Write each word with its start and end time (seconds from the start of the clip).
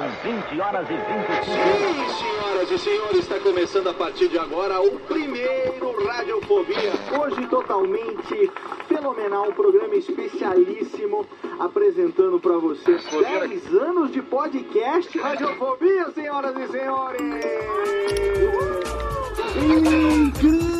São 0.00 0.08
20 0.32 0.60
horas 0.62 0.88
e 0.88 0.94
25 0.94 1.44
Sim, 1.44 2.24
senhoras 2.24 2.70
e 2.70 2.78
senhores, 2.78 3.18
está 3.18 3.38
começando 3.38 3.88
a 3.88 3.92
partir 3.92 4.28
de 4.28 4.38
agora 4.38 4.80
o 4.80 4.98
primeiro 5.00 6.06
Radiofobia. 6.06 6.92
Hoje 7.20 7.46
totalmente 7.48 8.50
fenomenal, 8.88 9.50
um 9.50 9.52
programa 9.52 9.94
especialíssimo 9.94 11.26
apresentando 11.58 12.40
para 12.40 12.56
vocês 12.56 13.04
10 13.04 13.74
anos 13.74 14.10
de 14.10 14.22
podcast 14.22 15.18
Radiofobia, 15.18 16.10
senhoras 16.12 16.56
e 16.56 16.68
senhores. 16.68 17.20
Incrível, 19.54 20.79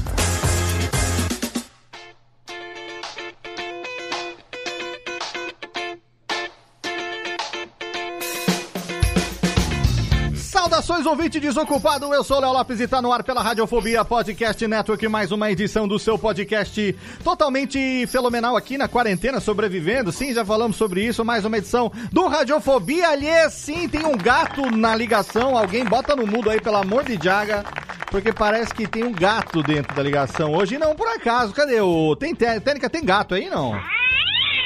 Saudações, 10.71 11.05
ouvinte 11.05 11.37
desocupado. 11.37 12.13
Eu 12.13 12.23
sou 12.23 12.39
Léo 12.39 12.53
Lopes 12.53 12.79
e 12.79 12.87
tá 12.87 13.01
no 13.01 13.11
ar 13.11 13.23
pela 13.23 13.43
Radiofobia 13.43 14.05
Podcast 14.05 14.65
Network. 14.65 15.05
Mais 15.09 15.29
uma 15.29 15.51
edição 15.51 15.85
do 15.85 15.99
seu 15.99 16.17
podcast 16.17 16.95
totalmente 17.25 18.07
fenomenal 18.07 18.55
aqui 18.55 18.77
na 18.77 18.87
quarentena, 18.87 19.41
sobrevivendo. 19.41 20.13
Sim, 20.13 20.33
já 20.33 20.45
falamos 20.45 20.77
sobre 20.77 21.03
isso. 21.05 21.25
Mais 21.25 21.43
uma 21.43 21.57
edição 21.57 21.91
do 22.09 22.25
Radiofobia. 22.25 23.09
Aliás, 23.09 23.51
sim, 23.51 23.89
tem 23.89 24.05
um 24.05 24.15
gato 24.15 24.71
na 24.71 24.95
ligação. 24.95 25.57
Alguém 25.57 25.83
bota 25.83 26.15
no 26.15 26.25
mudo 26.25 26.49
aí, 26.49 26.61
pelo 26.61 26.77
amor 26.77 27.03
de 27.03 27.19
Jaga. 27.21 27.65
Porque 28.09 28.31
parece 28.31 28.73
que 28.73 28.87
tem 28.87 29.03
um 29.03 29.11
gato 29.11 29.61
dentro 29.61 29.93
da 29.93 30.01
ligação 30.01 30.53
hoje. 30.53 30.77
Não, 30.77 30.95
por 30.95 31.09
acaso. 31.09 31.51
Cadê 31.51 31.81
o. 31.81 32.15
Tem 32.15 32.33
técnica? 32.33 32.89
Tem 32.89 33.03
gato 33.03 33.35
aí, 33.35 33.49
não? 33.49 33.77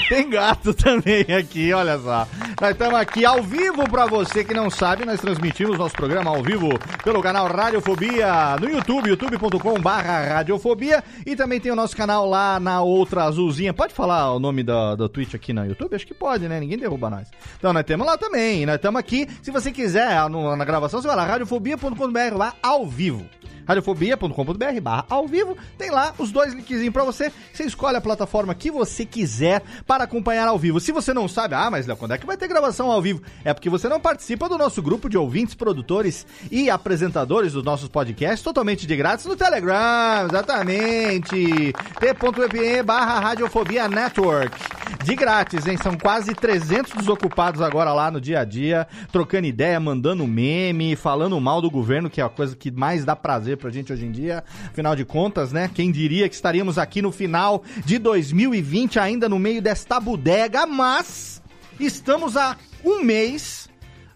Tem 0.09 0.29
gato 0.29 0.73
também 0.73 1.25
aqui, 1.35 1.73
olha 1.73 1.97
só. 1.97 2.27
Nós 2.61 2.71
estamos 2.71 2.95
aqui 2.95 3.25
ao 3.25 3.41
vivo 3.41 3.89
para 3.89 4.05
você 4.05 4.43
que 4.43 4.53
não 4.53 4.69
sabe, 4.69 5.03
nós 5.03 5.19
transmitimos 5.19 5.77
nosso 5.77 5.95
programa 5.95 6.29
ao 6.29 6.43
vivo 6.43 6.69
pelo 7.03 7.21
canal 7.21 7.47
Radiofobia 7.47 8.55
no 8.61 8.69
YouTube, 8.69 9.09
youtube.com 9.09 9.79
barra 9.79 10.35
Radiofobia 10.35 11.03
e 11.25 11.35
também 11.35 11.59
tem 11.59 11.71
o 11.71 11.75
nosso 11.75 11.97
canal 11.97 12.29
lá 12.29 12.59
na 12.59 12.81
outra 12.81 13.23
azulzinha. 13.23 13.73
Pode 13.73 13.93
falar 13.93 14.31
o 14.33 14.39
nome 14.39 14.63
do, 14.63 14.95
do 14.95 15.09
Twitch 15.09 15.33
aqui 15.33 15.51
no 15.51 15.65
YouTube? 15.65 15.95
Acho 15.95 16.05
que 16.05 16.13
pode, 16.13 16.47
né? 16.47 16.59
Ninguém 16.59 16.77
derruba 16.77 17.09
nós. 17.09 17.27
Então 17.57 17.73
nós 17.73 17.83
temos 17.83 18.05
lá 18.05 18.17
também, 18.17 18.65
nós 18.65 18.75
estamos 18.75 18.99
aqui. 18.99 19.27
Se 19.41 19.49
você 19.49 19.71
quiser, 19.71 20.29
na 20.29 20.65
gravação, 20.65 21.01
você 21.01 21.07
vai 21.07 21.17
lá, 21.17 21.25
radiofobia.com.br 21.25 22.37
lá 22.37 22.53
ao 22.61 22.85
vivo 22.85 23.25
radiofobia.com.br 23.67 24.81
barra 24.81 25.05
ao 25.09 25.27
vivo, 25.27 25.57
tem 25.77 25.91
lá 25.91 26.13
os 26.17 26.31
dois 26.31 26.53
linkzinhos 26.53 26.93
pra 26.93 27.03
você, 27.03 27.31
você 27.53 27.63
escolhe 27.63 27.97
a 27.97 28.01
plataforma 28.01 28.55
que 28.55 28.71
você 28.71 29.05
quiser 29.05 29.61
para 29.85 30.03
acompanhar 30.03 30.47
ao 30.47 30.57
vivo. 30.57 30.79
Se 30.79 30.91
você 30.91 31.13
não 31.13 31.27
sabe, 31.27 31.55
ah, 31.55 31.69
mas 31.69 31.87
Léo, 31.87 31.97
quando 31.97 32.13
é 32.13 32.17
que 32.17 32.25
vai 32.25 32.37
ter 32.37 32.47
gravação 32.47 32.91
ao 32.91 33.01
vivo? 33.01 33.21
É 33.43 33.53
porque 33.53 33.69
você 33.69 33.87
não 33.87 33.99
participa 33.99 34.49
do 34.49 34.57
nosso 34.57 34.81
grupo 34.81 35.09
de 35.09 35.17
ouvintes, 35.17 35.55
produtores 35.55 36.25
e 36.51 36.69
apresentadores 36.69 37.53
dos 37.53 37.63
nossos 37.63 37.89
podcasts 37.89 38.41
totalmente 38.41 38.85
de 38.85 38.95
grátis 38.95 39.25
no 39.25 39.35
Telegram, 39.35 40.27
exatamente, 40.29 41.73
t.me 41.99 42.83
barra 42.83 43.19
radiofobia 43.19 43.87
network, 43.87 44.57
de 45.03 45.15
grátis, 45.15 45.65
hein? 45.67 45.77
São 45.77 45.97
quase 45.97 46.33
300 46.33 46.93
desocupados 46.93 47.61
agora 47.61 47.93
lá 47.93 48.09
no 48.09 48.19
dia 48.19 48.39
a 48.39 48.45
dia, 48.45 48.87
trocando 49.11 49.47
ideia, 49.47 49.79
mandando 49.79 50.25
meme, 50.27 50.95
falando 50.95 51.39
mal 51.39 51.61
do 51.61 51.69
governo, 51.69 52.09
que 52.09 52.21
é 52.21 52.23
a 52.23 52.29
coisa 52.29 52.55
que 52.55 52.71
mais 52.71 53.05
dá 53.05 53.15
prazer 53.15 53.54
pra 53.57 53.69
gente 53.69 53.91
hoje 53.91 54.05
em 54.05 54.11
dia. 54.11 54.43
Afinal 54.67 54.95
de 54.95 55.05
contas, 55.05 55.51
né? 55.51 55.69
Quem 55.73 55.91
diria 55.91 56.27
que 56.29 56.35
estaríamos 56.35 56.77
aqui 56.77 57.01
no 57.01 57.11
final 57.11 57.63
de 57.85 57.97
2020, 57.97 58.99
ainda 58.99 59.29
no 59.29 59.39
meio 59.39 59.61
desta 59.61 59.99
bodega, 59.99 60.65
mas 60.65 61.41
estamos 61.79 62.37
há 62.37 62.57
um 62.83 63.03
mês 63.03 63.69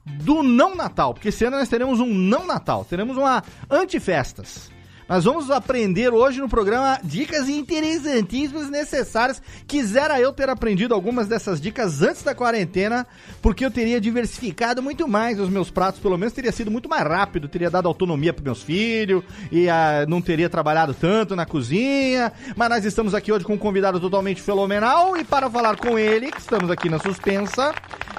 do 0.06 0.42
não 0.42 0.76
Natal, 0.76 1.14
porque 1.14 1.30
esse 1.30 1.46
ano 1.46 1.58
nós 1.58 1.70
teremos 1.70 2.00
um 2.00 2.14
não 2.14 2.46
Natal, 2.46 2.86
teremos 2.86 3.18
uma 3.18 3.44
antifestas. 3.70 4.72
Nós 5.10 5.24
vamos 5.24 5.50
aprender 5.50 6.14
hoje 6.14 6.40
no 6.40 6.48
programa 6.48 7.00
dicas 7.04 7.50
interessantíssimas 7.50 8.70
necessárias. 8.70 9.42
Quisera 9.66 10.22
eu 10.22 10.32
ter 10.32 10.52
aprendido 10.52 10.94
algumas 10.94 11.28
dessas 11.28 11.60
dicas 11.60 12.04
antes 12.04 12.22
da 12.22 12.36
quarentena, 12.36 13.08
porque 13.42 13.66
eu 13.66 13.72
teria 13.72 14.00
diversificado 14.00 14.84
muito 14.84 15.08
mais 15.08 15.40
os 15.40 15.50
meus 15.50 15.72
pratos, 15.72 16.00
pelo 16.00 16.16
menos 16.16 16.32
teria 16.32 16.52
sido 16.52 16.70
muito 16.70 16.88
mais 16.88 17.02
rápido, 17.02 17.48
teria 17.48 17.72
dado 17.72 17.88
autonomia 17.88 18.32
para 18.32 18.44
meus 18.44 18.62
filhos 18.62 19.24
e 19.52 19.68
ah, 19.68 20.06
não 20.08 20.22
teria 20.22 20.48
trabalhado 20.48 20.94
tanto 20.94 21.36
na 21.36 21.44
cozinha. 21.44 22.32
Mas 22.56 22.70
nós 22.70 22.86
estamos 22.86 23.16
aqui 23.16 23.32
hoje 23.32 23.44
com 23.44 23.56
um 23.56 23.58
convidado 23.58 24.00
totalmente 24.00 24.44
fenomenal 24.44 25.18
e 25.18 25.24
para 25.24 25.50
falar 25.50 25.76
com 25.78 25.98
ele, 25.98 26.32
que 26.32 26.40
estamos 26.40 26.70
aqui 26.70 26.88
na 26.88 27.00
suspensa, 27.00 27.74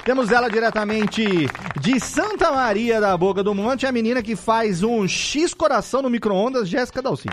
temos 0.05 0.33
ela 0.33 0.49
diretamente 0.49 1.25
de 1.81 2.01
Santa 2.01 2.51
Maria 2.51 3.01
da 3.01 3.17
Boca 3.17 3.43
do 3.43 3.55
Monte, 3.55 3.87
a 3.87 3.93
menina 3.93 4.23
que 4.23 4.35
faz 4.35 4.83
um 4.83 5.07
X 5.07 5.53
coração 5.53 6.01
no 6.01 6.09
micro-ondas, 6.09 6.69
Jéssica 6.81 7.03
Dalcin. 7.03 7.29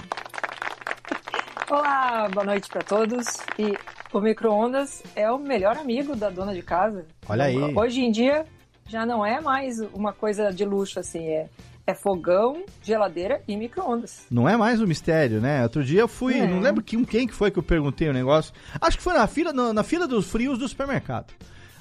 Olá, 1.71 2.27
boa 2.33 2.45
noite 2.45 2.67
para 2.67 2.81
todos. 2.81 3.25
E 3.57 3.77
o 4.11 4.19
micro-ondas 4.19 5.01
é 5.15 5.31
o 5.31 5.39
melhor 5.39 5.77
amigo 5.77 6.17
da 6.17 6.29
dona 6.29 6.53
de 6.53 6.61
casa. 6.61 7.05
Olha 7.29 7.45
aí. 7.45 7.57
Hoje 7.57 8.01
em 8.01 8.11
dia 8.11 8.45
já 8.89 9.05
não 9.05 9.25
é 9.25 9.39
mais 9.39 9.79
uma 9.93 10.11
coisa 10.11 10.51
de 10.51 10.65
luxo 10.65 10.99
assim, 10.99 11.25
é, 11.29 11.47
é 11.85 11.93
fogão, 11.93 12.61
geladeira 12.83 13.41
e 13.47 13.55
micro-ondas. 13.55 14.25
Não 14.29 14.49
é 14.49 14.57
mais 14.57 14.81
um 14.81 14.85
mistério, 14.85 15.39
né? 15.39 15.63
Outro 15.63 15.81
dia 15.81 16.01
eu 16.01 16.09
fui, 16.09 16.39
É. 16.39 16.45
não 16.45 16.59
lembro 16.59 16.83
quem, 16.83 17.05
quem 17.05 17.25
que 17.25 17.33
foi 17.33 17.49
que 17.49 17.57
eu 17.57 17.63
perguntei 17.63 18.09
o 18.09 18.13
negócio. 18.13 18.53
Acho 18.81 18.97
que 18.97 19.03
foi 19.03 19.13
na 19.13 19.27
fila, 19.27 19.53
na, 19.53 19.71
na 19.71 19.83
fila 19.83 20.05
dos 20.09 20.29
frios 20.29 20.59
do 20.59 20.67
supermercado. 20.67 21.33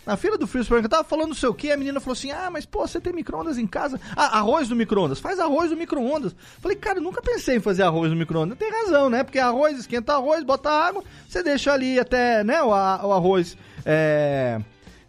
Na 0.07 0.17
fila 0.17 0.39
do 0.39 0.47
do 0.47 0.49
supermercado, 0.49 0.85
eu 0.85 0.89
tava 0.89 1.05
falando 1.05 1.29
não 1.29 1.35
sei 1.35 1.49
o 1.49 1.55
que, 1.55 1.73
a 1.73 1.77
menina 1.77 1.99
falou 1.99 2.13
assim: 2.13 2.31
Ah, 2.31 2.49
mas 2.51 2.65
pô, 2.65 2.87
você 2.87 3.01
tem 3.01 3.13
micro-ondas 3.13 3.59
em 3.59 3.67
casa? 3.67 4.01
Ah, 4.15 4.39
arroz 4.39 4.69
no 4.69 4.77
micro-ondas. 4.77 5.19
Faz 5.19 5.41
arroz 5.41 5.71
no 5.71 5.77
micro-ondas. 5.77 6.35
Falei, 6.61 6.77
cara, 6.77 7.01
nunca 7.01 7.21
pensei 7.21 7.57
em 7.57 7.61
fazer 7.61 7.83
arroz 7.83 8.11
no 8.11 8.17
micro-ondas. 8.17 8.57
Tem 8.57 8.71
razão, 8.71 9.11
né? 9.11 9.25
Porque 9.25 9.39
arroz, 9.39 9.79
esquenta 9.79 10.15
arroz, 10.15 10.45
bota 10.45 10.71
água, 10.71 11.03
você 11.29 11.43
deixa 11.43 11.73
ali 11.73 11.99
até, 11.99 12.45
né, 12.45 12.63
o, 12.63 12.69
o 12.69 12.73
arroz. 12.73 13.57
É 13.85 14.61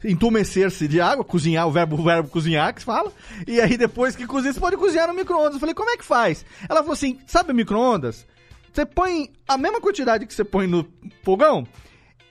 entumecer-se 0.03 0.87
de 0.87 1.01
água, 1.01 1.25
cozinhar, 1.25 1.67
o 1.67 1.71
verbo, 1.71 1.99
o 1.99 2.03
verbo 2.03 2.29
cozinhar 2.29 2.73
que 2.73 2.81
se 2.81 2.85
fala, 2.85 3.11
e 3.47 3.59
aí 3.59 3.75
depois 3.75 4.15
que 4.15 4.27
cozinha, 4.27 4.53
você 4.53 4.59
pode 4.59 4.77
cozinhar 4.77 5.07
no 5.07 5.13
micro-ondas. 5.13 5.59
Falei, 5.59 5.73
como 5.73 5.89
é 5.89 5.97
que 5.97 6.05
faz? 6.05 6.45
Ela 6.69 6.81
falou 6.81 6.93
assim, 6.93 7.19
sabe 7.25 7.51
micro-ondas? 7.51 8.25
Você 8.71 8.85
põe 8.85 9.31
a 9.47 9.57
mesma 9.57 9.81
quantidade 9.81 10.25
que 10.25 10.33
você 10.33 10.43
põe 10.43 10.67
no 10.67 10.87
fogão, 11.23 11.65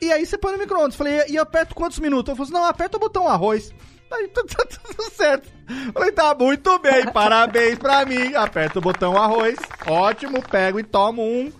e 0.00 0.12
aí 0.12 0.24
você 0.24 0.36
põe 0.38 0.52
no 0.52 0.58
micro-ondas. 0.58 0.96
Falei, 0.96 1.24
e 1.28 1.38
aperto 1.38 1.74
quantos 1.74 1.98
minutos? 1.98 2.28
Eu 2.30 2.36
falei 2.36 2.50
assim, 2.50 2.62
não, 2.62 2.68
aperta 2.68 2.96
o 2.96 3.00
botão 3.00 3.28
arroz. 3.28 3.72
Aí 4.10 4.28
tá, 4.34 4.42
tá 4.44 4.64
tudo 4.66 5.10
certo. 5.10 5.48
Falei, 5.92 6.12
tá 6.12 6.34
muito 6.34 6.78
bem, 6.78 7.06
parabéns 7.12 7.78
pra 7.78 8.04
mim. 8.04 8.34
Aperta 8.34 8.78
o 8.78 8.82
botão 8.82 9.16
arroz, 9.16 9.58
ótimo, 9.86 10.42
pego 10.42 10.78
e 10.78 10.84
tomo 10.84 11.22
um 11.22 11.52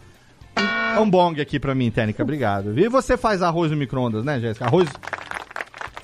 um, 0.99 1.11
bong 1.11 1.41
aqui 1.41 1.61
pra 1.61 1.75
mim, 1.75 1.91
Tênica, 1.91 2.23
obrigado. 2.23 2.79
E 2.79 2.89
você 2.89 3.17
faz 3.17 3.43
arroz 3.43 3.71
no 3.71 3.77
micro-ondas, 3.77 4.25
né, 4.25 4.41
Jéssica? 4.41 4.65
Arroz, 4.65 4.89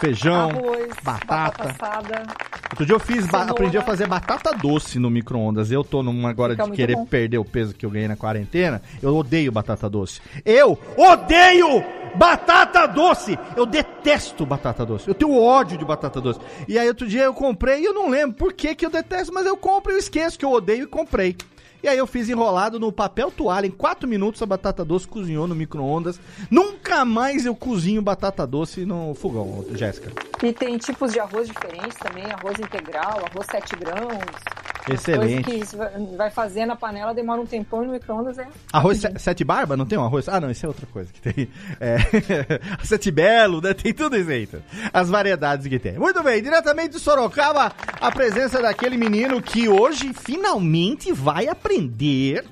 feijão, 0.07 0.51
Arroz, 0.51 0.89
batata. 1.03 1.71
assada. 1.71 2.23
Outro 2.71 2.85
dia 2.87 2.95
eu 2.95 3.01
fiz, 3.01 3.25
Cenoura. 3.27 3.53
aprendi 3.53 3.79
a 3.79 3.83
fazer 3.83 4.07
batata 4.09 4.53
doce 4.55 4.99
no 4.99 5.09
micro-ondas. 5.09 5.71
Eu 5.71 5.85
tô 5.85 6.03
numa 6.03 6.31
agora 6.31 6.55
Fica 6.55 6.65
de 6.65 6.73
querer 6.73 6.97
bom. 6.97 7.07
perder 7.07 7.39
o 7.39 7.45
peso 7.45 7.75
que 7.75 7.87
eu 7.87 7.91
ganhei 7.91 8.09
na 8.09 8.17
quarentena. 8.17 8.83
Eu 9.01 9.15
odeio 9.15 9.53
batata 9.53 9.89
doce. 9.89 10.21
Eu 10.45 10.77
odeio 10.97 11.85
batata 12.17 12.87
doce! 12.87 13.39
Eu 13.57 13.65
detesto 13.65 14.45
batata 14.45 14.85
doce. 14.85 15.07
Eu 15.09 15.15
tenho 15.15 15.41
ódio 15.41 15.79
de 15.79 15.85
batata 15.85 16.21
doce. 16.21 16.41
E 16.67 16.79
aí 16.79 16.89
outro 16.89 17.07
dia 17.07 17.23
eu 17.25 17.35
comprei 17.35 17.81
e 17.81 17.85
eu 17.85 17.95
não 17.95 18.09
lembro 18.09 18.37
por 18.37 18.53
que, 18.53 18.75
que 18.75 18.85
eu 18.85 18.91
detesto, 18.91 19.33
mas 19.33 19.47
eu 19.47 19.57
compro 19.57 19.93
e 19.93 19.95
eu 19.95 19.99
esqueço 19.99 20.39
que 20.39 20.45
eu 20.45 20.51
odeio 20.51 20.85
e 20.85 20.87
comprei. 20.87 21.37
E 21.83 21.89
aí 21.89 21.99
eu 21.99 22.07
fiz 22.07 22.29
enrolado 22.29 22.79
no 22.79 22.93
papel 22.93 23.31
toalha. 23.31 23.67
Em 23.67 23.71
4 23.71 24.09
minutos 24.09 24.41
a 24.41 24.47
batata 24.47 24.85
doce 24.85 25.09
cozinhou 25.09 25.49
no 25.49 25.55
micro-ondas. 25.55 26.21
Nunca 26.49 27.05
mais 27.05 27.45
eu 27.45 27.57
cozinho 27.57 28.01
batata 28.01 28.47
doce 28.47 28.85
no 28.85 29.15
fogão, 29.15 29.65
Jéssica. 29.75 30.13
E 30.43 30.53
tem 30.53 30.79
tipos 30.79 31.13
de 31.13 31.19
arroz 31.19 31.49
diferentes 31.49 31.99
também, 31.99 32.25
arroz 32.25 32.57
integral, 32.59 33.25
arroz 33.27 33.47
7 33.51 33.75
grãos. 33.77 34.72
Excelente. 34.91 35.45
Coisa 35.45 35.91
que 35.91 36.17
vai 36.17 36.31
fazer 36.31 36.67
na 36.67 36.75
panela, 36.77 37.15
demora 37.15 37.41
um 37.41 37.47
tempão 37.47 37.83
e 37.83 37.87
no 37.87 37.93
micro-ondas 37.93 38.39
é. 38.39 38.47
Arroz 38.73 38.99
se- 39.01 39.13
sete 39.19 39.45
barba? 39.45 39.77
Não 39.77 39.87
tem 39.87 39.99
um 39.99 40.05
arroz? 40.05 40.29
Ah, 40.29 40.41
não, 40.41 40.51
isso 40.51 40.65
é 40.65 40.69
outra 40.69 40.87
coisa 40.87 41.13
que 41.13 41.21
tem. 41.21 41.49
É, 41.81 41.97
sete 42.85 43.11
belo, 43.11 43.61
né? 43.61 43.75
Tem 43.75 43.93
tudo 43.95 44.17
isso 44.17 44.31
aí. 44.31 44.43
então. 44.45 44.61
As 44.93 45.09
variedades 45.09 45.67
que 45.67 45.79
tem. 45.79 45.99
Muito 45.99 46.23
bem, 46.23 46.43
diretamente 46.43 46.91
de 46.91 46.99
Sorocaba, 47.01 47.73
a 48.01 48.11
presença 48.11 48.61
daquele 48.61 48.97
menino 48.97 49.41
que 49.41 49.69
hoje 49.69 50.13
finalmente 50.13 51.13
vai 51.13 51.47
aprender 51.49 52.45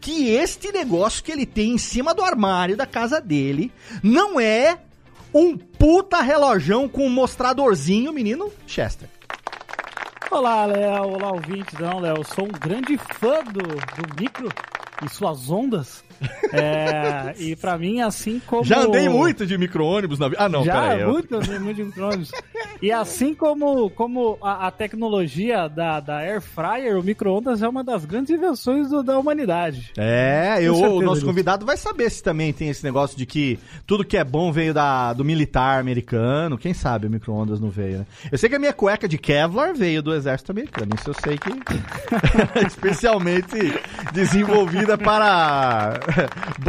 que 0.00 0.30
este 0.30 0.72
negócio 0.72 1.22
que 1.22 1.30
ele 1.30 1.46
tem 1.46 1.70
em 1.74 1.78
cima 1.78 2.12
do 2.14 2.22
armário 2.24 2.76
da 2.76 2.86
casa 2.86 3.20
dele 3.20 3.72
não 4.02 4.40
é 4.40 4.78
um 5.34 5.56
puta 5.56 6.20
relojão 6.20 6.88
com 6.88 7.06
um 7.06 7.10
mostradorzinho, 7.10 8.12
menino 8.12 8.52
Chester. 8.66 9.08
Olá, 10.32 10.64
Léo. 10.64 11.10
Olá, 11.10 11.30
ouvintes. 11.30 11.78
Não, 11.78 12.00
Léo, 12.00 12.24
sou 12.24 12.46
um 12.46 12.58
grande 12.58 12.96
fã 12.96 13.44
do, 13.44 13.60
do 13.60 14.18
micro 14.18 14.48
e 15.04 15.08
suas 15.10 15.50
ondas. 15.50 16.02
É, 16.52 17.34
e 17.38 17.56
pra 17.56 17.78
mim, 17.78 18.00
assim 18.00 18.40
como... 18.46 18.64
Já 18.64 18.80
andei 18.80 19.08
muito 19.08 19.46
de 19.46 19.56
micro-ônibus 19.56 20.18
na 20.18 20.28
vida. 20.28 20.42
Ah, 20.42 20.48
não, 20.48 20.64
Já, 20.64 20.80
peraí. 20.80 21.00
eu- 21.00 21.08
muito, 21.12 21.36
andei 21.36 21.58
muito 21.58 21.76
de 21.76 21.84
micro-ondas. 21.84 22.30
E 22.80 22.90
assim 22.92 23.34
como, 23.34 23.90
como 23.90 24.38
a, 24.42 24.66
a 24.66 24.70
tecnologia 24.70 25.68
da, 25.68 26.00
da 26.00 26.18
Air 26.18 26.40
Fryer, 26.40 26.98
o 26.98 27.02
micro-ondas 27.02 27.62
é 27.62 27.68
uma 27.68 27.82
das 27.84 28.04
grandes 28.04 28.30
invenções 28.30 28.88
do- 28.90 29.02
da 29.02 29.18
humanidade. 29.18 29.92
É, 29.96 30.58
eu, 30.60 30.74
certeza 30.74 30.94
o 30.96 31.02
nosso 31.02 31.24
convidado 31.24 31.64
vai 31.64 31.76
saber 31.76 32.10
se 32.10 32.22
também 32.22 32.52
tem 32.52 32.68
esse 32.68 32.84
negócio 32.84 33.16
de 33.16 33.24
que 33.26 33.58
tudo 33.86 34.04
que 34.04 34.16
é 34.16 34.24
bom 34.24 34.50
veio 34.52 34.74
da, 34.74 35.12
do 35.12 35.24
militar 35.24 35.80
americano. 35.80 36.58
Quem 36.58 36.74
sabe 36.74 37.06
o 37.06 37.10
micro-ondas 37.10 37.60
não 37.60 37.70
veio, 37.70 37.98
né? 37.98 38.06
Eu 38.30 38.38
sei 38.38 38.48
que 38.48 38.56
a 38.56 38.58
minha 38.58 38.72
cueca 38.72 39.08
de 39.08 39.16
Kevlar 39.18 39.74
veio 39.74 40.02
do 40.02 40.12
exército 40.14 40.52
americano. 40.52 40.90
Isso 40.98 41.10
eu 41.10 41.14
sei 41.14 41.38
que. 41.38 41.52
especialmente 42.66 43.56
desenvolvida 44.12 44.96
para. 44.98 46.00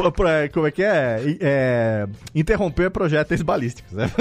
Como 0.53 0.67
é 0.67 0.71
que 0.71 0.83
é? 0.83 1.19
É, 1.39 2.07
Interromper 2.33 2.89
projéteis 2.91 3.41
balísticos. 3.41 3.91
né? 3.93 4.09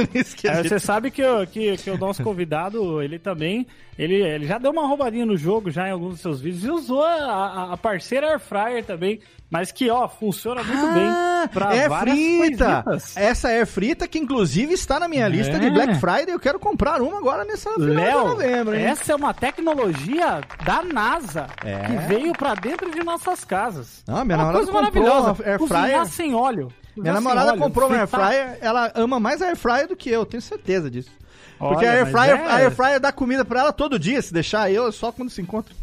Aí 0.48 0.56
gente- 0.56 0.68
você 0.68 0.80
sabe 0.80 1.10
que, 1.10 1.22
o- 1.24 1.46
que, 1.46 1.76
que 1.76 1.90
o 1.90 1.98
nosso 1.98 2.22
convidado, 2.22 3.00
ele 3.02 3.18
também, 3.18 3.66
ele, 3.98 4.14
ele 4.14 4.46
já 4.46 4.58
deu 4.58 4.70
uma 4.70 4.86
roubadinha 4.86 5.26
no 5.26 5.36
jogo, 5.36 5.70
já 5.70 5.88
em 5.88 5.92
alguns 5.92 6.12
dos 6.12 6.20
seus 6.20 6.40
vídeos, 6.40 6.64
e 6.64 6.70
usou 6.70 7.04
a, 7.04 7.72
a- 7.72 7.76
parceira 7.76 8.28
Air 8.28 8.40
Fryer 8.40 8.84
também, 8.84 9.20
mas 9.50 9.70
que, 9.70 9.90
ó, 9.90 10.08
funciona 10.08 10.62
muito 10.64 10.86
Ah, 10.86 10.92
bem 10.94 11.48
pra 11.52 11.74
é 11.74 11.88
várias 11.88 12.16
frita! 12.16 12.82
coisitas. 12.84 13.16
Essa 13.16 13.50
é 13.50 13.66
frita 13.66 14.08
que 14.08 14.18
inclusive 14.18 14.72
está 14.72 14.98
na 14.98 15.08
minha 15.08 15.28
lista 15.28 15.58
de 15.58 15.66
É. 15.66 15.70
Black 15.70 15.94
Friday. 15.96 16.30
Eu 16.34 16.40
quero 16.40 16.58
comprar 16.58 17.02
uma 17.02 17.18
agora 17.18 17.44
nessa 17.44 17.70
final 17.72 17.88
de 17.88 17.94
Léo, 17.94 18.28
novembro, 18.28 18.74
hein? 18.74 18.84
essa 18.86 19.12
é 19.12 19.14
uma 19.14 19.34
tecnologia 19.34 20.40
da 20.64 20.82
NASA 20.82 21.46
É. 21.64 21.80
que 21.86 21.92
veio 22.08 22.32
pra 22.32 22.54
dentro 22.54 22.90
de 22.90 23.02
nossas 23.04 23.44
casas. 23.44 24.02
Ah, 24.08 24.24
minha 24.24 24.38
uma 24.38 24.52
coisa 24.52 24.72
maravilhosa. 24.72 25.36
air 25.44 25.58
fryer. 25.60 26.06
sem 26.06 26.34
óleo. 26.34 26.68
Minha 26.96 27.14
namorada 27.14 27.56
comprou 27.56 27.88
uma 27.88 27.98
air 27.98 28.06
fryer, 28.08 28.58
ela 28.60 28.90
ama 28.94 29.18
mais 29.20 29.40
a 29.42 29.46
air 29.46 29.56
fryer 29.56 29.88
do 29.88 29.96
que 29.96 30.10
eu, 30.10 30.24
tenho 30.26 30.42
certeza 30.42 30.90
disso. 30.90 31.10
Porque 31.68 31.84
Olha, 31.86 31.90
a 31.90 31.94
air 31.94 32.02
mas 32.04 32.12
fryer, 32.12 32.40
é- 32.40 32.46
a 32.50 32.54
air 32.56 32.70
fryer 32.70 33.00
dá 33.00 33.12
comida 33.12 33.44
pra 33.44 33.60
ela 33.60 33.72
todo 33.72 33.98
dia, 33.98 34.20
se 34.20 34.32
deixar 34.32 34.70
eu, 34.70 34.90
só 34.90 35.12
quando 35.12 35.30
se 35.30 35.40
encontra. 35.40 35.74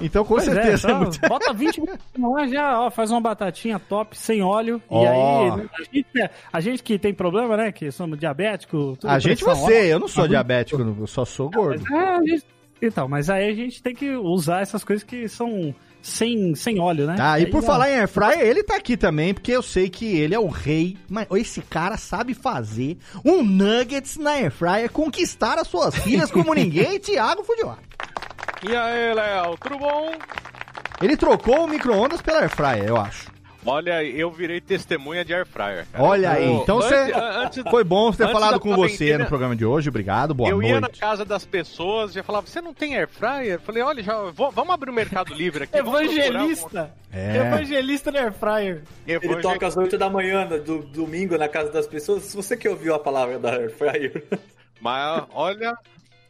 Então, 0.00 0.24
com 0.24 0.34
Pois 0.36 0.46
é, 0.48 0.52
certeza. 0.52 0.86
é 0.86 0.90
então, 0.90 1.00
muito- 1.02 1.20
Bota 1.28 1.52
20 1.52 1.80
minutos 1.80 2.50
já 2.50 2.80
ó, 2.80 2.90
faz 2.90 3.10
uma 3.10 3.20
batatinha 3.20 3.78
top, 3.78 4.16
sem 4.16 4.42
óleo. 4.42 4.80
Ó. 4.88 5.02
E 5.02 5.06
aí, 5.06 5.50
a 5.50 5.82
gente, 5.92 6.30
a 6.52 6.60
gente 6.60 6.82
que 6.82 6.98
tem 6.98 7.12
problema, 7.12 7.56
né? 7.56 7.72
Que 7.72 7.90
somos 7.90 8.18
diabéticos. 8.18 8.98
tudo 8.98 9.10
A 9.10 9.18
gente, 9.18 9.44
você, 9.44 9.92
eu 9.92 9.98
não 9.98 10.08
sou 10.08 10.26
diabético, 10.28 10.80
eu 10.80 11.06
só 11.06 11.24
sou 11.24 11.50
gordo. 11.50 11.84
É, 11.94 11.98
a 12.16 12.20
gente- 12.24 12.44
Então, 12.80 13.06
mas 13.08 13.30
aí 13.30 13.48
a 13.50 13.54
gente 13.54 13.82
tem 13.82 13.94
que 13.94 14.10
usar 14.16 14.60
essas 14.60 14.82
coisas 14.82 15.04
que 15.04 15.28
são 15.28 15.74
sem, 16.02 16.54
sem 16.54 16.80
óleo, 16.80 17.06
né? 17.06 17.16
Ah, 17.18 17.38
e 17.38 17.44
Aí, 17.44 17.50
por 17.50 17.62
ó, 17.62 17.66
falar 17.66 17.90
em 17.90 17.94
air 17.94 18.08
fryer, 18.08 18.40
ele 18.40 18.62
tá 18.62 18.76
aqui 18.76 18.96
também, 18.96 19.32
porque 19.32 19.52
eu 19.52 19.62
sei 19.62 19.88
que 19.88 20.18
ele 20.18 20.34
é 20.34 20.38
o 20.38 20.48
rei. 20.48 20.98
Mas 21.08 21.26
esse 21.32 21.62
cara 21.62 21.96
sabe 21.96 22.34
fazer 22.34 22.98
um 23.24 23.42
nuggets 23.42 24.16
na 24.16 24.32
air 24.32 24.50
fryer, 24.50 24.90
conquistar 24.90 25.58
as 25.58 25.68
suas 25.68 25.96
filhas 25.96 26.30
como 26.30 26.52
ninguém, 26.54 26.98
Thiago 26.98 27.44
Fujiwara. 27.44 27.78
E 28.68 28.76
aí, 28.76 29.14
Léo, 29.14 29.56
tudo 29.60 29.78
bom? 29.78 30.12
Ele 31.00 31.16
trocou 31.16 31.64
o 31.64 31.68
micro-ondas 31.68 32.20
pela 32.20 32.40
air 32.40 32.50
fryer, 32.50 32.84
eu 32.84 32.96
acho. 32.96 33.31
Olha, 33.64 34.02
eu 34.04 34.30
virei 34.30 34.60
testemunha 34.60 35.24
de 35.24 35.32
Air 35.32 35.46
Fryer. 35.46 35.86
cara. 35.92 36.02
Olha 36.04 36.30
aí, 36.32 36.46
Eu- 36.46 36.62
então 36.62 36.76
você. 36.76 37.12
Foi 37.70 37.84
bom 37.84 38.10
ter 38.12 38.28
falado 38.32 38.58
com 38.58 38.74
você 38.74 39.16
no 39.16 39.26
programa 39.26 39.54
de 39.54 39.64
hoje, 39.64 39.88
obrigado, 39.88 40.34
boa 40.34 40.48
eu 40.50 40.60
ia 40.62 40.74
na 40.74 40.80
noite. 40.82 40.98
casa 40.98 41.24
das 41.24 41.44
pessoas 41.46 42.10
e 42.10 42.14
já 42.14 42.22
falava, 42.22 42.46
você 42.46 42.60
não 42.60 42.74
tem 42.74 42.96
Air 42.96 43.08
Fryer? 43.08 43.54
Eu 43.54 43.60
falei, 43.60 43.82
olha, 43.82 44.02
já, 44.02 44.14
vou- 44.30 44.50
vamos 44.50 44.74
abrir 44.74 44.90
o 44.90 44.94
Mercado 44.94 45.32
Livre 45.32 45.64
aqui. 45.64 45.78
Evangelista! 45.78 46.92
É. 47.12 47.36
Evangelista 47.36 48.10
da 48.10 48.20
Air 48.20 48.32
Fryer. 48.32 48.82
um- 49.06 49.10
Ele 49.10 49.36
toca 49.36 49.66
às 49.66 49.76
8 49.76 49.96
da 49.96 50.10
manhã 50.10 50.44
né, 50.46 50.58
do 50.58 50.78
domingo 50.78 51.36
na 51.38 51.48
casa 51.48 51.70
das 51.70 51.86
pessoas. 51.86 52.24
Se 52.24 52.34
você 52.36 52.56
que 52.56 52.68
ouviu 52.68 52.94
a 52.94 52.98
palavra 52.98 53.38
da 53.38 53.50
Air 53.52 53.70
Fryer. 53.70 54.24
Mas, 54.80 55.22
olha, 55.32 55.74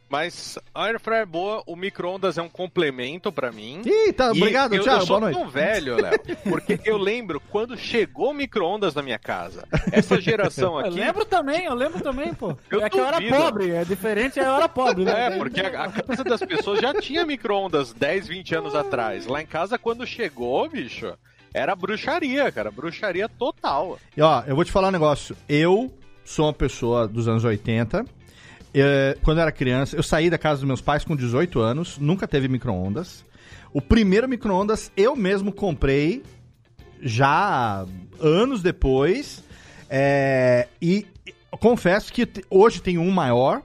mas 0.09 0.59
a 0.73 0.83
Air 0.85 0.99
Fryer 0.99 1.21
é 1.21 1.25
boa, 1.25 1.63
o 1.65 1.75
micro-ondas 1.75 2.37
é 2.37 2.41
um 2.41 2.49
complemento 2.49 3.31
pra 3.31 3.51
mim. 3.51 3.81
Ih, 3.85 4.13
tá, 4.13 4.31
obrigado, 4.31 4.73
eu, 4.75 4.83
Thiago, 4.83 5.01
eu 5.01 5.05
sou 5.07 5.19
boa 5.19 5.31
noite. 5.31 5.39
tão 5.39 5.49
velho, 5.49 5.95
Léo, 6.01 6.19
porque 6.43 6.79
eu 6.85 6.97
lembro 6.97 7.39
quando 7.49 7.75
chegou 7.77 8.29
o 8.31 8.33
micro-ondas 8.33 8.93
na 8.93 9.01
minha 9.01 9.17
casa. 9.17 9.67
Essa 9.91 10.21
geração 10.21 10.79
Eu 10.79 10.87
aqui. 10.87 10.99
lembro 10.99 11.25
também, 11.25 11.65
eu 11.65 11.73
lembro 11.73 12.01
também, 12.01 12.33
pô. 12.33 12.55
Eu 12.69 12.81
é 12.85 12.89
que 12.89 12.99
eu 12.99 13.05
era 13.05 13.19
pobre, 13.21 13.71
é 13.71 13.83
diferente, 13.83 14.39
eu 14.39 14.45
era 14.45 14.69
pobre, 14.69 15.03
né? 15.05 15.27
É, 15.27 15.37
porque 15.37 15.61
a, 15.61 15.83
a 15.85 15.91
casa 15.91 16.23
das 16.23 16.41
pessoas 16.41 16.79
já 16.79 16.93
tinha 16.93 17.25
micro-ondas 17.25 17.91
10, 17.93 18.27
20 18.27 18.55
anos 18.55 18.75
atrás. 18.75 19.25
Lá 19.25 19.41
em 19.41 19.45
casa, 19.45 19.77
quando 19.77 20.05
chegou, 20.05 20.69
bicho, 20.69 21.13
era 21.53 21.75
bruxaria, 21.75 22.51
cara. 22.51 22.71
Bruxaria 22.71 23.27
total. 23.29 23.97
E 24.15 24.21
ó, 24.21 24.43
eu 24.45 24.55
vou 24.55 24.65
te 24.65 24.71
falar 24.71 24.89
um 24.89 24.91
negócio. 24.91 25.35
Eu 25.47 25.91
sou 26.25 26.45
uma 26.45 26.53
pessoa 26.53 27.07
dos 27.07 27.27
anos 27.27 27.43
80. 27.43 28.05
É, 28.73 29.17
quando 29.23 29.37
eu 29.37 29.43
era 29.43 29.51
criança, 29.51 29.95
eu 29.95 30.03
saí 30.03 30.29
da 30.29 30.37
casa 30.37 30.61
dos 30.61 30.67
meus 30.67 30.81
pais 30.81 31.03
com 31.03 31.15
18 31.15 31.59
anos, 31.59 31.97
nunca 31.99 32.27
teve 32.27 32.47
micro-ondas. 32.47 33.23
O 33.71 33.81
primeiro 33.81 34.27
micro-ondas 34.27 34.91
eu 34.95 35.15
mesmo 35.15 35.51
comprei 35.51 36.23
já 37.01 37.85
anos 38.19 38.61
depois. 38.61 39.43
É, 39.89 40.67
e 40.81 41.05
confesso 41.59 42.11
que 42.11 42.27
hoje 42.49 42.81
tem 42.81 42.97
um 42.97 43.11
maior, 43.11 43.61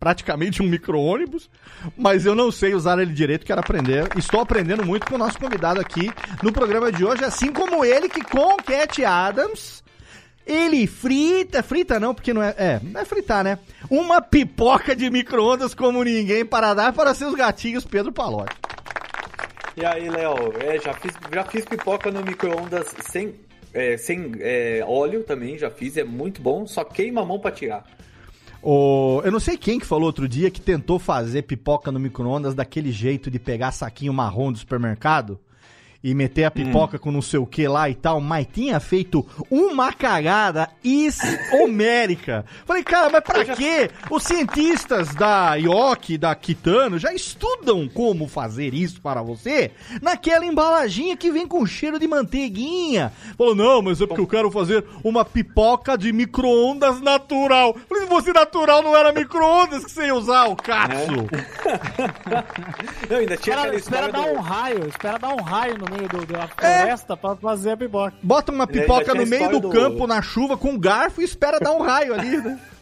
praticamente 0.00 0.62
um 0.62 0.66
micro-ônibus, 0.66 1.50
mas 1.96 2.24
eu 2.24 2.34
não 2.34 2.50
sei 2.50 2.74
usar 2.74 2.98
ele 2.98 3.12
direito, 3.12 3.44
quero 3.44 3.60
aprender. 3.60 4.08
Estou 4.16 4.40
aprendendo 4.40 4.84
muito 4.84 5.06
com 5.06 5.16
o 5.16 5.18
nosso 5.18 5.38
convidado 5.38 5.80
aqui 5.80 6.10
no 6.42 6.52
programa 6.52 6.90
de 6.90 7.04
hoje, 7.04 7.24
assim 7.24 7.52
como 7.52 7.84
ele 7.84 8.08
que 8.08 8.22
com 8.22 8.56
Cat 8.56 9.04
Adams, 9.04 9.82
ele 10.48 10.86
frita, 10.86 11.62
frita 11.62 12.00
não, 12.00 12.14
porque 12.14 12.32
não 12.32 12.42
é, 12.42 12.54
é, 12.56 12.80
não 12.82 13.00
é 13.00 13.04
fritar, 13.04 13.44
né? 13.44 13.58
Uma 13.90 14.22
pipoca 14.22 14.96
de 14.96 15.10
micro-ondas 15.10 15.74
como 15.74 16.02
ninguém 16.02 16.44
para 16.44 16.72
dar 16.72 16.92
para 16.94 17.14
seus 17.14 17.34
gatinhos 17.34 17.84
Pedro 17.84 18.10
Palotti. 18.10 18.56
E 19.76 19.84
aí, 19.84 20.08
Léo, 20.08 20.34
é, 20.58 20.80
já, 20.80 20.94
fiz, 20.94 21.12
já 21.32 21.44
fiz 21.44 21.64
pipoca 21.64 22.10
no 22.10 22.22
micro-ondas 22.22 22.86
sem, 23.10 23.34
é, 23.74 23.96
sem 23.98 24.32
é, 24.40 24.82
óleo 24.86 25.22
também, 25.22 25.58
já 25.58 25.70
fiz, 25.70 25.96
é 25.96 26.02
muito 26.02 26.40
bom, 26.40 26.66
só 26.66 26.82
queima 26.82 27.20
a 27.20 27.24
mão 27.24 27.38
pra 27.38 27.52
tirar. 27.52 27.84
O, 28.62 29.20
eu 29.24 29.30
não 29.30 29.38
sei 29.38 29.56
quem 29.56 29.78
que 29.78 29.86
falou 29.86 30.06
outro 30.06 30.26
dia 30.26 30.50
que 30.50 30.60
tentou 30.60 30.98
fazer 30.98 31.42
pipoca 31.42 31.92
no 31.92 32.00
micro-ondas 32.00 32.54
daquele 32.54 32.90
jeito 32.90 33.30
de 33.30 33.38
pegar 33.38 33.70
saquinho 33.70 34.12
marrom 34.12 34.50
do 34.50 34.58
supermercado 34.58 35.38
e 36.02 36.14
meter 36.14 36.44
a 36.44 36.50
pipoca 36.50 36.98
com 36.98 37.10
não 37.10 37.20
sei 37.20 37.40
o 37.40 37.46
que 37.46 37.66
lá 37.66 37.90
e 37.90 37.94
tal, 37.94 38.20
mas 38.20 38.46
tinha 38.52 38.78
feito 38.78 39.26
uma 39.50 39.92
cagada 39.92 40.70
is 40.84 41.18
homérica. 41.52 42.44
Falei, 42.64 42.84
cara, 42.84 43.10
mas 43.10 43.22
pra 43.22 43.44
quê? 43.44 43.90
Os 44.10 44.22
cientistas 44.22 45.14
da 45.14 45.56
IOC, 45.56 46.16
da 46.18 46.34
Kitano, 46.34 46.98
já 46.98 47.12
estudam 47.12 47.88
como 47.88 48.28
fazer 48.28 48.74
isso 48.74 49.00
para 49.00 49.22
você 49.22 49.72
naquela 50.00 50.46
embalaginha 50.46 51.16
que 51.16 51.30
vem 51.30 51.46
com 51.46 51.66
cheiro 51.66 51.98
de 51.98 52.06
manteiguinha. 52.06 53.12
Falou, 53.36 53.54
não, 53.54 53.82
mas 53.82 54.00
é 54.00 54.06
porque 54.06 54.20
eu 54.20 54.26
quero 54.26 54.50
fazer 54.50 54.84
uma 55.02 55.24
pipoca 55.24 55.98
de 55.98 56.12
micro-ondas 56.12 57.00
natural. 57.00 57.76
Falei, 57.88 58.04
se 58.04 58.08
fosse 58.08 58.32
natural 58.32 58.82
não 58.82 58.96
era 58.96 59.12
micro-ondas 59.12 59.84
que 59.84 59.90
você 59.90 60.06
ia 60.06 60.14
usar, 60.14 60.46
o 60.46 60.56
Katsu. 60.56 61.26
Não, 63.08 63.16
ainda 63.16 63.36
tinha 63.36 63.56
Espera, 63.56 63.76
espera 63.76 64.12
dar 64.12 64.26
do... 64.26 64.32
um 64.32 64.40
raio, 64.40 64.88
espera 64.88 65.18
dar 65.18 65.30
um 65.30 65.40
raio 65.40 65.78
no 65.78 65.87
meio 65.90 66.08
do, 66.08 66.26
da 66.26 66.48
É. 66.60 66.78
floresta 66.78 67.16
pra 67.16 67.36
fazer 67.36 67.72
a 67.72 67.76
pipoca. 67.76 68.14
Bota 68.22 68.52
uma 68.52 68.66
pipoca 68.66 69.14
no 69.14 69.26
meio 69.26 69.60
do- 69.60 69.68
campo, 69.70 70.06
na 70.06 70.20
chuva, 70.22 70.56
com 70.56 70.70
um 70.70 70.78
garfo 70.78 71.20
e 71.20 71.24
espera 71.24 71.58
dar 71.58 71.72
um 71.72 71.82
raio 71.82 72.14
ali, 72.14 72.36
né? 72.38 72.58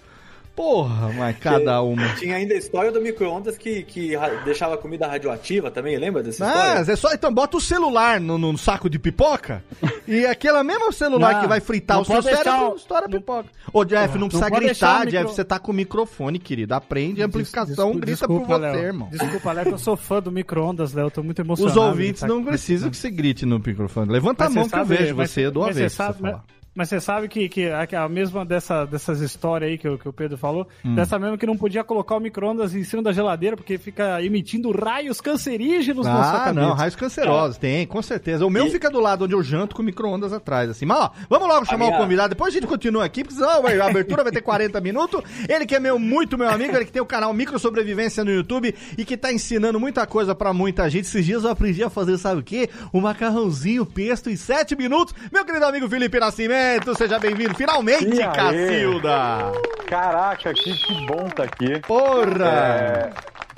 Porra, 0.56 1.12
mas 1.12 1.38
cada 1.38 1.82
uma. 1.82 2.08
Tinha 2.14 2.34
ainda 2.36 2.54
a 2.54 2.56
história 2.56 2.90
do 2.90 2.98
micro-ondas 3.00 3.58
que, 3.58 3.82
que 3.82 4.12
deixava 4.44 4.74
a 4.74 4.78
comida 4.78 5.06
radioativa 5.06 5.70
também, 5.70 5.98
lembra 5.98 6.22
dessa 6.22 6.44
Ah, 6.46 6.80
história? 6.80 6.92
é 6.92 6.96
só. 6.96 7.12
Então 7.12 7.32
bota 7.32 7.58
o 7.58 7.60
celular 7.60 8.18
no, 8.18 8.38
no 8.38 8.56
saco 8.56 8.88
de 8.88 8.98
pipoca 8.98 9.62
e 10.08 10.24
aquela 10.24 10.64
mesma 10.64 10.90
celular 10.92 11.34
Não, 11.34 11.40
que 11.42 11.46
vai 11.46 11.60
fritar 11.60 12.00
o 12.00 12.04
seu 12.06 12.22
cérebro 12.22 12.72
o- 12.72 12.76
estoura 12.76 13.04
a 13.04 13.08
pipoca. 13.08 13.50
Ô, 13.72 13.84
Jeff, 13.84 14.14
não, 14.14 14.20
Não 14.22 14.28
precisa 14.28 14.48
gritar, 14.50 14.96
o 14.96 14.98
micro- 15.00 15.10
Jeff. 15.10 15.24
Você 15.34 15.44
tá 15.44 15.58
com 15.58 15.72
o 15.72 15.74
microfone, 15.74 16.38
querido. 16.38 16.74
Aprende 16.74 17.22
a 17.22 17.26
amplificação, 17.26 17.74
Desculpa, 17.92 18.00
grita 18.06 18.26
por 18.26 18.40
você, 18.46 18.58
Léo. 18.58 18.78
irmão. 18.78 19.08
Desculpa, 19.12 19.52
Léo, 19.52 19.66
que 19.66 19.72
eu 19.74 19.78
sou 19.78 19.96
fã 19.96 20.22
do 20.22 20.32
micro-ondas, 20.32 20.94
Léo. 20.94 21.06
Eu 21.06 21.10
tô 21.10 21.22
muito 21.22 21.42
emocionado. 21.42 21.78
Os 21.78 21.86
ouvintes 21.86 22.20
tá 22.22 22.26
não 22.26 22.42
precisam 22.42 22.88
que 22.88 22.96
você 22.96 23.10
grite 23.10 23.44
no 23.44 23.58
microfone. 23.58 24.10
Levanta 24.10 24.44
Mas 24.44 24.52
a 24.52 24.54
mão 24.54 24.64
você 24.64 24.70
que 24.74 24.80
eu 24.80 24.84
vejo 24.86 25.16
mas- 25.16 25.30
você 25.30 25.50
do 25.50 25.60
mas 25.60 25.74
você 25.74 25.80
avesso. 25.80 25.96
sabe- 25.96 26.14
você 26.18 26.22
falar. 26.22 26.44
Mas 26.76 26.88
você 26.90 27.00
sabe 27.00 27.26
que, 27.26 27.48
que 27.48 27.68
a, 27.68 28.08
mesma 28.08 28.44
dessa, 28.44 28.84
dessas 28.84 29.20
histórias 29.20 29.70
aí 29.70 29.78
que, 29.78 29.88
o- 29.88 29.98
que 29.98 30.08
o 30.08 30.12
Pedro 30.12 30.36
falou, 30.36 30.68
Hum. 30.84 30.94
dessa 30.94 31.18
mesmo 31.18 31.38
que 31.38 31.46
não 31.46 31.56
podia 31.56 31.82
colocar 31.82 32.14
o 32.14 32.20
micro-ondas 32.20 32.74
em 32.74 32.84
cima 32.84 33.02
da 33.02 33.12
geladeira 33.12 33.56
porque 33.56 33.78
fica 33.78 34.22
emitindo 34.22 34.70
raios 34.70 35.20
cancerígenos 35.20 36.04
na 36.06 36.12
sua 36.12 36.30
Ah, 36.30 36.44
cabeça. 36.44 36.66
não, 36.66 36.74
raios 36.74 36.94
cancerosos, 36.94 37.56
tem, 37.58 37.86
com 37.86 38.02
certeza. 38.02 38.44
O 38.46 38.50
meu 38.50 38.66
E- 38.66 38.70
fica 38.70 38.90
do 38.90 39.00
lado 39.00 39.24
onde 39.24 39.34
eu 39.34 39.42
janto 39.42 39.74
com 39.74 39.80
o 39.82 39.84
micro-ondas 39.84 40.32
atrás, 40.32 40.68
assim. 40.70 40.84
Mas, 40.84 40.98
ó, 40.98 41.10
vamos 41.30 41.48
logo 41.48 41.64
chamar 41.64 41.86
minha- 41.86 41.96
o 41.98 42.02
convidado, 42.02 42.28
depois 42.30 42.52
a 42.54 42.58
gente 42.58 42.66
continua 42.68 43.04
aqui, 43.04 43.24
porque 43.24 43.34
senão 43.38 43.50
a 43.50 43.86
abertura 43.86 44.22
vai 44.22 44.30
ter 44.32 44.42
40 44.42 44.80
minutos. 44.80 45.22
Ele 45.48 45.64
que 45.64 45.74
é 45.74 45.80
meu, 45.80 45.98
muito 45.98 46.36
meu 46.36 46.48
amigo, 46.50 46.76
ele 46.76 46.84
que 46.84 46.92
tem 46.92 47.00
o 47.02 47.06
canal 47.06 47.32
Micro 47.32 47.58
Sobrevivência 47.58 48.22
no 48.22 48.30
YouTube 48.30 48.74
e 48.98 49.04
que 49.04 49.16
tá 49.16 49.32
ensinando 49.32 49.80
muita 49.80 50.06
coisa 50.06 50.34
pra 50.34 50.52
muita 50.52 50.88
gente. 50.90 51.06
Esses 51.06 51.24
dias 51.24 51.42
eu 51.44 51.50
aprendi 51.50 51.82
a 51.82 51.88
fazer, 51.88 52.18
sabe 52.18 52.40
o 52.40 52.44
quê? 52.44 52.68
Um 52.92 53.00
macarrãozinho 53.00 53.86
pesto 53.86 54.28
em 54.28 54.36
7 54.36 54.76
minutos. 54.76 55.14
Meu 55.32 55.44
querido 55.44 55.64
amigo 55.64 55.88
Felipe 55.88 56.20
Nascimento, 56.20 56.65
seja 56.96 57.18
bem-vindo. 57.18 57.54
Finalmente? 57.54 58.18
Cacilda! 58.34 59.52
Caraca, 59.88 60.52
que, 60.52 60.72
que 60.72 61.06
bom 61.06 61.28
tá 61.28 61.44
aqui. 61.44 61.80
Porra! 61.80 62.48
É, 62.48 63.10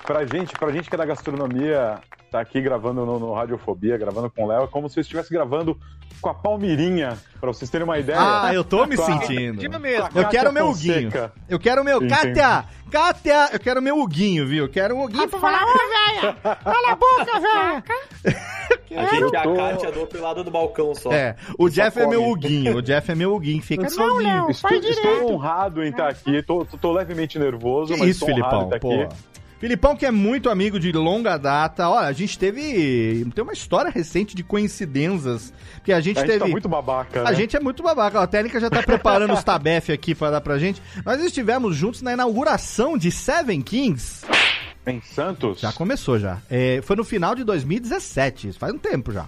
pra, 0.05 0.27
gente, 0.27 0.53
pra 0.59 0.71
gente 0.71 0.89
que 0.89 0.95
é 0.95 0.99
da 0.99 1.07
gastronomia, 1.07 1.99
tá 2.31 2.41
aqui 2.41 2.61
gravando 2.61 3.05
no, 3.07 3.19
no 3.19 3.33
Radiofobia, 3.33 3.97
gravando 3.97 4.31
com 4.31 4.45
o 4.45 4.49
Léo, 4.49 4.65
é 4.65 4.67
como 4.67 4.89
se 4.89 4.99
eu 4.99 5.01
estivesse 5.03 5.31
gravando 5.33 5.79
com 6.21 6.29
a 6.29 6.35
Palmirinha, 6.35 7.17
pra 7.41 7.49
vocês 7.53 7.71
terem 7.71 7.85
uma 7.85 7.99
ideia. 7.99 8.19
Ah, 8.21 8.53
eu 8.53 8.65
tô 8.65 8.85
me 8.87 8.97
Com 8.97 9.05
sentindo. 9.05 9.81
Mesmo. 9.81 10.09
Eu 10.15 10.29
quero 10.29 10.53
meu 10.53 10.67
Fonseca. 10.67 10.99
Huguinho. 10.99 11.33
Eu 11.49 11.59
quero 11.61 11.85
meu. 11.85 11.97
Entendi. 12.03 12.35
Kátia! 12.35 12.65
Kátia! 12.91 13.49
Eu 13.53 13.61
quero 13.61 13.81
meu 13.81 13.99
Huguinho, 14.01 14.47
viu? 14.47 14.65
Eu 14.65 14.69
quero 14.69 14.97
o 14.97 15.05
Huguinho 15.05 15.29
pra 15.29 15.39
falar. 15.39 15.63
Ô, 15.65 15.73
velha! 15.73 16.35
Cala 16.43 16.93
a 16.93 16.97
boca, 16.97 17.41
velha! 17.41 17.85
A 18.97 19.05
gente 19.15 19.35
é 19.35 19.39
a 19.39 19.55
Kátia 19.55 19.93
do 19.93 20.01
outro 20.01 20.21
lado 20.21 20.43
do 20.43 20.51
balcão 20.51 20.95
só. 20.95 21.13
É, 21.13 21.37
o 21.59 21.69
Jeff 21.69 21.99
é 22.01 22.07
meu 22.07 22.27
Huguinho. 22.29 22.77
O 22.79 22.83
Jeff 22.83 23.11
é 23.11 23.15
meu 23.15 23.35
Huguinho. 23.35 23.63
Fica. 23.63 23.85
Eu 23.85 23.91
sou 23.91 24.15
Huguinho. 24.15 24.51
Estou, 24.51 24.71
estou 24.73 25.33
honrado 25.33 25.85
em 25.85 25.91
estar 25.91 26.09
aqui, 26.09 26.43
tô, 26.43 26.65
tô- 26.65 26.77
tô 26.77 26.93
levemente 26.93 27.39
nervoso, 27.39 27.93
Que 27.95 28.01
mas 28.01 28.11
isso, 28.11 28.25
estou 28.29 28.45
honrado 28.45 28.71
Filipão? 28.71 28.73
em 28.73 29.05
estar 29.05 29.09
Pô. 29.09 29.15
aqui. 29.15 29.29
Filipão, 29.59 29.97
que 29.97 30.07
é 30.07 30.11
muito 30.11 30.49
amigo 30.49 30.79
de 30.79 30.93
longa 30.93 31.37
data. 31.37 31.89
Olha, 31.89 32.07
a 32.07 32.13
gente 32.13 32.39
teve. 32.39 33.27
Tem 33.35 33.43
uma 33.43 33.53
história 33.53 33.91
recente 33.91 34.37
de 34.37 34.45
coincidências. 34.45 35.53
Que 35.83 35.93
a 35.93 36.01
gente 36.01 36.19
A 36.19 36.21
gente 36.21 36.31
teve. 36.31 36.45
tá 36.45 36.49
muito 36.49 36.69
babaca, 36.69 37.23
A 37.23 37.31
né? 37.31 37.35
gente 37.35 37.57
é 37.57 37.61
muito 37.61 37.83
babaca. 37.83 38.21
A 38.21 38.27
técnica 38.27 38.61
já 38.61 38.71
tá 38.71 38.83
preparando 38.83 39.33
os 39.35 39.43
tabef 39.45 39.91
aqui 39.91 40.15
pra 40.15 40.31
dar 40.31 40.41
pra 40.41 40.59
gente. 40.59 40.81
Nós 41.05 41.21
estivemos 41.21 41.75
juntos 41.75 42.03
na 42.03 42.13
inauguração 42.13 42.97
de 42.97 43.11
Seven 43.11 43.61
Kings. 43.63 44.25
Em 44.87 45.01
Santos? 45.01 45.61
Já 45.61 45.73
começou 45.73 46.19
já. 46.19 46.39
É, 46.49 46.81
foi 46.83 46.95
no 46.97 47.05
final 47.05 47.35
de 47.35 47.43
2017. 47.45 48.49
Isso 48.49 48.59
faz 48.59 48.73
um 48.73 48.79
tempo 48.79 49.13
já. 49.13 49.27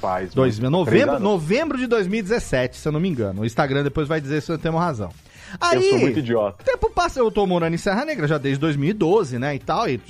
Faz. 0.00 0.32
Dois, 0.32 0.58
novembro, 0.60 1.18
novembro 1.18 1.76
de 1.76 1.88
2017, 1.88 2.76
se 2.76 2.86
eu 2.86 2.92
não 2.92 3.00
me 3.00 3.08
engano. 3.08 3.42
O 3.42 3.44
Instagram 3.44 3.82
depois 3.82 4.06
vai 4.06 4.20
dizer 4.20 4.40
se 4.40 4.52
eu 4.52 4.56
tenho 4.56 4.76
razão. 4.76 5.10
Aí, 5.60 5.76
Eu 5.76 5.82
sou 5.90 5.98
muito 5.98 6.18
idiota. 6.18 6.62
tempo 6.64 6.90
passa, 6.90 7.20
eu 7.20 7.30
tô 7.30 7.46
morando 7.46 7.74
em 7.74 7.78
Serra 7.78 8.04
Negra 8.04 8.26
já 8.28 8.38
desde 8.38 8.60
2012, 8.60 9.38
né, 9.38 9.54
e 9.54 9.58
tal, 9.58 9.88
e 9.88 10.00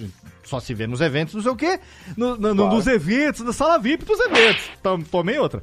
só 0.44 0.58
se 0.60 0.72
vê 0.74 0.86
nos 0.86 1.00
eventos, 1.00 1.34
não 1.34 1.42
sei 1.42 1.50
o 1.52 1.56
quê, 1.56 1.78
no, 2.16 2.36
no- 2.36 2.54
Claro. 2.56 2.74
nos 2.74 2.86
eventos, 2.86 3.42
na 3.42 3.52
sala 3.52 3.78
VIP 3.78 4.04
dos 4.04 4.18
eventos. 4.20 4.64
Tom- 4.82 5.00
Tomei 5.02 5.38
outra. 5.38 5.62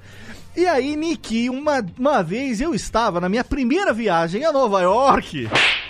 E 0.56 0.66
aí, 0.68 0.96
Niki, 0.96 1.50
uma, 1.50 1.84
uma 2.00 2.24
vez 2.24 2.62
eu 2.62 2.74
estava 2.74 3.20
na 3.20 3.28
minha 3.28 3.44
primeira 3.44 3.92
viagem 3.92 4.46
a 4.46 4.54
Nova 4.54 4.82
York, 4.82 5.50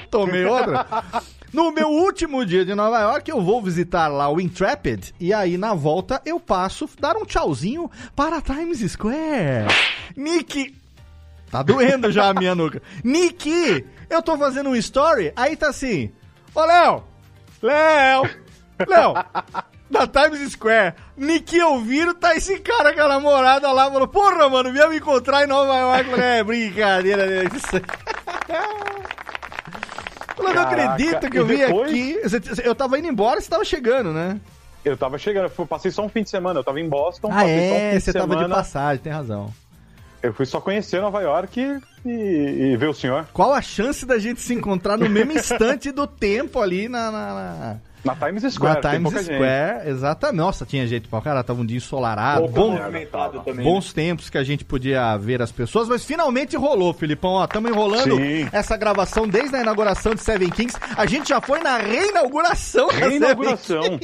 tomei 0.10 0.46
outra. 0.46 0.86
No 1.54 1.72
meu 1.72 1.88
último 1.88 2.46
dia 2.46 2.66
de 2.66 2.74
Nova 2.76 3.00
York, 3.00 3.30
eu 3.32 3.42
vou 3.42 3.62
visitar 3.62 4.08
lá 4.10 4.28
o 4.28 4.42
Intrepid. 4.42 5.12
E 5.20 5.34
aí, 5.34 5.58
na 5.58 5.74
volta, 5.74 6.22
eu 6.26 6.38
passo 6.40 6.90
dar 7.00 7.16
um 7.16 7.24
tchauzinho 7.24 7.90
para 8.16 8.42
Times 8.42 8.80
Square. 8.92 9.68
Nick. 10.18 10.74
Tá 11.56 11.64
doendo 11.64 12.12
já 12.12 12.28
a 12.28 12.34
minha 12.34 12.54
nuca. 12.54 12.82
Nick, 13.02 13.86
eu 14.10 14.22
tô 14.22 14.38
fazendo 14.38 14.72
um 14.72 14.76
story, 14.76 15.32
aí 15.38 15.56
tá 15.56 15.70
assim. 15.70 16.12
Ô, 16.54 16.66
Léo! 16.66 17.06
Léo! 17.62 18.30
Léo! 18.86 19.14
Da 19.90 20.06
Times 20.06 20.52
Square. 20.52 20.96
Nick 21.16 21.58
ouviram, 21.62 22.14
tá 22.14 22.36
esse 22.36 22.60
cara 22.60 22.94
com 22.94 23.00
a 23.00 23.08
namorada 23.08 23.72
lá, 23.72 23.90
falou, 23.90 24.06
porra, 24.06 24.50
mano, 24.50 24.74
vinha 24.74 24.90
me 24.90 24.98
encontrar 24.98 25.46
em 25.46 25.48
Nova 25.48 25.74
York. 25.78 26.10
Falei, 26.10 26.26
é, 26.26 26.44
brincadeira 26.44 27.26
né? 27.26 27.44
Isso. 27.56 27.78
Eu 30.38 30.54
não 30.54 30.62
acredito 30.62 31.30
que 31.30 31.40
eu 31.40 31.46
vim 31.46 31.58
depois? 31.60 31.90
aqui. 31.90 32.20
Eu 32.66 32.76
tava 32.76 33.00
indo 33.00 33.08
embora, 33.08 33.40
você 33.40 33.50
tava 33.50 33.64
chegando, 33.64 34.12
né? 34.12 34.42
Eu 34.84 34.98
tava 34.98 35.18
chegando, 35.18 35.50
eu 35.58 35.66
passei 35.66 35.90
só 35.90 36.04
um 36.04 36.10
fim 36.10 36.24
de 36.24 36.30
semana, 36.30 36.60
eu 36.60 36.64
tava 36.66 36.82
em 36.82 36.90
Boston, 36.90 37.30
Ah, 37.32 37.36
passei 37.36 37.70
só 37.70 37.76
um 37.76 37.78
fim 37.78 37.84
é, 37.86 37.94
de 37.94 38.02
você 38.02 38.12
tava 38.14 38.28
de 38.28 38.34
semana. 38.42 38.56
passagem, 38.56 39.02
tem 39.02 39.14
razão. 39.14 39.54
Eu 40.26 40.34
fui 40.34 40.46
só 40.46 40.60
conhecer 40.60 41.02
Nova 41.02 41.22
York 41.22 41.60
e, 42.06 42.10
e 42.10 42.78
ver 42.78 42.90
o 42.90 42.94
senhor. 42.94 43.28
Qual 43.34 43.54
a 43.54 43.62
chance 43.62 44.06
da 44.06 44.18
gente 44.18 44.42
se 44.42 44.54
encontrar 44.54 44.98
no 44.98 45.10
mesmo 45.10 45.32
instante 45.38 45.92
do 45.92 46.06
tempo 46.08 46.60
ali 46.62 46.88
na, 46.90 47.12
na, 47.12 47.34
na- 47.34 47.78
na 48.06 48.16
Times 48.16 48.54
Square. 48.54 48.82
na 48.82 48.90
Times 48.92 49.04
pouca 49.04 49.24
gente. 49.24 49.36
Square? 49.36 49.90
Exatamente. 49.90 50.38
Nossa, 50.38 50.66
tinha 50.66 50.86
jeito 50.88 51.10
pra 51.10 51.22
cara, 51.22 51.44
tava 51.44 51.62
um 51.62 51.66
dia 51.66 51.78
ensolarado. 51.78 52.48
Bom, 52.48 52.72
movimentado 52.78 53.40
também. 53.42 53.66
bons 53.66 53.92
tempos 53.92 54.30
que 54.30 54.38
a 54.38 54.44
gente 54.44 54.64
podia 54.64 55.18
ver 55.18 55.42
as 55.42 55.52
pessoas, 55.52 55.88
mas 55.90 56.06
finalmente 56.06 56.56
rolou, 56.56 56.94
Filipão. 56.94 57.32
Ó, 57.34 57.44
estamos 57.46 57.70
enrolando 57.72 58.16
Sim. 58.18 58.48
essa 58.52 58.78
gravação 58.78 59.28
desde 59.28 59.56
a 59.56 59.62
inauguração 59.62 60.14
de 60.14 60.22
Seven 60.22 60.50
Kings. 60.50 60.78
A 60.96 61.06
gente 61.06 61.30
já 61.30 61.42
foi 61.42 61.60
na 61.62 61.78
reinauguração 61.78 62.88
Reinauguração. 62.90 63.82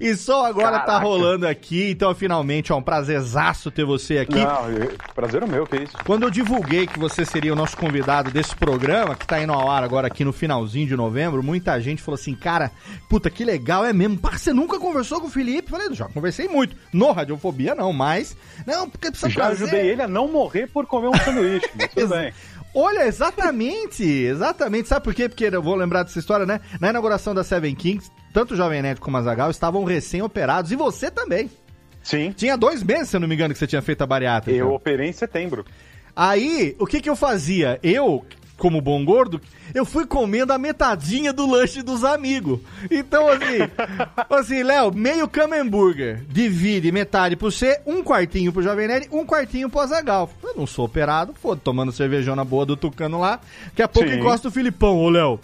E 0.00 0.14
só 0.16 0.46
agora 0.46 0.78
tá 0.80 0.86
Caraca. 0.86 1.04
rolando 1.04 1.46
aqui. 1.46 1.90
Então, 1.90 2.14
finalmente, 2.14 2.72
ó, 2.72 2.78
um 2.78 2.82
prazerzaço 2.82 3.70
ter 3.70 3.84
você 3.84 4.16
aqui. 4.18 4.36
Não, 4.42 4.70
eu- 4.70 4.92
prazer 5.14 5.42
é 5.42 5.46
meu, 5.46 5.66
que 5.66 5.76
isso. 5.76 5.92
Quando 6.06 6.22
eu 6.22 6.30
divulguei 6.30 6.86
que 6.86 6.98
você 6.98 7.26
seria 7.26 7.52
o 7.52 7.56
nosso 7.56 7.76
convidado 7.76 8.30
desse 8.30 8.56
programa, 8.56 9.14
que 9.14 9.26
tá 9.26 9.38
indo 9.42 9.52
ao 9.52 9.70
ar 9.70 9.84
agora 9.84 10.06
aqui 10.06 10.24
no 10.24 10.32
finalzinho 10.32 10.86
de 10.86 10.96
novembro, 10.96 11.42
muita 11.42 11.78
gente 11.78 12.00
falou 12.00 12.18
assim, 12.18 12.34
cara, 12.34 12.70
puta, 13.08 13.30
que 13.30 13.44
legal, 13.44 13.84
é 13.84 13.92
mesmo. 13.92 14.18
Pá, 14.18 14.36
você 14.38 14.52
nunca 14.52 14.78
conversou 14.78 15.20
com 15.20 15.26
o 15.26 15.30
Felipe? 15.30 15.72
Eu 15.72 15.78
Falei, 15.78 15.94
já 15.94 16.08
conversei 16.08 16.48
muito. 16.48 16.76
No 16.92 17.12
Radiofobia 17.12 17.74
não, 17.74 17.92
mas... 17.92 18.36
Não, 18.66 18.88
porque 18.88 19.10
precisa 19.10 19.30
Já 19.30 19.46
trazer... 19.46 19.64
ajudei 19.64 19.88
ele 19.90 20.02
a 20.02 20.08
não 20.08 20.28
morrer 20.28 20.66
por 20.66 20.86
comer 20.86 21.08
um 21.08 21.14
sanduíche, 21.24 21.68
tudo 21.94 22.08
bem. 22.08 22.32
Olha, 22.74 23.06
exatamente, 23.06 24.04
exatamente. 24.04 24.88
Sabe 24.88 25.02
por 25.04 25.14
quê? 25.14 25.28
Porque 25.28 25.44
eu 25.44 25.62
vou 25.62 25.74
lembrar 25.74 26.04
dessa 26.04 26.18
história, 26.18 26.46
né? 26.46 26.60
Na 26.80 26.90
inauguração 26.90 27.34
da 27.34 27.42
Seven 27.42 27.74
Kings, 27.74 28.10
tanto 28.32 28.54
o 28.54 28.56
Jovem 28.56 28.80
Nerd 28.80 29.00
como 29.00 29.16
a 29.16 29.22
Zagal 29.22 29.50
estavam 29.50 29.82
recém-operados, 29.84 30.70
e 30.70 30.76
você 30.76 31.10
também. 31.10 31.50
Sim, 32.02 32.32
Tinha 32.32 32.56
dois 32.56 32.82
meses, 32.82 33.10
se 33.10 33.16
eu 33.16 33.20
não 33.20 33.28
me 33.28 33.34
engano, 33.34 33.52
que 33.52 33.58
você 33.58 33.66
tinha 33.66 33.82
feito 33.82 34.02
a 34.02 34.06
bariátrica. 34.06 34.56
eu 34.56 34.72
operei 34.72 35.08
em 35.08 35.12
setembro. 35.12 35.64
Aí, 36.14 36.74
o 36.78 36.86
que 36.86 37.00
que 37.00 37.08
eu 37.10 37.16
fazia? 37.16 37.78
Eu, 37.82 38.24
como 38.60 38.80
bom 38.80 39.02
gordo, 39.02 39.40
eu 39.74 39.86
fui 39.86 40.06
comendo 40.06 40.52
a 40.52 40.58
metadinha 40.58 41.32
do 41.32 41.50
lanche 41.50 41.82
dos 41.82 42.04
amigos. 42.04 42.60
Então, 42.90 43.26
assim, 43.26 43.58
assim, 44.30 44.62
Léo, 44.62 44.92
meio 44.94 45.26
camembert, 45.26 46.20
divide 46.28 46.92
metade 46.92 47.36
pro 47.36 47.50
você, 47.50 47.80
um 47.86 48.02
quartinho 48.04 48.52
pro 48.52 48.62
Jovem 48.62 48.86
Nerd, 48.86 49.08
um 49.10 49.24
quartinho 49.24 49.70
pro 49.70 49.80
Azagal. 49.80 50.30
Eu 50.44 50.54
não 50.54 50.66
sou 50.66 50.84
operado, 50.84 51.34
foda, 51.40 51.60
tomando 51.64 51.90
cervejona 51.90 52.44
boa 52.44 52.66
do 52.66 52.76
Tucano 52.76 53.18
lá. 53.18 53.40
Daqui 53.68 53.82
a 53.82 53.88
pouco 53.88 54.10
Sim. 54.10 54.16
encosta 54.16 54.48
o 54.48 54.52
Filipão, 54.52 54.98
ô 54.98 55.08
Léo. 55.08 55.40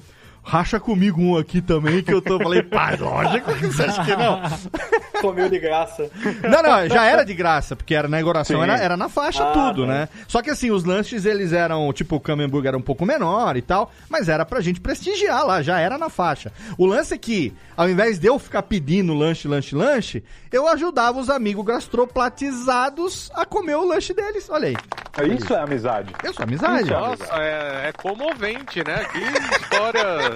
Racha 0.49 0.79
comigo 0.79 1.21
um 1.21 1.37
aqui 1.37 1.61
também, 1.61 2.01
que 2.05 2.15
eu 2.15 2.23
tô. 2.23 2.39
Falei, 2.39 2.63
pai, 2.63 2.95
lógico 3.01 3.53
que 3.55 3.67
você 3.67 3.83
acha 3.83 4.05
que 4.05 4.15
não? 4.15 4.41
Comeu 5.21 5.49
de 5.49 5.59
graça. 5.59 6.09
Não, 6.49 6.63
não, 6.63 6.89
já 6.89 7.05
era 7.05 7.25
de 7.25 7.35
graça, 7.35 7.75
porque 7.75 7.95
era 7.95 8.07
na 8.07 8.19
inauguração, 8.19 8.59
Sim. 8.59 8.63
era, 8.63 8.77
era 8.79 8.97
na 8.97 9.09
faixa 9.09 9.43
Ah, 9.43 9.53
tudo, 9.53 9.83
tá. 9.83 9.89
né? 9.89 10.09
Só 10.29 10.41
que 10.43 10.51
assim, 10.51 10.71
os 10.71 10.85
lanches, 10.85 11.25
eles 11.25 11.53
eram, 11.53 11.93
tipo, 11.93 12.15
o 12.17 12.21
Camembert 12.21 12.65
era 12.67 12.77
um 12.77 12.83
pouco 12.83 13.05
menor 13.05 13.57
e 13.57 13.63
tal, 13.63 13.91
mas 14.09 14.29
era 14.29 14.45
pra 14.45 14.61
gente 14.61 14.81
prestigiar 14.81 15.45
lá, 15.45 15.63
já 15.63 15.81
era 15.81 15.99
na 15.99 16.09
faixa. 16.09 16.53
O 16.79 16.87
lance 16.87 17.13
é 17.15 17.19
que, 17.19 17.53
ao 17.77 17.89
invés 17.91 18.19
de 18.21 18.29
eu 18.29 18.39
ficar 18.39 18.63
pedindo 18.63 19.15
lanche, 19.15 19.49
lanche, 19.49 19.75
lanche, 19.75 20.23
eu 20.53 20.69
ajudava 20.69 21.19
os 21.19 21.29
amigos 21.29 21.65
gastroplatizados 21.65 23.31
a 23.35 23.45
comer 23.45 23.75
o 23.77 23.85
lanche 23.85 24.15
deles. 24.15 24.49
Olha 24.49 24.69
aí, 24.69 25.35
Isso 25.37 25.53
é 25.55 25.61
amizade. 25.61 26.13
eu 26.23 26.33
sou 26.33 26.45
amizade. 26.45 26.85
Isso. 26.85 26.93
Nossa, 26.93 27.35
é, 27.43 27.89
é 27.89 27.93
comovente, 27.93 28.85
né? 28.87 29.05
Que 29.13 29.19
história 29.63 30.36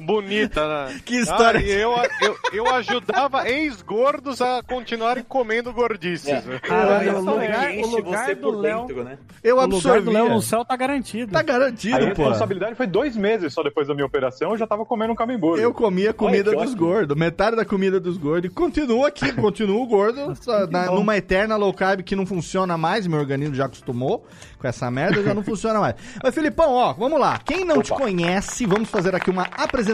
bonita, 0.00 0.66
né? 0.86 1.00
Que 1.04 1.16
história. 1.18 1.60
Ah, 1.60 1.62
e 1.62 1.70
eu, 1.70 1.92
eu, 2.22 2.36
eu 2.52 2.74
ajudava 2.74 3.48
ex-gordos 3.48 4.40
a 4.40 4.62
continuarem 4.62 5.22
comendo 5.26 5.72
gordices. 5.72 6.28
É. 6.28 6.58
Caralho, 6.60 7.10
Aí 7.10 7.16
o 7.16 7.20
lugar- 7.20 7.72
o 7.74 7.86
lugar 7.86 8.24
você 8.26 8.34
do 8.34 8.50
Léo- 8.50 8.86
dentro, 8.86 9.04
né? 9.04 9.18
Eu 9.42 9.56
o 9.56 9.60
lugar 9.60 9.68
do 9.70 9.76
absorvi. 9.76 10.10
Léo 10.10 10.28
no 10.28 10.42
céu 10.42 10.64
tá 10.64 10.76
garantido. 10.76 11.32
Tá 11.32 11.40
A 11.40 11.42
garantido, 11.42 11.98
pô. 11.98 12.06
responsabilidade 12.22 12.74
foi 12.74 12.86
dois 12.86 13.16
meses 13.16 13.52
só 13.52 13.62
depois 13.62 13.86
da 13.88 13.94
minha 13.94 14.06
operação, 14.06 14.50
eu 14.52 14.56
já 14.58 14.66
tava 14.66 14.84
comendo 14.84 15.12
um 15.12 15.16
camembert. 15.16 15.58
Eu 15.60 15.72
comia 15.72 16.12
comida 16.12 16.52
dos 16.52 16.74
gordos, 16.74 17.16
metade 17.16 17.56
da 17.56 17.64
comida 17.64 17.98
dos 18.00 18.16
gordos. 18.16 18.50
E 18.50 18.54
continuo 18.54 19.04
aqui, 19.06 19.32
continuo 19.34 19.86
gordo, 19.86 20.34
na- 20.70 20.86
numa 20.86 21.16
eterna 21.16 21.56
low 21.56 21.72
carb 21.72 22.02
que 22.02 22.16
não 22.16 22.26
funciona 22.26 22.76
mais, 22.76 23.06
meu 23.06 23.18
organismo 23.18 23.54
já 23.54 23.66
acostumou 23.66 24.26
com 24.58 24.68
essa 24.68 24.90
merda, 24.90 25.22
já 25.22 25.32
não 25.34 25.42
funciona 25.44 25.80
mais. 25.80 25.94
Mas, 26.22 26.34
Filipão, 26.34 26.72
ó, 26.74 26.92
vamos 26.92 27.18
lá. 27.18 27.38
Quem 27.44 27.64
não 27.64 27.80
te 27.82 27.90
conhece, 27.92 28.66
vamos 28.66 28.88
fazer 28.90 29.14
aqui 29.14 29.30
uma 29.30 29.44
apresentação 29.56 29.89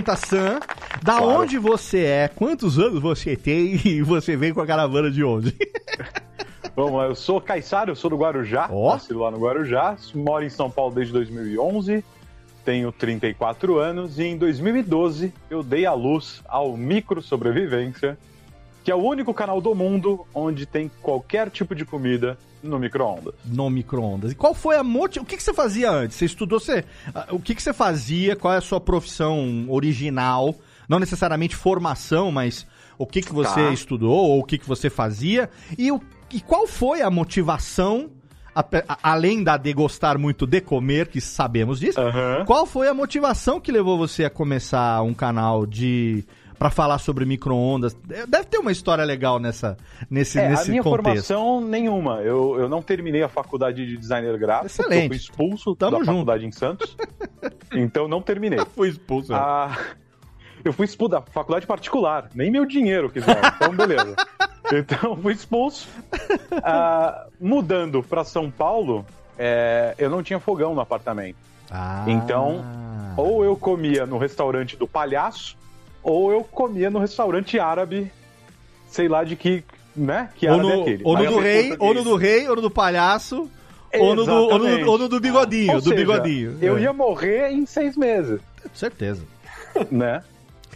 da 1.02 1.16
Claro. 1.18 1.40
onde 1.40 1.58
você 1.58 2.04
é, 2.04 2.28
quantos 2.28 2.78
anos 2.78 3.00
você 3.00 3.36
tem 3.36 3.80
e 3.84 4.02
você 4.02 4.36
vem 4.36 4.52
com 4.52 4.60
a 4.60 4.66
caravana 4.66 5.10
de 5.10 5.22
onde? 5.24 5.54
Vamos 6.74 6.92
lá, 6.92 7.06
eu 7.06 7.14
sou 7.14 7.40
Caissara, 7.40 7.90
eu 7.90 7.96
sou 7.96 8.10
do 8.10 8.16
Guarujá, 8.18 8.68
Ó. 8.70 8.92
nasci 8.92 9.12
lá 9.14 9.30
no 9.30 9.38
Guarujá, 9.38 9.96
moro 10.14 10.44
em 10.44 10.50
São 10.50 10.70
Paulo 10.70 10.94
desde 10.94 11.12
2011, 11.12 12.04
tenho 12.64 12.92
34 12.92 13.78
anos 13.78 14.18
e 14.18 14.24
em 14.24 14.36
2012 14.36 15.32
eu 15.48 15.62
dei 15.62 15.86
a 15.86 15.94
luz 15.94 16.42
ao 16.46 16.76
Micro 16.76 17.22
Sobrevivência, 17.22 18.18
que 18.86 18.92
é 18.92 18.94
o 18.94 19.02
único 19.02 19.34
canal 19.34 19.60
do 19.60 19.74
mundo 19.74 20.24
onde 20.32 20.64
tem 20.64 20.88
qualquer 21.02 21.50
tipo 21.50 21.74
de 21.74 21.84
comida 21.84 22.38
no 22.62 22.78
micro-ondas. 22.78 23.34
no 23.44 23.68
micro-ondas. 23.68 24.30
E 24.30 24.34
qual 24.36 24.54
foi 24.54 24.76
a 24.76 24.84
motivação? 24.84 25.24
O 25.24 25.26
que, 25.26 25.36
que 25.36 25.42
você 25.42 25.52
fazia 25.52 25.90
antes? 25.90 26.16
Você 26.16 26.24
estudou, 26.24 26.60
você... 26.60 26.84
ah, 27.12 27.26
o 27.30 27.40
que, 27.40 27.56
que 27.56 27.60
você 27.60 27.72
fazia? 27.72 28.36
Qual 28.36 28.54
é 28.54 28.58
a 28.58 28.60
sua 28.60 28.80
profissão 28.80 29.66
original? 29.68 30.54
Não 30.88 31.00
necessariamente 31.00 31.56
formação, 31.56 32.30
mas 32.30 32.64
o 32.96 33.04
que, 33.04 33.22
que 33.22 33.32
você 33.32 33.54
Tá. 33.66 33.72
estudou 33.72 34.12
ou 34.12 34.38
o 34.38 34.44
que, 34.44 34.56
que 34.56 34.68
você 34.68 34.88
fazia? 34.88 35.50
E, 35.76 35.90
o, 35.90 36.00
e 36.32 36.40
qual 36.40 36.64
foi 36.68 37.02
a 37.02 37.10
motivação, 37.10 38.08
além 39.02 39.42
da 39.42 39.56
de 39.56 39.72
gostar 39.72 40.16
muito 40.16 40.46
de 40.46 40.60
comer, 40.60 41.08
que 41.08 41.20
sabemos 41.20 41.80
disso, 41.80 42.00
Aham. 42.00 42.44
qual 42.46 42.64
foi 42.64 42.86
a 42.86 42.94
motivação 42.94 43.60
que 43.60 43.72
levou 43.72 43.98
você 43.98 44.24
a 44.24 44.30
começar 44.30 45.02
um 45.02 45.12
canal 45.12 45.66
de... 45.66 46.24
Pra 46.58 46.70
falar 46.70 46.98
sobre 46.98 47.24
micro-ondas. 47.24 47.94
Deve 48.26 48.44
ter 48.44 48.58
uma 48.58 48.72
história 48.72 49.04
legal 49.04 49.38
nessa, 49.38 49.76
nesse, 50.08 50.38
É, 50.38 50.46
a 50.46 50.50
nesse 50.50 50.70
minha 50.70 50.82
contexto. 50.82 51.04
formação 51.26 51.60
nenhuma. 51.60 52.20
Eu, 52.22 52.58
eu 52.58 52.68
não 52.68 52.80
terminei 52.80 53.22
a 53.22 53.28
faculdade 53.28 53.84
de 53.86 53.96
designer 53.96 54.38
gráfico. 54.38 54.66
Excelente. 54.66 55.02
Eu 55.02 55.08
fui 55.08 55.16
expulso 55.16 55.76
Tamo 55.76 55.92
da 55.92 55.98
junto. 55.98 56.06
faculdade 56.06 56.46
em 56.46 56.52
Santos. 56.52 56.96
então 57.74 58.08
não 58.08 58.22
terminei. 58.22 58.58
Fui 58.74 58.88
expulso. 58.88 59.34
Ah, 59.34 59.76
eu 60.64 60.72
fui 60.72 60.86
expulso 60.86 61.10
da 61.12 61.20
faculdade 61.20 61.66
particular, 61.66 62.28
nem 62.34 62.50
meu 62.50 62.64
dinheiro 62.64 63.10
quiseram, 63.10 63.40
então 63.54 63.76
beleza. 63.76 64.16
Então 64.72 65.16
fui 65.18 65.32
expulso. 65.32 65.88
Ah, 66.64 67.26
mudando 67.40 68.02
para 68.02 68.24
São 68.24 68.50
Paulo, 68.50 69.04
é, 69.38 69.94
eu 69.98 70.10
não 70.10 70.22
tinha 70.22 70.40
fogão 70.40 70.74
no 70.74 70.80
apartamento. 70.80 71.36
Ah. 71.70 72.04
Então, 72.08 72.64
ou 73.16 73.44
eu 73.44 73.56
comia 73.56 74.06
no 74.06 74.18
restaurante 74.18 74.76
do 74.76 74.88
palhaço, 74.88 75.56
ou 76.06 76.30
eu 76.30 76.44
comia 76.44 76.88
no 76.88 77.00
restaurante 77.00 77.58
árabe, 77.58 78.12
sei 78.86 79.08
lá 79.08 79.24
de 79.24 79.34
que, 79.34 79.64
né? 79.94 80.30
Que 80.36 80.46
árabe 80.46 80.62
no, 80.62 80.70
é 80.70 80.80
aquele. 80.82 81.02
ou 81.04 81.18
no 81.18 81.26
do 81.26 81.40
é 81.40 81.42
rei, 81.42 81.76
ou 81.80 81.94
no 81.94 82.04
do 82.04 82.14
rei, 82.16 82.48
ou 82.48 82.54
no 82.54 82.62
do 82.62 82.70
palhaço, 82.70 83.50
ou 83.98 84.14
no 84.14 84.24
do, 84.24 84.32
ou 84.32 84.58
no, 84.58 84.90
ou 84.90 84.98
no 84.98 85.08
do 85.08 85.18
bigodinho, 85.20 85.74
Ou 85.74 85.80
do 85.80 85.88
seja, 85.88 85.96
bigodinho. 85.96 86.58
Eu 86.62 86.76
É. 86.78 86.82
ia 86.82 86.92
morrer 86.92 87.50
em 87.50 87.66
seis 87.66 87.96
meses. 87.96 88.40
Certeza. 88.72 89.24
né? 89.90 90.22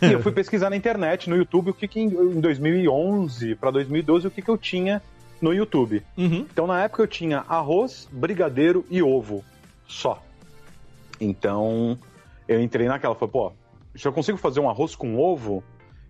E 0.02 0.10
eu 0.10 0.20
fui 0.20 0.32
pesquisar 0.32 0.68
na 0.68 0.76
internet, 0.76 1.30
no 1.30 1.36
YouTube, 1.36 1.70
o 1.70 1.74
que, 1.74 1.86
que 1.86 2.00
em 2.00 2.06
em 2.08 2.40
2011 2.40 3.54
para 3.54 3.70
2012, 3.70 4.26
o 4.26 4.30
que, 4.32 4.42
que 4.42 4.48
eu 4.48 4.58
tinha 4.58 5.00
no 5.40 5.54
YouTube. 5.54 6.02
Uhum. 6.18 6.46
Então, 6.50 6.66
na 6.66 6.82
época, 6.82 7.04
eu 7.04 7.06
tinha 7.06 7.44
arroz, 7.48 8.08
brigadeiro 8.10 8.84
e 8.90 9.00
ovo. 9.00 9.44
Só. 9.86 10.20
Então, 11.20 11.96
eu 12.48 12.60
entrei 12.60 12.88
naquela. 12.88 13.14
Falei, 13.14 13.30
pô, 13.32 13.52
se 13.94 14.06
eu 14.06 14.12
consigo 14.12 14.38
fazer 14.38 14.60
um 14.60 14.68
arroz 14.68 14.94
com 14.94 15.16
ovo, 15.18 15.62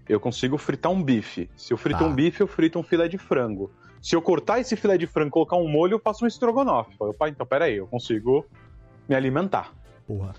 eu 0.08 0.18
consigo 0.20 0.58
fritar 0.58 0.90
um 0.92 1.02
bife. 1.02 1.48
Se 1.56 1.72
eu 1.72 1.76
frito 1.78 2.00
Tá. 2.00 2.06
um 2.06 2.12
bife, 2.14 2.40
eu 2.40 2.46
frito 2.46 2.78
um 2.78 2.82
filé 2.82 3.08
de 3.08 3.16
frango. 3.18 3.70
Se 4.02 4.16
eu 4.16 4.22
cortar 4.22 4.58
esse 4.60 4.74
filé 4.76 4.96
de 4.96 5.06
frango 5.06 5.28
e 5.28 5.30
colocar 5.32 5.56
um 5.56 5.68
molho, 5.68 5.94
eu 5.94 5.98
faço 6.00 6.24
um 6.24 6.28
estrogonofe. 6.28 6.96
Falei, 6.96 7.12
opa, 7.14 7.28
então 7.28 7.46
peraí, 7.46 7.76
eu 7.76 7.86
consigo 7.86 8.46
me 9.08 9.14
alimentar. 9.14 9.72
Porra. 10.06 10.34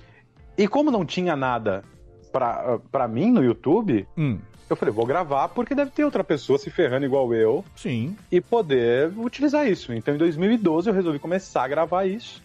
E 0.58 0.68
como 0.68 0.92
não 0.92 1.06
tinha 1.06 1.36
nada 1.36 1.84
pra, 2.32 2.80
pra 2.92 3.08
mim 3.08 3.32
no 3.32 3.44
YouTube, 3.44 4.08
Hum, 4.18 4.39
eu 4.70 4.76
falei, 4.76 4.94
vou 4.94 5.06
gravar 5.06 5.50
porque 5.50 5.76
deve 5.76 5.92
ter 5.92 6.04
outra 6.06 6.24
pessoa 6.24 6.58
se 6.58 6.70
ferrando 6.70 7.06
igual 7.06 7.34
eu 7.34 7.63
sim. 7.76 8.15
e 8.32 8.39
poder 8.42 9.12
utilizar 9.18 9.68
isso. 9.68 9.94
Então 9.94 10.15
em 10.15 10.18
2012 10.18 10.89
eu 10.89 10.94
resolvi 10.94 11.20
começar 11.20 11.63
a 11.63 11.68
gravar 11.68 12.06
isso 12.06 12.42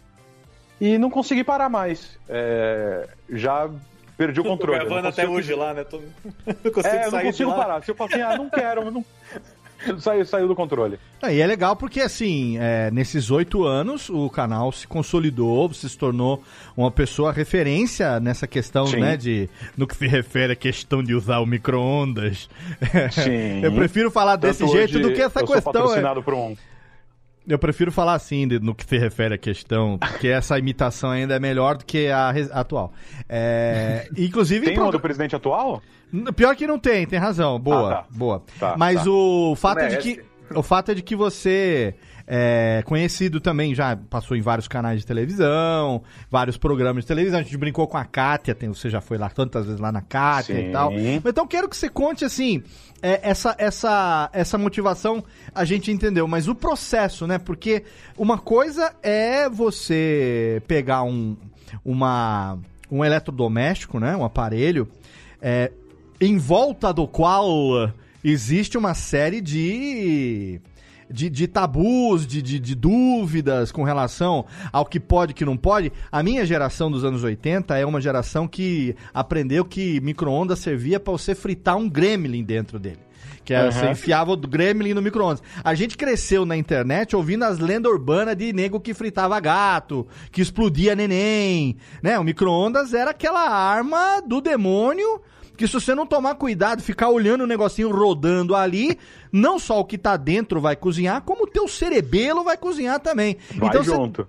e 0.81 0.99
não 0.99 1.09
consegui 1.11 1.43
parar 1.45 1.69
mais. 1.69 2.19
É, 2.29 3.09
já 3.31 3.71
perdi 4.17 4.41
o 4.41 4.43
Tô 4.45 4.51
controle. 4.51 4.79
eu 4.79 4.83
não 4.85 4.87
gravando 4.89 5.09
até 5.09 5.23
consigo- 5.23 5.39
hoje 5.39 5.55
lá, 5.55 5.75
né? 5.75 5.85
Tô... 5.85 5.99
Não 6.47 6.73
consigo 6.73 6.95
É, 6.95 6.99
eu 7.01 7.03
não 7.05 7.11
sair 7.11 7.21
de 7.21 7.27
consigo 7.33 7.51
lá. 7.51 7.57
parar. 7.57 7.83
Se 7.85 7.91
eu 7.91 7.95
falar 7.95 8.11
assim, 8.11 8.23
ah, 8.23 8.37
não 8.37 8.49
quero, 8.51 8.91
não... 8.91 9.05
Saiu, 10.01 10.25
saiu 10.25 10.49
do 10.49 10.55
controle. 10.57 10.99
Ah, 11.21 11.31
e 11.31 11.39
é 11.39 11.47
legal 11.47 11.77
porque, 11.77 12.01
assim, 12.01 12.57
é, 12.59 12.91
nesses 12.91 13.31
oito 13.31 13.63
anos, 13.65 14.09
o 14.09 14.29
canal 14.31 14.73
se 14.73 14.87
consolidou, 14.87 15.69
você 15.69 15.87
se 15.87 15.99
tornou 15.99 16.43
uma 16.75 16.91
pessoa 16.91 17.31
referência 17.31 18.19
nessa 18.19 18.47
questão, 18.47 18.87
Sim. 18.87 19.01
né, 19.01 19.19
de... 19.19 19.51
No 19.77 19.87
que 19.87 19.95
se 19.95 20.07
refere 20.07 20.55
à 20.55 20.57
questão 20.57 21.03
de 21.05 21.15
usar 21.15 21.41
o 21.41 21.47
micro-ondas. 21.47 22.49
Sim. 23.13 23.63
Eu 23.63 23.71
prefiro 23.73 24.11
falar 24.11 24.37
desse 24.37 24.61
Tanto 24.61 24.73
jeito 24.73 24.95
hoje 24.97 25.03
do 25.03 25.13
que 25.13 25.21
essa 25.21 25.41
eu 25.41 25.47
sou 25.47 25.55
questão... 25.57 25.71
é- 25.71 25.75
patrocinado 25.75 26.23
por 26.23 26.33
um... 26.35 26.57
Eu 27.49 27.59
prefiro 27.59 27.93
falar 27.93 28.15
assim 28.15 28.47
de- 28.49 28.59
no 28.59 28.75
que 28.75 28.85
se 28.85 28.99
refere 28.99 29.35
à 29.35 29.39
questão, 29.39 29.99
porque 29.99 30.29
essa 30.29 30.59
imitação 30.59 31.11
ainda 31.11 31.35
é 31.37 31.39
melhor 31.39 31.77
do 31.77 31.85
que 31.85 32.09
a 32.09 32.31
atual. 32.53 32.93
É, 33.29 34.09
inclusive... 34.17 34.67
Tem 34.67 34.79
uma 34.79 34.91
do 34.91 34.99
presidente 35.01 35.37
atual? 35.37 35.81
Pior 36.35 36.55
que 36.57 36.67
não 36.67 36.79
tem, 36.79 37.07
tem 37.07 37.19
razão. 37.19 37.59
Boa, 37.59 37.93
Ah, 37.93 37.95
tá. 37.97 38.07
boa. 38.11 38.43
Tá, 38.59 38.75
Mas 38.77 39.05
tá. 39.05 39.11
o 39.11 39.55
fato 39.57 39.79
é 39.81 39.89
de 39.89 39.97
que 39.99 40.23
o 40.55 40.63
fato 40.63 40.91
é 40.91 40.95
de 40.95 41.03
que 41.03 41.17
você 41.17 41.95
é 42.27 42.83
conhecido 42.85 43.41
também, 43.41 43.75
já 43.75 43.97
passou 43.97 44.37
em 44.37 44.41
vários 44.41 44.67
canais 44.67 45.01
de 45.01 45.07
televisão, 45.07 46.03
vários 46.29 46.57
programas 46.57 47.05
de 47.05 47.09
televisão. 47.09 47.39
A 47.39 47.43
gente 47.43 47.57
brincou 47.57 47.87
com 47.87 47.97
a 47.97 48.05
Kátia, 48.05 48.55
tem, 48.55 48.69
você 48.69 48.91
já 48.91 49.01
foi 49.01 49.17
lá 49.17 49.29
tantas 49.29 49.67
vezes 49.67 49.81
lá 49.81 49.93
na 49.93 50.03
Kátia 50.03 50.57
Sim. 50.57 50.69
e 50.69 50.73
tal. 50.73 50.93
Então 50.93 51.47
quero 51.47 51.69
que 51.69 51.77
você 51.77 51.89
conte 51.89 52.25
assim, 52.25 52.65
é, 53.01 53.21
essa, 53.23 53.55
essa, 53.59 54.29
essa 54.33 54.59
motivação 54.59 55.23
a 55.55 55.65
gente 55.65 55.91
entendeu, 55.93 56.27
mas 56.27 56.49
o 56.49 56.55
processo, 56.55 57.27
né? 57.27 57.39
Porque 57.39 57.85
uma 58.19 58.39
coisa 58.39 58.93
é 59.03 59.49
você 59.49 60.61
pegar 60.67 61.05
um, 61.05 61.37
uma, 61.85 62.59
um 62.91 63.05
eletrodoméstico, 63.05 64.01
né? 64.01 64.17
Um 64.17 64.25
aparelho, 64.25 64.89
é, 65.41 65.71
em 66.21 66.39
volta 66.39 66.93
do 66.93 67.07
qual 67.07 67.93
existe 68.31 68.77
uma 68.77 68.95
série 68.95 69.41
de. 69.41 70.61
De, 71.09 71.31
de 71.31 71.47
tabus, 71.47 72.27
de, 72.27 72.43
de, 72.43 72.59
de 72.59 72.75
dúvidas 72.75 73.71
com 73.71 73.85
relação 73.85 74.45
ao 74.73 74.85
que 74.85 74.99
pode 74.99 75.31
e 75.31 75.35
que 75.37 75.45
não 75.45 75.57
pode. 75.57 75.93
A 76.11 76.21
minha 76.21 76.45
geração 76.45 76.91
dos 76.91 77.05
anos 77.05 77.23
80 77.23 77.79
é 77.79 77.87
uma 77.87 78.01
geração 78.01 78.49
que 78.49 78.97
aprendeu 79.15 79.65
que 79.65 80.01
micro-ondas 80.01 80.59
servia 80.59 80.99
para 80.99 81.13
você 81.13 81.33
fritar 81.33 81.77
um 81.77 81.89
gremlin 81.89 82.43
dentro 82.43 82.77
dele. 82.81 82.99
Que 83.45 83.55
Aham. 83.55 83.71
você 83.71 83.91
enfiava 83.93 84.33
o 84.33 84.37
gremlin 84.37 84.95
no 84.95 85.01
micro-ondas. 85.01 85.41
A 85.63 85.77
gente 85.77 85.97
cresceu 85.97 86.45
na 86.45 86.57
internet 86.57 87.15
ouvindo 87.15 87.45
as 87.45 87.61
lendas 87.61 87.93
urbanas 87.93 88.37
de 88.37 88.53
nego 88.53 88.81
que 88.81 88.93
fritava 88.93 89.39
gato, 89.39 90.09
que 90.33 90.43
explodia 90.43 90.97
neném, 90.97 91.77
né? 92.03 92.19
O 92.19 92.25
micro-ondas 92.25 92.93
era 92.93 93.13
aquela 93.13 93.49
arma 93.49 94.21
do 94.27 94.41
demônio 94.41 95.23
que 95.57 95.67
se 95.67 95.73
você 95.73 95.95
não 95.95 96.07
tomar 96.07 96.35
cuidado, 96.35 96.83
ficar 96.83 97.09
olhando 97.09 97.45
o 97.45 97.47
negocinho 97.47 97.91
rodando 97.91 98.55
ali, 98.55 98.99
não 99.33 99.59
só 99.59 99.81
o 99.81 99.85
que 99.85 99.99
tá 99.99 100.17
dentro 100.17 100.61
vai 100.61 100.77
cozinhar, 100.77 101.23
como 101.23 101.45
o 101.45 101.47
teu 101.47 101.67
cerebelo 101.67 102.45
vai 102.45 102.57
cozinhar 102.57 103.01
também. 103.01 103.37
Vai 103.57 103.69
então 103.69 103.83
junto. 103.83 104.29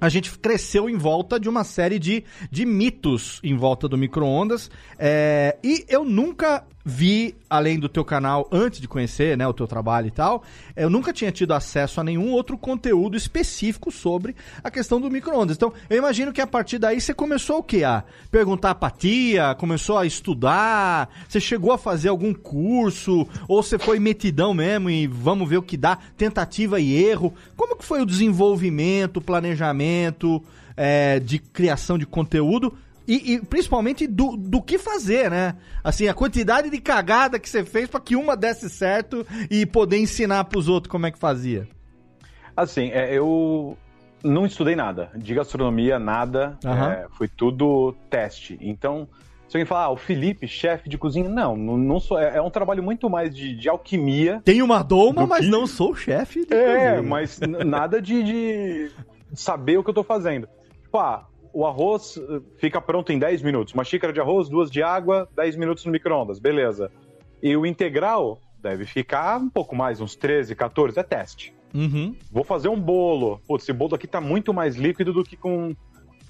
a 0.00 0.08
gente 0.08 0.30
cresceu 0.38 0.88
em 0.88 0.96
volta 0.96 1.38
de 1.38 1.48
uma 1.48 1.64
série 1.64 1.98
de, 1.98 2.24
de 2.50 2.64
mitos 2.64 3.40
em 3.42 3.56
volta 3.56 3.88
do 3.88 3.98
micro-ondas. 3.98 4.70
É, 4.98 5.56
e 5.62 5.84
eu 5.88 6.04
nunca 6.04 6.64
vi, 6.84 7.34
além 7.48 7.78
do 7.78 7.88
teu 7.88 8.04
canal, 8.04 8.48
antes 8.50 8.80
de 8.80 8.88
conhecer 8.88 9.36
né, 9.36 9.46
o 9.46 9.52
teu 9.52 9.66
trabalho 9.66 10.08
e 10.08 10.10
tal, 10.10 10.42
eu 10.74 10.90
nunca 10.90 11.12
tinha 11.12 11.30
tido 11.30 11.54
acesso 11.54 12.00
a 12.00 12.04
nenhum 12.04 12.30
outro 12.30 12.58
conteúdo 12.58 13.16
específico 13.16 13.90
sobre 13.90 14.34
a 14.62 14.70
questão 14.70 15.00
do 15.00 15.10
micro-ondas. 15.10 15.56
Então, 15.56 15.72
eu 15.88 15.98
imagino 15.98 16.32
que 16.32 16.40
a 16.40 16.46
partir 16.46 16.78
daí 16.78 17.00
você 17.00 17.14
começou 17.14 17.58
o 17.58 17.62
quê? 17.62 17.84
A 17.84 18.04
perguntar 18.30 18.74
pra 18.74 18.90
tia, 18.90 19.54
começou 19.54 19.96
a 19.98 20.06
estudar, 20.06 21.08
você 21.28 21.40
chegou 21.40 21.72
a 21.72 21.78
fazer 21.78 22.08
algum 22.08 22.34
curso, 22.34 23.26
ou 23.46 23.62
você 23.62 23.78
foi 23.78 23.98
metidão 23.98 24.52
mesmo 24.52 24.90
e 24.90 25.06
vamos 25.06 25.48
ver 25.48 25.58
o 25.58 25.62
que 25.62 25.76
dá, 25.76 25.98
tentativa 26.16 26.80
e 26.80 26.94
erro. 26.94 27.32
Como 27.56 27.76
que 27.76 27.84
foi 27.84 28.00
o 28.00 28.06
desenvolvimento, 28.06 29.18
o 29.18 29.22
planejamento 29.22 30.42
é, 30.76 31.20
de 31.20 31.38
criação 31.38 31.96
de 31.96 32.06
conteúdo 32.06 32.72
E, 33.06 33.34
e 33.34 33.40
principalmente 33.40 34.06
do, 34.06 34.36
do 34.36 34.62
que 34.62 34.78
fazer, 34.78 35.30
né? 35.30 35.56
Assim, 35.82 36.06
a 36.08 36.14
quantidade 36.14 36.70
de 36.70 36.80
cagada 36.80 37.38
que 37.38 37.48
você 37.48 37.64
fez 37.64 37.88
pra 37.88 38.00
que 38.00 38.14
uma 38.14 38.36
desse 38.36 38.70
certo 38.70 39.26
e 39.50 39.66
poder 39.66 39.98
ensinar 39.98 40.44
pros 40.44 40.68
outros 40.68 40.90
como 40.90 41.06
é 41.06 41.10
que 41.10 41.18
fazia. 41.18 41.66
Assim, 42.56 42.90
é, 42.92 43.12
eu 43.16 43.76
não 44.22 44.46
estudei 44.46 44.76
nada. 44.76 45.10
De 45.16 45.34
gastronomia, 45.34 45.98
nada. 45.98 46.58
Aham. 46.64 46.92
É, 46.92 47.06
foi 47.16 47.26
tudo 47.28 47.94
teste. 48.08 48.56
Então, 48.60 49.08
se 49.48 49.56
alguém 49.56 49.66
falar, 49.66 49.84
ah, 49.86 49.90
o 49.90 49.96
Felipe, 49.96 50.46
chefe 50.46 50.88
de 50.88 50.96
cozinha, 50.96 51.28
não, 51.28 51.56
não, 51.56 51.76
não 51.76 51.98
sou. 51.98 52.18
É, 52.18 52.36
é 52.36 52.42
um 52.42 52.50
trabalho 52.50 52.82
muito 52.82 53.10
mais 53.10 53.34
de, 53.34 53.54
de 53.56 53.68
alquimia. 53.68 54.40
Tenho 54.44 54.64
uma 54.64 54.82
doma, 54.82 55.22
Do 55.22 55.28
mas 55.28 55.44
que- 55.44 55.50
não 55.50 55.66
sou 55.66 55.94
chefe 55.94 56.44
de 56.46 56.54
É, 56.54 56.64
cozinha. 56.94 57.02
mas 57.02 57.40
n- 57.40 57.64
nada 57.64 58.00
de, 58.00 58.22
de 58.22 58.90
saber 59.34 59.78
o 59.78 59.82
que 59.82 59.90
eu 59.90 59.94
tô 59.94 60.04
fazendo. 60.04 60.46
Tipo, 60.82 60.98
ah, 60.98 61.26
o 61.52 61.66
arroz 61.66 62.16
eh, 62.16 62.40
fica 62.58 62.80
pronto 62.80 63.12
em 63.12 63.18
10 63.18 63.42
minutos. 63.42 63.74
Uma 63.74 63.84
xícara 63.84 64.12
de 64.12 64.20
arroz, 64.20 64.48
duas 64.48 64.70
de 64.70 64.82
água, 64.82 65.28
10 65.36 65.56
minutos 65.56 65.84
no 65.84 65.92
micro-ondas, 65.92 66.38
beleza. 66.38 66.90
E 67.42 67.56
o 67.56 67.66
integral 67.66 68.40
deve 68.62 68.84
ficar 68.86 69.38
um 69.40 69.48
pouco 69.50 69.74
mais, 69.74 70.00
uns 70.00 70.14
13, 70.16 70.54
14, 70.54 70.98
é 70.98 71.02
teste. 71.02 71.52
Uhum. 71.74 72.14
Vou 72.30 72.44
fazer 72.44 72.68
um 72.68 72.78
bolo. 72.80 73.40
Putz, 73.48 73.64
esse 73.64 73.72
bolo 73.72 73.94
aqui 73.94 74.06
tá 74.06 74.20
muito 74.20 74.52
mais 74.54 74.76
líquido 74.76 75.12
do 75.12 75.24
que 75.24 75.36
com 75.36 75.74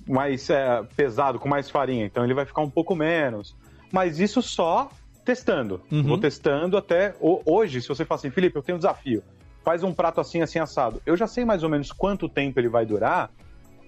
mais 0.09 0.49
é, 0.51 0.83
pesado, 0.97 1.39
com 1.39 1.49
mais 1.49 1.69
farinha. 1.71 2.05
Então 2.07 2.25
ele 2.25 2.35
vai 2.35 2.45
ficar 2.45 2.63
um 2.63 2.71
pouco 2.71 2.95
menos. 2.95 3.55
Mas 3.93 4.19
isso 4.19 4.41
só 4.41 4.89
testando. 5.25 5.81
Uhum. 5.91 6.03
Vou 6.03 6.19
testando 6.19 6.77
até. 6.77 7.15
ho- 7.21 7.43
Hoje, 7.45 7.81
se 7.83 7.89
você 7.89 8.05
fala 8.05 8.19
assim, 8.19 8.31
Felipe, 8.31 8.57
eu 8.57 8.63
tenho 8.63 8.77
um 8.77 8.79
desafio. 8.79 9.23
Faz 9.65 9.83
um 9.85 9.93
prato 9.93 10.21
assim, 10.21 10.43
assim, 10.43 10.59
assado. 10.59 11.01
Eu 11.07 11.17
já 11.17 11.27
sei 11.27 11.45
mais 11.45 11.63
ou 11.63 11.69
menos 11.69 11.93
quanto 11.93 12.29
tempo 12.29 12.59
ele 12.59 12.69
vai 12.69 12.85
durar, 12.87 13.31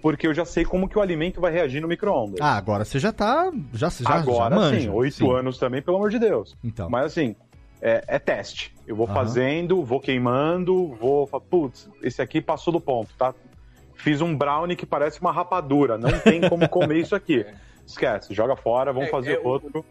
porque 0.04 0.26
eu 0.26 0.34
já 0.34 0.44
sei 0.44 0.66
como 0.66 0.86
que 0.86 0.98
o 0.98 1.00
alimento 1.00 1.40
vai 1.40 1.50
reagir 1.50 1.80
no 1.80 1.88
micro-ondas. 1.88 2.38
Ah, 2.38 2.58
agora 2.58 2.84
você 2.84 2.98
já 2.98 3.10
tá. 3.10 3.50
Já, 3.72 3.88
já, 3.88 4.10
Agora 4.16 4.54
já 4.54 4.60
manja. 4.60 4.80
sim, 4.82 4.88
oito 4.90 5.32
anos 5.32 5.56
também, 5.56 5.80
pelo 5.80 5.96
amor 5.96 6.10
de 6.10 6.18
Deus. 6.18 6.54
Então. 6.62 6.90
Mas 6.90 7.06
assim, 7.06 7.34
é, 7.80 8.04
é 8.06 8.18
teste. 8.18 8.74
Eu 8.86 8.94
vou 8.94 9.06
Aham. 9.06 9.14
fazendo, 9.14 9.82
vou 9.82 9.98
queimando, 9.98 10.88
vou. 11.00 11.26
Putz, 11.26 11.88
esse 12.02 12.20
aqui 12.20 12.42
passou 12.42 12.70
do 12.70 12.78
ponto, 12.82 13.14
tá? 13.16 13.32
Fiz 13.94 14.20
um 14.20 14.36
brownie 14.36 14.76
que 14.76 14.84
parece 14.84 15.22
uma 15.22 15.32
rapadura. 15.32 15.96
Não 15.96 16.10
tem 16.20 16.46
como 16.50 16.68
comer 16.68 16.98
isso 16.98 17.14
aqui. 17.16 17.46
Esquece, 17.86 18.34
joga 18.34 18.56
fora, 18.56 18.92
vamos 18.92 19.08
É, 19.08 19.10
fazer 19.10 19.32
é, 19.36 19.38
o- 19.38 19.46
outro. 19.48 19.82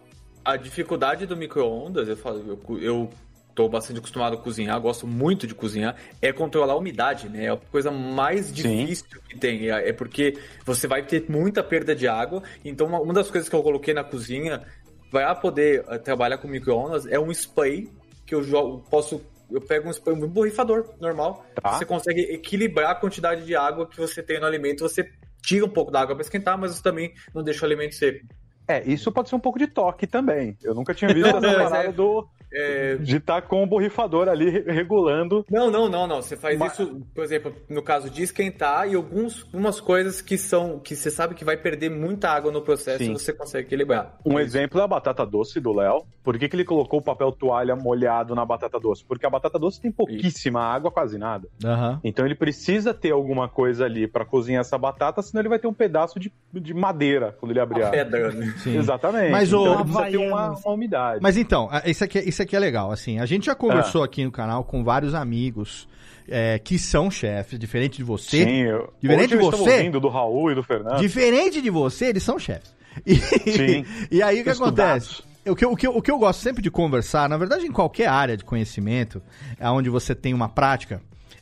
A 0.45 0.56
dificuldade 0.58 1.26
do 1.26 1.36
micro-ondas, 1.36 2.08
eu 2.08 2.15
falo, 2.17 2.60
eu, 2.69 2.80
eu 2.80 3.10
tô 3.54 3.70
bastante 3.70 4.00
acostumado 4.00 4.36
a 4.36 4.38
cozinhar, 4.38 4.80
gosto 4.80 5.06
muito 5.08 5.46
de 5.46 5.54
cozinhar, 5.54 5.96
é 6.22 6.32
controlar 6.34 6.74
a 6.74 6.78
umidade, 6.78 7.30
né? 7.30 7.46
É 7.46 7.50
a 7.50 7.58
coisa 7.58 7.92
mais 7.92 8.52
difícil 8.52 9.06
que 9.28 9.38
tem. 9.38 9.70
É 9.70 9.89
é 9.89 9.94
porque 9.94 10.38
você 10.66 10.88
vai 10.88 11.04
ter 11.04 11.26
muita 11.30 11.63
perda 11.63 11.96
de 11.96 12.08
água. 12.08 12.42
Então, 12.63 12.88
uma, 12.88 13.13
das 13.13 13.30
coisas 13.30 13.50
que 13.50 13.56
eu 13.56 13.63
coloquei 13.63 13.94
na 13.94 14.04
cozinha 14.04 14.63
para 15.12 15.36
poder 15.36 15.86
eh, 15.88 15.98
trabalhar 15.98 16.38
com 16.38 16.48
micro-ondas 16.48 17.06
é 17.06 17.20
um 17.20 17.32
spray 17.32 17.89
que 18.26 18.34
eu 18.34 18.44
jogo, 18.44 18.84
posso. 18.89 19.22
Eu 19.52 19.62
pego 19.62 19.88
um 19.88 19.92
spray, 19.92 20.16
um 20.16 20.28
borrifador 20.28 20.89
normal. 21.00 21.46
Tá. 21.62 21.74
Você 21.74 21.86
consegue 21.86 22.22
equilibrar 22.22 22.92
a 22.92 22.96
quantidade 22.96 23.46
de 23.46 23.56
água 23.56 23.88
que 23.88 23.98
você 23.98 24.24
tem 24.24 24.39
no 24.39 24.46
alimento. 24.46 24.80
Você 24.82 25.08
tira 25.44 25.66
um 25.66 25.70
pouco 25.70 25.92
da 25.92 26.02
água 26.02 26.16
para 26.16 26.24
esquentar, 26.24 26.58
mas 26.58 26.82
também 26.82 27.13
não 27.34 27.44
deixa 27.44 27.62
o 27.62 27.66
alimento 27.66 27.94
seco. 27.94 28.26
É, 28.68 28.82
isso 28.89 29.12
pode 29.12 29.30
ser 29.30 29.36
um 29.36 29.39
pouco 29.39 29.60
de 29.60 29.68
toque 29.68 30.08
também. 30.08 30.58
Eu 30.63 30.74
nunca 30.74 30.94
tinha 30.94 31.13
visto 31.13 31.28
essa 31.28 31.42
parada 31.42 31.89
é- 31.89 31.92
do. 31.92 32.28
É, 32.54 32.96
De 32.98 33.18
estar 33.18 33.42
com 33.44 33.63
o 33.63 33.68
borrifador 33.68 34.28
ali 34.28 34.50
re- 34.50 34.63
regulando. 34.72 35.46
Não, 35.50 35.72
não, 35.72 35.89
não, 35.89 36.08
não. 36.08 36.22
Você 36.22 36.36
faz 36.38 36.58
Mas- 36.58 36.74
isso, 36.74 37.02
por 37.13 37.24
exemplo, 37.24 37.54
no 37.70 37.82
caso 37.82 38.10
de 38.10 38.24
esquentar 38.24 38.88
e 38.89 38.96
alguns, 38.96 39.44
algumas 39.46 39.80
coisas 39.82 40.22
que 40.22 40.38
são 40.38 40.80
que 40.80 40.96
você 40.96 41.10
sabe 41.10 41.36
que 41.36 41.44
vai 41.46 41.58
perder 41.58 41.89
muita 41.89 42.30
água 42.30 42.52
no 42.52 42.62
processo 42.62 43.04
Sim. 43.04 43.12
e 43.12 43.13
você 43.13 43.34
consegue 43.34 43.68
equilibrar. 43.68 44.18
Um 44.26 44.39
exemplo 44.39 44.80
é 44.80 44.84
a 44.84 44.88
batata 44.88 45.26
doce 45.26 45.60
do 45.60 45.74
Léo. 45.74 46.04
Por 46.24 46.38
que, 46.38 46.48
que 46.48 46.56
ele 46.56 46.63
colocou 46.63 47.00
o 47.00 47.04
papel 47.04 47.32
toalha 47.32 47.76
molhado 47.76 48.34
na 48.36 48.46
batata 48.46 48.80
doce? 48.80 49.04
Porque 49.04 49.26
a 49.26 49.30
batata 49.30 49.60
doce 49.60 49.82
tem 49.82 49.92
pouquíssima 49.92 50.62
água, 50.62 50.89
quase 50.92 51.18
nada. 51.18 51.48
Aham. 51.66 52.00
Então 52.04 52.26
ele 52.26 52.36
precisa 52.36 52.94
ter 52.94 53.12
alguma 53.12 53.50
coisa 53.50 53.86
ali 53.86 54.08
pra 54.08 54.24
cozinhar 54.26 54.62
essa 54.62 54.78
batata, 54.78 55.22
senão 55.22 55.42
ele 55.42 55.50
vai 55.50 55.60
ter 55.60 55.68
um 55.68 55.74
pedaço 55.74 56.20
de, 56.20 56.32
de 56.54 56.74
madeira 56.74 57.36
quando 57.39 57.52
ele 57.52 57.60
abrir 57.60 57.84
A 57.84 57.88
a. 57.88 57.92
pedra, 57.92 58.32
né? 58.32 58.54
Exatamente. 58.66 59.32
Mas 59.32 59.50
então 59.50 59.63
o- 59.63 59.74
ele 59.74 59.84
precisa 59.84 60.06
ter 60.12 60.18
uma, 60.18 60.52
uma 60.52 60.72
umidade. 60.74 61.20
Mas 61.22 61.36
então, 61.38 61.68
a- 61.72 61.84
isso 61.89 62.04
aqui, 62.04 62.20
isso 62.43 62.49
aqui 62.49 62.56
é 62.56 62.60
legal. 62.60 62.91
Assim, 62.91 63.19
a 63.19 63.25
gente 63.25 63.45
já 63.47 63.56
conversou 63.56 64.03
aqui 64.03 64.23
no 64.23 64.32
canal 64.32 64.63
com 64.63 64.84
vários 64.84 65.13
amigos 65.13 65.88
é, 66.27 66.60
que 66.60 66.77
são 66.77 67.10
chefes, 67.10 67.58
diferente 67.58 67.97
de 67.97 68.03
você. 68.03 68.43
Sim, 68.43 68.62
eu, 68.63 68.93
Diferente 69.01 69.29
de 69.32 69.38
você? 69.38 69.71
ouvindo 69.77 69.99
do 69.99 70.08
Raul 70.10 70.51
e 70.51 70.56
do 70.56 70.63
Fernando. 70.63 70.99
Diferente 70.99 71.62
de 71.62 71.69
você, 71.69 72.06
eles 72.08 72.23
são 72.23 72.38
chefes. 72.39 72.73
E, 73.08 73.15
Sim. 73.15 73.86
e 74.12 74.21
aí 74.21 74.41
o 74.41 74.43
que 74.43 74.49
acontece? 74.51 75.23
O 75.47 75.56
que, 75.56 75.65
eu- 75.65 75.71
o, 75.71 75.75
que, 75.75 75.88
o 75.88 76.01
que 76.01 76.12
eu 76.12 76.17
gosto 76.19 76.39
sempre 76.41 76.62
de 76.62 76.69
conversar, 76.69 77.27
na 77.27 77.36
verdade, 77.38 77.65
em 77.65 77.71
qualquer 77.71 78.08
área 78.08 78.38
de 78.38 78.43
conhecimento, 78.45 79.19
é 79.60 79.67
onde 79.69 79.89
você 79.89 80.13
tem 80.13 80.32
uma 80.34 80.47
prática, 80.47 81.01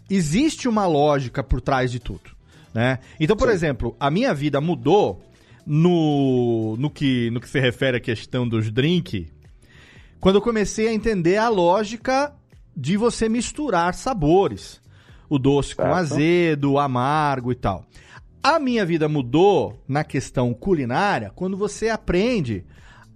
existe 0.10 0.68
uma 0.70 0.86
lógica 0.88 1.44
por 1.44 1.60
trás 1.60 1.92
de 1.92 2.00
tudo. 2.00 2.32
Né? 2.74 3.00
Então, 3.20 3.36
por 3.36 3.50
exemplo, 3.50 3.96
a 4.00 4.10
minha 4.10 4.34
vida 4.34 4.62
mudou 4.62 5.22
no, 5.66 6.76
no, 6.78 6.90
que, 6.90 7.30
no 7.32 7.40
que 7.42 7.50
se 7.50 7.60
refere 7.60 7.98
à 7.98 8.00
questão 8.00 8.48
dos 8.48 8.72
drink, 8.72 9.28
quando 10.22 10.36
eu 10.38 10.42
comecei 10.42 10.88
a 10.88 10.94
entender 10.94 11.36
a 11.36 11.50
lógica 11.50 12.34
de 12.78 12.96
você 12.96 13.28
misturar 13.28 13.94
sabores. 13.94 14.80
O 15.30 15.38
doce 15.40 15.76
com 15.76 15.84
Certo. 15.84 15.96
azedo, 15.98 16.72
o 16.74 16.80
amargo 16.80 17.52
e 17.52 17.56
tal. 17.56 17.86
A 18.44 18.60
minha 18.60 18.86
vida 18.86 19.08
mudou 19.10 19.82
na 19.88 20.04
questão 20.04 20.54
culinária 20.54 21.32
quando 21.36 21.56
você 21.58 21.90
aprende 21.90 22.64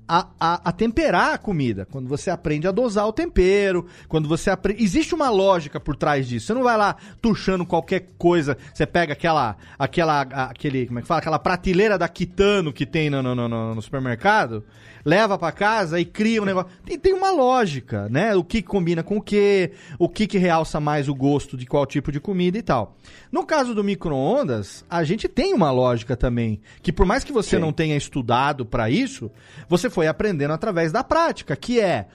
a, 0.08 0.28
a- 0.40 0.62
a 0.66 0.72
temperar 0.72 1.34
a 1.34 1.38
comida, 1.38 1.86
quando 1.90 2.08
você 2.08 2.30
aprende 2.30 2.68
a 2.68 2.72
dosar 2.72 3.08
o 3.08 3.12
tempero, 3.12 3.88
quando 4.08 4.30
você 4.30 4.52
aprende. 4.52 4.84
Existe 4.84 5.16
uma 5.16 5.30
lógica 5.32 5.80
por 5.80 5.96
trás 5.96 6.28
disso. 6.28 6.46
Você 6.48 6.54
não 6.54 6.62
vai 6.64 6.78
lá 6.78 6.96
tuchando 7.22 7.66
qualquer 7.66 8.06
coisa. 8.18 8.56
Você 8.74 8.86
pega 8.86 9.14
aquela. 9.14 9.58
aquela 9.80 10.22
aquele, 10.22 10.86
como 10.86 11.00
é 11.00 11.02
que 11.02 11.08
fala? 11.08 11.20
Aquela 11.22 11.40
prateleira 11.40 11.98
da 11.98 12.08
Kitano 12.08 12.72
que 12.72 12.86
tem 12.86 13.10
no, 13.10 13.22
no- 13.24 13.36
no- 13.36 13.74
no 13.76 13.82
supermercado, 13.82 14.64
leva 15.06 15.38
pra 15.38 15.52
casa 15.52 16.00
e 16.00 16.04
cria 16.04 16.42
um 16.42 16.46
negócio. 16.46 16.72
Tem, 16.84 16.98
tem 16.98 17.14
uma 17.14 17.30
lógica, 17.32 18.10
né? 18.10 18.36
O 18.36 18.44
que 18.44 18.62
combina 18.62 19.04
com 19.04 19.18
o 19.18 19.22
que, 19.22 19.72
o 20.00 20.10
que, 20.10 20.26
que 20.26 20.40
realça 20.40 20.80
mais 20.80 21.08
o 21.08 21.14
gosto 21.14 21.56
de 21.56 21.66
qual 21.68 21.86
tipo 21.86 22.12
de 22.12 22.20
comida 22.20 22.58
e 22.58 22.64
tal. 22.64 22.98
No 23.32 23.46
caso 23.46 23.76
do 23.76 23.84
micro-ondas, 23.84 24.84
a 24.90 25.04
gente 25.04 25.28
tem 25.28 25.54
uma 25.54 25.70
lógica 25.72 26.18
também. 26.18 26.60
Que 26.82 26.92
por 26.92 27.06
mais 27.06 27.24
que 27.24 27.32
você 27.32 27.58
Sim. 27.58 27.62
não 27.62 27.72
tenha 27.72 27.96
estudado 27.96 28.66
pra 28.66 28.90
isso, 28.90 29.30
você 29.70 29.90
foi 29.90 30.08
aprendendo 30.08 30.54
através 30.54 30.92
da 30.92 31.04
prática, 31.04 31.56
que 31.56 31.80
é 31.80 32.08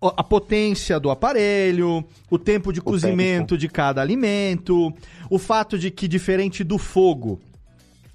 o- 0.00 0.12
a 0.16 0.22
potência 0.22 1.00
do 1.00 1.10
aparelho, 1.10 2.04
o 2.30 2.38
tempo 2.38 2.72
de 2.72 2.80
cozimento 2.80 3.56
de 3.58 3.68
cada 3.68 4.00
alimento, 4.02 4.92
o 5.28 5.38
fato 5.38 5.78
de 5.78 5.90
que, 5.90 6.06
diferente 6.06 6.62
do 6.62 6.78
fogo, 6.78 7.40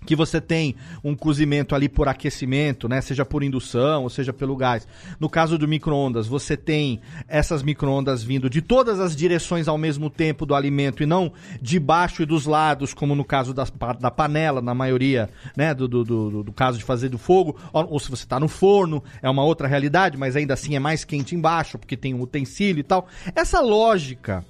que 0.06 0.16
você 0.16 0.42
tem 0.42 0.76
um 1.04 1.16
cozimento 1.16 1.76
ali 1.76 1.88
por 1.88 2.08
aquecimento, 2.08 2.90
né? 2.90 3.02
Seja 3.02 3.24
por 3.24 3.44
indução 3.44 4.04
ou 4.04 4.10
seja 4.10 4.34
pelo 4.34 4.56
gás. 4.56 4.88
No 5.20 5.30
caso 5.30 5.58
do 5.58 5.68
micro-ondas, 5.68 6.28
você 6.28 6.58
tem 6.58 7.02
essas 7.28 7.62
micro-ondas 7.62 8.24
vindo 8.24 8.50
de 8.50 8.62
todas 8.62 9.00
as 9.00 9.16
direções 9.16 9.68
ao 9.68 9.78
mesmo 9.78 10.10
tempo 10.10 10.46
do 10.46 10.56
alimento 10.56 11.04
e 11.04 11.06
não 11.06 11.32
de 11.62 11.80
baixo 11.80 12.24
e 12.24 12.26
dos 12.26 12.46
lados, 12.46 12.94
como 12.94 13.16
no 13.16 13.24
caso 13.24 13.54
das 13.54 13.72
da 14.00 14.12
panela, 14.12 14.62
na 14.62 14.74
maioria, 14.74 15.30
né? 15.56 15.74
Do, 15.74 15.88
do, 15.88 16.04
do, 16.04 16.44
do 16.44 16.54
caso 16.54 16.78
de 16.78 16.84
fazer 16.84 17.10
do 17.10 17.18
fogo. 17.18 17.58
Ou, 17.72 17.94
ou 17.94 18.00
se 18.00 18.10
você 18.10 18.24
está 18.24 18.40
no 18.40 18.48
forno, 18.48 19.04
é 19.22 19.30
uma 19.30 19.44
outra 19.44 19.68
realidade, 19.68 20.18
mas 20.18 20.36
ainda 20.36 20.54
assim 20.54 20.76
é 20.76 20.80
mais 20.80 21.06
quente 21.06 21.36
embaixo, 21.36 21.78
porque 21.78 21.96
tem 21.96 22.14
um 22.14 22.22
utensílio 22.22 22.80
e 22.80 22.84
tal. 22.84 23.08
Essa 23.36 23.62
lógica, 23.62 24.44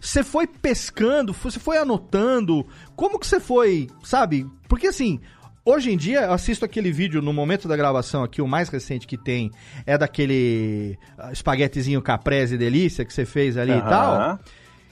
você 0.00 0.22
foi 0.22 0.46
pescando, 0.46 1.32
você 1.32 1.58
foi 1.58 1.78
anotando, 1.78 2.64
como 2.94 3.18
que 3.18 3.26
você 3.26 3.40
foi, 3.40 3.88
sabe? 4.02 4.46
Porque 4.72 4.86
assim, 4.86 5.20
hoje 5.66 5.92
em 5.92 5.98
dia 5.98 6.22
eu 6.22 6.32
assisto 6.32 6.64
aquele 6.64 6.90
vídeo 6.90 7.20
no 7.20 7.30
momento 7.30 7.68
da 7.68 7.76
gravação 7.76 8.24
aqui, 8.24 8.40
o 8.40 8.48
mais 8.48 8.70
recente 8.70 9.06
que 9.06 9.18
tem 9.18 9.50
é 9.84 9.98
daquele 9.98 10.98
ah, 11.18 11.30
espaguetezinho 11.30 12.00
caprese 12.00 12.56
delícia 12.56 13.04
que 13.04 13.12
você 13.12 13.26
fez 13.26 13.58
ali 13.58 13.72
e 13.72 13.74
Aham. 13.74 13.88
tal. 13.90 14.40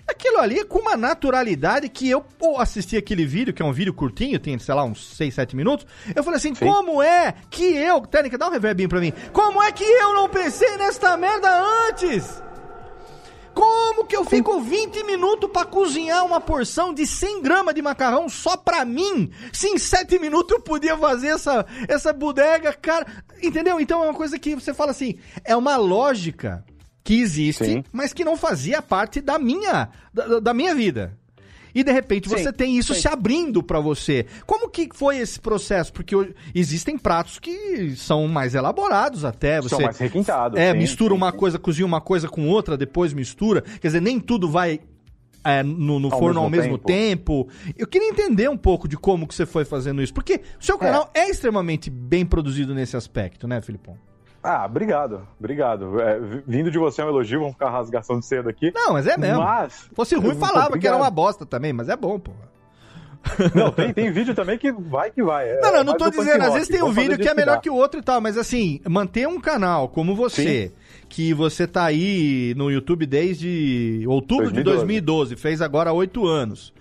Aquilo 0.07 0.37
ali 0.37 0.59
é 0.59 0.65
com 0.67 0.81
uma 0.81 0.99
naturalidade 0.99 1.89
que 1.89 2.11
eu 2.11 2.21
pô, 2.21 2.59
assisti 2.59 2.95
aquele 2.95 3.25
vídeo, 3.25 3.55
que 3.55 3.63
é 3.63 3.65
um 3.65 3.73
vídeo 3.73 3.95
curtinho, 3.95 4.39
tem, 4.39 4.59
sei 4.59 4.75
lá, 4.75 4.85
uns 4.85 5.17
6, 5.17 5.33
7 5.33 5.57
minutos. 5.57 5.87
Eu 6.15 6.23
falei 6.23 6.37
assim, 6.37 6.55
como 6.55 7.03
é 7.03 7.33
que 7.49 7.65
eu. 7.65 8.03
Técnica, 8.03 8.37
dá 8.37 8.49
um 8.49 8.53
reverbinho 8.53 8.91
pra 8.91 9.01
mim. 9.01 9.15
Como 9.33 9.63
é 9.63 9.73
que 9.73 9.83
eu 9.83 10.13
não 10.13 10.29
pensei 10.29 10.77
nesta 10.77 11.17
merda 11.17 11.49
antes? 11.89 12.43
Como 13.55 14.07
que 14.07 14.17
eu 14.17 14.25
fico 14.25 14.61
20 14.61 15.05
minutos 15.05 15.51
pra 15.51 15.65
cozinhar 15.65 16.25
uma 16.25 16.41
porção 16.41 16.93
de 16.95 17.07
100 17.07 17.43
gramas 17.43 17.75
de 17.75 17.83
macarrão 17.83 18.29
só 18.29 18.57
pra 18.57 18.85
mim? 18.85 19.31
Se 19.53 19.69
em 19.69 19.79
7 19.79 20.19
minutos 20.19 20.53
eu 20.53 20.61
podia 20.61 20.97
fazer 20.97 21.29
essa, 21.29 21.67
essa 21.89 22.13
bodega, 22.13 22.73
cara. 22.73 23.07
Entendeu? 23.43 23.81
Então 23.81 24.03
é 24.03 24.07
uma 24.07 24.15
coisa 24.15 24.39
que 24.39 24.55
você 24.55 24.73
fala 24.73 24.91
assim, 24.91 25.19
é 25.45 25.57
uma 25.57 25.77
lógica 25.77 26.65
que 27.03 27.21
existe, 27.21 27.65
Sim. 27.65 27.85
mas 27.91 28.13
que 28.13 28.25
não 28.25 28.37
fazia 28.37 28.81
parte 28.83 29.21
da 29.21 29.39
minha, 29.39 29.89
da, 30.13 30.41
da 30.41 30.55
minha 30.55 30.75
vida. 30.75 31.19
E 31.75 31.83
de 31.83 31.93
repente 31.93 32.29
Sim, 32.29 32.37
você 32.37 32.53
tem 32.53 32.77
isso 32.77 32.95
sim. 32.95 33.03
se 33.03 33.09
abrindo 33.09 33.63
pra 33.63 33.81
você. 33.81 34.27
Como 34.47 34.69
que 34.69 34.89
foi 34.93 35.19
esse 35.19 35.41
processo? 35.41 35.93
Porque 35.93 36.15
existem 36.55 36.99
pratos 36.99 37.39
que 37.39 37.95
são 37.97 38.27
mais 38.29 38.55
elaborados 38.55 39.25
até. 39.25 39.61
Você 39.61 39.71
São 39.71 39.81
mais 39.81 39.99
requintados. 39.99 40.59
é, 40.59 40.73
sim, 40.73 40.79
mistura 40.79 41.15
uma 41.15 41.33
coisa, 41.33 41.59
cozinha 41.59 41.87
uma 41.87 42.01
coisa 42.01 42.29
com 42.29 42.49
outra, 42.49 42.77
depois 42.77 43.13
mistura. 43.13 43.63
Quer 43.63 43.89
dizer, 43.89 44.01
nem 44.01 44.19
tudo 44.19 44.49
vai 44.49 44.81
é, 45.45 45.63
no, 45.63 45.99
no 45.99 46.13
Ao 46.13 46.19
forno 46.19 46.41
mesmo 46.41 46.45
ao 46.45 46.51
mesmo 46.51 46.79
tempo. 46.79 47.49
Eu 47.77 47.87
queria 47.87 48.09
entender 48.09 48.49
um 48.49 48.57
pouco 48.57 48.87
de 48.87 48.97
como 48.97 49.27
que 49.27 49.35
você 49.35 49.47
foi 49.47 49.65
fazendo 49.65 50.03
isso. 50.03 50.13
Porque 50.13 50.41
o 50.61 50.65
seu 50.65 50.79
canal 50.79 51.11
é, 51.15 51.29
extremamente 51.31 51.91
bem 51.91 52.27
produzido 52.27 52.75
nesse 52.75 52.97
aspecto, 52.97 53.49
né, 53.49 53.61
Filipão? 53.61 53.97
Ah, 54.43 54.65
obrigado, 54.65 55.27
obrigado. 55.39 56.01
É, 56.01 56.19
vindo 56.47 56.71
de 56.71 56.79
você 56.79 57.03
é 57.03 57.05
um 57.05 57.09
elogio, 57.09 57.41
vamos 57.41 57.55
ficar 57.55 57.71
rasgação 57.71 58.19
de 58.19 58.25
cedo 58.25 58.49
aqui. 58.49 58.73
Não, 58.75 58.95
mas 58.95 59.07
é 59.07 59.17
mesmo. 59.17 59.43
Mas. 59.43 59.89
Fosse 59.95 60.17
ruim, 60.17 60.35
falava 60.35 60.79
que 60.79 60.87
era 60.87 60.97
uma 60.97 61.11
bosta 61.11 61.45
também, 61.45 61.73
mas 61.73 61.89
é 61.89 61.97
bom, 61.97 62.19
pô. 62.19 62.33
Não, 63.55 63.71
tem, 63.71 63.93
tem 63.93 64.11
vídeo 64.11 64.35
também 64.35 64.57
que 64.57 64.73
vai 64.73 65.11
que 65.11 65.23
vai. 65.23 65.49
É 65.49 65.61
Não, 65.61 65.73
não, 65.73 65.85
não 65.85 65.97
tô 65.97 66.09
dizendo. 66.09 66.43
Às 66.43 66.55
vezes 66.55 66.69
tem 66.69 66.83
um 66.83 66.91
vídeo 66.91 67.19
que 67.19 67.29
é 67.29 67.35
melhor 67.35 67.57
dá. 67.57 67.61
que 67.61 67.69
o 67.69 67.75
outro 67.75 68.01
e 68.01 68.03
tal, 68.03 68.21
mas 68.21 68.39
assim, 68.39 68.81
manter 68.89 69.29
um 69.29 69.39
canal 69.39 69.89
como 69.89 70.15
você, 70.15 70.73
que 71.09 71.35
você 71.35 71.67
tá 71.67 71.85
aí 71.85 72.55
no 72.57 72.71
YouTube 72.71 73.05
desde 73.05 74.05
outubro 74.07 74.51
de 74.51 74.63
2012. 74.63 75.35
2012, 75.35 75.37
fez 75.37 75.61
agora 75.61 75.93
oito 75.93 76.27
anos. 76.27 76.73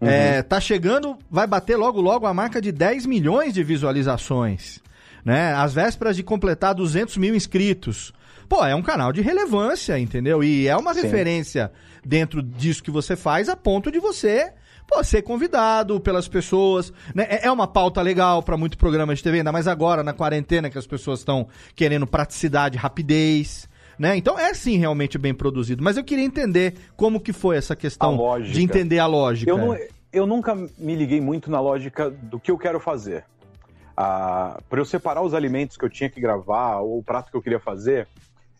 Uhum. 0.00 0.08
É, 0.08 0.42
tá 0.42 0.60
chegando, 0.60 1.16
vai 1.30 1.46
bater 1.46 1.76
logo 1.76 2.00
logo 2.00 2.26
a 2.26 2.34
marca 2.34 2.60
de 2.60 2.72
10 2.72 3.06
milhões 3.06 3.54
de 3.54 3.62
visualizações. 3.62 4.82
Né? 5.24 5.54
Às 5.54 5.72
vésperas 5.72 6.16
de 6.16 6.22
completar 6.22 6.74
200 6.74 7.16
mil 7.16 7.34
inscritos. 7.34 8.12
Pô, 8.48 8.64
é 8.64 8.74
um 8.74 8.82
canal 8.82 9.12
de 9.12 9.22
relevância, 9.22 9.98
entendeu? 9.98 10.44
E 10.44 10.68
é 10.68 10.76
uma 10.76 10.92
Sim. 10.92 11.02
referência 11.02 11.72
dentro 12.04 12.42
disso 12.42 12.82
que 12.82 12.90
você 12.90 13.16
faz 13.16 13.48
a 13.48 13.56
ponto 13.56 13.90
de 13.90 13.98
você 13.98 14.52
pô, 14.86 15.02
ser 15.02 15.22
convidado 15.22 15.98
pelas 15.98 16.28
pessoas. 16.28 16.92
Né? 17.14 17.26
É 17.30 17.46
é 17.46 17.50
uma 17.50 17.66
pauta 17.66 18.02
legal 18.02 18.42
para 18.42 18.56
muito 18.56 18.76
programa 18.76 19.14
de 19.14 19.22
TV, 19.22 19.38
ainda 19.38 19.50
mais 19.50 19.66
agora 19.66 20.02
na 20.02 20.12
quarentena 20.12 20.68
que 20.68 20.76
as 20.76 20.86
pessoas 20.86 21.20
estão 21.20 21.48
querendo 21.74 22.06
praticidade, 22.06 22.76
rapidez. 22.76 23.66
Né? 23.98 24.16
Então 24.16 24.38
é 24.38 24.52
sim 24.52 24.76
realmente 24.76 25.16
bem 25.16 25.32
produzido. 25.32 25.82
Mas 25.82 25.96
eu 25.96 26.04
queria 26.04 26.24
entender 26.24 26.74
como 26.96 27.18
que 27.20 27.32
foi 27.32 27.56
essa 27.56 27.74
questão 27.74 28.18
de 28.42 28.60
entender 28.62 28.98
a 28.98 29.06
lógica. 29.06 29.50
Eu, 29.50 29.56
não- 29.56 29.76
eu 30.12 30.26
nunca 30.26 30.54
me 30.54 30.94
liguei 30.94 31.20
muito 31.20 31.50
na 31.50 31.60
lógica 31.60 32.10
do 32.10 32.38
que 32.38 32.50
eu 32.50 32.58
quero 32.58 32.78
fazer. 32.78 33.24
Ah, 33.96 34.58
para 34.68 34.80
eu 34.80 34.84
separar 34.84 35.22
os 35.22 35.34
alimentos 35.34 35.76
que 35.76 35.84
eu 35.84 35.90
tinha 35.90 36.10
que 36.10 36.20
gravar 36.20 36.80
ou 36.80 36.98
o 36.98 37.02
prato 37.02 37.30
que 37.30 37.36
eu 37.36 37.42
queria 37.42 37.60
fazer, 37.60 38.08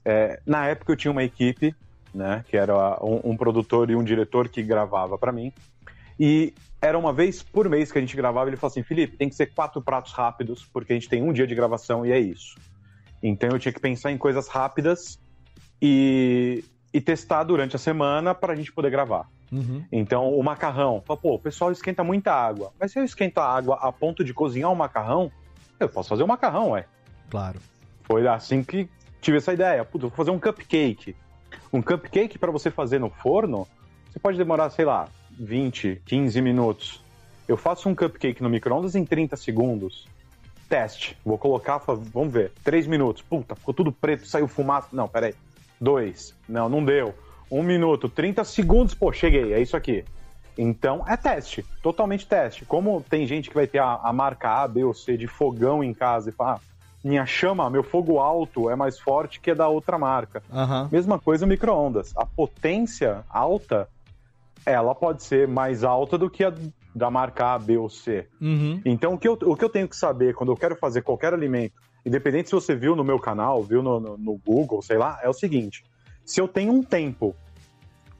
é, 0.04 0.40
na 0.46 0.66
época 0.66 0.92
eu 0.92 0.96
tinha 0.96 1.10
uma 1.10 1.24
equipe, 1.24 1.74
né, 2.14 2.44
que 2.48 2.56
era 2.56 2.74
um, 3.02 3.32
um 3.32 3.36
produtor 3.36 3.90
e 3.90 3.96
um 3.96 4.04
diretor 4.04 4.48
que 4.48 4.62
gravava 4.62 5.18
para 5.18 5.32
mim. 5.32 5.52
E 6.18 6.54
era 6.80 6.98
uma 6.98 7.12
vez 7.12 7.42
por 7.42 7.68
mês 7.68 7.90
que 7.90 7.98
a 7.98 8.00
gente 8.00 8.16
gravava. 8.16 8.48
Ele 8.48 8.56
falou 8.56 8.70
assim: 8.70 8.82
Felipe, 8.82 9.16
tem 9.16 9.28
que 9.28 9.34
ser 9.34 9.46
quatro 9.46 9.82
pratos 9.82 10.12
rápidos, 10.12 10.64
porque 10.72 10.92
a 10.92 10.96
gente 10.96 11.08
tem 11.08 11.22
um 11.22 11.32
dia 11.32 11.46
de 11.46 11.54
gravação 11.54 12.06
e 12.06 12.12
é 12.12 12.18
isso. 12.18 12.56
Então 13.22 13.48
eu 13.50 13.58
tinha 13.58 13.72
que 13.72 13.80
pensar 13.80 14.12
em 14.12 14.18
coisas 14.18 14.48
rápidas 14.48 15.18
e, 15.80 16.62
e 16.92 17.00
testar 17.00 17.42
durante 17.42 17.74
a 17.74 17.78
semana 17.78 18.34
para 18.34 18.52
a 18.52 18.56
gente 18.56 18.70
poder 18.70 18.90
gravar. 18.90 19.26
Uhum. 19.54 19.84
Então, 19.92 20.34
o 20.34 20.42
macarrão, 20.42 21.00
pô, 21.06 21.18
o 21.22 21.38
pessoal 21.38 21.70
esquenta 21.70 22.02
muita 22.02 22.32
água. 22.32 22.72
Mas 22.78 22.90
se 22.92 22.98
eu 22.98 23.04
esquento 23.04 23.38
a 23.38 23.46
água 23.46 23.78
a 23.80 23.92
ponto 23.92 24.24
de 24.24 24.34
cozinhar 24.34 24.70
um 24.70 24.74
macarrão, 24.74 25.30
eu 25.78 25.88
posso 25.88 26.08
fazer 26.08 26.24
um 26.24 26.26
macarrão, 26.26 26.70
ué. 26.70 26.86
Claro. 27.30 27.60
Foi 28.02 28.26
assim 28.26 28.62
que 28.64 28.88
tive 29.20 29.36
essa 29.36 29.52
ideia. 29.52 29.84
Puta, 29.84 30.08
vou 30.08 30.16
fazer 30.16 30.32
um 30.32 30.40
cupcake. 30.40 31.14
Um 31.72 31.80
cupcake 31.80 32.38
para 32.38 32.50
você 32.50 32.70
fazer 32.70 32.98
no 32.98 33.10
forno, 33.10 33.66
você 34.10 34.18
pode 34.18 34.36
demorar, 34.36 34.70
sei 34.70 34.84
lá, 34.84 35.08
20, 35.38 36.02
15 36.04 36.40
minutos. 36.40 37.04
Eu 37.46 37.56
faço 37.56 37.88
um 37.88 37.94
cupcake 37.94 38.42
no 38.42 38.50
micro-ondas 38.50 38.94
em 38.94 39.04
30 39.04 39.36
segundos. 39.36 40.08
Teste. 40.68 41.16
Vou 41.24 41.38
colocar, 41.38 41.78
vamos 41.78 42.32
ver, 42.32 42.52
3 42.64 42.86
minutos. 42.86 43.22
Puta, 43.22 43.54
ficou 43.54 43.74
tudo 43.74 43.92
preto, 43.92 44.26
saiu 44.26 44.48
fumaça. 44.48 44.88
Não, 44.92 45.06
peraí. 45.06 45.34
2. 45.80 46.34
Não, 46.48 46.68
não 46.68 46.84
deu. 46.84 47.14
1 47.58 47.62
minuto, 47.62 48.08
30 48.08 48.42
segundos, 48.44 48.94
pô, 48.94 49.12
cheguei, 49.12 49.52
é 49.52 49.60
isso 49.60 49.76
aqui. 49.76 50.04
Então, 50.56 51.04
é 51.06 51.16
teste, 51.16 51.64
totalmente 51.82 52.26
teste. 52.26 52.64
Como 52.64 53.00
tem 53.08 53.26
gente 53.26 53.48
que 53.48 53.54
vai 53.54 53.66
ter 53.66 53.78
a, 53.80 53.94
a 54.02 54.12
marca 54.12 54.48
A, 54.62 54.68
B 54.68 54.84
ou 54.84 54.94
C 54.94 55.16
de 55.16 55.26
fogão 55.26 55.82
em 55.82 55.92
casa 55.92 56.30
e 56.30 56.32
fala, 56.32 56.54
ah, 56.54 56.60
minha 57.02 57.26
chama, 57.26 57.68
meu 57.68 57.82
fogo 57.82 58.18
alto 58.18 58.70
é 58.70 58.76
mais 58.76 58.98
forte 58.98 59.40
que 59.40 59.50
a 59.50 59.54
da 59.54 59.68
outra 59.68 59.98
marca. 59.98 60.42
Aham. 60.52 60.88
Mesma 60.90 61.18
coisa 61.18 61.44
o 61.44 61.48
micro-ondas. 61.48 62.12
A 62.16 62.24
potência 62.24 63.24
alta, 63.28 63.88
ela 64.64 64.94
pode 64.94 65.22
ser 65.22 65.46
mais 65.48 65.84
alta 65.84 66.16
do 66.16 66.30
que 66.30 66.44
a 66.44 66.52
da 66.94 67.10
marca 67.10 67.54
A, 67.54 67.58
B 67.58 67.76
ou 67.76 67.90
C. 67.90 68.28
Uhum. 68.40 68.80
Então, 68.84 69.14
o 69.14 69.18
que, 69.18 69.26
eu, 69.26 69.32
o 69.42 69.56
que 69.56 69.64
eu 69.64 69.68
tenho 69.68 69.88
que 69.88 69.96
saber 69.96 70.34
quando 70.34 70.52
eu 70.52 70.56
quero 70.56 70.76
fazer 70.76 71.02
qualquer 71.02 71.34
alimento, 71.34 71.74
independente 72.06 72.48
se 72.48 72.54
você 72.54 72.74
viu 72.76 72.94
no 72.94 73.02
meu 73.02 73.18
canal, 73.18 73.62
viu 73.64 73.82
no, 73.82 73.98
no- 73.98 74.16
no 74.16 74.38
Google, 74.46 74.80
sei 74.80 74.96
lá, 74.96 75.18
é 75.22 75.28
o 75.28 75.32
seguinte: 75.32 75.82
se 76.24 76.40
eu 76.40 76.46
tenho 76.46 76.72
um 76.72 76.82
tempo 76.84 77.34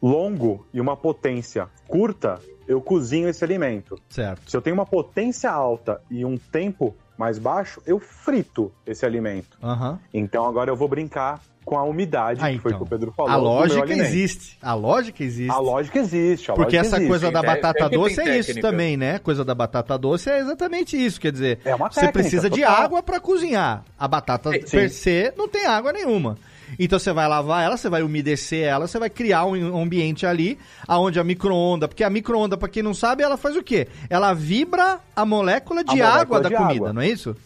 longo 0.06 0.66
e 0.72 0.80
uma 0.80 0.96
potência 0.96 1.68
curta, 1.88 2.38
eu 2.68 2.80
cozinho 2.80 3.28
esse 3.28 3.42
alimento. 3.44 3.98
Certo. 4.08 4.50
Se 4.50 4.56
eu 4.56 4.60
tenho 4.62 4.74
uma 4.74 4.86
potência 4.86 5.50
alta 5.50 6.00
e 6.10 6.24
um 6.24 6.36
tempo 6.36 6.94
mais 7.16 7.38
baixo, 7.38 7.80
eu 7.86 7.98
frito 7.98 8.72
esse 8.86 9.06
alimento. 9.06 9.56
Aham. 9.62 9.98
Então 10.12 10.46
agora 10.46 10.70
eu 10.70 10.76
vou 10.76 10.88
brincar 10.88 11.40
com 11.64 11.78
a 11.78 11.82
umidade, 11.84 12.40
Ah, 12.42 12.50
que 12.52 12.58
foi 12.58 12.72
o 12.72 12.74
então. 12.74 12.86
que 12.86 12.94
o 12.94 12.98
Pedro 12.98 13.12
falou. 13.12 13.30
A 13.32 13.36
lógica 13.36 13.90
existe. 13.94 14.58
A 14.60 14.74
lógica 14.74 15.24
existe. 15.24 15.50
A 15.50 15.58
lógica 15.58 15.98
existe. 15.98 16.50
A 16.50 16.54
Porque 16.54 16.76
lógica 16.76 16.86
essa 16.86 16.96
existe. 16.96 17.08
coisa 17.08 17.30
da 17.30 17.38
É- 17.40 17.42
batata 17.46 17.84
é 17.84 17.88
doce 17.88 18.20
é 18.20 18.38
isso 18.38 18.48
técnica. 18.48 18.68
também, 18.68 18.96
né? 18.98 19.18
Coisa 19.20 19.42
da 19.44 19.54
batata 19.54 19.96
doce 19.96 20.28
é 20.28 20.40
exatamente 20.40 20.94
isso. 21.02 21.18
Quer 21.18 21.32
dizer, 21.32 21.60
É 21.64 21.74
uma 21.74 21.88
você 21.90 22.00
técnica, 22.00 22.12
precisa 22.18 22.50
de 22.50 22.60
total. 22.60 22.82
água 22.82 23.02
pra 23.02 23.18
cozinhar. 23.18 23.82
A 23.98 24.06
batata 24.06 24.52
Sim. 24.52 24.60
per 24.70 24.90
se 24.90 25.32
não 25.38 25.48
tem 25.48 25.64
água 25.64 25.90
nenhuma. 25.90 26.36
Então 26.78 26.98
você 26.98 27.12
vai 27.12 27.28
lavar 27.28 27.64
ela, 27.64 27.76
você 27.76 27.88
vai 27.88 28.02
umedecer 28.02 28.64
ela, 28.66 28.86
você 28.86 28.98
vai 28.98 29.10
criar 29.10 29.44
um 29.44 29.82
ambiente 29.82 30.26
ali 30.26 30.58
aonde 30.86 31.18
a 31.18 31.24
micro-onda, 31.24 31.86
porque 31.88 32.04
a 32.04 32.10
micro-onda, 32.10 32.56
pra 32.56 32.68
quem 32.68 32.82
não 32.82 32.94
sabe, 32.94 33.22
ela 33.22 33.36
faz 33.36 33.56
o 33.56 33.62
quê? 33.62 33.88
Ela 34.08 34.32
vibra 34.34 35.00
a 35.14 35.24
molécula 35.24 35.82
de 35.84 35.90
molécula 35.96 36.20
água 36.20 36.40
da 36.40 36.48
de 36.48 36.54
comida, 36.56 36.74
água. 36.74 36.92
não 36.92 37.02
é 37.02 37.08
isso? 37.08 37.36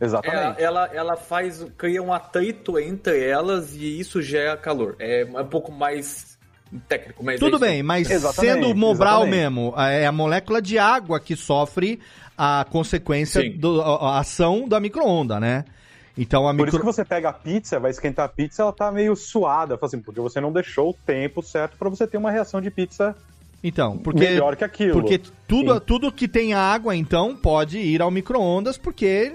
Exatamente. 0.00 0.60
Ela, 0.62 0.86
ela, 0.86 0.90
ela 0.92 1.16
faz, 1.16 1.64
cria 1.78 2.02
um 2.02 2.12
atrito 2.12 2.78
entre 2.78 3.24
elas 3.24 3.74
e 3.74 3.98
isso 4.00 4.20
gera 4.20 4.56
calor. 4.56 4.96
É 4.98 5.24
um 5.24 5.46
pouco 5.46 5.70
mais 5.72 6.36
técnico, 6.88 7.24
mas 7.24 7.36
é 7.36 7.38
Tudo 7.38 7.56
isso. 7.56 7.64
bem, 7.64 7.82
mas 7.82 8.10
Exatamente, 8.10 8.54
sendo 8.54 8.74
Mobral 8.74 9.22
exatamente. 9.22 9.40
mesmo, 9.40 9.74
é 9.78 10.06
a 10.06 10.12
molécula 10.12 10.60
de 10.60 10.78
água 10.78 11.20
que 11.20 11.36
sofre 11.36 12.00
a 12.36 12.66
consequência 12.68 13.40
Sim. 13.40 13.56
da 13.58 13.68
a 13.68 14.18
ação 14.18 14.68
da 14.68 14.80
micro-onda, 14.80 15.38
né? 15.38 15.64
Então 16.16 16.48
a 16.48 16.54
Por 16.54 16.68
isso 16.68 16.76
micro... 16.76 16.80
que 16.80 16.96
você 16.96 17.04
pega 17.04 17.28
a 17.30 17.32
pizza, 17.32 17.80
vai 17.80 17.90
esquentar 17.90 18.26
a 18.26 18.28
pizza, 18.28 18.62
ela 18.62 18.72
tá 18.72 18.90
meio 18.92 19.16
suada, 19.16 19.78
assim, 19.82 20.00
porque 20.00 20.20
você 20.20 20.40
não 20.40 20.52
deixou 20.52 20.90
o 20.90 20.96
tempo 21.06 21.42
certo 21.42 21.76
pra 21.76 21.88
você 21.88 22.06
ter 22.06 22.16
uma 22.18 22.30
reação 22.30 22.60
de 22.60 22.70
pizza 22.70 23.16
Então, 23.62 23.98
porque 23.98 24.20
melhor 24.20 24.54
que 24.54 24.64
aquilo. 24.64 24.92
porque 24.92 25.20
tudo 25.48 25.74
Sim. 25.74 25.80
tudo 25.84 26.12
que 26.12 26.28
tem 26.28 26.54
água 26.54 26.94
então 26.94 27.34
pode 27.34 27.78
ir 27.78 28.00
ao 28.00 28.10
micro-ondas 28.10 28.78
porque 28.78 29.34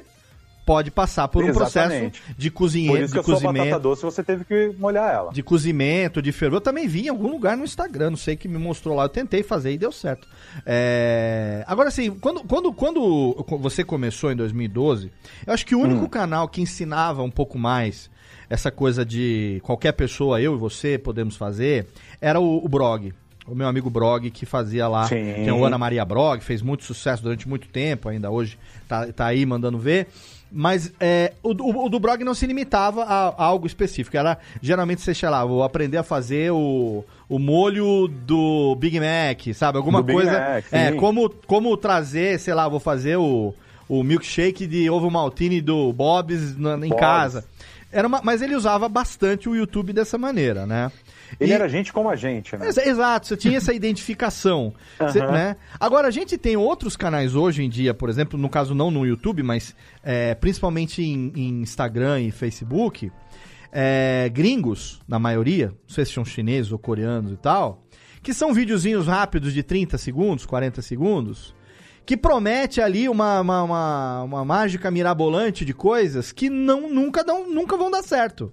pode 0.70 0.92
passar 0.92 1.28
por 1.28 1.44
um 1.44 1.48
Exatamente. 1.48 2.12
processo 2.12 2.36
de 2.38 2.52
Por 2.52 2.58
cozinhento, 2.60 3.06
isso 3.06 3.08
que 3.08 3.20
de 3.24 3.32
a 3.32 3.34
batata 3.34 3.48
cozimento, 3.48 3.80
doce 3.80 4.04
você 4.04 4.24
teve 4.24 4.46
que 4.46 4.72
molhar 4.78 5.12
ela. 5.12 5.34
de 5.34 5.42
cozimento, 5.42 6.22
de 6.22 6.32
fervor. 6.32 6.58
Eu 6.58 6.62
também 6.62 6.88
vi 6.88 7.08
em 7.08 7.10
algum 7.10 7.28
lugar 7.28 7.58
no 7.58 7.64
Instagram, 7.64 8.12
não 8.12 8.18
sei 8.18 8.36
que 8.36 8.48
me 8.48 8.60
mostrou 8.60 8.96
lá. 8.96 9.06
Eu 9.06 9.10
tentei 9.10 9.42
fazer 9.42 9.72
e 9.72 9.80
deu 9.80 9.92
certo. 9.92 10.28
É, 10.64 11.64
Agora, 11.66 11.88
assim, 11.88 12.12
quando, 12.12 12.44
quando, 12.44 12.72
quando 12.72 13.44
você 13.60 13.84
começou 13.84 14.32
em 14.32 14.36
2012, 14.36 15.12
eu 15.48 15.54
acho 15.56 15.66
que 15.66 15.74
o 15.74 15.80
único 15.80 16.08
canal 16.08 16.48
que 16.48 16.62
ensinava 16.62 17.24
um 17.24 17.32
pouco 17.32 17.58
mais 17.58 18.08
essa 18.48 18.70
coisa 18.70 19.04
de 19.04 19.60
qualquer 19.64 19.94
pessoa, 19.94 20.40
eu 20.40 20.54
e 20.54 20.58
você, 20.60 21.00
podemos 21.00 21.36
fazer, 21.36 21.88
era 22.22 22.40
o, 22.40 22.64
o 22.64 22.70
Brog. 22.70 23.12
O 23.52 23.56
meu 23.56 23.68
amigo 23.68 23.90
Brog, 23.90 24.30
que 24.30 24.46
fazia 24.46 24.88
lá. 24.88 25.06
Sim. 25.06 25.34
Tem 25.34 25.52
o 25.52 25.66
Ana 25.66 25.78
Maria 25.78 26.06
Brog, 26.06 26.42
fez 26.42 26.62
muito 26.62 26.84
sucesso 26.84 27.24
durante 27.24 27.48
muito 27.48 27.68
tempo, 27.68 28.10
ainda 28.10 28.30
hoje 28.30 28.58
tá, 28.88 29.08
tá 29.12 29.26
aí 29.26 29.46
mandando 29.46 29.78
ver. 29.78 30.08
Mas 30.52 30.92
é, 31.00 31.34
o, 31.44 31.54
do- 31.54 31.64
o 31.68 31.90
do 31.90 32.00
Brog 32.00 32.24
não 32.24 32.34
se 32.34 32.48
limitava 32.48 33.04
a, 33.04 33.28
a 33.30 33.44
algo 33.46 33.68
específico. 33.68 34.18
Era 34.18 34.38
geralmente 34.62 35.02
você, 35.02 35.14
sei 35.14 35.30
lá, 35.30 35.46
vou 35.46 35.64
aprender 35.64 35.98
a 35.98 36.04
fazer 36.04 36.52
o, 36.52 37.04
o 37.30 37.38
molho 37.38 38.08
do 38.08 38.76
Big 38.80 39.00
Mac, 39.00 39.54
sabe? 39.54 39.78
Alguma 39.78 40.02
Do 40.02 40.12
coisa. 40.12 40.32
Mac, 40.32 40.66
é, 40.72 40.92
como, 40.94 41.30
como 41.46 41.78
trazer, 41.78 42.40
sei 42.40 42.56
lá, 42.56 42.68
vou 42.68 42.80
fazer 42.80 43.18
o, 43.18 43.54
o 43.88 44.02
milkshake 44.04 44.66
de 44.66 44.90
ovo 44.90 45.12
maltine 45.12 45.62
do 45.62 45.94
Bob's 45.94 46.58
na- 46.58 46.76
em 46.78 46.90
Bob's. 46.90 47.00
casa. 47.00 47.46
Era 47.92 48.08
uma, 48.08 48.20
mas 48.24 48.42
ele 48.42 48.56
usava 48.56 48.90
bastante 48.90 49.48
o 49.50 49.56
YouTube 49.56 49.94
dessa 49.94 50.18
maneira, 50.18 50.66
né? 50.66 50.92
Ele 51.40 51.52
E- 51.52 51.54
era 51.54 51.68
gente 51.68 51.92
como 51.92 52.10
a 52.10 52.16
gente, 52.16 52.56
né? 52.58 52.66
Ex- 52.68 52.78
Exato, 52.78 53.28
você 53.28 53.36
tinha 53.38 53.58
essa 53.58 53.74
identificação. 53.74 54.74
Você- 55.00 55.20
né? 55.26 55.56
Agora, 55.80 56.08
a 56.08 56.12
gente 56.12 56.38
tem 56.38 56.56
outros 56.58 56.96
canais 56.96 57.36
hoje 57.36 57.64
em 57.64 57.70
dia, 57.70 57.94
por 57.94 58.10
exemplo, 58.10 58.40
no 58.40 58.50
caso 58.50 58.74
não 58.74 58.90
no 58.90 59.06
YouTube, 59.06 59.44
mas 59.44 59.76
é, 60.04 60.34
principalmente 60.36 61.02
em, 61.04 61.32
em 61.36 61.62
Instagram 61.62 62.22
e 62.22 62.32
Facebook, 62.32 63.12
é, 63.72 64.30
gringos, 64.34 65.00
na 65.08 65.20
maioria, 65.20 65.68
não 65.68 65.76
sei 65.94 66.06
se 66.06 66.14
são 66.14 66.26
chineses 66.26 66.72
ou 66.72 66.80
coreanos 66.80 67.32
e 67.34 67.38
tal, 67.38 67.84
que 68.24 68.34
são 68.34 68.54
videozinhos 68.54 69.08
rápidos 69.08 69.54
de 69.54 69.62
30 69.64 69.98
segundos, 69.98 70.46
40 70.46 70.82
segundos, 70.82 71.54
que 72.06 72.18
promete 72.18 72.82
ali 72.82 73.08
uma, 73.08 73.40
uma, 73.40 73.64
uma, 73.64 74.24
uma 74.24 74.46
mágica 74.46 74.90
mirabolante 74.90 75.64
de 75.64 75.74
coisas 75.74 76.32
que 76.32 76.50
não, 76.50 76.90
nunca, 76.90 77.24
dão, 77.24 77.48
nunca 77.50 77.78
vão 77.78 77.92
dar 77.92 78.02
certo. 78.02 78.52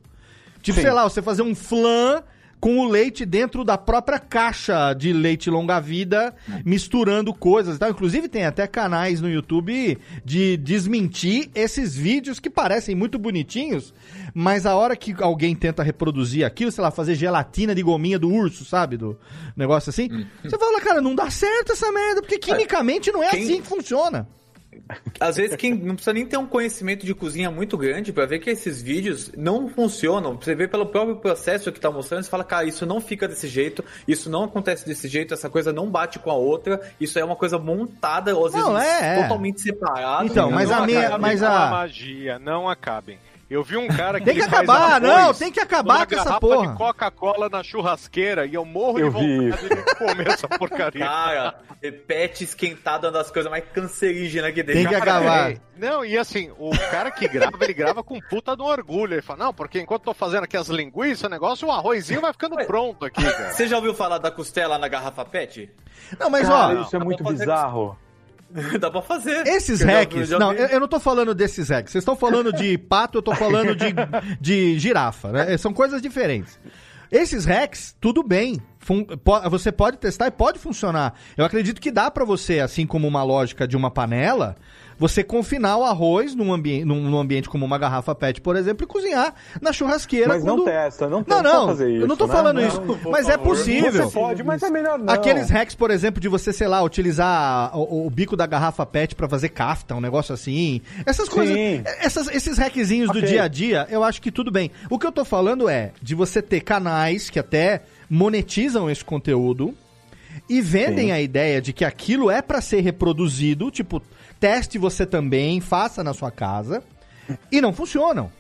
Tipo, 0.61 0.77
Sim. 0.77 0.83
sei 0.83 0.93
lá, 0.93 1.05
você 1.05 1.23
fazer 1.23 1.43
um 1.43 1.55
flan 1.55 2.23
com 2.67 2.79
o 2.79 2.89
leite 2.89 3.25
dentro 3.25 3.63
da 3.63 3.79
própria 3.79 4.19
caixa 4.19 4.93
de 4.93 5.13
leite 5.13 5.49
longa-vida, 5.49 6.35
misturando 6.65 7.33
coisas 7.33 7.77
e 7.77 7.79
tal. 7.79 7.91
Inclusive, 7.91 8.29
tem 8.29 8.45
até 8.45 8.67
canais 8.67 9.21
no 9.21 9.31
YouTube 9.31 9.97
de 10.25 10.57
desmentir 10.57 11.49
esses 11.55 11.95
vídeos 11.95 12.41
que 12.41 12.51
parecem 12.51 12.97
muito 12.97 13.21
bonitinhos, 13.21 13.95
mas 14.35 14.67
a 14.67 14.75
hora 14.75 14.97
que 14.97 15.15
alguém 15.23 15.55
tenta 15.55 15.81
reproduzir 15.85 16.45
aquilo, 16.45 16.73
sei 16.73 16.83
lá, 16.83 16.91
fazer 16.91 17.15
gelatina 17.15 17.73
de 17.73 17.85
gominha 17.85 18.19
do 18.19 18.29
urso, 18.29 18.65
sabe? 18.65 18.97
Do 18.97 19.17
negócio 19.57 19.91
assim, 19.91 20.27
você 20.43 20.59
fala, 20.59 20.81
cara, 20.81 21.01
não 21.01 21.15
dá 21.15 21.31
certo 21.31 21.71
essa 21.71 21.93
merda, 21.93 22.21
porque 22.21 22.37
quimicamente 22.37 23.13
não 23.13 23.23
é 23.23 23.29
assim 23.29 23.63
que 23.63 23.69
funciona. 23.69 24.27
Às 25.21 25.37
vezes 25.37 25.57
quem 25.57 25.75
não 25.75 25.95
precisa 25.95 26.13
nem 26.13 26.27
ter 26.27 26.37
um 26.37 26.47
conhecimento 26.47 27.05
de 27.07 27.15
cozinha 27.15 27.51
muito 27.51 27.77
grande 27.77 28.13
pra 28.13 28.27
ver 28.27 28.39
que 28.39 28.51
esses 28.51 28.81
vídeos 28.83 29.33
não 29.37 29.69
funcionam. 29.69 30.37
Você 30.41 30.55
vê 30.55 30.67
pelo 30.69 30.87
próprio 30.87 31.17
processo 31.17 31.71
que 31.73 31.81
tá 31.81 31.91
mostrando, 31.91 32.23
você 32.25 32.31
fala, 32.31 32.45
cara, 32.45 32.65
isso 32.67 32.85
não 32.87 33.01
fica 33.01 33.27
desse 33.29 33.49
jeito, 33.49 33.85
isso 34.07 34.29
não 34.31 34.45
acontece 34.45 34.87
desse 34.87 35.09
jeito, 35.09 35.35
essa 35.35 35.49
coisa 35.51 35.73
não 35.73 35.89
bate 35.91 36.19
com 36.19 36.31
a 36.31 36.35
outra, 36.35 36.81
isso 37.01 37.19
é 37.19 37.25
uma 37.25 37.37
coisa 37.37 37.59
montada, 37.59 38.37
ou 38.37 38.47
às 38.47 38.53
vezes 38.53 38.67
Não, 38.69 38.79
é, 38.79 39.19
é. 39.19 39.23
totalmente 39.23 39.61
separado. 39.61 40.27
Então, 40.27 40.51
mas 40.51 40.69
não 40.71 40.79
a 40.83 40.87
minha- 40.87 41.19
mas 41.19 41.43
a- 41.43 41.71
magia, 41.71 42.39
não 42.39 42.69
acabem. 42.69 43.19
Eu 43.49 43.63
vi 43.63 43.77
um 43.77 43.87
cara 43.87 44.19
que 44.19 44.25
Tem 44.25 44.35
que 44.35 44.43
acabar, 44.43 45.01
não, 45.01 45.33
tem 45.33 45.53
que 45.53 45.61
acabar 45.61 46.05
com 46.05 46.15
essa 46.17 46.41
porra. 46.41 46.67
de 46.67 46.77
Coca-Cola 46.77 47.49
na 47.49 47.63
churrasqueira 47.63 48.45
e 48.45 48.55
eu 48.55 48.65
morro 48.65 48.99
Eu 48.99 49.11
de 49.13 49.21
vi 49.21 49.51
vontade 49.51 49.69
de 49.69 49.95
comer 49.95 50.29
essa 50.29 50.49
porcaria. 50.49 51.05
Cara, 51.07 51.55
pet 52.07 52.43
esquentado 52.43 53.07
é 53.07 53.11
uma 53.11 53.19
das 53.19 53.31
coisas 53.31 53.49
mais 53.49 53.65
cancerígenas 53.73 54.53
que 54.53 54.65
tem. 54.65 54.75
Tem 54.75 54.87
que 54.87 54.93
Cara, 54.93 55.19
acabar. 55.19 55.53
É, 55.53 55.61
Não, 55.77 56.05
e 56.05 56.19
assim, 56.19 56.51
o 56.59 56.71
cara 56.91 57.11
que 57.13 57.29
grava, 57.29 57.57
ele 57.61 57.75
grava 57.75 58.03
com 58.03 58.21
puta 58.21 58.57
do 58.57 58.65
orgulho. 58.65 59.15
Ele 59.15 59.23
fala, 59.23 59.45
não, 59.45 59.55
porque 59.55 59.81
enquanto 59.81 60.03
eu 60.03 60.07
tô 60.07 60.15
fazendo 60.15 60.43
aqui 60.45 60.57
as 60.57 60.69
linguiças, 60.69 61.23
o 61.25 61.29
negócio, 61.29 61.69
o 61.69 61.71
arrozinho 61.71 62.21
vai 62.21 62.33
ficando 62.33 62.57
pronto 62.67 63.05
aqui, 63.05 63.23
cara. 63.23 63.53
Você 63.53 63.69
já 63.69 63.77
ouviu 63.77 63.95
falar 63.95 64.19
da 64.19 64.31
costela 64.31 64.77
na 64.77 64.89
garrafa 64.89 65.25
pet? 65.25 65.71
Não, 66.19 66.29
mas 66.31 66.49
Cara, 66.49 66.81
ó, 66.81 66.83
isso 66.83 66.97
é 66.97 66.99
muito 66.99 67.23
bizarro. 67.23 67.97
Dá 68.81 68.91
pra 68.91 69.03
fazer. 69.03 69.47
Esses 69.47 69.81
já- 69.81 69.87
hacks. 69.87 70.29
já 70.29 70.39
Não, 70.39 70.53
eu, 70.53 70.67
eu 70.67 70.81
não 70.81 70.89
tô 70.89 70.99
falando 71.01 71.35
desses 71.35 71.69
hacks. 71.69 71.93
Vocês 71.93 72.03
estão 72.03 72.17
falando 72.17 72.53
de 72.53 72.77
pato, 72.89 73.19
eu 73.19 73.23
tô 73.23 73.35
falando 73.35 73.75
de, 73.75 73.87
de 74.41 74.79
girafa, 74.79 75.31
né? 75.33 75.57
São 75.57 75.73
coisas 75.73 76.01
diferentes. 76.01 76.59
Esses 77.11 77.45
hacks, 77.45 77.95
tudo 78.01 78.23
bem. 78.23 78.61
Fun- 78.81 79.05
po- 79.05 79.49
você 79.51 79.71
pode 79.71 79.97
testar 79.99 80.27
e 80.27 80.31
pode 80.31 80.59
funcionar. 80.59 81.15
Eu 81.37 81.45
acredito 81.45 81.81
que 81.81 81.91
dá 81.91 82.11
pra 82.11 82.25
você, 82.25 82.61
assim 82.61 82.87
como 82.87 83.07
uma 83.07 83.23
lógica 83.23 83.67
de 83.67 83.77
uma 83.77 83.91
panela, 83.91 84.57
você 84.99 85.23
confinar 85.23 85.77
o 85.77 85.85
arroz 85.85 86.35
num, 86.35 86.53
ambi 86.53 86.85
num, 86.85 87.01
num 87.11 87.19
ambiente 87.19 87.49
como 87.49 87.65
uma 87.67 87.77
garrafa 87.77 88.15
PET, 88.15 88.41
por 88.41 88.57
exemplo, 88.57 88.85
e 88.85 88.87
cozinhar 88.87 89.35
na 89.61 89.73
churrasqueira. 89.73 90.29
Mas 90.29 90.43
não 90.45 90.57
quando- 90.57 90.65
testa, 90.65 91.05
não 91.09 91.19
Não, 91.19 91.25
tenta 91.25 91.43
não, 91.43 91.67
fazer 91.67 91.91
isso. 91.91 92.03
eu 92.03 92.07
não 92.09 92.17
tô 92.17 92.27
né? 92.27 92.33
falando 92.33 92.61
Não. 92.61 92.67
isso. 92.69 92.81
por 92.81 93.11
Mas 93.11 93.29
é 93.29 93.37
possível. 93.37 93.93
Você 93.93 94.13
pode, 94.19 94.43
mas 94.43 94.63
é 94.63 94.71
melhor 94.71 94.99
não. 94.99 95.13
Aqueles 95.13 95.51
hacks, 95.51 95.75
por 95.75 95.91
exemplo, 95.91 96.21
de 96.21 96.29
você, 96.29 96.53
sei 96.53 96.67
lá, 96.67 96.83
utilizar 96.83 97.77
o, 97.77 98.07
o 98.07 98.11
bico 98.11 98.37
da 98.37 98.47
garrafa 98.47 98.87
PET 98.87 99.15
pra 99.15 99.29
fazer 99.29 99.51
kafta, 99.51 99.95
um 99.95 100.01
negócio 100.01 100.33
assim. 100.33 100.81
Essas 101.05 101.29
coisas. 101.29 101.55
Sim. 101.55 101.83
Essas, 102.01 102.29
esses 102.29 102.57
hackzinhos 102.59 103.11
do 103.11 103.19
Ok. 103.19 103.29
dia 103.29 103.43
a 103.43 103.49
dia, 103.49 103.87
eu 103.91 104.03
acho 104.03 104.21
que 104.23 104.31
tudo 104.33 104.51
bem. 104.51 104.71
O 104.89 104.99
que 104.99 105.07
eu 105.07 105.13
tô 105.13 105.25
falando 105.25 105.69
é 105.69 105.93
de 106.01 106.15
você 106.15 106.41
ter 106.41 106.61
canais 106.61 107.29
que 107.29 107.39
até 107.39 107.83
monetizam 108.09 108.91
esse 108.91 109.05
conteúdo 109.05 109.75
e 110.49 110.61
vendem 110.61 111.07
Sim. 111.07 111.13
a 111.13 111.21
ideia 111.21 111.61
de 111.61 111.73
que 111.73 111.85
aquilo 111.85 112.31
é 112.31 112.41
pra 112.43 112.61
ser 112.61 112.81
reproduzido, 112.81 113.71
tipo, 113.71 114.03
teste 114.41 114.79
você 114.79 115.05
também, 115.07 115.61
faça 115.61 116.03
na 116.05 116.13
sua 116.15 116.31
casa, 116.31 116.83
e 117.51 117.61
não 117.61 117.73
funcionam. 117.73 118.31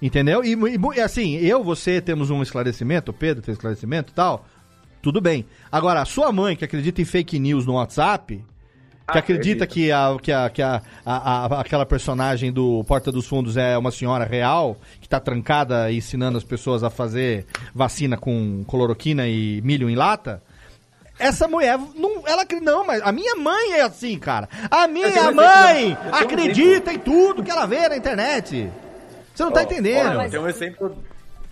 Entendeu? 0.00 0.44
E, 0.44 0.52
e 0.54 0.96
e 0.96 1.00
assim, 1.00 1.34
eu, 1.36 1.62
você 1.64 2.00
temos 2.00 2.30
um 2.30 2.42
esclarecimento, 2.42 3.10
o 3.10 3.14
Pedro 3.14 3.42
tem 3.42 3.52
esclarecimento 3.52 4.12
e 4.12 4.14
tal, 4.14 4.46
tudo 5.02 5.20
bem. 5.20 5.44
Agora, 5.72 6.00
a 6.02 6.04
sua 6.04 6.30
mãe 6.30 6.54
que 6.54 6.64
acredita 6.64 7.00
em 7.02 7.04
fake 7.04 7.38
news 7.38 7.66
no 7.66 7.74
WhatsApp, 7.74 8.36
que 8.36 8.44
Ah, 9.16 9.18
acredita 9.18 9.66
que, 9.66 9.90
a, 9.90 10.16
que, 10.22 10.30
a, 10.30 10.50
que 10.50 10.60
a, 10.62 10.82
a- 11.04 11.46
a- 11.56 11.60
aquela 11.62 11.86
personagem 11.86 12.52
do 12.52 12.84
Porta 12.84 13.10
dos 13.10 13.26
Fundos 13.26 13.56
é 13.56 13.76
uma 13.78 13.90
senhora 13.90 14.24
real, 14.24 14.76
que 15.00 15.08
tá 15.08 15.18
trancada 15.18 15.90
e 15.90 15.96
ensinando 15.96 16.36
as 16.38 16.44
pessoas 16.44 16.84
a 16.84 16.90
fazer 16.90 17.46
vacina 17.74 18.16
com 18.18 18.62
cloroquina 18.68 19.26
e 19.26 19.60
milho 19.62 19.88
em 19.88 19.94
lata, 19.96 20.42
essa 21.18 21.48
mulher, 21.48 21.78
não, 21.94 22.22
ela 22.26 22.44
não, 22.62 22.86
mas 22.86 23.02
a 23.02 23.10
minha 23.12 23.34
mãe 23.36 23.72
é 23.72 23.82
assim, 23.82 24.18
cara. 24.18 24.48
A 24.70 24.86
minha 24.86 25.10
tenho 25.10 25.30
um 25.30 25.34
mãe 25.34 25.96
eu 26.04 26.10
um 26.10 26.14
acredita 26.14 26.92
em 26.92 26.98
tudo 26.98 27.42
que 27.42 27.50
ela 27.50 27.66
vê 27.66 27.88
na 27.88 27.96
internet. 27.96 28.70
Você 29.34 29.42
não 29.44 29.52
tá 29.52 29.60
Ó, 29.60 29.62
entendendo. 29.64 30.18
Olha, 30.18 30.30
tem 30.30 30.40
um 30.40 30.48
exemplo. 30.48 30.96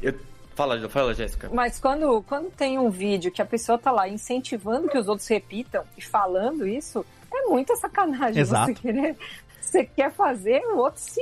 Eu... 0.03 0.15
Fala, 0.55 0.89
fala, 0.89 1.13
Jéssica. 1.13 1.51
Mas 1.53 1.79
quando, 1.79 2.23
quando 2.23 2.51
tem 2.51 2.79
um 2.79 2.89
vídeo 2.89 3.31
que 3.31 3.43
a 3.43 3.47
pessoa 3.47 3.77
tá 3.79 3.91
lá 3.91 4.09
incentivando 4.09 4.89
que 4.89 4.97
os 4.97 5.07
outros 5.07 5.29
repitam 5.29 5.85
e 5.99 6.03
falando 6.03 6.67
isso, 6.67 7.05
é 7.33 7.43
muita 7.43 7.77
sacanagem. 7.77 8.41
Exato. 8.41 8.73
Você 8.73 8.75
querer. 8.81 9.17
Você 9.61 9.85
quer 9.85 10.11
fazer 10.13 10.61
o 10.73 10.79
outro 10.79 11.01
se 11.03 11.21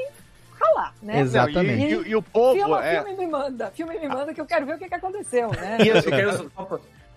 calar, 0.57 0.95
né? 1.03 1.19
Exatamente. 1.21 1.95
E, 1.95 1.97
e- 1.97 2.09
e 2.11 2.15
o 2.17 2.23
povo 2.23 2.55
Filma, 2.55 2.85
é. 2.87 3.03
filme 3.03 3.19
me 3.19 3.27
manda, 3.27 3.71
filme 3.73 3.99
me 3.99 4.09
manda 4.09 4.33
que 4.33 4.41
eu 4.41 4.47
quero 4.47 4.65
ver 4.67 4.77
o 4.77 4.79
que, 4.79 4.87
que 4.89 4.95
aconteceu, 4.95 5.51
né? 5.51 5.79
E 5.85 5.89
eu 5.89 6.03
quero- 6.03 6.51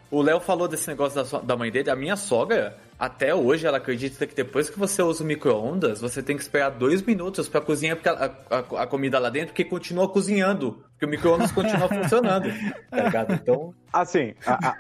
O 0.10 0.22
Léo 0.22 0.40
falou 0.40 0.68
desse 0.68 0.88
negócio 0.88 1.22
da, 1.24 1.40
da 1.40 1.58
mãe 1.58 1.70
dele. 1.70 1.90
A 1.90 1.96
minha 1.96 2.16
sogra, 2.16 2.78
até 2.98 3.36
hoje, 3.36 3.68
ela 3.68 3.78
acredita 3.78 4.26
que 4.26 4.34
depois 4.34 4.70
que 4.70 4.80
você 4.80 5.02
usa 5.02 5.22
o 5.24 5.28
micro-ondas, 5.28 6.00
você 6.00 6.24
tem 6.24 6.36
que 6.38 6.42
esperar 6.42 6.70
dois 6.72 7.02
minutos 7.02 7.50
pra 7.50 7.60
cozinhar 7.60 7.98
porque 7.98 8.08
a, 8.08 8.32
a- 8.50 8.84
a 8.84 8.88
comida 8.88 9.20
lá 9.20 9.30
dentro, 9.30 9.48
porque 9.50 9.66
continua 9.66 10.08
cozinhando. 10.08 10.82
Porque 10.92 11.06
o 11.06 11.10
micro-ondas 11.10 11.52
continua 11.52 11.90
funcionando. 11.90 12.48
Tá 12.90 13.04
ligado? 13.04 13.34
Então. 13.34 13.74
Assim, 13.92 14.34
a- 14.46 14.70
a- 14.70 14.76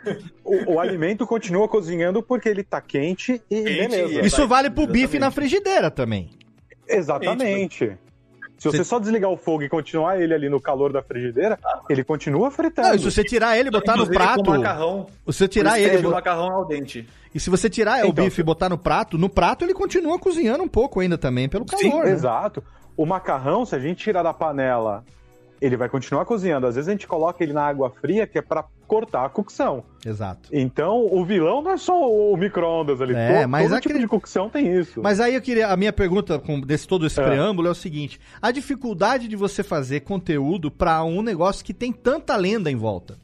o, 0.45 0.75
o 0.75 0.79
alimento 0.79 1.27
continua 1.27 1.67
cozinhando 1.67 2.23
porque 2.23 2.47
ele 2.47 2.63
tá 2.63 2.79
quente 2.79 3.41
e 3.51 3.63
Quente, 3.63 3.89
beleza. 3.89 4.21
Isso 4.25 4.47
vale 4.47 4.69
pro 4.69 4.83
Exatamente. 4.83 5.01
bife 5.07 5.19
na 5.19 5.29
frigideira 5.29 5.91
também. 5.91 6.29
Exatamente. 6.87 7.97
Se 8.57 8.63
você 8.69 8.77
Você- 8.77 8.83
só 8.83 8.97
desligar 8.99 9.29
o 9.29 9.37
fogo 9.37 9.61
e 9.63 9.69
continuar 9.69 10.19
ele 10.19 10.33
ali 10.33 10.49
no 10.49 10.59
calor 10.59 10.91
da 10.91 11.01
frigideira, 11.03 11.59
ele 11.89 12.03
continua 12.03 12.49
fritando. 12.49 12.87
Não, 12.87 12.95
e 12.95 12.99
se 12.99 13.05
você 13.05 13.23
tirar 13.23 13.55
ele 13.57 13.69
e 13.69 13.71
botar 13.71 13.95
no 13.95 14.07
prato. 14.07 14.43
Com 14.43 14.57
macarrão. 14.57 15.05
Se 15.09 15.25
você 15.25 15.47
tirar 15.47 15.79
ele. 15.79 16.07
o 16.07 16.11
macarrão 16.11 16.51
ao 16.51 16.65
dente. 16.65 17.07
E 17.35 17.39
se 17.39 17.49
você 17.51 17.69
tirar 17.69 18.03
o 18.05 18.09
Então, 18.09 18.25
bife 18.25 18.41
e 18.41 18.43
botar 18.43 18.67
no 18.69 18.77
prato, 18.77 19.17
no 19.17 19.29
prato 19.29 19.63
ele 19.63 19.73
continua 19.75 20.17
cozinhando 20.17 20.63
um 20.63 20.67
pouco 20.67 20.99
ainda 20.99 21.17
também, 21.19 21.47
pelo 21.47 21.65
Sim, 21.77 21.91
calor. 21.91 22.05
né? 22.05 22.11
Exato. 22.11 22.63
O 22.95 23.05
macarrão, 23.05 23.63
se 23.63 23.75
a 23.75 23.79
gente 23.79 23.99
tirar 24.03 24.23
da 24.23 24.33
panela, 24.33 25.03
ele 25.61 25.77
vai 25.77 25.87
continuar 25.87 26.25
cozinhando. 26.25 26.65
Às 26.65 26.73
vezes 26.75 26.87
a 26.87 26.91
gente 26.93 27.05
coloca 27.05 27.43
ele 27.43 27.53
na 27.53 27.63
água 27.63 27.91
fria, 28.01 28.25
que 28.25 28.39
é 28.39 28.41
pra 28.41 28.63
cortar 28.87 29.25
a 29.25 29.29
cocção. 29.29 29.83
Exato. 30.05 30.49
Então, 30.51 31.05
o 31.11 31.25
vilão 31.25 31.61
não 31.61 31.71
é 31.71 31.77
só 31.77 31.93
o 32.09 32.35
micro-ondas 32.37 33.01
ali. 33.01 33.13
É, 33.13 33.41
todo, 33.41 33.49
mas 33.49 33.63
todo 33.63 33.73
aquele- 33.77 33.93
tipo 33.95 34.05
de 34.05 34.07
cocção 34.09 34.49
tem 34.49 34.73
isso. 34.79 35.01
Mas 35.03 35.19
aí 35.19 35.35
eu 35.35 35.41
queria. 35.41 35.67
A 35.67 35.75
minha 35.77 35.91
pergunta 35.93 36.39
com 36.39 36.59
desse 36.61 36.87
todo 36.87 37.05
esse 37.05 37.19
É. 37.19 37.23
preâmbulo 37.25 37.67
é 37.67 37.71
o 37.71 37.75
seguinte: 37.75 38.19
a 38.41 38.49
dificuldade 38.51 39.27
de 39.27 39.35
você 39.35 39.61
fazer 39.63 39.99
conteúdo 40.01 40.71
pra 40.71 41.03
um 41.03 41.21
negócio 41.21 41.63
que 41.65 41.73
tem 41.73 41.91
tanta 41.91 42.35
lenda 42.35 42.71
em 42.71 42.75
volta. 42.75 43.17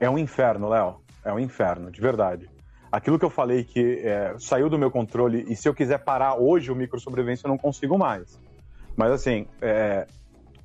É 0.00 0.08
um 0.08 0.16
inferno, 0.18 0.68
Léo. 0.68 0.96
É 1.24 1.32
um 1.32 1.38
inferno, 1.38 1.90
de 1.90 2.00
verdade. 2.00 2.48
Aquilo 2.90 3.18
que 3.18 3.24
eu 3.24 3.30
falei 3.30 3.64
que 3.64 4.00
é, 4.02 4.34
saiu 4.38 4.70
do 4.70 4.78
meu 4.78 4.90
controle 4.90 5.44
e 5.48 5.54
se 5.54 5.68
eu 5.68 5.74
quiser 5.74 5.98
parar 5.98 6.36
hoje 6.36 6.72
o 6.72 6.74
micro 6.74 6.98
sobrevivência 6.98 7.46
eu 7.46 7.50
não 7.50 7.58
consigo 7.58 7.98
mais. 7.98 8.40
Mas 8.96 9.12
assim, 9.12 9.46
é, 9.60 10.06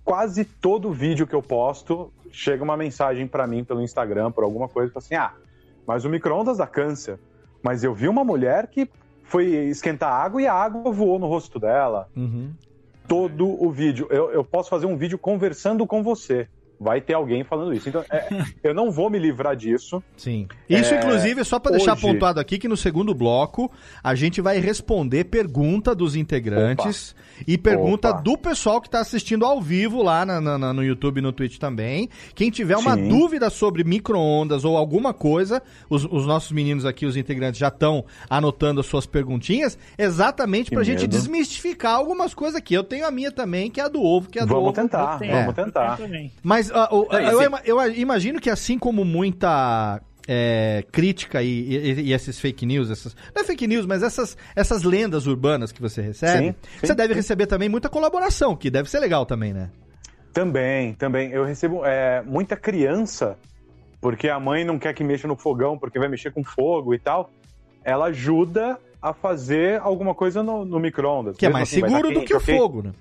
quase 0.03 0.45
todo 0.45 0.91
vídeo 0.91 1.25
que 1.25 1.35
eu 1.35 1.41
posto 1.41 2.11
chega 2.31 2.63
uma 2.63 2.75
mensagem 2.75 3.27
pra 3.27 3.47
mim 3.47 3.63
pelo 3.63 3.81
Instagram, 3.81 4.31
por 4.31 4.43
alguma 4.43 4.67
coisa, 4.67 4.91
assim: 4.95 5.15
ah, 5.15 5.33
mas 5.85 6.05
o 6.05 6.09
micro-ondas 6.09 6.57
dá 6.57 6.67
câncer. 6.67 7.19
Mas 7.61 7.83
eu 7.83 7.93
vi 7.93 8.07
uma 8.09 8.23
mulher 8.23 8.67
que 8.67 8.89
foi 9.23 9.45
esquentar 9.45 10.11
água 10.11 10.41
e 10.41 10.47
a 10.47 10.53
água 10.53 10.91
voou 10.91 11.17
no 11.17 11.27
rosto 11.27 11.59
dela. 11.59 12.09
Uhum. 12.15 12.51
Todo 13.07 13.47
o 13.47 13.71
vídeo. 13.71 14.07
Eu, 14.09 14.31
eu 14.31 14.43
posso 14.43 14.69
fazer 14.69 14.85
um 14.85 14.97
vídeo 14.97 15.17
conversando 15.17 15.87
com 15.87 16.03
você. 16.03 16.47
Vai 16.79 16.99
ter 16.99 17.13
alguém 17.13 17.43
falando 17.43 17.73
isso. 17.73 17.87
Então, 17.87 18.03
é, 18.11 18.27
eu 18.63 18.73
não 18.73 18.91
vou 18.91 19.09
me 19.09 19.17
livrar 19.17 19.55
disso. 19.55 20.03
Sim. 20.17 20.47
Isso, 20.69 20.93
É, 20.93 20.97
inclusive, 20.99 21.43
só 21.45 21.57
pra 21.59 21.71
deixar 21.71 21.93
hoje- 21.93 22.01
pontuado 22.01 22.39
aqui 22.39 22.57
que 22.57 22.67
no 22.67 22.75
segundo 22.75 23.13
bloco 23.13 23.71
a 24.03 24.13
gente 24.15 24.41
vai 24.41 24.59
responder 24.59 25.23
pergunta 25.25 25.95
dos 25.95 26.15
integrantes 26.15 27.15
e 27.47 27.57
pergunta 27.57 28.09
Opa. 28.09 28.21
do 28.21 28.37
pessoal 28.37 28.81
que 28.81 28.89
tá 28.89 28.99
assistindo 28.99 29.45
ao 29.45 29.61
vivo 29.61 30.01
lá 30.03 30.25
na- 30.25 30.41
na- 30.41 30.57
na- 30.57 30.73
no 30.73 30.83
YouTube 30.83 31.19
e 31.19 31.21
no 31.21 31.31
Twitch 31.31 31.57
também. 31.57 32.09
Quem 32.35 32.49
tiver 32.49 32.75
uma 32.77 32.95
Sim. 32.95 33.07
dúvida 33.07 33.49
sobre 33.49 33.83
micro-ondas 33.83 34.65
ou 34.65 34.75
alguma 34.77 35.13
coisa, 35.13 35.61
os, 35.89 36.03
os 36.05 36.25
nossos 36.25 36.51
meninos 36.51 36.85
aqui, 36.85 37.05
os 37.05 37.15
integrantes, 37.15 37.59
já 37.59 37.69
estão 37.69 38.03
anotando 38.29 38.79
as 38.81 38.85
suas 38.85 39.05
perguntinhas, 39.05 39.77
exatamente 39.97 40.69
Que 40.69 40.75
pra 40.75 40.83
gente 40.83 41.07
desmistificar 41.07 41.95
algumas 41.95 42.33
coisas 42.33 42.55
aqui. 42.57 42.73
Eu 42.73 42.83
tenho 42.83 43.05
a 43.07 43.11
minha 43.11 43.31
também, 43.31 43.69
que 43.71 43.79
é 43.79 43.83
a 43.83 43.87
do 43.87 44.01
ovo, 44.01 44.29
que 44.29 44.37
é 44.37 44.41
a 44.41 44.45
do 44.45 44.49
Vamos 44.53 44.69
ovo. 44.69 44.73
tentar, 44.73 45.17
tenho. 45.19 45.31
vamos 45.33 45.55
tentar. 45.55 45.97
também. 45.97 46.31
Mas 46.71 47.11
Não, 47.11 47.19
e 47.21 47.33
eu, 47.33 47.39
assim- 47.55 47.63
eu 47.65 47.91
imagino 47.95 48.39
que 48.39 48.49
assim 48.49 48.77
como 48.79 49.03
muita 49.05 50.01
é, 50.27 50.83
crítica 50.91 51.41
e, 51.43 51.47
e- 51.49 52.01
e 52.01 52.13
esses 52.13 52.39
fake 52.39 52.65
news, 52.65 52.89
essas, 52.89 53.15
não 53.35 53.41
é 53.41 53.45
fake 53.45 53.67
news, 53.67 53.85
mas 53.85 54.01
essas, 54.03 54.37
essas 54.55 54.83
lendas 54.83 55.27
urbanas 55.27 55.71
que 55.71 55.81
você 55.81 56.01
recebe, 56.01 56.47
Sim, 56.47 56.55
sim, 56.79 56.87
você 56.87 56.95
deve 56.95 57.13
sim. 57.13 57.19
receber 57.19 57.45
também 57.45 57.67
muita 57.67 57.89
colaboração, 57.89 58.55
que 58.55 58.69
deve 58.69 58.89
ser 58.89 58.99
legal 58.99 59.25
também, 59.25 59.51
né? 59.53 59.69
Também, 60.31 60.93
também. 60.93 61.29
Eu 61.31 61.43
recebo 61.45 61.85
é, 61.85 62.21
muita 62.25 62.55
criança, 62.55 63.37
porque 64.01 64.29
a 64.29 64.39
mãe 64.39 64.63
não 64.65 64.79
quer 64.79 64.93
que 64.93 65.03
mexa 65.03 65.27
no 65.27 65.35
fogão, 65.35 65.77
porque 65.77 65.99
vai 65.99 66.07
mexer 66.07 66.31
com 66.31 66.43
fogo 66.43 66.93
e 66.93 66.99
tal. 66.99 67.29
Ela 67.83 68.05
ajuda 68.05 68.79
a 69.01 69.13
fazer 69.13 69.79
alguma 69.81 70.15
coisa 70.15 70.41
no, 70.41 70.63
no 70.65 70.79
micro-ondas. 70.79 71.37
Que 71.37 71.45
é 71.45 71.49
mais 71.49 71.67
assim, 71.67 71.81
seguro 71.81 72.07
tá 72.07 72.13
do 72.13 72.19
quente, 72.21 72.27
que 72.27 72.33
o 72.33 72.37
ok? 72.37 72.57
fogo, 72.57 72.81
né? 72.81 72.91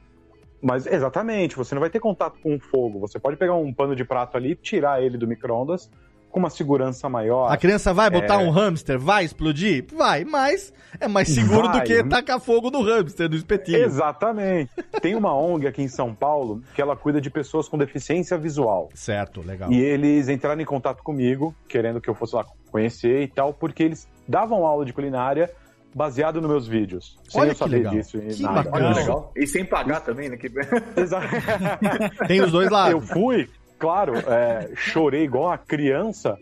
Mas 0.63 0.87
exatamente, 0.87 1.57
você 1.57 1.75
não 1.75 1.81
vai 1.81 1.91
ter 1.91 1.99
contato 2.01 2.39
com 2.41 2.55
o 2.55 2.61
fogo. 2.61 3.01
Você 3.01 3.19
pode 3.19 3.37
pegar 3.37 3.55
um 3.57 3.73
pano 3.75 3.97
de 3.97 4.05
prato 4.05 4.37
ali, 4.37 4.55
tirar 4.55 5.03
ele 5.03 5.19
do 5.19 5.27
micro-ondas 5.27 5.91
com 6.31 6.39
uma 6.39 6.49
segurança 6.49 7.11
maior. 7.11 7.53
A 7.53 7.57
criança 7.59 7.93
vai 7.93 8.09
botar 8.09 8.35
É. 8.41 8.47
um 8.47 8.51
hamster, 8.51 8.99
vai 8.99 9.23
explodir? 9.23 9.85
Vai, 9.95 10.25
mas 10.25 10.73
é 10.99 11.07
mais 11.07 11.29
seguro 11.29 11.69
do 11.69 11.75
Vai. 11.77 11.87
que 11.87 12.03
tacar 12.05 12.41
fogo 12.41 12.71
no 12.71 12.81
hamster, 12.81 13.29
no 13.29 13.37
espetinho. 13.37 13.85
Exatamente. 13.85 14.71
Tem 15.03 15.15
uma 15.15 15.37
ONG 15.37 15.67
aqui 15.67 15.83
em 15.83 15.89
São 15.89 16.15
Paulo 16.15 16.63
que 16.75 16.81
ela 16.81 16.97
cuida 16.97 17.21
de 17.21 17.29
pessoas 17.29 17.69
com 17.69 17.77
deficiência 17.77 18.39
visual. 18.39 18.89
Certo, 18.95 19.43
legal. 19.43 19.71
E 19.71 19.79
eles 19.79 20.29
entraram 20.31 20.61
em 20.63 20.65
contato 20.65 21.03
comigo, 21.03 21.55
querendo 21.69 22.01
que 22.01 22.09
eu 22.09 22.15
fosse 22.15 22.35
lá 22.35 22.47
conhecer 22.71 23.21
e 23.23 23.29
tal, 23.29 23.53
porque 23.53 23.83
eles 23.83 24.09
davam 24.27 24.65
aula 24.65 24.87
de 24.87 24.93
culinária 24.95 25.51
baseado 25.95 26.41
nos 26.41 26.51
meus 26.51 26.67
vídeos. 26.67 27.19
Sem 27.29 27.41
Olha 27.41 27.51
eu 27.51 27.53
que 27.53 27.59
saber 27.59 27.77
legal. 27.77 27.95
disso. 27.95 28.19
e 28.19 28.35
Que 28.35 28.43
nada. 28.43 28.63
bacana. 28.63 28.87
Olha 28.87 28.95
que 28.95 29.01
legal. 29.01 29.33
E 29.37 29.47
sem 29.47 29.65
pagar 29.65 30.01
também, 30.01 30.29
né? 30.29 30.37
Que... 30.37 30.49
Tem 32.27 32.41
os 32.43 32.53
dois 32.53 32.71
lados. 32.71 32.93
Eu 32.93 33.01
fui, 33.01 33.49
claro, 33.79 34.15
é, 34.17 34.71
chorei 34.77 35.25
igual 35.25 35.45
uma 35.47 35.59
criança, 35.59 36.39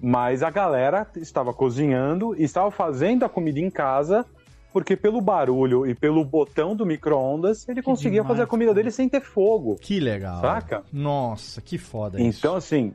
mas 0.00 0.42
a 0.42 0.50
galera 0.50 1.06
estava 1.16 1.52
cozinhando 1.52 2.34
e 2.38 2.44
estava 2.44 2.70
fazendo 2.70 3.24
a 3.24 3.28
comida 3.28 3.60
em 3.60 3.70
casa, 3.70 4.24
porque 4.72 4.96
pelo 4.96 5.20
barulho 5.20 5.86
e 5.86 5.94
pelo 5.94 6.24
botão 6.24 6.74
do 6.76 6.84
micro-ondas, 6.86 7.68
ele 7.68 7.82
conseguia 7.82 8.20
demais, 8.20 8.28
fazer 8.28 8.42
a 8.42 8.46
comida 8.46 8.72
dele 8.74 8.90
sem 8.90 9.08
ter 9.08 9.20
fogo. 9.22 9.76
Que 9.80 10.00
legal. 10.00 10.40
Saca? 10.40 10.82
Nossa, 10.92 11.60
que 11.60 11.78
foda 11.78 12.20
isso. 12.20 12.38
Então, 12.38 12.54
assim, 12.56 12.92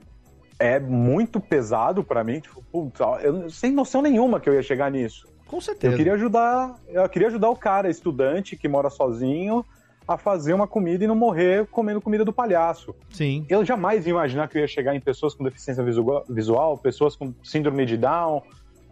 é 0.60 0.80
muito 0.80 1.40
pesado 1.40 2.04
pra 2.04 2.24
mim. 2.24 2.40
Tipo, 2.40 2.64
putz, 2.72 3.00
eu 3.24 3.50
sem 3.50 3.72
noção 3.72 4.02
nenhuma 4.02 4.40
que 4.40 4.48
eu 4.48 4.54
ia 4.54 4.62
chegar 4.62 4.92
nisso. 4.92 5.28
Com 5.52 5.60
certeza. 5.62 5.94
Eu 5.94 5.98
queria 5.98 6.14
ajudar, 6.14 6.76
eu 6.88 7.08
queria 7.10 7.28
ajudar 7.28 7.50
o 7.50 7.56
cara, 7.56 7.90
estudante 7.90 8.56
que 8.56 8.68
mora 8.70 8.90
sozinho, 8.90 9.66
a 10.08 10.18
fazer 10.18 10.54
uma 10.54 10.66
comida 10.68 11.04
e 11.04 11.08
não 11.08 11.16
morrer 11.16 11.68
comendo 11.68 12.00
comida 12.02 12.24
do 12.24 12.32
palhaço. 12.34 12.96
Sim. 13.10 13.46
Eu 13.50 13.64
jamais 13.66 14.06
ia 14.08 14.12
imaginar 14.12 14.48
que 14.48 14.58
eu 14.58 14.62
ia 14.62 14.68
chegar 14.68 14.96
em 14.96 15.00
pessoas 15.02 15.34
com 15.36 15.44
deficiência 15.44 15.84
visu- 15.84 16.24
visual, 16.30 16.78
pessoas 16.78 17.16
com 17.16 17.34
síndrome 17.44 17.86
de 17.86 17.98
Down, 17.98 18.42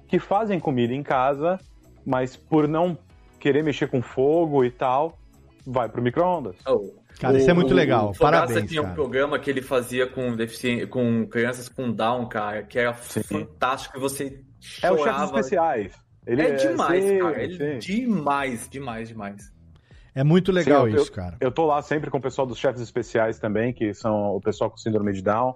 que 0.08 0.20
fazem 0.20 0.60
comida 0.60 0.94
em 0.94 1.02
casa, 1.02 1.58
mas 2.06 2.36
por 2.36 2.68
não 2.68 2.98
querer 3.40 3.64
mexer 3.64 3.88
com 3.88 4.02
fogo 4.02 4.64
e 4.66 4.70
tal, 4.72 5.18
vai 5.66 5.88
pro 5.88 6.02
micro-ondas. 6.02 6.56
Cara, 7.20 7.38
isso 7.38 7.50
é 7.50 7.54
muito 7.54 7.74
legal. 7.74 8.10
O 8.10 8.14
Fogaça 8.14 8.48
Parabéns, 8.48 8.70
tinha 8.70 8.82
um 8.82 8.86
cara. 8.86 8.96
programa 8.96 9.40
que 9.40 9.50
ele 9.50 9.62
fazia 9.62 10.08
com, 10.08 10.36
com 10.90 11.26
crianças 11.28 11.68
com 11.70 11.92
Down, 11.92 12.28
cara, 12.28 12.64
que 12.64 12.78
era 12.80 12.94
fantástico 12.94 13.98
e 13.98 14.00
você 14.02 14.42
É 14.84 14.92
o 14.92 14.98
chorava. 14.98 15.20
Chefes 15.28 15.40
Especiais. 15.40 16.09
Ele 16.30 16.42
é 16.44 16.52
demais, 16.56 17.04
sim, 17.04 17.20
cara. 17.20 17.44
Ele 17.44 17.58
sim. 17.58 17.80
demais, 17.80 18.70
demais, 18.70 19.10
demais. 19.10 19.52
É 20.14 20.24
muito 20.24 20.52
legal 20.52 20.86
Sim, 20.86 20.94
eu- 20.94 21.02
isso, 21.02 21.12
cara. 21.12 21.38
Eu 21.40 21.52
tô 21.52 21.66
lá 21.66 21.82
sempre 21.82 22.12
com 22.12 22.18
o 22.18 22.22
pessoal 22.22 22.46
dos 22.46 22.58
chefes 22.58 22.82
especiais 22.82 23.40
também, 23.40 23.74
que 23.74 23.94
são 23.94 24.36
o 24.36 24.42
pessoal 24.42 24.70
com 24.70 24.78
síndrome 24.78 25.12
de 25.14 25.22
Down. 25.24 25.56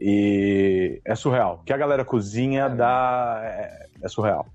E 0.00 1.00
é 1.04 1.14
surreal. 1.14 1.58
O 1.60 1.64
que 1.64 1.72
a 1.72 1.76
galera 1.76 2.04
cozinha 2.04 2.68
dá. 2.68 3.40
É, 3.42 3.86
é 4.02 4.08
surreal. 4.08 4.46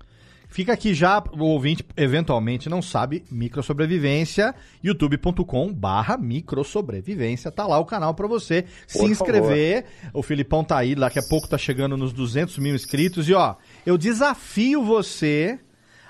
Fica 0.54 0.72
aqui 0.72 0.94
já, 0.94 1.20
o 1.32 1.46
ouvinte 1.46 1.84
eventualmente 1.96 2.68
não 2.68 2.80
sabe, 2.80 3.24
microsobrevivência, 3.28 4.54
youtube.com 4.84 5.72
barra 5.72 6.16
microsobrevivência, 6.16 7.50
tá 7.50 7.66
lá 7.66 7.76
o 7.80 7.84
canal 7.84 8.14
pra 8.14 8.28
você 8.28 8.64
se 8.86 9.00
Por 9.00 9.10
inscrever. 9.10 9.84
O 10.12 10.22
Filipão 10.22 10.62
tá 10.62 10.78
aí, 10.78 10.94
daqui 10.94 11.18
a 11.18 11.24
pouco 11.28 11.48
tá 11.48 11.58
chegando 11.58 11.96
nos 11.96 12.12
200 12.12 12.56
mil 12.58 12.72
inscritos. 12.72 13.28
E 13.28 13.34
ó, 13.34 13.56
eu 13.84 13.98
desafio 13.98 14.84
você 14.84 15.58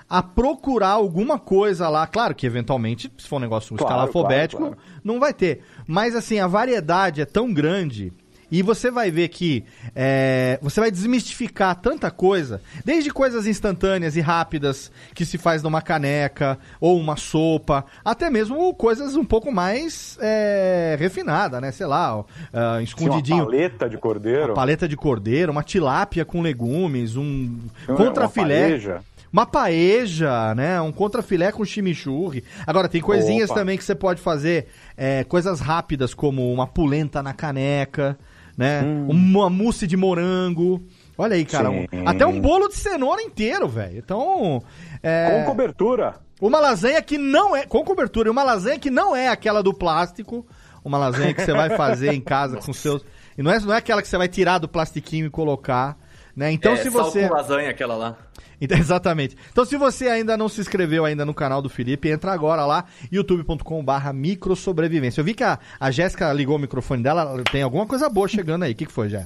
a 0.07 0.21
procurar 0.21 0.89
alguma 0.89 1.39
coisa 1.39 1.89
lá. 1.89 2.05
Claro 2.05 2.35
que 2.35 2.45
eventualmente, 2.45 3.11
se 3.17 3.27
for 3.27 3.37
um 3.37 3.39
negócio 3.39 3.75
Claro, 3.75 3.91
escalafobético, 3.91 4.61
claro, 4.61 4.77
não 5.03 5.19
vai 5.19 5.33
ter. 5.33 5.61
Mas 5.87 6.15
assim, 6.15 6.37
a 6.37 6.45
variedade 6.45 7.19
é 7.19 7.25
tão 7.25 7.51
grande. 7.51 8.13
E 8.51 8.61
você 8.61 8.91
vai 8.91 9.09
ver 9.09 9.29
que 9.29 9.63
é, 9.95 10.59
você 10.61 10.79
vai 10.79 10.91
desmistificar 10.91 11.75
tanta 11.75 12.11
coisa, 12.11 12.61
desde 12.83 13.09
coisas 13.09 13.47
instantâneas 13.47 14.15
e 14.15 14.21
rápidas 14.21 14.91
que 15.13 15.25
se 15.25 15.37
faz 15.37 15.63
numa 15.63 15.81
caneca 15.81 16.57
ou 16.79 16.99
uma 16.99 17.15
sopa, 17.15 17.85
até 18.03 18.29
mesmo 18.29 18.73
coisas 18.75 19.15
um 19.15 19.25
pouco 19.25 19.51
mais 19.51 20.17
é, 20.21 20.95
refinadas, 20.99 21.61
né? 21.61 21.71
Sei 21.71 21.85
lá, 21.85 22.17
ó, 22.17 22.25
ah, 22.53 22.77
Sim, 22.77 22.83
escondidinho. 22.83 23.37
uma 23.37 23.45
paleta 23.45 23.89
de 23.89 23.97
cordeiro. 23.97 24.45
Uma 24.45 24.53
paleta 24.53 24.87
de 24.87 24.95
cordeiro, 24.95 25.51
uma 25.51 25.63
tilápia 25.63 26.23
com 26.25 26.41
legumes, 26.41 27.15
um 27.15 27.59
contrafilé. 27.87 28.59
uma 28.59 28.69
paeja. 28.69 29.01
Uma 29.35 29.45
paeja, 29.45 30.55
né? 30.55 30.79
Um 30.79 30.93
contrafilé 30.93 31.51
com 31.51 31.65
chimichurri. 31.65 32.41
Agora, 32.65 32.87
tem 32.87 33.01
coisinhas 33.01 33.49
Opa. 33.49 33.59
também 33.59 33.77
que 33.77 33.83
você 33.83 33.93
pode 33.93 34.21
fazer, 34.21 34.67
é, 34.95 35.25
coisas 35.25 35.59
rápidas, 35.59 36.13
como 36.13 36.53
uma 36.53 36.65
polenta 36.65 37.21
na 37.21 37.33
caneca, 37.33 38.17
né? 38.57 38.81
Uma 39.07 39.49
mousse 39.49 39.85
de 39.87 39.97
morango. 39.97 40.81
Olha 41.17 41.35
aí, 41.35 41.45
cara. 41.45 41.69
um- 41.71 41.85
até 42.05 42.25
um 42.25 42.39
bolo 42.41 42.67
de 42.67 42.75
cenoura 42.75 43.21
inteiro, 43.21 43.67
velho. 43.67 43.97
Então. 43.97 44.61
é, 45.01 45.39
Com 45.43 45.51
cobertura. 45.51 46.15
uma 46.41 46.59
lasanha 46.59 47.01
que 47.01 47.17
não 47.17 47.55
é. 47.55 47.65
Com 47.65 47.83
cobertura. 47.83 48.27
e 48.29 48.31
Uma 48.31 48.43
lasanha 48.43 48.77
que 48.79 48.89
não 48.89 49.15
é 49.15 49.27
aquela 49.29 49.61
do 49.63 49.73
plástico. 49.73 50.45
Uma 50.83 50.97
lasanha 50.97 51.33
que 51.33 51.41
você 51.41 51.53
vai 51.53 51.69
fazer 51.75 52.13
em 52.13 52.21
casa 52.21 52.57
com 52.63 52.73
seus. 52.73 53.03
E 53.37 53.41
não 53.43 53.51
é, 53.51 53.59
não 53.59 53.73
é 53.73 53.77
aquela 53.77 54.01
que 54.01 54.07
você 54.07 54.17
vai 54.17 54.27
tirar 54.27 54.57
do 54.59 54.67
plastiquinho 54.67 55.25
e 55.25 55.29
colocar. 55.29 55.97
Né? 56.35 56.51
Então, 56.51 56.73
é, 56.73 56.77
se 56.77 56.91
sal 56.91 57.05
você. 57.05 57.27
com 57.27 57.33
lasanha, 57.33 57.69
aquela 57.69 57.95
lá. 57.95 58.17
Então, 58.59 58.77
exatamente. 58.79 59.37
Então, 59.51 59.63
se 59.63 59.77
você 59.77 60.09
ainda 60.09 60.35
não 60.35 60.49
se 60.49 60.59
inscreveu 60.59 61.05
ainda 61.05 61.25
no 61.25 61.33
canal 61.33 61.61
do 61.61 61.69
Felipe, 61.69 62.09
entra 62.09 62.33
agora 62.33 62.65
lá, 62.65 62.85
youtube.com/barra 63.11 64.11
microsobrevivência. 64.11 65.21
Eu 65.21 65.25
vi 65.25 65.33
que 65.33 65.43
a, 65.43 65.59
a 65.79 65.91
Jéssica 65.91 66.31
ligou 66.33 66.57
o 66.57 66.59
microfone 66.59 67.01
dela, 67.01 67.21
ela 67.21 67.43
tem 67.43 67.61
alguma 67.61 67.85
coisa 67.85 68.09
boa 68.09 68.27
chegando 68.27 68.63
aí. 68.63 68.73
O 68.73 68.75
que, 68.75 68.85
que 68.85 68.91
foi, 68.91 69.09
Jé? 69.09 69.25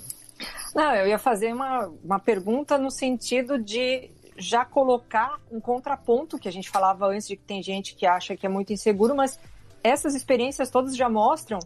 Não, 0.75 0.93
eu 0.93 1.07
ia 1.07 1.17
fazer 1.17 1.53
uma, 1.53 1.89
uma 2.03 2.19
pergunta 2.19 2.77
no 2.77 2.91
sentido 2.91 3.57
de 3.57 4.11
já 4.37 4.63
colocar 4.63 5.37
um 5.51 5.59
contraponto 5.59 6.39
que 6.39 6.47
a 6.47 6.51
gente 6.51 6.69
falava 6.69 7.07
antes 7.07 7.27
de 7.27 7.35
que 7.35 7.43
tem 7.43 7.61
gente 7.61 7.95
que 7.95 8.05
acha 8.05 8.37
que 8.37 8.45
é 8.45 8.49
muito 8.49 8.71
inseguro, 8.71 9.15
mas 9.15 9.39
essas 9.83 10.15
experiências 10.15 10.69
todas 10.69 10.95
já 10.95 11.09
mostram 11.09 11.59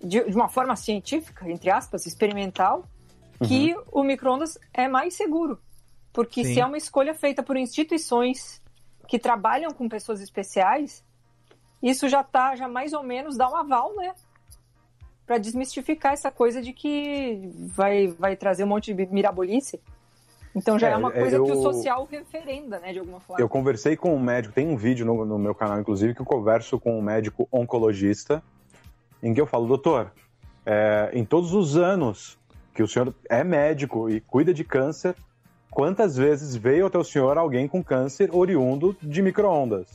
de, 0.00 0.22
de 0.22 0.36
uma 0.36 0.48
forma 0.48 0.76
científica, 0.76 1.50
entre 1.50 1.70
aspas, 1.70 2.06
experimental, 2.06 2.84
que 3.46 3.76
o 3.90 4.02
micro-ondas 4.02 4.58
é 4.72 4.86
mais 4.88 5.14
seguro. 5.14 5.58
Porque 6.12 6.44
Sim. 6.44 6.54
se 6.54 6.60
é 6.60 6.66
uma 6.66 6.76
escolha 6.78 7.14
feita 7.14 7.42
por 7.42 7.56
instituições 7.56 8.62
que 9.08 9.18
trabalham 9.18 9.70
com 9.72 9.88
pessoas 9.88 10.20
especiais, 10.20 11.04
isso 11.82 12.08
já 12.08 12.22
tá, 12.22 12.54
já 12.56 12.68
mais 12.68 12.92
ou 12.92 13.02
menos 13.02 13.36
dá 13.36 13.50
um 13.50 13.56
aval, 13.56 13.94
né? 13.96 14.14
Pra 15.26 15.38
desmistificar 15.38 16.12
essa 16.12 16.30
coisa 16.30 16.62
de 16.62 16.72
que 16.72 17.50
vai, 17.58 18.06
vai 18.08 18.36
trazer 18.36 18.64
um 18.64 18.68
monte 18.68 18.94
de 18.94 19.06
mirabolice. 19.06 19.80
Então 20.54 20.78
já 20.78 20.88
é, 20.88 20.92
É, 20.92 20.96
uma 20.96 21.08
é, 21.10 21.18
coisa 21.18 21.42
que 21.42 21.50
eu- 21.50 21.58
o 21.58 21.62
social 21.62 22.04
referenda, 22.08 22.78
né, 22.78 22.92
de 22.92 23.00
alguma 23.00 23.18
forma. 23.18 23.42
Eu 23.42 23.48
conversei 23.48 23.96
com 23.96 24.14
um 24.14 24.20
médico, 24.20 24.54
tem 24.54 24.68
um 24.68 24.76
vídeo 24.76 25.04
no, 25.04 25.24
no 25.24 25.38
meu 25.38 25.54
canal, 25.54 25.80
inclusive, 25.80 26.14
que 26.14 26.20
eu 26.20 26.26
converso 26.26 26.78
com 26.78 26.96
um 26.96 27.02
médico 27.02 27.48
oncologista, 27.50 28.40
em 29.20 29.34
que 29.34 29.40
eu 29.40 29.46
falo, 29.46 29.66
doutor, 29.66 30.12
é, 30.64 31.10
em 31.12 31.24
todos 31.24 31.52
os 31.52 31.76
anos 31.76 32.38
que 32.74 32.82
o 32.82 32.88
senhor 32.88 33.14
é 33.30 33.44
médico 33.44 34.10
e 34.10 34.20
cuida 34.20 34.52
de 34.52 34.64
câncer, 34.64 35.14
quantas 35.70 36.16
vezes 36.16 36.56
veio 36.56 36.86
até 36.86 36.98
o 36.98 37.04
senhor 37.04 37.38
alguém 37.38 37.68
com 37.68 37.82
câncer 37.82 38.30
oriundo 38.32 38.96
de 39.00 39.22
micro-ondas? 39.22 39.88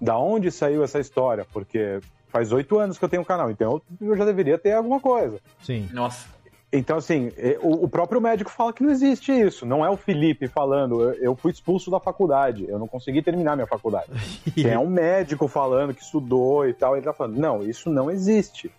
Da 0.00 0.16
onde 0.18 0.50
saiu 0.50 0.84
essa 0.84 1.00
história? 1.00 1.46
Porque 1.52 2.00
faz 2.28 2.52
oito 2.52 2.78
anos 2.78 2.96
que 2.96 3.04
eu 3.04 3.08
tenho 3.08 3.22
um 3.22 3.26
canal, 3.26 3.50
então 3.50 3.82
eu, 4.00 4.16
já 4.16 4.24
deveria 4.24 4.56
ter 4.56 4.72
alguma 4.72 5.00
coisa. 5.00 5.38
Sim. 5.62 5.88
Nossa. 5.92 6.26
Então, 6.72 6.96
assim, 6.96 7.30
o, 7.60 7.84
o 7.84 7.88
próprio 7.88 8.18
médico 8.18 8.50
fala 8.50 8.72
que 8.72 8.82
não 8.82 8.90
existe 8.90 9.30
isso. 9.30 9.66
Não 9.66 9.84
é 9.84 9.90
o 9.90 9.96
Felipe 9.96 10.48
falando, 10.48 11.12
eu, 11.14 11.36
fui 11.36 11.52
expulso 11.52 11.90
da 11.90 12.00
faculdade, 12.00 12.64
eu 12.66 12.78
não 12.78 12.88
consegui 12.88 13.20
terminar 13.20 13.56
minha 13.56 13.66
faculdade. 13.66 14.08
Tem 14.54 14.72
é 14.72 14.78
um 14.78 14.88
médico 14.88 15.46
falando 15.48 15.92
que 15.92 16.02
estudou 16.02 16.66
e 16.66 16.72
tal, 16.72 16.96
ele 16.96 17.04
tá 17.04 17.12
falando, 17.12 17.36
não, 17.36 17.62
isso 17.62 17.90
não 17.90 18.10
existe. 18.10 18.72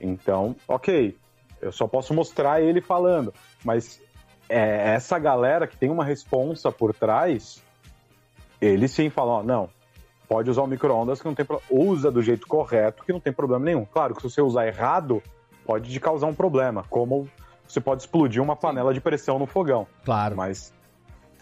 Então, 0.00 0.56
ok, 0.66 1.14
eu 1.60 1.72
só 1.72 1.86
posso 1.86 2.14
mostrar 2.14 2.60
ele 2.60 2.80
falando. 2.80 3.32
Mas 3.64 4.00
é, 4.48 4.94
essa 4.94 5.18
galera 5.18 5.66
que 5.66 5.76
tem 5.76 5.90
uma 5.90 6.04
responsa 6.04 6.72
por 6.72 6.94
trás, 6.94 7.62
eles 8.60 8.90
sim 8.90 9.10
falam, 9.10 9.34
ó, 9.34 9.42
não, 9.42 9.68
pode 10.28 10.50
usar 10.50 10.62
o 10.62 10.66
micro-ondas 10.66 11.20
que 11.20 11.26
não 11.26 11.34
tem 11.34 11.44
pro... 11.44 11.60
usa 11.70 12.10
do 12.10 12.22
jeito 12.22 12.46
correto 12.46 13.04
que 13.04 13.12
não 13.12 13.20
tem 13.20 13.32
problema 13.32 13.64
nenhum. 13.64 13.84
Claro 13.84 14.14
que 14.14 14.22
se 14.22 14.30
você 14.30 14.40
usar 14.40 14.66
errado, 14.66 15.22
pode 15.64 15.90
te 15.90 16.00
causar 16.00 16.26
um 16.26 16.34
problema, 16.34 16.84
como 16.88 17.28
você 17.66 17.80
pode 17.80 18.02
explodir 18.02 18.42
uma 18.42 18.56
panela 18.56 18.92
de 18.92 19.00
pressão 19.00 19.38
no 19.38 19.46
fogão. 19.46 19.86
Claro. 20.04 20.36
Mas 20.36 20.72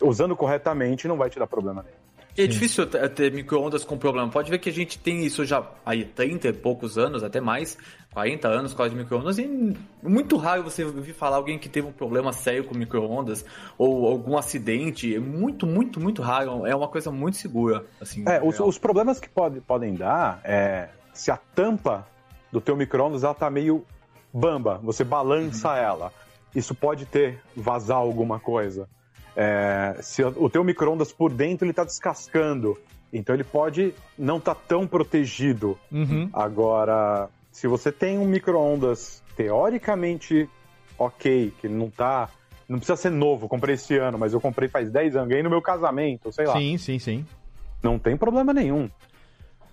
usando 0.00 0.36
corretamente 0.36 1.08
não 1.08 1.16
vai 1.16 1.30
te 1.30 1.38
dar 1.38 1.46
problema 1.46 1.82
nenhum. 1.82 1.97
É 2.42 2.46
difícil 2.46 2.86
ter 2.86 3.32
micro-ondas 3.32 3.84
com 3.84 3.98
problema. 3.98 4.30
Pode 4.30 4.50
ver 4.50 4.58
que 4.58 4.68
a 4.68 4.72
gente 4.72 4.98
tem 4.98 5.24
isso 5.24 5.44
já 5.44 5.66
aí 5.84 6.04
30 6.04 6.48
e 6.48 6.52
poucos 6.52 6.96
anos, 6.96 7.22
até 7.22 7.40
mais, 7.40 7.76
40 8.12 8.48
anos 8.48 8.74
com 8.74 8.82
as 8.82 8.92
micro-ondas, 8.92 9.38
e 9.38 9.44
é 9.44 10.08
muito 10.08 10.36
raro 10.36 10.62
você 10.62 10.84
ouvir 10.84 11.12
falar 11.12 11.36
alguém 11.36 11.58
que 11.58 11.68
teve 11.68 11.86
um 11.86 11.92
problema 11.92 12.32
sério 12.32 12.64
com 12.64 12.76
micro-ondas 12.76 13.44
ou 13.76 14.06
algum 14.06 14.36
acidente. 14.36 15.14
É 15.14 15.18
muito, 15.18 15.66
muito, 15.66 16.00
muito 16.00 16.22
raro. 16.22 16.66
É 16.66 16.74
uma 16.74 16.88
coisa 16.88 17.10
muito 17.10 17.36
segura. 17.36 17.84
Assim, 18.00 18.24
É, 18.26 18.40
os, 18.42 18.58
os 18.60 18.78
problemas 18.78 19.18
que 19.18 19.28
pode, 19.28 19.60
podem 19.60 19.94
dar 19.94 20.40
é 20.44 20.88
se 21.12 21.30
a 21.30 21.36
tampa 21.36 22.06
do 22.52 22.60
teu 22.60 22.76
micro-ondas 22.76 23.24
ela 23.24 23.34
tá 23.34 23.50
meio 23.50 23.84
bamba, 24.32 24.80
você 24.82 25.04
balança 25.04 25.76
ela. 25.76 26.12
Isso 26.54 26.74
pode 26.74 27.04
ter 27.06 27.40
vazar 27.56 27.98
alguma 27.98 28.38
coisa. 28.38 28.88
É, 29.40 29.96
se 30.02 30.20
o 30.24 30.50
teu 30.50 30.64
micro-ondas 30.64 31.12
por 31.12 31.32
dentro 31.32 31.64
ele 31.64 31.72
tá 31.72 31.84
descascando, 31.84 32.76
então 33.12 33.32
ele 33.32 33.44
pode 33.44 33.94
não 34.18 34.38
estar 34.38 34.56
tão 34.56 34.84
protegido. 34.84 35.78
Uhum. 35.92 36.28
Agora, 36.32 37.28
se 37.52 37.68
você 37.68 37.92
tem 37.92 38.18
um 38.18 38.26
micro-ondas 38.26 39.22
teoricamente 39.36 40.50
ok, 40.98 41.52
que 41.60 41.68
ele 41.68 41.74
não 41.74 41.88
tá. 41.88 42.28
Não 42.68 42.78
precisa 42.78 42.96
ser 42.96 43.10
novo, 43.10 43.48
comprei 43.48 43.76
esse 43.76 43.96
ano, 43.96 44.18
mas 44.18 44.34
eu 44.34 44.40
comprei 44.40 44.68
faz 44.68 44.90
10 44.90 45.14
anos, 45.14 45.28
ganhei 45.28 45.44
no 45.44 45.48
meu 45.48 45.62
casamento, 45.62 46.32
sei 46.32 46.44
lá. 46.44 46.54
Sim, 46.54 46.76
sim, 46.76 46.98
sim. 46.98 47.24
Não 47.80 47.96
tem 47.96 48.16
problema 48.16 48.52
nenhum. 48.52 48.90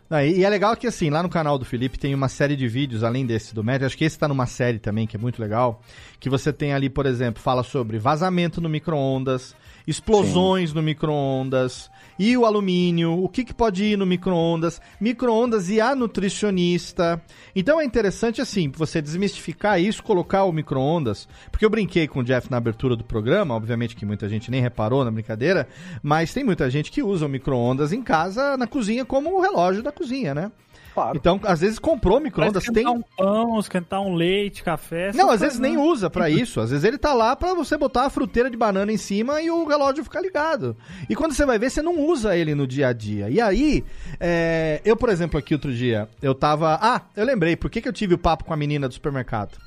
Ah, 0.08 0.24
e 0.24 0.44
é 0.44 0.50
legal 0.50 0.78
que, 0.78 0.86
assim, 0.86 1.10
lá 1.10 1.24
no 1.24 1.30
canal 1.30 1.58
do 1.58 1.66
Felipe 1.66 1.98
tem 1.98 2.14
uma 2.14 2.30
série 2.30 2.56
de 2.56 2.68
vídeos, 2.68 3.04
além 3.04 3.26
desse 3.26 3.56
do 3.56 3.64
médio, 3.64 3.88
acho 3.88 3.98
que 3.98 4.06
esse 4.06 4.20
tá 4.20 4.28
numa 4.28 4.46
série 4.46 4.78
também, 4.78 5.08
que 5.08 5.16
é 5.16 5.20
muito 5.20 5.42
legal, 5.42 5.82
que 6.20 6.30
você 6.30 6.54
tem 6.54 6.74
ali, 6.74 6.92
por 6.92 7.08
exemplo, 7.08 7.42
fala 7.42 7.64
sobre 7.64 7.98
vazamento 7.98 8.62
no 8.62 8.70
micro-ondas, 8.70 9.56
explosões 9.88 10.74
no 10.74 10.82
micro-ondas, 10.82 11.90
e 12.18 12.38
o 12.38 12.46
alumínio, 12.46 13.12
o 13.12 13.28
que, 13.28 13.44
que 13.44 13.54
pode 13.54 13.84
ir 13.84 13.98
no 13.98 14.06
micro-ondas, 14.06 14.82
micro-ondas 15.00 15.70
e 15.70 15.82
a 15.82 15.94
nutricionista. 15.94 17.22
Então 17.56 17.80
é 17.80 17.86
interessante, 17.86 18.42
assim, 18.42 18.70
você 18.70 19.02
desmistificar 19.02 19.80
isso, 19.80 20.04
colocar 20.04 20.46
o 20.46 20.52
micro-ondas, 20.52 21.28
porque 21.52 21.66
eu 21.66 21.70
brinquei 21.70 22.08
com 22.08 22.20
o 22.20 22.24
Jeff 22.24 22.50
na 22.50 22.58
abertura 22.58 22.96
do 22.96 23.04
programa, 23.04 23.54
obviamente 23.54 23.96
que 23.96 24.06
muita 24.06 24.30
gente 24.30 24.50
nem 24.50 24.62
reparou 24.62 25.04
na 25.04 25.12
brincadeira, 25.12 25.68
mas 26.02 26.34
tem 26.34 26.44
muita 26.44 26.70
gente 26.70 26.92
que 26.92 27.04
usa 27.04 27.26
o 27.26 27.30
micro-ondas 27.30 27.92
em 27.92 28.02
casa, 28.02 28.56
na 28.58 28.68
cozinha, 28.68 29.06
como 29.06 29.38
o 29.38 29.42
relógio 29.42 29.84
da 29.84 29.92
cozinha, 29.92 30.34
né? 30.34 30.52
Claro. 30.96 31.18
Então, 31.18 31.40
às 31.44 31.60
vezes 31.60 31.78
comprou 31.78 32.22
micro-ondas, 32.22 32.64
tem. 32.64 32.72
esquentar 32.84 32.94
um 32.94 33.02
pão, 33.18 33.60
esquentar 33.60 34.02
um 34.02 34.16
leite, 34.16 34.64
café. 34.64 35.12
Não, 35.14 35.30
às 35.30 35.42
vezes 35.42 35.60
nem 35.60 35.76
né? 35.76 35.84
usa 35.84 36.10
pra 36.10 36.30
isso. 36.30 36.62
Às 36.62 36.70
vezes 36.72 36.86
ele 36.86 36.98
tá 36.98 37.14
lá 37.14 37.36
pra 37.36 37.54
você 37.54 37.78
botar 37.78 38.06
a 38.06 38.10
fruteira 38.10 38.50
de 38.50 38.56
banana 38.56 38.94
em 38.94 38.98
cima 38.98 39.42
e 39.42 39.52
o 39.52 39.66
relógio 39.66 40.06
ficar 40.06 40.22
ligado. 40.22 40.74
E 41.10 41.14
quando 41.16 41.34
você 41.34 41.46
vai 41.46 41.60
ver, 41.60 41.70
você 41.70 41.82
não 41.82 42.00
usa 42.00 42.38
ele 42.38 42.56
no 42.56 42.66
dia 42.66 42.88
a 42.88 42.94
dia. 42.94 43.30
E 43.30 43.42
aí, 43.42 43.84
é, 44.22 44.82
eu, 44.86 44.96
por 44.96 45.10
exemplo, 45.10 45.38
aqui 45.38 45.54
outro 45.54 45.74
dia, 45.74 46.08
eu 46.22 46.34
tava. 46.34 46.80
Ah, 46.82 47.02
eu 47.14 47.26
lembrei, 47.26 47.58
por 47.58 47.70
que, 47.70 47.82
que 47.82 47.90
eu 47.90 47.94
tive 47.94 48.14
o 48.14 48.18
papo 48.18 48.46
com 48.46 48.54
a 48.54 48.58
menina 48.58 48.88
do 48.88 48.94
supermercado? 48.94 49.58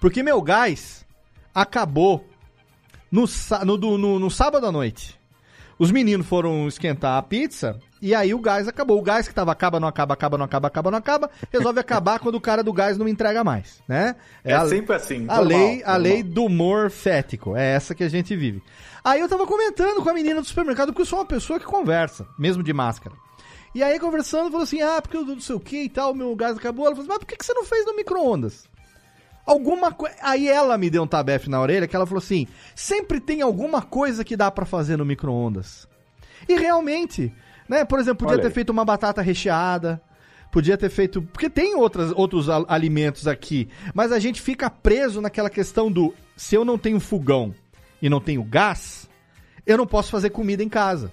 Porque 0.00 0.22
meu 0.22 0.40
gás 0.40 1.04
acabou 1.54 2.26
no, 3.12 3.24
no, 3.66 3.98
no- 3.98 4.18
no 4.18 4.30
sábado 4.30 4.64
à 4.66 4.72
noite. 4.72 5.18
Os 5.78 5.90
meninos 5.90 6.26
foram 6.26 6.66
esquentar 6.66 7.18
a 7.18 7.22
pizza 7.22 7.78
e 8.00 8.14
aí 8.14 8.32
o 8.34 8.38
gás 8.38 8.68
acabou. 8.68 8.98
O 8.98 9.02
gás 9.02 9.26
que 9.28 9.34
tava 9.34 9.52
acaba, 9.52 9.80
não 9.80 9.88
acaba, 9.88 10.14
acaba, 10.14 10.38
não 10.38 10.44
acaba, 10.44 10.68
acaba, 10.68 10.90
não 10.90 10.98
acaba, 10.98 11.30
resolve 11.52 11.80
acabar 11.80 12.18
quando 12.20 12.36
o 12.36 12.40
cara 12.40 12.62
do 12.62 12.72
gás 12.72 12.96
não 12.98 13.08
entrega 13.08 13.42
mais, 13.42 13.82
né? 13.88 14.16
É 14.44 14.54
a- 14.54 14.66
sempre 14.68 14.94
assim. 14.96 15.24
a 15.28 15.36
normal, 15.36 15.44
lei, 15.46 15.82
a 15.82 15.92
normal. 15.92 16.00
lei 16.00 16.22
do 16.22 16.44
humor 16.44 16.90
fético. 16.90 17.56
É 17.56 17.74
essa 17.74 17.94
que 17.94 18.04
a 18.04 18.08
gente 18.08 18.34
vive. 18.36 18.62
Aí 19.04 19.20
eu 19.20 19.28
tava 19.28 19.46
comentando 19.46 20.02
com 20.02 20.08
a 20.10 20.14
menina 20.14 20.40
do 20.40 20.46
supermercado, 20.46 20.88
porque 20.88 21.02
eu 21.02 21.06
sou 21.06 21.18
uma 21.18 21.24
pessoa 21.24 21.58
que 21.58 21.64
conversa, 21.66 22.26
mesmo 22.38 22.62
de 22.62 22.72
máscara. 22.72 23.14
E 23.74 23.82
aí, 23.82 23.98
conversando, 24.00 24.50
falou 24.50 24.64
assim: 24.64 24.80
ah, 24.82 25.00
porque 25.00 25.16
eu 25.16 25.24
não 25.24 25.40
sei 25.40 25.54
o 25.54 25.60
que 25.60 25.82
e 25.84 25.88
tal, 25.88 26.14
meu 26.14 26.34
gás 26.34 26.56
acabou. 26.56 26.86
Ela 26.86 26.94
falou 26.96 27.04
assim: 27.04 27.10
mas 27.10 27.18
por 27.18 27.26
que, 27.26 27.36
que 27.36 27.44
você 27.44 27.52
não 27.52 27.64
fez 27.64 27.84
no 27.86 27.94
micro-ondas? 27.96 28.66
Alguma 29.46 29.92
coisa. 29.92 30.14
Aí 30.22 30.46
ela 30.48 30.76
me 30.76 30.90
deu 30.90 31.02
um 31.02 31.06
tabefe 31.06 31.48
na 31.48 31.60
orelha 31.60 31.86
que 31.86 31.96
ela 31.96 32.06
falou 32.06 32.18
assim: 32.22 32.46
sempre 32.74 33.18
tem 33.20 33.40
alguma 33.40 33.80
coisa 33.80 34.24
que 34.24 34.36
dá 34.36 34.50
pra 34.50 34.66
fazer 34.66 34.96
no 34.98 35.04
micro-ondas. 35.04 35.86
E 36.48 36.54
realmente, 36.56 37.32
né? 37.68 37.84
Por 37.84 37.98
exemplo, 37.98 38.18
podia 38.20 38.34
Olha 38.34 38.42
ter 38.42 38.48
aí. 38.48 38.54
feito 38.54 38.70
uma 38.70 38.84
batata 38.84 39.20
recheada. 39.22 40.00
Podia 40.50 40.78
ter 40.78 40.88
feito. 40.88 41.20
Porque 41.20 41.50
tem 41.50 41.74
outras, 41.74 42.10
outros 42.16 42.48
al- 42.48 42.64
alimentos 42.68 43.26
aqui. 43.28 43.68
Mas 43.94 44.12
a 44.12 44.18
gente 44.18 44.40
fica 44.40 44.70
preso 44.70 45.20
naquela 45.20 45.50
questão 45.50 45.92
do 45.92 46.14
se 46.36 46.54
eu 46.54 46.64
não 46.64 46.78
tenho 46.78 46.98
fogão 46.98 47.54
e 48.00 48.08
não 48.08 48.20
tenho 48.20 48.42
gás, 48.42 49.08
eu 49.66 49.76
não 49.76 49.86
posso 49.86 50.10
fazer 50.10 50.30
comida 50.30 50.62
em 50.62 50.68
casa. 50.68 51.12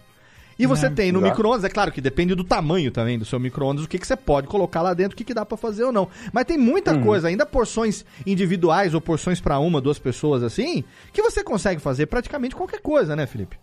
E 0.58 0.66
você 0.66 0.90
tem 0.90 1.12
no 1.12 1.20
micro-ondas, 1.20 1.66
é 1.66 1.70
claro 1.70 1.92
que 1.92 2.00
depende 2.00 2.34
do 2.34 2.42
tamanho 2.46 2.90
também 2.90 3.20
do 3.20 3.26
seu 3.26 3.38
micro-ondas, 3.38 3.84
o 3.84 3.90
que, 3.90 4.00
que 4.00 4.08
você 4.08 4.16
pode 4.16 4.48
colocar 4.48 4.82
lá 4.82 4.94
dentro, 4.94 5.14
o 5.14 5.18
que, 5.18 5.26
que 5.26 5.34
dá 5.34 5.46
pra 5.46 5.58
fazer 5.58 5.84
ou 5.84 5.92
não. 5.92 6.08
Mas 6.32 6.46
tem 6.46 6.58
muita 6.58 6.94
Uhum. 6.94 7.04
coisa, 7.04 7.28
ainda 7.28 7.46
porções 7.46 8.06
individuais 8.26 8.94
ou 8.94 9.02
porções 9.02 9.42
pra 9.42 9.60
uma, 9.60 9.82
duas 9.82 10.00
pessoas 10.00 10.44
assim, 10.44 10.86
que 11.12 11.22
você 11.22 11.44
consegue 11.44 11.82
fazer 11.82 12.06
praticamente 12.06 12.56
qualquer 12.56 12.80
coisa, 12.80 13.18
né, 13.18 13.26
Felipe? 13.26 13.58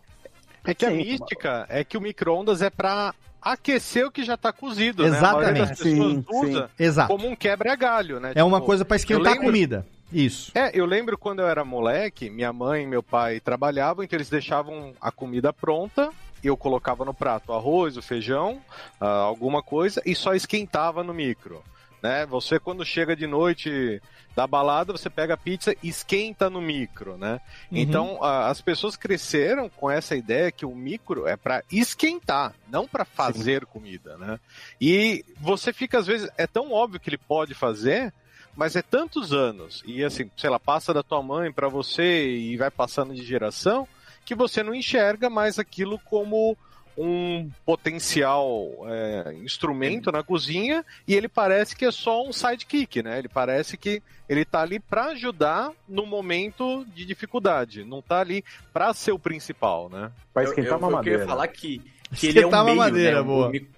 É 0.64 0.74
que 0.74 0.84
a 0.86 0.90
mística 0.90 1.66
é 1.68 1.82
que 1.84 1.96
o 1.96 2.00
micro-ondas 2.00 2.62
é 2.62 2.70
pra 2.70 3.14
aquecer 3.40 4.06
o 4.06 4.10
que 4.10 4.22
já 4.24 4.36
tá 4.36 4.52
cozido, 4.52 5.02
né? 5.02 5.08
Exatamente. 5.16 5.76
Sim, 5.82 6.24
usa 6.30 6.70
Exato. 6.78 7.08
como 7.08 7.26
um 7.28 7.34
quebra-galho, 7.34 8.20
né? 8.20 8.32
É 8.34 8.44
uma 8.44 8.58
Tipo, 8.58 8.66
coisa 8.66 8.84
pra 8.84 8.96
esquentar 8.96 9.24
eu 9.24 9.30
a 9.30 9.32
lembro- 9.34 9.46
comida. 9.46 9.86
Isso. 10.12 10.52
É, 10.54 10.70
eu 10.78 10.84
lembro 10.84 11.16
quando 11.18 11.40
eu 11.40 11.48
era 11.48 11.64
moleque, 11.64 12.28
minha 12.30 12.52
mãe 12.52 12.84
e 12.84 12.86
meu 12.86 13.02
pai 13.02 13.40
trabalhavam, 13.40 14.04
então 14.04 14.16
eles 14.16 14.28
deixavam 14.28 14.92
a 15.00 15.10
comida 15.10 15.52
pronta, 15.54 16.10
eu 16.44 16.54
colocava 16.56 17.04
no 17.04 17.14
prato 17.14 17.50
o 17.50 17.54
arroz, 17.54 17.96
o 17.96 18.02
feijão, 18.02 18.60
ah, 19.00 19.06
alguma 19.08 19.62
coisa, 19.62 20.02
e 20.04 20.14
só 20.14 20.34
esquentava 20.34 21.02
no 21.02 21.14
micro. 21.14 21.62
Né? 22.02 22.26
Você 22.26 22.58
quando 22.58 22.84
chega 22.84 23.14
de 23.14 23.26
noite 23.26 24.02
da 24.34 24.46
balada, 24.46 24.92
você 24.92 25.08
pega 25.08 25.34
a 25.34 25.36
pizza 25.36 25.74
e 25.82 25.88
esquenta 25.88 26.50
no 26.50 26.60
micro, 26.60 27.16
né? 27.16 27.40
Uhum. 27.70 27.78
Então 27.78 28.18
ah, 28.22 28.48
as 28.48 28.60
pessoas 28.60 28.96
cresceram 28.96 29.68
com 29.68 29.90
essa 29.90 30.16
ideia 30.16 30.50
que 30.50 30.66
o 30.66 30.74
micro 30.74 31.26
é 31.28 31.36
para 31.36 31.62
esquentar, 31.70 32.54
não 32.68 32.88
para 32.88 33.04
fazer 33.04 33.66
comida, 33.66 34.16
né? 34.16 34.40
E 34.80 35.24
você 35.40 35.72
fica 35.72 35.98
às 35.98 36.06
vezes 36.06 36.28
é 36.36 36.46
tão 36.46 36.72
óbvio 36.72 36.98
que 36.98 37.08
ele 37.08 37.18
pode 37.18 37.54
fazer, 37.54 38.12
mas 38.56 38.74
é 38.74 38.82
tantos 38.82 39.32
anos 39.32 39.82
e 39.86 40.02
assim, 40.02 40.28
sei 40.36 40.50
lá, 40.50 40.58
passa 40.58 40.92
da 40.92 41.02
tua 41.02 41.22
mãe 41.22 41.52
para 41.52 41.68
você 41.68 42.28
e 42.34 42.56
vai 42.56 42.70
passando 42.70 43.14
de 43.14 43.22
geração 43.22 43.86
que 44.24 44.34
você 44.34 44.62
não 44.62 44.74
enxerga 44.74 45.28
mais 45.28 45.58
aquilo 45.58 45.98
como 45.98 46.56
um 46.96 47.50
potencial 47.64 48.68
é, 48.86 49.34
instrumento 49.42 50.12
na 50.12 50.22
cozinha 50.22 50.84
e 51.06 51.14
ele 51.14 51.28
parece 51.28 51.74
que 51.74 51.84
é 51.84 51.90
só 51.90 52.26
um 52.26 52.32
sidekick, 52.32 53.02
né? 53.02 53.18
Ele 53.18 53.28
parece 53.28 53.76
que 53.76 54.02
ele 54.28 54.44
tá 54.44 54.60
ali 54.62 54.78
para 54.78 55.06
ajudar 55.06 55.72
no 55.88 56.04
momento 56.06 56.84
de 56.94 57.04
dificuldade, 57.04 57.84
não 57.84 58.00
tá 58.02 58.20
ali 58.20 58.44
para 58.72 58.92
ser 58.94 59.12
o 59.12 59.18
principal, 59.18 59.88
né? 59.88 60.10
Vai 60.34 60.44
Eu- 60.44 60.48
esquentar 60.50 60.72
eu, 60.72 60.78
uma 60.78 60.88
eu 60.88 60.92
madeira. 60.92 61.18
queria 61.20 61.26
falar 61.32 61.48
que, 61.48 61.80
que 62.14 62.26
ele 62.28 62.38
é 62.38 62.42
Esquentar 62.42 62.60
um 62.60 62.62
uma 62.62 62.64
meio, 62.66 62.76
madeira, 62.78 63.16
né? 63.18 63.22
Boa. 63.22 63.48
mi- 63.50 63.68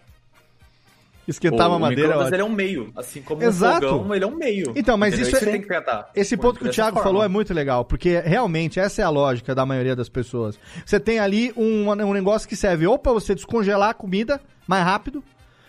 Esquentar 1.27 1.70
o 1.70 1.79
madeira. 1.79 2.03
micro-ondas, 2.03 2.27
ótimo. 2.27 2.35
ele 2.37 2.43
é 2.43 2.45
um 2.45 2.55
meio, 2.55 2.93
assim 2.97 3.22
como 3.22 3.43
Exato. 3.43 3.87
um 3.87 3.91
fogão, 3.99 4.14
ele 4.14 4.25
é 4.25 4.27
um 4.27 4.37
meio. 4.37 4.72
Então, 4.77 4.97
mas 4.97 5.14
entendeu? 5.14 5.33
isso 5.39 5.49
é- 5.49 5.53
tem 5.53 5.61
que 5.61 5.66
tratar. 5.68 6.11
Esse 6.14 6.37
ponto 6.37 6.59
que 6.61 6.66
o 6.68 6.70
Thiago 6.70 6.97
forma. 6.97 7.03
falou 7.09 7.22
é 7.25 7.29
muito 7.29 7.53
legal, 7.55 7.85
porque 7.85 8.20
realmente 8.20 8.79
essa 8.79 9.01
é 9.01 9.05
a 9.05 9.09
lógica 9.11 9.55
da 9.55 9.64
maioria 9.64 9.97
das 9.97 10.09
pessoas. 10.09 10.59
Você 10.85 11.01
tem 11.01 11.18
ali 11.18 11.53
um, 11.57 11.89
um 11.91 12.12
negócio 12.12 12.49
que 12.49 12.57
serve 12.57 12.87
ou 12.87 12.99
pra 12.99 13.12
você 13.12 13.35
descongelar 13.35 13.91
a 13.91 13.95
comida 13.95 14.41
mais 14.66 14.85
rápido, 14.85 15.22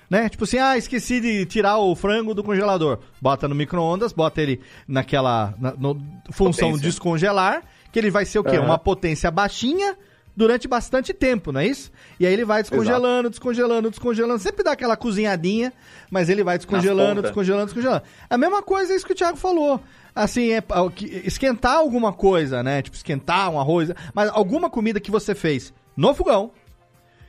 né? 0.09 0.29
Tipo 0.29 0.43
assim, 0.43 0.57
ah, 0.57 0.77
esqueci 0.77 1.19
de 1.19 1.45
tirar 1.45 1.77
o 1.77 1.95
frango 1.95 2.33
do 2.33 2.43
congelador. 2.43 2.99
Bota 3.21 3.47
no 3.47 3.55
micro-ondas, 3.55 4.11
bota 4.13 4.41
ele 4.41 4.59
naquela 4.87 5.53
na- 5.59 5.73
no- 5.77 5.99
função 6.31 6.69
Potência. 6.69 6.87
descongelar, 6.89 7.63
que 7.91 7.97
ele 7.99 8.11
vai 8.11 8.25
ser 8.25 8.39
o 8.39 8.43
quê? 8.43 8.57
Aham. 8.57 8.65
Uma 8.65 8.77
potência 8.77 9.31
baixinha 9.31 9.95
durante 10.35 10.67
bastante 10.67 11.13
tempo, 11.13 11.51
não 11.51 11.61
é 11.61 11.67
isso? 11.67 11.91
E 12.19 12.25
aí 12.25 12.33
ele 12.33 12.43
vai 12.45 12.61
descongelando, 12.61 13.29
descongelando, 13.29 13.89
descongelando. 13.89 14.39
Sempre 14.39 14.63
dá 14.63 14.71
aquela 14.73 14.97
cozinhadinha, 14.97 15.71
mas 16.11 16.27
ele 16.29 16.43
vai 16.43 16.57
descongelando, 16.57 17.21
descongelando, 17.21 17.65
descongelando. 17.65 18.03
A 18.29 18.37
mesma 18.37 18.61
coisa 18.61 18.91
é 18.93 18.95
isso 18.95 19.05
que 19.05 19.13
o 19.13 19.15
Thiago 19.15 19.37
falou. 19.37 19.79
Assim, 20.13 20.51
é 20.51 20.61
que- 20.93 21.21
esquentar 21.25 21.75
alguma 21.75 22.11
coisa, 22.13 22.61
né? 22.63 22.81
Tipo, 22.81 22.95
esquentar 22.97 23.49
um 23.49 23.59
arroz, 23.59 23.89
mas 24.13 24.29
alguma 24.29 24.69
comida 24.69 24.99
que 24.99 25.11
você 25.11 25.33
fez 25.35 25.73
no 25.95 26.13
fogão, 26.13 26.51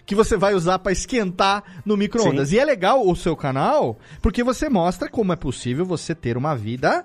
que 0.04 0.14
você 0.14 0.36
vai 0.36 0.54
usar 0.54 0.78
pra 0.78 0.92
esquentar 0.92 1.62
no 1.84 1.96
micro-ondas. 1.96 2.52
E 2.52 2.58
é 2.58 2.64
legal 2.64 3.04
o 3.08 3.16
seu 3.16 3.34
canal, 3.36 3.98
porque 4.22 4.42
você 4.44 4.68
mostra 4.68 5.08
como 5.08 5.32
é 5.32 5.36
possível 5.36 5.84
você 5.84 6.14
ter 6.14 6.36
uma 6.36 6.54
vida 6.56 7.04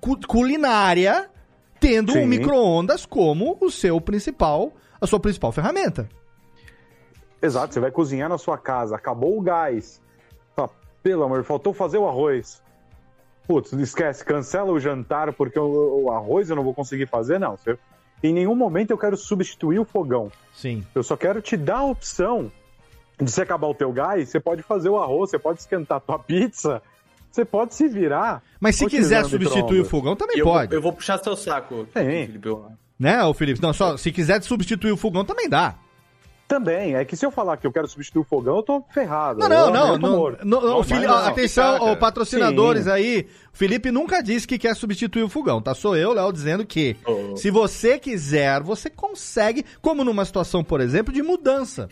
cu- 0.00 0.18
culinária 0.26 1.28
tendo 1.80 2.10
um 2.12 2.14
Sim. 2.22 2.26
micro-ondas 2.26 3.04
como 3.06 3.56
o 3.60 3.70
seu 3.70 4.00
principal, 4.00 4.72
a 5.00 5.06
sua 5.06 5.20
principal 5.20 5.52
ferramenta. 5.52 6.08
Exato, 7.40 7.72
você 7.74 7.80
vai 7.80 7.90
cozinhar 7.90 8.28
na 8.28 8.38
sua 8.38 8.58
casa, 8.58 8.96
acabou 8.96 9.38
o 9.38 9.40
gás. 9.40 10.00
Fala, 10.56 10.70
pelo 11.02 11.22
amor, 11.24 11.44
faltou 11.44 11.72
fazer 11.72 11.98
o 11.98 12.08
arroz. 12.08 12.60
putz, 13.46 13.72
esquece, 13.72 14.24
cancela 14.24 14.72
o 14.72 14.80
jantar 14.80 15.32
porque 15.32 15.58
o, 15.58 16.04
o 16.04 16.10
arroz 16.10 16.50
eu 16.50 16.56
não 16.56 16.64
vou 16.64 16.74
conseguir 16.74 17.06
fazer, 17.06 17.38
não. 17.38 17.56
Você, 17.56 17.78
em 18.22 18.32
nenhum 18.32 18.54
momento 18.56 18.90
eu 18.90 18.98
quero 18.98 19.16
substituir 19.16 19.78
o 19.78 19.84
fogão. 19.84 20.30
Sim. 20.52 20.84
Eu 20.94 21.02
só 21.04 21.16
quero 21.16 21.40
te 21.40 21.56
dar 21.56 21.78
a 21.78 21.84
opção 21.84 22.50
de 23.20 23.30
você 23.30 23.42
acabar 23.42 23.68
o 23.68 23.74
teu 23.74 23.92
gás, 23.92 24.28
você 24.28 24.40
pode 24.40 24.62
fazer 24.62 24.88
o 24.88 24.98
arroz, 24.98 25.30
você 25.30 25.38
pode 25.38 25.60
esquentar 25.60 25.98
a 25.98 26.00
tua 26.00 26.18
pizza, 26.18 26.82
você 27.30 27.44
pode 27.44 27.74
se 27.74 27.86
virar. 27.88 28.42
Mas 28.60 28.74
se 28.76 28.86
quiser 28.86 29.24
substituir 29.24 29.80
o 29.80 29.84
fogão, 29.84 30.16
também 30.16 30.38
Eu, 30.38 30.44
pode. 30.44 30.74
eu 30.74 30.82
vou 30.82 30.92
puxar 30.92 31.18
seu 31.18 31.36
saco, 31.36 31.84
Sim. 31.86 32.26
Felipe. 32.26 32.48
Eu- 32.48 32.66
Né, 32.98 33.22
ô 33.24 33.32
Felipe? 33.32 33.62
Não, 33.62 33.72
só 33.72 33.96
se 33.96 34.10
quiser 34.10 34.42
substituir 34.42 34.90
o 34.92 34.96
fogão, 34.96 35.24
também 35.24 35.48
dá. 35.48 35.76
Também, 36.48 36.94
é 36.96 37.04
que 37.04 37.14
se 37.14 37.26
eu 37.26 37.30
falar 37.30 37.58
que 37.58 37.66
eu 37.66 37.72
quero 37.72 37.86
substituir 37.86 38.20
o 38.22 38.24
fogão, 38.24 38.56
eu 38.56 38.62
tô 38.62 38.82
ferrado. 38.90 39.38
Não, 39.38 39.48
não, 39.48 39.70
não. 39.70 39.98
não, 39.98 40.36
não, 40.42 40.60
Não, 40.62 40.78
o 40.78 40.82
Fili- 40.82 41.04
atenção, 41.06 41.92
ô, 41.92 41.96
patrocinadores 41.96 42.84
Sim. 42.84 42.90
aí. 42.90 43.26
O 43.52 43.56
Felipe 43.56 43.90
nunca 43.90 44.22
disse 44.22 44.48
que 44.48 44.58
quer 44.58 44.74
substituir 44.74 45.22
o 45.22 45.28
fogão, 45.28 45.60
tá? 45.60 45.74
Sou 45.74 45.94
eu, 45.94 46.14
Léo, 46.14 46.32
dizendo 46.32 46.64
que 46.64 46.96
Oh. 47.06 47.36
se 47.36 47.50
você 47.50 47.98
quiser, 47.98 48.62
você 48.62 48.88
consegue, 48.88 49.62
como 49.82 50.02
numa 50.02 50.24
situação, 50.24 50.64
por 50.64 50.80
exemplo, 50.80 51.12
de 51.12 51.22
mudança. 51.22 51.86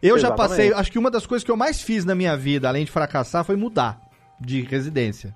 Eu 0.00 0.16
já 0.16 0.28
Exatamente. 0.28 0.48
passei, 0.48 0.72
acho 0.72 0.92
que 0.92 0.98
uma 0.98 1.10
das 1.10 1.26
coisas 1.26 1.44
que 1.44 1.50
eu 1.50 1.56
mais 1.56 1.82
fiz 1.82 2.04
na 2.04 2.14
minha 2.14 2.36
vida, 2.36 2.68
além 2.68 2.84
de 2.84 2.90
fracassar, 2.92 3.44
foi 3.44 3.56
mudar 3.56 4.00
de 4.40 4.62
residência. 4.62 5.34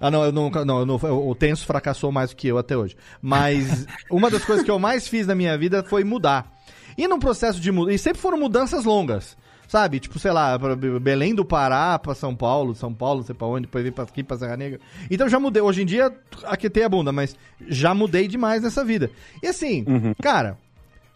Ah, 0.00 0.10
não, 0.10 0.24
eu 0.24 0.32
nunca, 0.32 0.64
não, 0.64 0.80
eu 0.80 0.86
não, 0.86 0.96
o 0.96 1.34
Tenso 1.34 1.66
fracassou 1.66 2.10
mais 2.10 2.30
do 2.30 2.36
que 2.36 2.48
eu 2.48 2.58
até 2.58 2.76
hoje. 2.76 2.96
Mas 3.20 3.86
uma 4.10 4.30
das 4.30 4.44
coisas 4.44 4.64
que 4.64 4.70
eu 4.70 4.78
mais 4.78 5.06
fiz 5.06 5.26
na 5.26 5.34
minha 5.34 5.56
vida 5.56 5.82
foi 5.82 6.04
mudar. 6.04 6.52
E 6.96 7.06
num 7.08 7.18
processo 7.18 7.60
de 7.60 7.70
mudança, 7.72 7.94
e 7.94 7.98
sempre 7.98 8.20
foram 8.20 8.38
mudanças 8.38 8.84
longas. 8.84 9.36
Sabe? 9.68 10.00
Tipo, 10.00 10.18
sei 10.18 10.32
lá, 10.32 10.58
Belém 11.00 11.34
do 11.34 11.46
Pará 11.46 11.98
pra 11.98 12.14
São 12.14 12.36
Paulo, 12.36 12.74
São 12.74 12.92
Paulo, 12.92 13.20
não 13.20 13.26
sei 13.26 13.34
pra 13.34 13.46
onde, 13.46 13.62
depois 13.62 13.82
vim 13.82 13.90
pra 13.90 14.04
aqui, 14.04 14.22
pra 14.22 14.36
Serra 14.36 14.54
Negra. 14.54 14.78
Então 15.10 15.26
já 15.30 15.40
mudei. 15.40 15.62
Hoje 15.62 15.80
em 15.80 15.86
dia, 15.86 16.14
aqui 16.44 16.68
tem 16.68 16.84
a 16.84 16.90
bunda, 16.90 17.10
mas 17.10 17.34
já 17.68 17.94
mudei 17.94 18.28
demais 18.28 18.62
nessa 18.62 18.84
vida. 18.84 19.10
E 19.42 19.46
assim, 19.46 19.86
cara, 20.20 20.58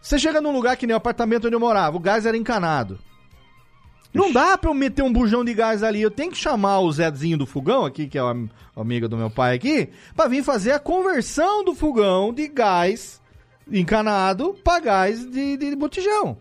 você 0.01 0.17
chega 0.17 0.41
num 0.41 0.51
lugar 0.51 0.75
que 0.75 0.87
nem 0.87 0.95
o 0.95 0.97
apartamento 0.97 1.45
onde 1.45 1.55
eu 1.55 1.59
morava, 1.59 1.97
o 1.97 1.99
gás 1.99 2.25
era 2.25 2.35
encanado. 2.35 2.97
Não 4.13 4.31
dá 4.31 4.57
pra 4.57 4.69
eu 4.69 4.73
meter 4.73 5.03
um 5.03 5.11
bujão 5.13 5.43
de 5.45 5.53
gás 5.53 5.83
ali. 5.83 6.01
Eu 6.01 6.09
tenho 6.11 6.31
que 6.31 6.37
chamar 6.37 6.79
o 6.79 6.91
Zezinho 6.91 7.37
do 7.37 7.45
fogão 7.45 7.85
aqui, 7.85 8.07
que 8.07 8.17
é 8.17 8.23
o 8.23 8.27
am- 8.27 8.49
o 8.75 8.81
amigo 8.81 9.07
do 9.07 9.17
meu 9.17 9.29
pai 9.29 9.55
aqui, 9.55 9.89
pra 10.15 10.27
vir 10.27 10.43
fazer 10.43 10.71
a 10.71 10.79
conversão 10.79 11.63
do 11.63 11.75
fogão 11.75 12.33
de 12.33 12.47
gás 12.47 13.21
encanado 13.71 14.55
pra 14.63 14.79
gás 14.79 15.25
de, 15.29 15.57
de 15.57 15.75
botijão. 15.75 16.37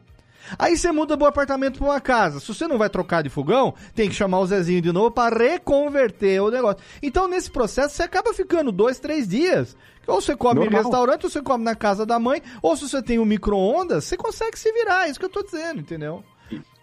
Aí 0.57 0.77
você 0.77 0.93
muda 0.93 1.17
do 1.17 1.27
apartamento 1.27 1.79
pra 1.79 1.89
uma 1.89 2.01
casa. 2.01 2.39
Se 2.39 2.47
você 2.47 2.69
não 2.69 2.79
vai 2.79 2.89
trocar 2.89 3.21
de 3.21 3.29
fogão, 3.29 3.75
tem 3.97 4.09
que 4.09 4.15
chamar 4.15 4.39
o 4.39 4.47
Zezinho 4.47 4.81
de 4.81 4.93
novo 4.93 5.11
pra 5.11 5.29
reconverter 5.29 6.41
o 6.41 6.51
negócio. 6.53 6.79
Então, 7.03 7.27
nesse 7.27 7.51
processo, 7.51 7.97
você 7.97 8.05
acaba 8.05 8.33
ficando 8.33 8.71
dois, 8.71 9.01
três 9.01 9.27
dias. 9.27 9.77
Ou 10.07 10.21
você 10.21 10.37
come 10.37 10.61
em 10.61 10.65
Normal. 10.65 10.83
restaurante, 10.85 11.25
ou 11.25 11.31
você 11.31 11.43
come 11.43 11.65
na 11.65 11.75
casa 11.75 12.07
da 12.07 12.21
mãe, 12.21 12.41
ou 12.63 12.77
se 12.77 12.89
você 12.89 13.03
tem 13.03 13.19
um 13.19 13.25
micro-ondas, 13.25 14.05
você 14.05 14.17
consegue 14.17 14.57
se 14.57 14.71
virar. 14.73 15.09
É 15.09 15.11
isso 15.11 15.19
que 15.19 15.25
eu 15.27 15.31
tô 15.31 15.43
dizendo, 15.43 15.81
entendeu? 15.81 16.23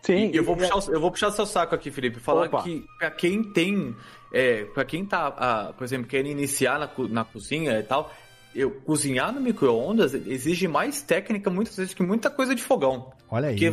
Sim, 0.03 0.31
E 0.33 0.35
eu 0.37 0.43
vou, 0.43 0.55
puxar, 0.57 0.75
o- 0.77 0.93
eu 0.93 0.99
vou 0.99 1.09
puxar 1.09 1.31
seu 1.31 1.45
saco 1.45 1.73
aqui, 1.73 1.89
Felipe. 1.89 2.19
Falar 2.19 2.45
Opa. 2.47 2.61
que 2.63 2.85
pra 2.99 3.09
quem 3.09 3.41
tem. 3.41 3.95
É, 4.31 4.65
para 4.65 4.83
quem 4.83 5.05
tá, 5.05 5.33
ah, 5.37 5.73
por 5.77 5.83
exemplo, 5.83 6.07
querendo 6.07 6.31
iniciar 6.31 6.77
na, 6.79 6.89
na 7.09 7.23
cozinha 7.23 7.79
e 7.79 7.83
tal, 7.83 8.11
eu, 8.53 8.69
cozinhar 8.71 9.31
no 9.33 9.39
micro-ondas 9.39 10.13
exige 10.13 10.67
mais 10.67 11.01
técnica 11.01 11.49
muitas 11.49 11.75
vezes 11.77 11.93
que 11.93 12.03
muita 12.03 12.29
coisa 12.29 12.53
de 12.53 12.61
fogão. 12.61 13.11
Olha 13.31 13.47
aí. 13.49 13.53
Porque 13.55 13.67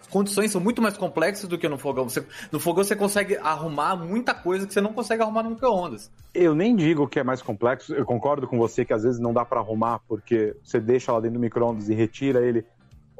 as 0.00 0.06
condições 0.08 0.50
são 0.50 0.60
muito 0.60 0.80
mais 0.82 0.96
complexas 0.96 1.48
do 1.48 1.56
que 1.58 1.68
no 1.68 1.78
fogão. 1.78 2.08
Você- 2.08 2.24
no 2.52 2.60
fogão 2.60 2.84
você 2.84 2.94
consegue 2.94 3.36
arrumar 3.38 3.96
muita 3.96 4.34
coisa 4.34 4.66
que 4.66 4.72
você 4.74 4.80
não 4.80 4.92
consegue 4.92 5.22
arrumar 5.22 5.42
no 5.42 5.50
micro-ondas. 5.50 6.10
Eu 6.34 6.54
nem 6.54 6.76
digo 6.76 7.08
que 7.08 7.18
é 7.18 7.24
mais 7.24 7.40
complexo, 7.42 7.94
eu 7.94 8.04
concordo 8.04 8.46
com 8.46 8.58
você 8.58 8.84
que 8.84 8.92
às 8.92 9.02
vezes 9.02 9.18
não 9.18 9.32
dá 9.32 9.44
pra 9.44 9.60
arrumar 9.60 10.00
porque 10.06 10.54
você 10.62 10.78
deixa 10.78 11.12
lá 11.12 11.18
dentro 11.20 11.38
do 11.38 11.40
micro-ondas 11.40 11.88
e 11.88 11.94
retira 11.94 12.44
ele 12.46 12.64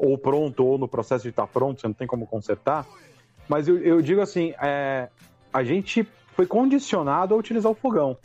ou 0.03 0.18
pronto 0.18 0.64
ou 0.66 0.76
no 0.76 0.88
processo 0.88 1.22
de 1.22 1.28
estar 1.30 1.46
pronto, 1.46 1.80
você 1.80 1.86
não 1.86 1.94
tem 1.94 2.09
como 2.09 2.26
consertar. 2.26 2.84
Mas 3.48 3.68
eu, 3.68 3.78
eu 3.78 4.03
digo 4.03 4.20
assim, 4.20 4.53
é, 4.61 5.09
a 5.53 5.62
gente 5.62 6.07
foi 6.34 6.44
condicionado 6.44 7.34
a 7.34 7.38
utilizar 7.38 7.70
o 7.70 7.74
fogão. 7.74 8.16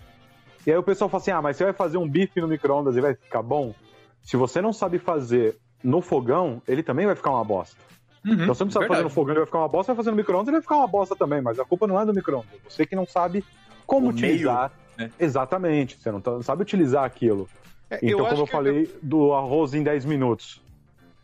E 0.66 0.72
aí 0.72 0.78
o 0.78 0.82
pessoal 0.84 1.08
fala 1.08 1.22
assim, 1.22 1.32
ah, 1.32 1.42
mas 1.42 1.56
você 1.56 1.66
vai 1.66 1.74
fazer 1.74 1.98
um 2.00 2.10
bife 2.10 2.42
no 2.42 2.48
micro-ondas 2.48 2.98
e 2.98 3.02
vai 3.02 3.14
ficar 3.14 3.44
bom? 3.44 3.76
Se 4.24 4.36
você 4.36 4.60
não 4.60 4.74
sabe 4.74 4.98
fazer 4.98 5.56
no 5.84 6.02
fogão, 6.02 6.62
ele 6.68 6.82
também 6.82 7.06
vai 7.06 7.16
ficar 7.16 7.30
uma 7.30 7.44
bosta. 7.44 7.78
então 8.26 8.48
você 8.56 8.64
não 8.64 8.72
sabe 8.72 8.88
fazer 8.88 9.04
no 9.04 9.10
fogão, 9.10 9.34
ele 9.34 9.40
vai 9.42 9.46
ficar 9.46 9.60
uma 9.60 9.68
bosta, 9.68 9.94
vai 9.94 9.98
fazer 9.98 10.10
no 10.12 10.18
micro-ondas, 10.18 10.48
ele 10.48 10.58
vai 10.58 10.62
ficar 10.64 10.78
uma 10.78 10.88
bosta 10.88 11.16
também, 11.16 11.42
mas 11.42 11.60
a 11.60 11.64
culpa 11.66 11.86
não 11.86 12.02
é 12.02 12.06
do 12.06 12.14
micro-ondas. 12.14 12.50
Você 12.68 12.86
que 12.88 12.96
não 12.96 13.06
sabe 13.06 13.46
como 13.86 14.08
O 14.08 14.10
utilizar. 14.10 14.72
meio, 14.98 15.10
né? 15.10 15.14
Exatamente, 15.20 15.98
você 16.02 16.12
não, 16.12 16.20
tá- 16.20 16.32
não 16.32 16.42
sabe 16.42 16.64
utilizar 16.64 17.04
aquilo. 17.06 17.48
É, 17.90 18.00
então, 18.02 18.26
acho 18.26 18.30
como 18.32 18.42
eu 18.42 18.46
que 18.46 18.52
falei 18.52 19.00
do 19.02 19.32
arroz 19.34 19.74
em 19.74 19.84
10 19.84 20.04
minutos. 20.06 20.62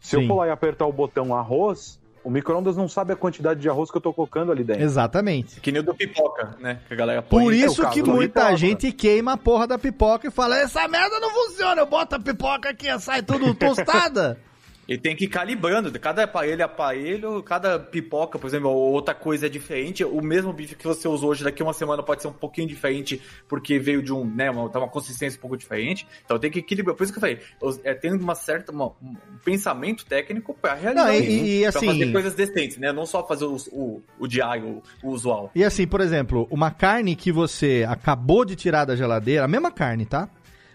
Se 0.03 0.17
Sim. 0.17 0.23
eu 0.23 0.27
for 0.27 0.35
lá 0.35 0.47
e 0.47 0.51
apertar 0.51 0.85
o 0.85 0.91
botão 0.91 1.33
arroz, 1.33 1.97
o 2.23 2.29
micro-ondas 2.29 2.75
não 2.75 2.89
sabe 2.89 3.13
a 3.13 3.15
quantidade 3.15 3.61
de 3.61 3.69
arroz 3.69 3.89
que 3.89 3.95
eu 3.95 4.01
tô 4.01 4.13
colocando 4.13 4.51
ali 4.51 4.61
dentro. 4.61 4.83
Exatamente. 4.83 5.61
Que 5.61 5.71
nem 5.71 5.81
o 5.81 5.83
do 5.83 5.95
pipoca, 5.95 6.57
né? 6.59 6.79
Que 6.87 6.93
a 6.93 6.97
galera 6.97 7.21
põe. 7.21 7.45
Por 7.45 7.53
é 7.53 7.55
isso 7.55 7.81
caso 7.81 7.93
que 7.93 8.03
muita 8.03 8.41
pipoca. 8.41 8.57
gente 8.57 8.91
queima 8.91 9.33
a 9.33 9.37
porra 9.37 9.65
da 9.65 9.79
pipoca 9.79 10.27
e 10.27 10.31
fala: 10.31 10.57
essa 10.57 10.85
merda 10.89 11.19
não 11.21 11.29
funciona, 11.31 11.81
eu 11.81 11.85
boto 11.85 12.15
a 12.15 12.19
pipoca 12.19 12.69
aqui, 12.69 12.87
sai 12.99 13.23
tudo 13.23 13.55
tostada. 13.55 14.37
E 14.87 14.97
tem 14.97 15.15
que 15.15 15.23
ir 15.25 15.27
calibrando. 15.29 15.91
Cada 15.99 16.23
aparelho 16.23 16.61
é 16.61 16.65
aparelho, 16.65 17.41
cada 17.41 17.79
pipoca, 17.79 18.37
por 18.37 18.47
exemplo, 18.47 18.69
ou 18.69 18.91
outra 18.91 19.13
coisa 19.15 19.45
é 19.45 19.49
diferente. 19.49 20.03
O 20.03 20.21
mesmo 20.21 20.51
bife 20.51 20.75
que 20.75 20.85
você 20.85 21.07
usou 21.07 21.29
hoje, 21.29 21.43
daqui 21.43 21.63
uma 21.63 21.71
semana 21.73 22.03
pode 22.03 22.21
ser 22.21 22.27
um 22.27 22.33
pouquinho 22.33 22.67
diferente, 22.67 23.21
porque 23.47 23.79
veio 23.79 24.01
de 24.03 24.11
um, 24.11 24.25
né, 24.25 24.51
uma, 24.51 24.69
tá 24.69 24.79
uma 24.79 24.89
consistência 24.89 25.37
um 25.37 25.41
pouco 25.41 25.55
diferente. 25.57 26.05
Então 26.25 26.37
tem 26.37 26.51
que 26.51 26.59
equilibrar. 26.59 26.95
Por 26.97 27.03
isso 27.03 27.13
que 27.13 27.17
eu 27.17 27.21
falei, 27.21 27.39
é, 27.85 27.93
tem 27.93 28.11
uma 28.13 28.35
certa, 28.35 28.71
uma- 28.73 28.87
um 29.01 29.15
pensamento 29.43 30.05
técnico 30.05 30.53
pra 30.53 30.73
realizar 30.73 31.05
Não, 31.07 31.13
e- 31.13 31.17
isso, 31.19 31.29
e- 31.45 31.57
e 31.57 31.59
pra 31.61 31.69
assim- 31.69 31.85
fazer 31.87 32.11
coisas 32.11 32.35
decentes, 32.35 32.77
né? 32.77 32.91
Não 32.91 33.05
só 33.05 33.25
fazer 33.25 33.45
o, 33.45 33.55
o, 33.71 34.03
o 34.19 34.27
diário, 34.27 34.81
o, 35.01 35.07
o 35.07 35.11
usual. 35.11 35.49
E 35.55 35.63
assim, 35.63 35.87
por 35.87 36.01
exemplo, 36.01 36.47
uma 36.51 36.71
carne 36.71 37.15
que 37.15 37.31
você 37.31 37.85
acabou 37.87 38.43
de 38.43 38.55
tirar 38.55 38.85
da 38.85 38.95
geladeira, 38.95 39.45
a 39.45 39.47
mesma 39.47 39.71
carne, 39.71 40.05
tá? 40.05 40.27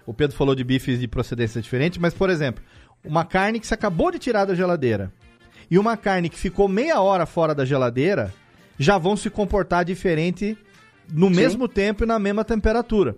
O 0.06 0.14
Pedro 0.14 0.34
falou 0.34 0.54
de 0.54 0.64
bifes 0.64 0.98
de 0.98 1.06
procedência 1.06 1.60
diferente, 1.60 2.00
mas, 2.00 2.14
por 2.14 2.30
exemplo, 2.30 2.64
uma 3.04 3.24
carne 3.24 3.60
que 3.60 3.66
você 3.66 3.74
acabou 3.74 4.10
de 4.10 4.18
tirar 4.18 4.44
da 4.44 4.54
geladeira 4.54 5.12
e 5.70 5.78
uma 5.78 5.96
carne 5.96 6.28
que 6.28 6.38
ficou 6.38 6.68
meia 6.68 7.00
hora 7.00 7.26
fora 7.26 7.54
da 7.54 7.64
geladeira 7.64 8.32
já 8.78 8.96
vão 8.98 9.16
se 9.16 9.28
comportar 9.30 9.84
diferente 9.84 10.56
no 11.10 11.28
mesmo 11.30 11.66
tempo 11.68 12.04
e 12.04 12.06
na 12.06 12.18
mesma 12.18 12.44
temperatura. 12.44 13.16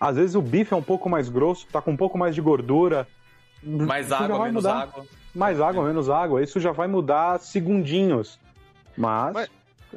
Às 0.00 0.16
vezes 0.16 0.34
o 0.34 0.40
bife 0.42 0.72
é 0.72 0.76
um 0.76 0.82
pouco 0.82 1.08
mais 1.10 1.28
grosso, 1.28 1.66
tá 1.70 1.82
com 1.82 1.90
um 1.90 1.96
pouco 1.96 2.16
mais 2.16 2.34
de 2.34 2.40
gordura. 2.40 3.06
Mais 3.62 4.06
Isso 4.06 4.14
água, 4.14 4.38
menos 4.44 4.54
mudar. 4.64 4.82
água. 4.82 5.04
Mais 5.34 5.60
água, 5.60 5.84
menos 5.84 6.08
água. 6.08 6.42
Isso 6.42 6.58
já 6.58 6.72
vai 6.72 6.88
mudar 6.88 7.38
segundinhos. 7.38 8.38
Mas. 8.96 9.34
Mas- 9.34 9.50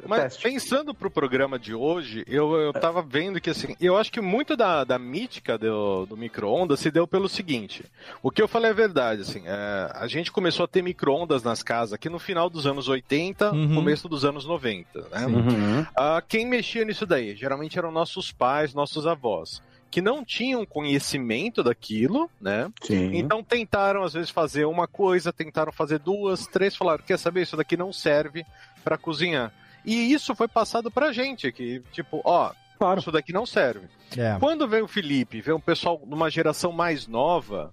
Mas 0.06 0.22
teste. 0.34 0.42
pensando 0.42 0.94
pro 0.94 1.10
programa 1.10 1.58
de 1.58 1.74
hoje, 1.74 2.24
eu, 2.26 2.54
eu 2.56 2.72
tava 2.72 3.00
vendo 3.02 3.40
que 3.40 3.50
assim, 3.50 3.76
eu 3.80 3.96
acho 3.96 4.10
que 4.10 4.20
muito 4.20 4.56
da, 4.56 4.84
da 4.84 4.98
mítica 4.98 5.56
do, 5.56 6.06
do 6.06 6.16
micro-ondas 6.16 6.80
se 6.80 6.90
deu 6.90 7.06
pelo 7.06 7.28
seguinte. 7.28 7.84
O 8.22 8.30
que 8.30 8.42
eu 8.42 8.48
falei 8.48 8.70
é 8.70 8.74
verdade, 8.74 9.22
assim, 9.22 9.42
é, 9.46 9.90
a 9.94 10.06
gente 10.06 10.32
começou 10.32 10.64
a 10.64 10.68
ter 10.68 10.82
micro-ondas 10.82 11.42
nas 11.42 11.62
casas 11.62 11.92
aqui 11.92 12.08
no 12.08 12.18
final 12.18 12.48
dos 12.50 12.66
anos 12.66 12.88
80, 12.88 13.52
Uhum. 13.52 13.74
começo 13.74 14.08
dos 14.08 14.24
anos 14.24 14.44
90, 14.46 15.00
né? 15.10 15.26
Uhum. 15.26 15.86
Ah, 15.96 16.22
quem 16.26 16.46
mexia 16.46 16.84
nisso 16.84 17.06
daí? 17.06 17.34
Geralmente 17.36 17.78
eram 17.78 17.90
nossos 17.90 18.32
pais, 18.32 18.74
nossos 18.74 19.06
avós, 19.06 19.62
que 19.90 20.00
não 20.02 20.24
tinham 20.24 20.64
conhecimento 20.66 21.62
daquilo, 21.62 22.28
né? 22.40 22.70
Sim. 22.82 23.10
Então 23.16 23.42
tentaram 23.44 24.02
às 24.02 24.12
vezes 24.14 24.30
fazer 24.30 24.64
uma 24.64 24.86
coisa, 24.88 25.32
tentaram 25.32 25.70
fazer 25.72 25.98
duas, 25.98 26.46
três, 26.46 26.74
falaram, 26.74 27.04
quer 27.04 27.18
saber, 27.18 27.42
isso 27.42 27.56
daqui 27.56 27.76
não 27.76 27.92
serve 27.92 28.44
para 28.82 28.98
cozinhar. 28.98 29.52
E 29.84 30.12
isso 30.12 30.34
foi 30.34 30.48
passado 30.48 30.90
pra 30.90 31.12
gente, 31.12 31.50
que 31.52 31.82
tipo, 31.92 32.20
ó, 32.24 32.52
Claro. 32.78 33.00
isso 33.00 33.12
daqui 33.12 33.32
não 33.32 33.46
serve. 33.46 33.86
É. 34.16 34.36
Quando 34.38 34.66
veio 34.68 34.84
o 34.84 34.88
Felipe, 34.88 35.40
veio 35.40 35.56
um 35.56 35.60
pessoal 35.60 36.00
numa 36.06 36.30
geração 36.30 36.72
mais 36.72 37.06
nova, 37.06 37.72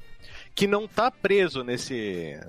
que 0.54 0.68
não 0.68 0.88
tá 0.88 1.10
preso 1.10 1.64
nesse, 1.64 2.40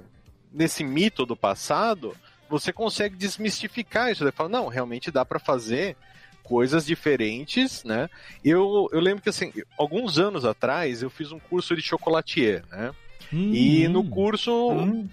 nesse 0.52 0.82
mito 0.84 1.24
do 1.24 1.36
passado, 1.36 2.16
você 2.48 2.72
consegue 2.72 3.16
desmistificar 3.16 4.10
isso. 4.10 4.24
Você 4.24 4.32
fala, 4.32 4.48
não, 4.48 4.68
realmente 4.68 5.10
dá 5.10 5.24
pra 5.24 5.38
fazer 5.38 5.96
coisas 6.42 6.84
diferentes, 6.84 7.84
né? 7.84 8.10
Eu, 8.44 8.88
eu 8.92 9.00
lembro 9.00 9.22
que, 9.22 9.28
assim, 9.28 9.52
alguns 9.78 10.18
anos 10.18 10.44
atrás, 10.44 11.02
eu 11.02 11.08
fiz 11.08 11.30
um 11.32 11.38
curso 11.38 11.74
de 11.76 11.82
chocolatier, 11.82 12.64
né? 12.70 12.92
E 13.32 13.88
no 13.88 14.04
curso 14.04 14.50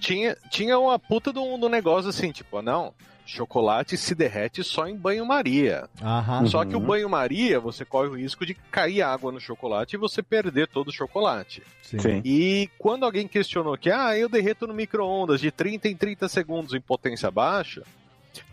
tinha, 0.02 0.36
tinha 0.50 0.78
uma 0.78 1.00
puta 1.00 1.32
do, 1.32 1.58
do 1.58 1.70
negócio 1.70 2.10
assim, 2.10 2.32
tipo, 2.34 2.62
não, 2.62 2.93
chocolate 3.30 3.95
se 3.97 4.13
derrete 4.15 4.63
só 4.63 4.88
em 4.88 4.95
banho-maria. 4.95 5.88
Aham. 6.01 6.45
Só 6.47 6.65
que 6.65 6.75
o 6.75 6.80
Uhum. 6.80 6.86
banho-maria, 6.86 7.59
você 7.59 7.86
corre 7.86 8.07
o 8.09 8.15
risco 8.17 8.45
de 8.45 8.53
cair 8.53 9.01
água 9.01 9.32
no 9.32 9.39
chocolate 9.39 9.95
e 9.95 9.99
você 9.99 10.21
perder 10.23 10.67
todo 10.67 10.89
o 10.89 10.93
chocolate. 10.93 11.61
Sim. 11.82 11.99
Sim. 11.99 12.21
E 12.25 12.69
quando 12.77 13.05
alguém 13.05 13.27
questionou 13.27 13.77
que, 13.77 13.89
ah, 13.91 14.17
eu 14.17 14.27
derreto 14.30 14.67
no 14.67 14.73
micro-ondas 14.73 15.39
de 15.41 15.51
30 15.51 15.88
em 15.88 15.95
30 15.95 16.27
segundos 16.27 16.73
em 16.73 16.82
potência 16.82 17.30
baixa, 17.32 17.84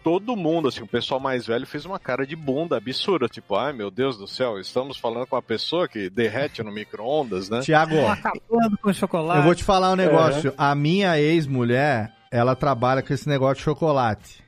todo 0.03 0.35
mundo, 0.37 0.69
assim, 0.69 0.83
o 0.83 0.87
pessoal 0.87 1.21
mais 1.21 1.47
velho 1.47 1.67
fez 1.67 1.85
uma 1.85 1.99
cara 1.99 2.27
de 2.27 2.35
bunda 2.35 2.77
absurda, 2.77 3.29
tipo, 3.29 3.55
ai 3.57 3.73
meu 3.73 3.91
Deus 3.91 4.17
do 4.17 4.27
céu, 4.27 4.59
estamos 4.59 4.97
falando 4.97 5.27
com 5.27 5.37
uma 5.37 5.43
pessoa 5.43 5.87
que 5.87 6.09
derrete 6.09 6.63
no 6.63 6.73
micro-ondas, 6.73 7.49
né? 7.51 7.61
Tiago, 7.61 7.95
Acabando 8.07 8.79
com 8.83 8.93
chocolate. 8.93 9.39
eu 9.39 9.45
vou 9.45 9.55
te 9.55 9.63
falar 9.65 9.93
um 9.93 9.97
negócio. 9.97 10.53
A 10.57 10.75
minha 10.75 11.19
ex-mulher, 11.21 12.13
ela 12.31 12.57
trabalha 12.57 13.03
com 13.03 13.13
esse 13.13 13.29
negócio 13.29 13.57
de 13.57 13.63
chocolate. 13.63 14.43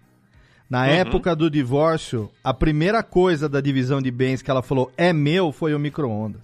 Na 0.68 0.82
Uhum. 0.82 0.86
época 0.90 1.34
do 1.34 1.50
divórcio, 1.50 2.30
a 2.44 2.52
primeira 2.52 3.02
coisa 3.02 3.48
da 3.48 3.60
divisão 3.60 4.02
de 4.02 4.10
bens 4.10 4.42
que 4.42 4.50
ela 4.50 4.62
falou 4.62 4.90
é 4.96 5.12
meu 5.12 5.50
foi 5.50 5.74
o 5.74 5.78
micro-ondas. 5.78 6.42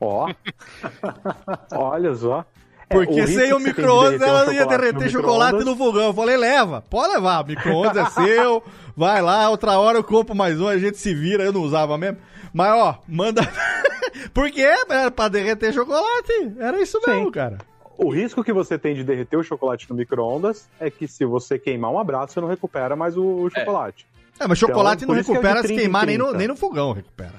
Ó. 0.00 0.28
Olha 1.74 2.14
só. 2.14 2.44
É, 2.88 2.94
Porque 2.94 3.20
risco 3.22 3.40
sem 3.40 3.52
o 3.52 3.58
micro-ondas 3.58 4.20
ela 4.22 4.44
ia 4.52 4.60
chocolate 4.60 4.78
derreter 4.80 5.04
no 5.04 5.10
chocolate 5.10 5.64
no 5.64 5.76
fogão. 5.76 6.04
Eu 6.04 6.14
falei, 6.14 6.36
leva, 6.36 6.84
pode 6.88 7.14
levar, 7.14 7.42
o 7.42 7.46
micro-ondas 7.48 7.96
é 7.96 8.10
seu, 8.22 8.62
vai 8.96 9.20
lá, 9.20 9.50
outra 9.50 9.76
hora 9.78 9.98
eu 9.98 10.04
compro 10.04 10.34
mais 10.36 10.60
um, 10.60 10.68
a 10.68 10.78
gente 10.78 10.96
se 10.98 11.12
vira, 11.12 11.42
eu 11.42 11.52
não 11.52 11.62
usava 11.62 11.98
mesmo. 11.98 12.18
Mas 12.52 12.72
ó, 12.72 12.98
manda. 13.08 13.42
Porque 14.32 14.60
era 14.62 15.10
pra 15.10 15.28
derreter 15.28 15.72
chocolate, 15.74 16.52
era 16.58 16.80
isso 16.80 17.00
mesmo, 17.06 17.30
cara. 17.32 17.58
O 17.98 18.10
risco 18.10 18.44
que 18.44 18.52
você 18.52 18.78
tem 18.78 18.94
de 18.94 19.02
derreter 19.02 19.38
o 19.38 19.42
chocolate 19.42 19.88
no 19.88 19.96
micro-ondas 19.96 20.68
é 20.78 20.90
que 20.90 21.08
se 21.08 21.24
você 21.24 21.58
queimar 21.58 21.90
um 21.90 21.98
abraço, 21.98 22.34
você 22.34 22.40
não 22.40 22.48
recupera 22.48 22.94
mais 22.94 23.16
o, 23.16 23.24
o 23.24 23.50
chocolate. 23.50 24.06
É, 24.38 24.46
mas 24.46 24.58
chocolate 24.58 25.04
Então, 25.04 25.14
não 25.14 25.20
é 25.20 25.24
recupera 25.24 25.62
se 25.62 25.68
30 25.68 25.72
em 25.72 25.76
queimar 25.76 26.06
nem 26.06 26.18
no, 26.18 26.24
30. 26.24 26.38
nem 26.38 26.48
no 26.48 26.56
fogão, 26.56 26.92
recupera. 26.92 27.34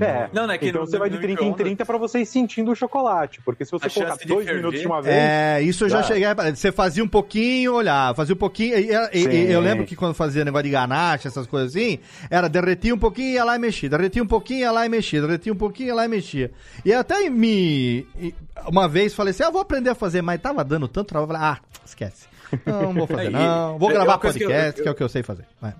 É. 0.00 0.28
Não, 0.32 0.46
não 0.46 0.54
é 0.54 0.58
que 0.58 0.68
então 0.68 0.82
no- 0.82 0.86
você 0.86 0.98
vai 0.98 1.08
de 1.10 1.16
no 1.16 1.20
30 1.22 1.32
em 1.32 1.44
micro-ondas- 1.46 1.64
30 1.66 1.84
pra 1.84 1.98
você 1.98 2.20
ir 2.20 2.26
sentindo 2.26 2.70
o 2.70 2.74
chocolate. 2.76 3.40
Porque 3.44 3.64
se 3.64 3.70
você 3.70 3.86
A 3.86 3.90
colocar 3.90 4.16
dois 4.26 4.44
ferver- 4.44 4.54
minutos 4.56 4.80
de 4.80 4.86
uma 4.86 5.02
vez. 5.02 5.16
É, 5.16 5.60
isso 5.62 5.84
eu 5.84 5.88
já 5.88 6.02
Já. 6.02 6.08
cheguei. 6.08 6.24
a- 6.24 6.34
Você 6.54 6.70
fazia 6.72 7.02
um 7.02 7.08
pouquinho, 7.08 7.74
olhava, 7.74 8.14
fazia 8.14 8.34
um 8.34 8.38
pouquinho. 8.38 8.78
e- 8.78 8.90
e- 9.12 9.26
e- 9.28 9.50
eu 9.52 9.60
lembro 9.60 9.84
que 9.84 9.96
quando 9.96 10.14
fazia 10.14 10.44
negócio 10.44 10.64
de 10.64 10.70
ganache, 10.70 11.26
essas 11.28 11.46
coisas 11.46 11.74
assim, 11.74 11.98
era 12.30 12.48
derretia 12.48 12.94
um 12.94 12.98
pouquinho, 12.98 13.30
ia 13.34 13.44
lá 13.44 13.56
e 13.56 13.58
mexia. 13.58 13.88
Derretia 13.88 14.22
um 14.22 14.26
pouquinho, 14.26 14.60
ia 14.60 14.72
lá 14.72 14.86
e 14.86 14.88
mexia. 14.88 15.20
Derretia 15.20 15.52
um 15.52 15.56
pouquinho, 15.56 15.88
ia 15.88 15.94
lá 15.94 16.04
e 16.04 16.08
mexia. 16.08 16.50
E 16.84 16.92
até 16.92 17.28
me. 17.30 18.06
e- 18.20 18.34
Uma 18.68 18.88
vez 18.88 19.12
falei 19.14 19.32
assim: 19.32 19.42
ah, 19.42 19.50
vou 19.50 19.60
aprender 19.60 19.90
a 19.90 19.94
fazer, 19.94 20.22
mas 20.22 20.40
tava 20.40 20.62
dando 20.62 20.86
tanto 20.86 21.08
trabalho. 21.08 21.32
eu 21.32 21.36
Falei, 21.38 21.48
ah, 21.56 21.58
esquece. 21.84 22.26
Não, 22.64 22.82
não 22.82 22.92
vou 22.94 23.06
fazer, 23.08 23.24
É, 23.24 23.26
e- 23.28 23.30
não. 23.30 23.78
Vou 23.78 23.90
é 23.90 23.92
gravar 23.94 24.18
coisa 24.18 24.38
que 24.38 24.44
eu- 24.44 24.48
podcast, 24.48 24.74
que, 24.82 24.88
eu- 24.88 24.90
é 24.90 24.92
o 24.92 24.94
que 24.94 25.02
eu 25.02 25.08
sei 25.08 25.22
fazer. 25.22 25.44
Vai. 25.60 25.74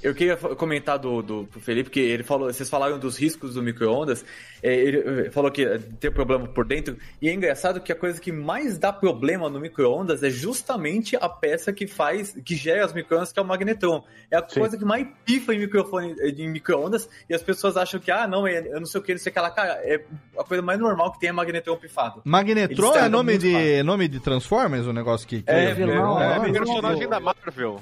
Eu 0.00 0.14
queria 0.14 0.36
comentar 0.36 0.96
do, 0.98 1.20
do 1.22 1.48
Felipe, 1.60 1.90
que 1.90 1.98
ele 1.98 2.22
falou, 2.22 2.52
vocês 2.52 2.70
falaram 2.70 2.98
dos 2.98 3.16
riscos 3.18 3.54
do 3.54 3.62
micro-ondas, 3.62 4.24
é, 4.62 4.72
ele 4.74 5.26
eh, 5.26 5.30
falou 5.30 5.50
que 5.50 5.64
eh, 5.64 5.80
tem 5.98 6.10
problema 6.10 6.46
por 6.46 6.64
dentro, 6.64 6.96
e 7.20 7.28
é 7.28 7.32
engraçado 7.32 7.80
que 7.80 7.90
a 7.90 7.96
coisa 7.96 8.20
que 8.20 8.30
mais 8.30 8.78
dá 8.78 8.92
problema 8.92 9.50
no 9.50 9.58
micro-ondas 9.58 10.22
é 10.22 10.30
justamente 10.30 11.16
a 11.16 11.28
peça 11.28 11.72
que 11.72 11.86
faz, 11.86 12.36
que 12.44 12.54
gera 12.54 12.84
as 12.84 12.92
micro-ondas, 12.92 13.32
que 13.32 13.40
é 13.40 13.42
o 13.42 13.44
magnetron. 13.44 14.04
É 14.30 14.36
a 14.36 14.48
Sim. 14.48 14.60
coisa 14.60 14.78
que 14.78 14.84
mais 14.84 15.06
pifa 15.24 15.52
em 15.52 15.58
microfone, 15.58 16.14
eh, 16.20 16.28
em 16.28 16.48
micro-ondas, 16.48 17.08
e 17.28 17.34
as 17.34 17.42
pessoas 17.42 17.76
acham 17.76 17.98
que, 17.98 18.12
ah, 18.12 18.28
não, 18.28 18.46
é, 18.46 18.68
eu 18.68 18.78
não 18.78 18.86
sei 18.86 19.00
o 19.00 19.04
que, 19.04 19.12
não 19.12 19.18
sei 19.18 19.30
o 19.30 19.34
que 19.34 19.40
lá, 19.40 19.50
cara, 19.50 19.80
é 19.82 20.04
a 20.38 20.44
coisa 20.44 20.62
mais 20.62 20.78
normal 20.78 21.12
que 21.12 21.18
tem 21.18 21.28
é 21.28 21.32
magnetron 21.32 21.76
pifado. 21.76 22.22
Magnetron 22.24 22.94
é 22.94 23.08
nome 23.08 23.36
de, 23.36 23.82
nome 23.82 24.06
de 24.06 24.20
Transformers, 24.20 24.86
o 24.86 24.92
negócio 24.92 25.26
que. 25.26 25.42
que 25.42 25.50
É, 25.50 25.74
vilão, 25.74 26.20
é, 26.20 26.24
é, 26.24 26.36
é, 26.36 26.40
vilão. 26.40 26.52
personagem 26.52 27.08
da 27.08 27.18
Marvel. 27.18 27.80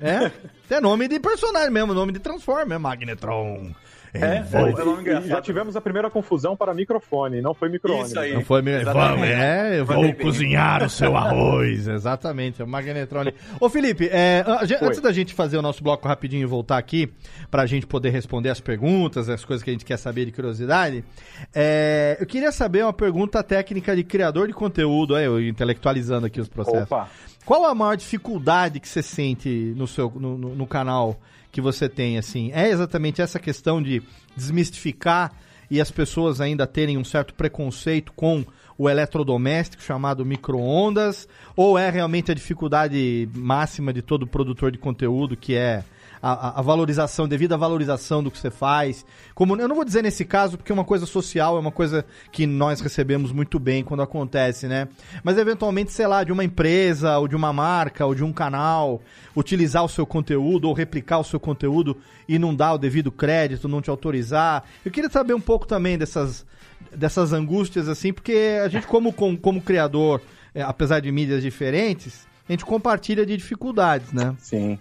É, 0.00 0.30
é 0.70 0.80
nome 0.80 1.08
de 1.08 1.20
personagem 1.20 1.70
mesmo, 1.70 1.92
nome 1.94 2.12
de 2.12 2.18
Transformer, 2.18 2.78
Magnetron. 2.78 3.72
É, 4.16 4.38
Envolve- 4.38 5.10
é 5.10 5.18
E 5.18 5.28
já 5.28 5.42
tivemos 5.42 5.74
a 5.74 5.80
primeira 5.80 6.08
confusão 6.08 6.56
para 6.56 6.72
microfone, 6.72 7.40
não 7.42 7.52
foi. 7.52 7.68
Isso 7.74 8.16
aí. 8.16 8.32
Não 8.32 8.42
foi. 8.44 8.62
Vamos, 8.62 9.26
é, 9.26 9.80
eu 9.80 9.86
Foi 9.86 9.96
vou 9.96 10.14
cozinhar 10.14 10.84
o 10.84 10.88
seu 10.88 11.16
arroz. 11.16 11.88
Exatamente, 11.88 12.62
é 12.62 12.64
o 12.64 12.68
Magnetrone. 12.68 13.34
Ô, 13.58 13.68
Felipe, 13.68 14.08
é, 14.12 14.44
a 14.46 14.60
antes 14.86 15.00
da 15.00 15.10
gente 15.10 15.34
fazer 15.34 15.58
o 15.58 15.62
nosso 15.62 15.82
bloco 15.82 16.06
rapidinho 16.06 16.42
e 16.42 16.46
voltar 16.46 16.78
aqui, 16.78 17.12
pra 17.50 17.66
gente 17.66 17.88
poder 17.88 18.10
responder 18.10 18.50
as 18.50 18.60
perguntas, 18.60 19.28
as 19.28 19.44
coisas 19.44 19.64
que 19.64 19.70
a 19.70 19.72
gente 19.72 19.84
quer 19.84 19.96
saber 19.96 20.26
de 20.26 20.30
curiosidade, 20.30 21.04
é, 21.52 22.16
eu 22.20 22.26
queria 22.26 22.52
saber 22.52 22.84
uma 22.84 22.92
pergunta 22.92 23.42
técnica 23.42 23.96
de 23.96 24.04
criador 24.04 24.46
de 24.46 24.52
conteúdo, 24.52 25.16
aí, 25.16 25.24
eu 25.24 25.42
intelectualizando 25.42 26.26
aqui 26.26 26.40
os 26.40 26.48
processos. 26.48 26.82
Opa. 26.84 27.08
Qual 27.44 27.64
a 27.66 27.74
maior 27.74 27.96
dificuldade 27.96 28.80
que 28.80 28.88
você 28.88 29.02
sente 29.02 29.74
no 29.76 29.86
seu 29.86 30.10
no, 30.10 30.38
no- 30.38 30.54
no 30.54 30.66
canal 30.66 31.20
que 31.52 31.60
você 31.60 31.88
tem 31.88 32.16
assim? 32.18 32.50
É 32.52 32.68
exatamente 32.68 33.20
essa 33.20 33.38
questão 33.38 33.82
de 33.82 34.02
desmistificar 34.36 35.32
e 35.70 35.80
as 35.80 35.90
pessoas 35.90 36.40
ainda 36.40 36.66
terem 36.66 36.96
um 36.96 37.04
certo 37.04 37.34
preconceito 37.34 38.12
com 38.12 38.44
o 38.78 38.88
eletrodoméstico 38.88 39.82
chamado 39.82 40.24
micro-ondas? 40.24 41.28
Ou 41.56 41.78
é 41.78 41.90
realmente 41.90 42.30
a 42.30 42.34
dificuldade 42.34 43.28
máxima 43.34 43.92
de 43.92 44.02
todo 44.02 44.26
produtor 44.26 44.70
de 44.72 44.78
conteúdo, 44.78 45.36
que 45.36 45.54
é 45.54 45.84
a, 46.32 46.58
a- 46.60 46.62
valorização, 46.62 47.28
devido 47.28 47.52
à 47.52 47.56
valorização 47.56 48.22
do 48.22 48.30
que 48.30 48.38
você 48.38 48.50
faz? 48.50 49.04
Como, 49.34 49.56
eu 49.56 49.68
não 49.68 49.74
vou 49.76 49.84
dizer 49.84 50.02
nesse 50.02 50.24
caso, 50.24 50.56
porque 50.56 50.72
é 50.72 50.74
uma 50.74 50.84
coisa 50.84 51.04
social, 51.06 51.56
é 51.56 51.60
uma 51.60 51.70
coisa 51.72 52.04
que 52.32 52.46
nós 52.46 52.80
recebemos 52.80 53.30
muito 53.32 53.58
bem 53.58 53.84
quando 53.84 54.02
acontece, 54.02 54.66
né? 54.66 54.88
Mas 55.22 55.36
eventualmente, 55.36 55.92
sei 55.92 56.06
lá, 56.06 56.24
de 56.24 56.32
uma 56.32 56.44
empresa, 56.44 57.18
ou 57.18 57.28
de 57.28 57.36
uma 57.36 57.52
marca, 57.52 58.06
ou 58.06 58.14
de 58.14 58.24
um 58.24 58.32
canal, 58.32 59.02
utilizar 59.36 59.84
o 59.84 59.88
seu 59.88 60.06
conteúdo, 60.06 60.66
ou 60.68 60.72
replicar 60.74 61.18
o 61.18 61.24
seu 61.24 61.38
conteúdo 61.38 61.96
e 62.28 62.38
não 62.38 62.54
dar 62.54 62.72
o 62.74 62.78
devido 62.78 63.12
crédito, 63.12 63.68
não 63.68 63.82
te 63.82 63.90
autorizar. 63.90 64.64
Eu 64.84 64.90
queria 64.90 65.10
saber 65.10 65.34
um 65.34 65.40
pouco 65.40 65.66
também 65.66 65.98
dessas, 65.98 66.46
dessas 66.94 67.32
angústias, 67.32 67.88
assim, 67.88 68.12
porque 68.12 68.58
a 68.64 68.68
gente, 68.68 68.86
como, 68.86 69.12
como, 69.12 69.36
como 69.36 69.60
criador, 69.60 70.22
é, 70.54 70.62
apesar 70.62 71.00
de 71.00 71.12
mídias 71.12 71.42
diferentes, 71.42 72.26
a 72.48 72.52
gente 72.52 72.64
compartilha 72.64 73.26
de 73.26 73.36
dificuldades, 73.36 74.12
né? 74.12 74.34
Sim. 74.38 74.78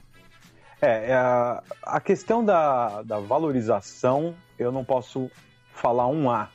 É, 0.84 1.12
é, 1.12 1.14
a- 1.14 1.64
a 1.82 2.02
questão 2.02 2.44
da, 2.44 3.02
da 3.04 3.18
valorização, 3.18 4.36
eu 4.60 4.70
não 4.70 4.84
posso 4.84 5.32
falar 5.74 6.08
um 6.08 6.30
A, 6.30 6.50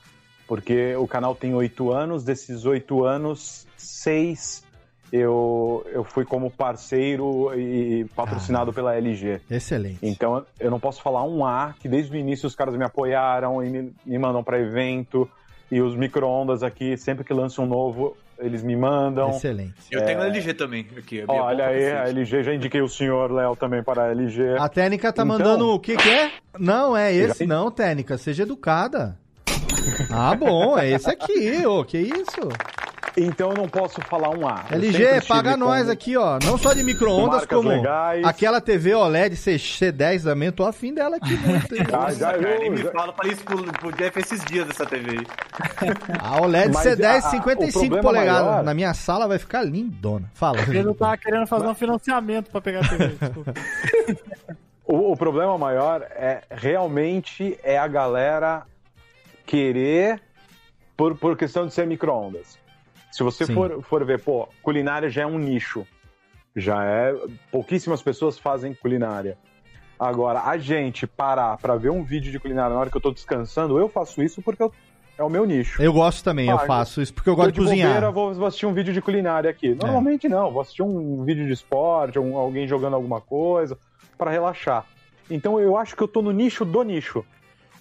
porque 0.47 0.95
o 0.97 1.09
canal 1.09 1.35
tem 1.35 1.55
oito 1.55 1.91
anos, 1.91 2.25
desses 2.25 2.67
oito 2.67 3.05
anos, 3.05 3.67
seis 3.75 4.63
eu, 5.11 5.83
eu 5.91 6.05
fui 6.05 6.27
como 6.27 6.51
parceiro 6.51 7.59
e 7.59 8.05
patrocinado 8.15 8.71
pela 8.71 8.95
LG. 8.95 9.41
Excelente. 9.51 9.99
Então 10.03 10.45
eu 10.61 10.71
não 10.71 10.79
posso 10.79 11.01
falar 11.01 11.25
um 11.25 11.47
A, 11.47 11.75
que 11.81 11.89
desde 11.89 12.13
o 12.15 12.17
início 12.21 12.47
os 12.47 12.55
caras 12.55 12.77
me 12.77 12.85
apoiaram 12.85 13.65
e 13.65 13.71
me, 13.71 13.93
me 14.05 14.19
mandam 14.19 14.45
para 14.45 14.59
evento, 14.61 15.27
e 15.71 15.81
os 15.81 15.97
micro-ondas 15.97 16.63
aqui, 16.63 16.99
sempre 16.99 17.25
que 17.25 17.33
lança 17.33 17.63
um 17.63 17.67
novo, 17.67 18.15
eles 18.39 18.63
me 18.63 18.77
mandam. 18.77 19.31
Excelente. 19.31 19.75
Eu 19.91 20.05
tenho 20.05 20.21
LG 20.21 20.55
também, 20.55 20.87
aqui. 20.97 21.23
a 21.27 21.33
Olha 21.33 21.67
aí, 21.67 21.91
a. 21.93 22.09
LG, 22.09 22.43
já 22.43 22.55
indiquei 22.55 22.81
o 22.81 22.89
senhor 22.89 23.31
Léo 23.33 23.57
também 23.57 23.83
para 23.83 24.05
a 24.05 24.11
LG. 24.11 24.57
A 24.59 24.69
técnica 24.69 25.13
tá 25.13 25.23
Então- 25.23 25.37
mandando 25.39 25.69
o 25.69 25.79
que 25.81 25.97
que 25.97 26.09
é? 26.09 26.31
Não, 26.59 26.97
é 26.97 27.13
esse 27.15 27.41
Já- 27.45 27.47
não, 27.47 27.71
técnica. 27.71 28.17
Seja 28.19 28.43
educada. 28.45 29.17
Ah, 30.11 30.35
bom, 30.35 30.79
é 30.79 30.91
esse 30.91 31.09
aqui, 31.11 31.65
ô, 31.67 31.85
que 31.85 31.99
isso? 31.99 32.49
Então 33.21 33.51
eu 33.51 33.57
não 33.57 33.69
posso 33.69 34.01
falar 34.03 34.31
um 34.31 34.47
A. 34.47 34.65
Eu 34.71 34.77
LG, 34.77 35.23
paga 35.27 35.53
com- 35.53 35.57
nós 35.59 35.89
aqui, 35.89 36.17
ó. 36.17 36.39
Não 36.45 36.57
só 36.57 36.73
de 36.73 36.83
micro-ondas, 36.85 37.45
como 37.47 37.69
legais. 37.69 38.25
aquela 38.25 38.61
TV 38.61 38.95
OLED 38.95 39.35
C10 39.37 40.23
também. 40.23 40.53
Tô 40.53 40.65
afim 40.65 40.95
dela 40.95 41.17
aqui. 41.17 41.37
Ah, 41.93 42.13
já, 42.15 42.33
Cara, 42.33 42.39
eu- 42.53 42.59
nem 42.61 42.71
me 42.71 42.77
já- 42.83 42.93
fala 42.93 43.13
pra 43.13 43.29
isso 43.29 43.43
pro, 43.45 43.63
pro 43.65 43.93
Jeff 43.93 44.19
esses 44.21 44.45
dias 44.45 44.67
dessa 44.69 44.87
TV 44.87 45.19
aí. 45.19 45.27
A 46.21 46.41
OLED 46.41 46.73
Mas 46.73 46.87
C10 46.87 47.05
a- 47.07 47.13
a- 47.27 47.29
o 47.29 47.31
55 47.31 47.79
problema 47.87 48.03
polegadas. 48.03 48.45
maior- 48.47 48.63
Na 48.65 48.75
minha 48.75 48.95
sala 48.95 49.27
vai 49.27 49.39
ficar 49.39 49.63
lindona. 49.63 50.31
Fala. 50.35 50.59
Ele 50.61 50.83
não 50.83 50.95
tava 50.95 51.17
querendo 51.17 51.47
fazer 51.47 51.67
um 51.67 51.75
financiamento 51.75 52.51
pra 52.51 52.61
pegar 52.61 52.81
a 52.85 52.89
TV. 52.89 53.09
desculpa. 53.21 53.55
O, 54.87 55.13
o 55.13 55.17
problema 55.17 55.59
maior 55.59 56.03
é 56.13 56.43
realmente 56.51 57.59
é 57.63 57.77
a 57.79 57.87
galera 57.89 58.63
querer 59.47 60.21
por, 60.97 61.17
por 61.17 61.37
questão 61.37 61.67
de 61.67 61.73
ser 61.75 61.87
micro-ondas. 61.87 62.58
Se 63.11 63.23
você 63.23 63.47
Sim. 63.47 63.55
for, 63.55 63.83
for 63.83 64.05
ver, 64.05 64.21
pô, 64.23 64.49
culinária 64.63 65.09
já 65.09 65.23
é 65.23 65.27
um 65.27 65.39
nicho. 65.39 65.87
Já 66.55 66.85
é. 66.85 67.15
Pouquíssimas 67.51 68.03
pessoas 68.03 68.39
fazem 68.39 68.75
culinária. 68.75 69.39
Agora, 69.99 70.43
a 70.43 70.57
gente 70.59 71.07
parar 71.07 71.57
pra 71.59 71.77
ver 71.77 71.91
um 71.91 72.05
vídeo 72.05 72.31
de 72.31 72.39
culinária 72.39 72.75
na 72.75 72.81
hora 72.81 72.91
que 72.91 72.97
eu 72.97 73.01
tô 73.01 73.11
descansando, 73.11 73.79
eu 73.79 73.89
faço 73.89 74.23
isso 74.23 74.41
porque 74.41 74.63
eu- 74.63 74.73
é 75.17 75.23
o 75.25 75.29
meu 75.29 75.45
nicho. 75.45 75.83
Eu 75.83 75.93
gosto 75.93 76.23
também, 76.23 76.49
eu 76.49 76.57
Ah, 76.57 76.61
faço 76.67 77.03
isso 77.03 77.13
porque 77.13 77.29
eu 77.29 77.35
gosto 77.35 77.51
de 77.51 77.57
Tô 77.59 77.63
cozinhar. 77.65 77.89
É. 77.91 77.95
bobeira, 77.95 78.11
vou, 78.13 78.33
vou 78.35 78.47
assistir 78.47 78.67
um 78.67 78.73
vídeo 78.73 78.93
de 78.95 79.03
culinária 79.03 79.51
aqui. 79.51 79.75
Normalmente 79.75 80.29
não, 80.29 80.53
vou 80.53 80.61
assistir 80.63 80.83
um 80.83 81.25
vídeo 81.25 81.45
de 81.47 81.53
esporte, 81.53 82.19
um- 82.19 82.37
alguém 82.37 82.69
jogando 82.69 82.95
alguma 82.95 83.21
coisa, 83.21 83.77
pra 84.17 84.31
relaxar. 84.31 84.85
Então 85.29 85.59
eu 85.59 85.77
acho 85.77 85.97
que 85.97 86.03
eu 86.03 86.09
tô 86.09 86.23
no 86.23 86.31
nicho 86.31 86.65
do 86.65 86.83
nicho. 86.85 87.25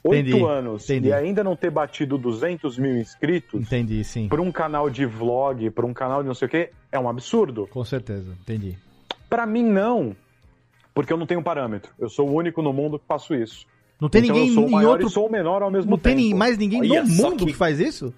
Oito 0.10 0.46
anos 0.48 0.84
entendi. 0.86 1.08
e 1.10 1.14
ainda 1.14 1.44
não 1.44 1.56
ter 1.56 1.70
batido 1.70 2.18
200 2.18 2.78
mil 2.78 2.98
inscritos 2.98 3.62
Entendi, 3.62 4.04
sim. 4.04 4.28
pra 4.28 4.42
um 4.42 4.52
canal 4.52 4.90
de 4.90 5.06
vlog, 5.06 5.70
pra 5.72 5.86
um 5.86 5.94
canal 5.94 6.22
de 6.22 6.28
não 6.28 6.36
sei 6.36 6.48
o 6.48 6.50
que, 6.52 6.70
é 6.92 7.00
um 7.00 7.10
absurdo. 7.10 7.68
Com 7.68 7.84
certeza, 7.84 8.32
entendi. 8.42 8.78
Pra 9.30 9.46
mim 9.46 9.64
não, 9.64 10.16
porque 10.94 11.12
eu 11.12 11.18
não 11.18 11.26
tenho 11.26 11.42
parâmetro. 11.44 11.92
Eu 12.00 12.10
sou 12.10 12.28
o 12.30 12.34
único 12.34 12.62
no 12.62 12.72
mundo 12.74 12.98
que 12.98 13.06
faço 13.08 13.36
isso. 13.36 13.66
Não 14.00 14.08
tem 14.10 14.22
então 14.24 14.36
ninguém 14.36 14.50
eu 14.50 14.54
sou 14.56 14.64
o 14.66 14.68
em 14.68 14.72
maior 14.72 14.90
outro. 14.92 15.08
e 15.08 15.10
sou 15.10 15.28
o 15.28 15.32
menor 15.32 15.62
ao 15.64 15.72
mesmo 15.72 15.92
Não 15.92 15.98
tem 15.98 16.16
tempo. 16.16 16.28
ni- 16.28 16.34
mais 16.34 16.58
ninguém 16.58 16.82
Olha 16.82 17.04
no 17.04 17.10
mundo 17.10 17.38
que... 17.46 17.52
que- 17.52 17.54
faz 17.58 17.80
isso? 17.80 18.14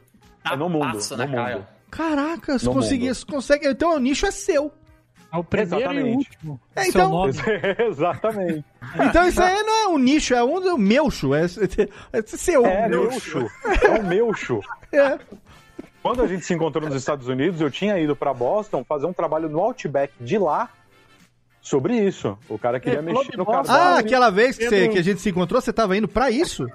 É 0.50 0.56
no 0.56 0.70
mundo, 0.70 0.92
Passa 0.94 1.16
no 1.18 1.32
cara. 1.34 1.56
mundo. 1.58 1.68
Caraca, 1.90 2.60
você 2.60 2.66
No 2.66 2.74
consegue, 2.74 3.06
mundo. 3.06 3.16
você 3.16 3.26
consegue. 3.26 3.68
Então 3.68 3.96
o 3.96 4.00
nicho 4.00 4.26
é 4.26 4.32
seu. 4.32 4.72
É 5.32 5.38
o 5.38 5.44
primeiro 5.44 5.76
e 5.76 5.78
o 5.78 5.80
Exatamente. 5.92 6.18
último. 6.18 6.62
É, 6.76 6.88
então- 6.88 7.10
nome. 7.12 7.34
Exatamente. 7.90 8.66
Então 9.08 9.28
isso 9.28 9.42
aí 9.42 9.62
não 9.64 9.76
é 9.84 9.88
um 9.88 9.98
nicho, 10.00 10.34
é 10.34 10.44
um 10.44 10.78
meucho. 10.78 11.34
É, 11.36 11.44
é, 11.44 12.20
é 12.20 12.22
seu. 12.24 12.66
É. 12.66 12.90
É 12.90 14.00
o 14.00 14.04
Meucho. 14.06 14.60
É. 14.92 15.20
Quando 16.02 16.24
a 16.24 16.28
gente 16.28 16.46
se 16.46 16.54
encontrou 16.54 16.86
nos 16.88 16.96
Estados 16.96 17.28
Unidos, 17.28 17.62
eu 17.62 17.70
tinha 17.70 18.00
ido 18.00 18.16
pra 18.16 18.34
Boston 18.34 18.84
fazer 18.84 19.06
um 19.06 19.14
trabalho 19.14 19.50
no 19.50 19.60
Outback 19.60 20.14
de 20.20 20.38
lá 20.38 20.70
sobre 21.62 21.96
isso. 21.98 22.38
O 22.48 22.58
cara 22.58 22.80
queria 22.80 23.00
É, 23.00 23.02
mexer 23.02 23.38
no 23.38 23.46
cardápio. 23.46 23.72
Ah, 23.72 24.00
aquela 24.00 24.30
vez 24.30 24.58
que, 24.58 24.68
você- 24.68 24.88
que 24.88 24.98
a 24.98 25.04
gente 25.04 25.22
se 25.22 25.30
encontrou, 25.30 25.62
você 25.62 25.72
tava 25.74 25.96
indo 25.98 26.08
pra 26.08 26.32
isso? 26.32 26.68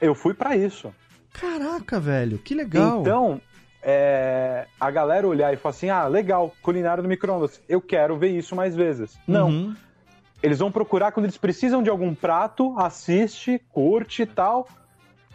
Eu 0.00 0.14
fui 0.14 0.34
pra 0.34 0.56
isso. 0.56 0.92
Caraca, 1.32 2.00
velho, 2.00 2.38
que 2.38 2.54
legal. 2.54 3.00
Então, 3.00 3.40
é, 3.82 4.66
a 4.78 4.90
galera 4.90 5.26
olhar 5.26 5.52
e 5.52 5.56
falar 5.56 5.70
assim: 5.70 5.88
ah, 5.90 6.06
legal, 6.06 6.54
culinária 6.62 7.02
no 7.02 7.08
micro-ondas, 7.08 7.60
eu 7.68 7.80
quero 7.80 8.16
ver 8.16 8.30
isso 8.30 8.54
mais 8.54 8.74
vezes. 8.76 9.18
Não. 9.26 9.48
Uhum. 9.48 9.76
Eles 10.42 10.58
vão 10.58 10.72
procurar 10.72 11.12
quando 11.12 11.26
eles 11.26 11.36
precisam 11.36 11.82
de 11.82 11.90
algum 11.90 12.14
prato, 12.14 12.74
assiste, 12.78 13.60
curte 13.70 14.22
e 14.22 14.26
tal, 14.26 14.66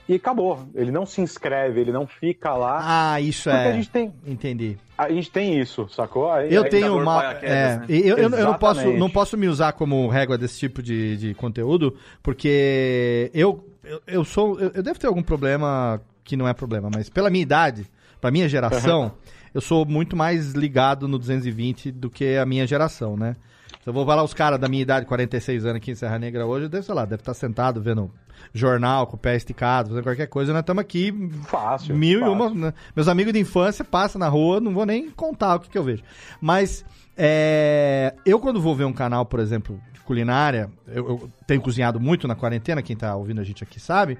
e 0.09 0.15
acabou. 0.15 0.67
Ele 0.73 0.91
não 0.91 1.05
se 1.05 1.21
inscreve, 1.21 1.79
ele 1.79 1.91
não 1.91 2.07
fica 2.07 2.53
lá. 2.55 3.13
Ah, 3.13 3.21
isso 3.21 3.49
porque 3.49 3.67
é. 3.67 3.71
a 3.71 3.73
gente 3.73 3.89
tem. 3.89 4.13
Entendi. 4.25 4.77
A 4.97 5.09
gente 5.09 5.31
tem 5.31 5.59
isso, 5.59 5.87
sacou? 5.89 6.31
Aí- 6.31 6.53
Eu 6.53 6.63
aí- 6.63 6.69
tenho 6.69 6.97
uma. 6.99 7.33
É, 7.35 7.77
né? 7.77 7.85
eu, 7.89 8.17
eu, 8.17 8.29
eu 8.29 8.45
não, 8.45 8.53
posso, 8.55 8.93
não 8.93 9.09
posso 9.09 9.37
me 9.37 9.47
usar 9.47 9.73
como 9.73 10.07
régua 10.07 10.37
desse 10.37 10.57
tipo 10.59 10.81
de, 10.81 11.17
de 11.17 11.33
conteúdo, 11.33 11.95
porque 12.23 13.29
eu, 13.33 13.67
eu, 13.83 14.01
eu 14.07 14.23
sou. 14.23 14.59
Eu, 14.59 14.71
eu 14.75 14.83
devo 14.83 14.99
ter 14.99 15.07
algum 15.07 15.23
problema 15.23 16.01
que 16.23 16.35
não 16.35 16.47
é 16.47 16.53
problema, 16.53 16.89
mas 16.93 17.09
pela 17.09 17.29
minha 17.29 17.43
idade, 17.43 17.85
pra 18.25 18.31
minha 18.31 18.49
geração, 18.49 19.11
eu 19.53 19.61
sou 19.61 19.85
muito 19.85 20.15
mais 20.15 20.53
ligado 20.53 21.07
no 21.07 21.19
220 21.19 21.91
do 21.91 22.09
que 22.09 22.37
a 22.37 22.45
minha 22.45 22.65
geração, 22.65 23.15
né? 23.15 23.35
Se 23.83 23.87
eu 23.87 23.93
vou 23.93 24.03
falar 24.03 24.23
os 24.23 24.33
caras 24.33 24.59
da 24.59 24.67
minha 24.67 24.81
idade, 24.81 25.05
46 25.05 25.63
anos 25.63 25.77
aqui 25.77 25.91
em 25.91 25.95
Serra 25.95 26.17
Negra 26.17 26.43
hoje, 26.43 26.65
eu 26.65 26.69
devo, 26.69 26.83
sei 26.83 26.95
lá, 26.95 27.05
deve 27.05 27.21
estar 27.21 27.35
sentado 27.35 27.79
vendo 27.79 28.11
jornal 28.51 29.05
com 29.05 29.15
o 29.15 29.19
pé 29.19 29.35
esticado, 29.35 29.89
fazendo 29.89 30.03
qualquer 30.03 30.25
coisa, 30.25 30.51
nós 30.51 30.61
estamos 30.61 30.81
aqui 30.81 31.13
Fácil. 31.43 31.95
Mil 31.95 32.17
e 32.17 32.21
fácil. 32.21 32.33
uma. 32.33 32.49
né? 32.49 32.73
Meus 32.95 33.07
amigos 33.07 33.31
de 33.31 33.39
infância 33.39 33.85
passam 33.85 34.17
na 34.17 34.27
rua, 34.27 34.59
não 34.59 34.73
vou 34.73 34.87
nem 34.87 35.11
contar 35.11 35.57
o 35.57 35.59
que, 35.59 35.69
que 35.69 35.77
eu 35.77 35.83
vejo. 35.83 36.01
Mas 36.41 36.83
é, 37.15 38.15
eu, 38.25 38.39
quando 38.39 38.59
vou 38.59 38.75
ver 38.75 38.85
um 38.85 38.93
canal, 38.93 39.23
por 39.23 39.39
exemplo, 39.39 39.79
de 39.93 39.99
culinária, 39.99 40.67
eu, 40.87 41.07
eu 41.07 41.29
tenho 41.45 41.61
cozinhado 41.61 41.99
muito 41.99 42.27
na 42.27 42.33
quarentena, 42.33 42.81
quem 42.81 42.95
tá 42.95 43.15
ouvindo 43.15 43.39
a 43.39 43.43
gente 43.43 43.63
aqui 43.63 43.79
sabe. 43.79 44.17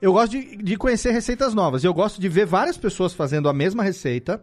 Eu 0.00 0.14
gosto 0.14 0.32
de, 0.32 0.56
de 0.56 0.76
conhecer 0.76 1.10
receitas 1.10 1.52
novas. 1.52 1.84
Eu 1.84 1.92
gosto 1.92 2.20
de 2.20 2.28
ver 2.28 2.46
várias 2.46 2.78
pessoas 2.78 3.12
fazendo 3.12 3.48
a 3.48 3.52
mesma 3.52 3.82
receita. 3.82 4.40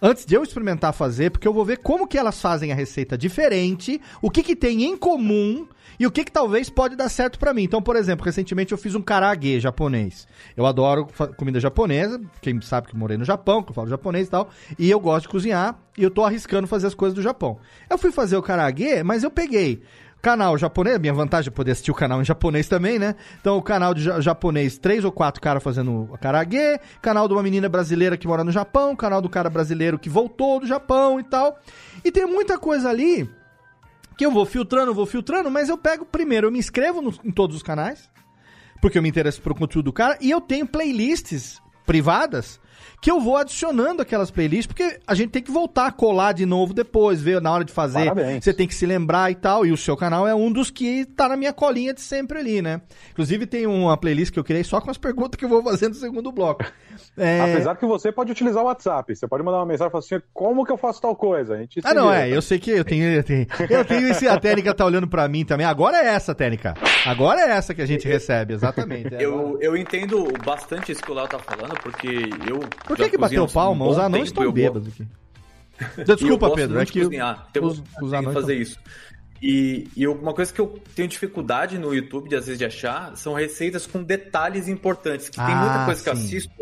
Antes 0.00 0.24
de 0.24 0.34
eu 0.34 0.42
experimentar 0.44 0.92
fazer, 0.94 1.30
porque 1.30 1.46
eu 1.46 1.52
vou 1.52 1.64
ver 1.64 1.78
como 1.78 2.06
que 2.06 2.16
elas 2.16 2.40
fazem 2.40 2.70
a 2.70 2.74
receita 2.74 3.18
diferente, 3.18 4.00
o 4.22 4.30
que 4.30 4.44
que 4.44 4.54
tem 4.54 4.84
em 4.84 4.96
comum 4.96 5.66
e 5.98 6.06
o 6.06 6.10
que 6.10 6.24
que 6.24 6.30
talvez 6.30 6.70
pode 6.70 6.94
dar 6.94 7.08
certo 7.08 7.36
pra 7.36 7.52
mim. 7.52 7.64
Então, 7.64 7.82
por 7.82 7.96
exemplo, 7.96 8.24
recentemente 8.24 8.70
eu 8.70 8.78
fiz 8.78 8.94
um 8.94 9.02
karaage 9.02 9.58
japonês. 9.58 10.28
Eu 10.56 10.64
adoro 10.64 11.08
comida 11.36 11.58
japonesa, 11.58 12.20
quem 12.40 12.60
sabe 12.60 12.86
que 12.86 12.96
morei 12.96 13.16
no 13.16 13.24
Japão, 13.24 13.60
que 13.60 13.70
eu 13.70 13.74
falo 13.74 13.88
japonês 13.88 14.28
e 14.28 14.30
tal, 14.30 14.48
e 14.78 14.88
eu 14.88 15.00
gosto 15.00 15.22
de 15.22 15.30
cozinhar 15.30 15.76
e 15.96 16.04
eu 16.04 16.10
tô 16.10 16.24
arriscando 16.24 16.68
fazer 16.68 16.86
as 16.86 16.94
coisas 16.94 17.14
do 17.14 17.20
Japão. 17.20 17.58
Eu 17.90 17.98
fui 17.98 18.12
fazer 18.12 18.36
o 18.36 18.42
karaage, 18.42 19.02
mas 19.04 19.24
eu 19.24 19.30
peguei 19.32 19.82
canal 20.20 20.58
japonês, 20.58 20.98
minha 20.98 21.12
vantagem 21.14 21.48
é 21.48 21.50
poder 21.50 21.72
assistir 21.72 21.90
o 21.90 21.94
canal 21.94 22.20
em 22.20 22.24
japonês 22.24 22.68
também, 22.68 22.98
né? 22.98 23.14
Então, 23.40 23.56
o 23.56 23.62
canal 23.62 23.94
de 23.94 24.02
ja- 24.02 24.20
japonês, 24.20 24.76
três 24.78 25.04
ou 25.04 25.12
quatro 25.12 25.40
caras 25.40 25.62
fazendo 25.62 26.08
karaage, 26.20 26.80
canal 27.00 27.28
de 27.28 27.34
uma 27.34 27.42
menina 27.42 27.68
brasileira 27.68 28.16
que 28.16 28.26
mora 28.26 28.42
no 28.44 28.50
Japão, 28.50 28.96
canal 28.96 29.22
do 29.22 29.28
cara 29.28 29.48
brasileiro 29.48 29.98
que 29.98 30.08
voltou 30.10 30.60
do 30.60 30.66
Japão 30.66 31.20
e 31.20 31.22
tal. 31.24 31.58
E 32.04 32.10
tem 32.10 32.26
muita 32.26 32.58
coisa 32.58 32.88
ali 32.90 33.30
que 34.16 34.26
eu 34.26 34.32
vou 34.32 34.44
filtrando, 34.44 34.92
vou 34.92 35.06
filtrando, 35.06 35.48
mas 35.50 35.68
eu 35.68 35.78
pego 35.78 36.04
primeiro, 36.04 36.48
eu 36.48 36.50
me 36.50 36.58
inscrevo 36.58 37.00
no- 37.00 37.14
em 37.24 37.30
todos 37.30 37.54
os 37.56 37.62
canais, 37.62 38.10
porque 38.82 38.98
eu 38.98 39.02
me 39.02 39.08
interesso 39.08 39.40
pelo 39.40 39.54
conteúdo 39.54 39.84
do 39.86 39.92
cara, 39.92 40.18
e 40.20 40.30
eu 40.30 40.40
tenho 40.40 40.66
playlists 40.66 41.60
privadas 41.86 42.60
que 43.00 43.10
eu 43.10 43.20
vou 43.20 43.36
adicionando 43.36 44.02
aquelas 44.02 44.30
playlists, 44.30 44.66
porque 44.66 44.98
a 45.06 45.14
gente 45.14 45.30
tem 45.30 45.42
que 45.42 45.50
voltar 45.50 45.86
a 45.86 45.92
colar 45.92 46.32
de 46.32 46.44
novo 46.44 46.74
depois, 46.74 47.22
ver 47.22 47.40
na 47.40 47.52
hora 47.52 47.64
de 47.64 47.72
fazer. 47.72 48.06
Parabéns. 48.06 48.44
Você 48.44 48.52
tem 48.52 48.66
que 48.66 48.74
se 48.74 48.86
lembrar 48.86 49.30
e 49.30 49.34
tal, 49.34 49.64
e 49.64 49.72
o 49.72 49.76
seu 49.76 49.96
canal 49.96 50.26
é 50.26 50.34
um 50.34 50.50
dos 50.50 50.70
que 50.70 51.04
tá 51.04 51.28
na 51.28 51.36
minha 51.36 51.52
colinha 51.52 51.94
de 51.94 52.00
sempre 52.00 52.38
ali, 52.38 52.60
né? 52.60 52.80
Inclusive 53.12 53.46
tem 53.46 53.66
uma 53.66 53.96
playlist 53.96 54.32
que 54.32 54.38
eu 54.38 54.44
criei 54.44 54.64
só 54.64 54.80
com 54.80 54.90
as 54.90 54.98
perguntas 54.98 55.38
que 55.38 55.44
eu 55.44 55.48
vou 55.48 55.62
fazendo 55.62 55.94
no 55.94 56.00
segundo 56.00 56.32
bloco. 56.32 56.64
É... 57.16 57.40
Apesar 57.40 57.76
que 57.76 57.86
você 57.86 58.10
pode 58.10 58.32
utilizar 58.32 58.62
o 58.62 58.66
WhatsApp. 58.66 59.14
Você 59.14 59.26
pode 59.26 59.42
mandar 59.42 59.58
uma 59.58 59.66
mensagem 59.66 59.88
e 59.88 59.92
falar 59.92 60.04
assim: 60.04 60.20
como 60.32 60.64
que 60.64 60.72
eu 60.72 60.76
faço 60.76 61.00
tal 61.00 61.14
coisa? 61.14 61.54
A 61.54 61.58
gente 61.58 61.80
Ah, 61.84 61.94
não, 61.94 62.12
é, 62.12 62.28
eu 62.28 62.42
sei 62.42 62.58
que 62.58 62.70
eu 62.70 62.84
tenho, 62.84 63.04
eu 63.04 63.22
tenho, 63.22 63.46
eu 63.70 63.84
tenho 63.84 64.08
esse, 64.08 64.26
a 64.26 64.38
técnica 64.38 64.74
tá 64.74 64.84
olhando 64.84 65.08
pra 65.08 65.28
mim 65.28 65.44
também. 65.44 65.66
Agora 65.66 65.98
é 65.98 66.06
essa, 66.06 66.34
técnica. 66.34 66.74
Agora 67.06 67.40
é 67.40 67.50
essa 67.50 67.74
que 67.74 67.82
a 67.82 67.86
gente 67.86 68.06
recebe, 68.06 68.54
exatamente. 68.54 69.14
É, 69.14 69.24
Eu, 69.24 69.58
eu 69.60 69.76
entendo 69.76 70.32
bastante 70.44 70.92
isso 70.92 71.02
que 71.02 71.10
o 71.10 71.14
Léo 71.14 71.28
tá 71.28 71.38
falando, 71.38 71.74
porque 71.80 72.08
eu. 72.48 72.60
Por 72.88 72.96
que, 72.96 73.10
que 73.10 73.18
bateu 73.18 73.44
um 73.44 73.48
palma? 73.48 73.84
bom 73.84 73.90
Os 73.92 73.98
anões 73.98 74.24
estão 74.24 74.42
eu 74.44 74.52
bêbados 74.52 74.88
aqui. 74.88 75.06
Eu 75.96 76.16
Desculpa, 76.16 76.50
Pedro, 76.50 76.80
é 76.80 76.86
que 76.86 77.02
cozinhar. 77.04 77.46
Temos 77.52 77.78
os- 77.78 77.84
os 78.02 78.12
anões 78.12 78.34
fazer 78.34 78.54
tão- 78.54 78.62
isso. 78.62 78.78
E, 79.40 79.86
e 79.96 80.02
eu- 80.02 80.12
uma 80.14 80.34
coisa 80.34 80.52
que 80.52 80.60
eu 80.60 80.80
tenho 80.96 81.06
dificuldade 81.06 81.78
no 81.78 81.94
YouTube, 81.94 82.28
de, 82.28 82.34
às 82.34 82.46
vezes, 82.46 82.58
de 82.58 82.64
achar, 82.64 83.16
são 83.16 83.34
receitas 83.34 83.86
com 83.86 84.02
detalhes 84.02 84.66
importantes. 84.66 85.28
Que 85.28 85.36
tem 85.36 85.44
Ah, 85.44 85.56
muita 85.62 85.84
coisa 85.84 86.02
que 86.02 86.08
eu 86.08 86.16
sim. 86.16 86.24
assisto. 86.24 86.52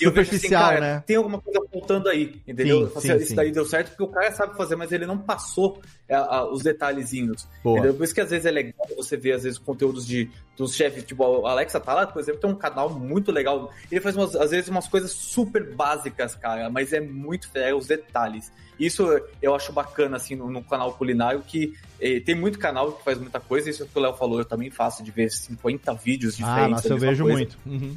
E 0.00 0.04
eu 0.04 0.10
vejo 0.12 0.28
assim, 0.28 0.36
Superficial, 0.38 0.62
cara, 0.62 0.80
né? 0.80 1.02
tem 1.06 1.16
alguma 1.16 1.40
coisa 1.40 1.60
faltando 1.72 2.08
aí, 2.08 2.40
entendeu? 2.46 2.88
Sim, 2.88 2.92
assim, 2.96 3.08
sim, 3.08 3.14
Esse 3.14 3.26
sim. 3.28 3.34
daí 3.34 3.50
deu 3.50 3.64
certo 3.64 3.88
porque 3.90 4.02
o 4.02 4.08
cara 4.08 4.30
sabe 4.32 4.56
fazer, 4.56 4.76
mas 4.76 4.92
ele 4.92 5.06
não 5.06 5.16
passou 5.18 5.80
é, 6.08 6.14
a- 6.14 6.44
os 6.44 6.62
detalhezinhos. 6.62 7.48
Boa. 7.64 7.78
Entendeu? 7.78 7.94
Por 7.94 8.04
isso 8.04 8.14
que 8.14 8.20
às 8.20 8.30
vezes 8.30 8.46
é 8.46 8.50
legal 8.50 8.86
você 8.96 9.16
ver, 9.16 9.32
às 9.32 9.42
vezes, 9.44 9.58
conteúdos 9.58 10.06
de, 10.06 10.30
dos 10.56 10.74
chefes, 10.74 11.02
tipo, 11.04 11.24
o 11.24 11.46
Alexa 11.46 11.80
tá 11.80 11.94
lá, 11.94 12.06
por 12.06 12.20
exemplo, 12.20 12.40
tem 12.40 12.50
um 12.50 12.54
canal 12.54 12.90
muito 12.90 13.32
legal. 13.32 13.72
Ele 13.90 14.00
faz, 14.00 14.14
umas, 14.16 14.36
às 14.36 14.50
vezes, 14.50 14.68
umas 14.68 14.86
coisas 14.88 15.10
super 15.12 15.74
básicas, 15.74 16.34
cara, 16.34 16.68
mas 16.70 16.92
é 16.92 17.00
muito 17.00 17.48
é, 17.54 17.74
os 17.74 17.86
detalhes. 17.86 18.52
Isso 18.78 19.08
eu 19.40 19.54
acho 19.54 19.72
bacana, 19.72 20.16
assim, 20.18 20.34
no, 20.34 20.50
no 20.50 20.62
canal 20.62 20.92
culinário, 20.92 21.40
que 21.40 21.72
eh, 21.98 22.20
tem 22.20 22.34
muito 22.34 22.58
canal 22.58 22.92
que 22.92 23.02
faz 23.02 23.18
muita 23.18 23.40
coisa, 23.40 23.70
isso 23.70 23.86
que 23.86 23.98
o 23.98 24.02
Léo 24.02 24.12
falou, 24.12 24.38
eu 24.38 24.44
também 24.44 24.70
faço, 24.70 25.02
de 25.02 25.10
ver 25.10 25.30
50 25.30 25.94
vídeos 25.94 26.36
diferentes. 26.36 26.64
Ah, 26.64 26.68
nossa, 26.68 26.88
eu 26.88 26.98
vejo 26.98 27.24
coisa. 27.24 27.38
muito. 27.38 27.58
Uhum. 27.64 27.96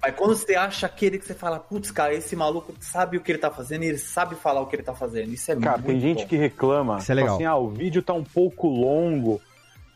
Mas 0.00 0.14
quando 0.14 0.34
você 0.36 0.54
acha 0.54 0.86
aquele 0.86 1.18
que 1.18 1.26
você 1.26 1.34
fala, 1.34 1.58
putz, 1.58 1.90
cara, 1.90 2.14
esse 2.14 2.36
maluco 2.36 2.72
sabe 2.80 3.16
o 3.16 3.20
que 3.20 3.32
ele 3.32 3.38
tá 3.38 3.50
fazendo 3.50 3.82
e 3.82 3.88
ele 3.88 3.98
sabe 3.98 4.36
falar 4.36 4.60
o 4.60 4.66
que 4.66 4.76
ele 4.76 4.82
tá 4.82 4.94
fazendo. 4.94 5.32
Isso 5.32 5.50
é 5.50 5.56
Cara, 5.56 5.78
muito 5.78 5.86
tem 5.86 6.00
gente 6.00 6.22
bom. 6.22 6.28
que 6.28 6.36
reclama. 6.36 6.98
Isso 6.98 7.10
é 7.10 7.14
fala 7.14 7.20
legal. 7.20 7.34
Assim, 7.34 7.44
ah, 7.44 7.56
o 7.56 7.68
vídeo 7.68 8.02
tá 8.02 8.12
um 8.12 8.24
pouco 8.24 8.68
longo. 8.68 9.40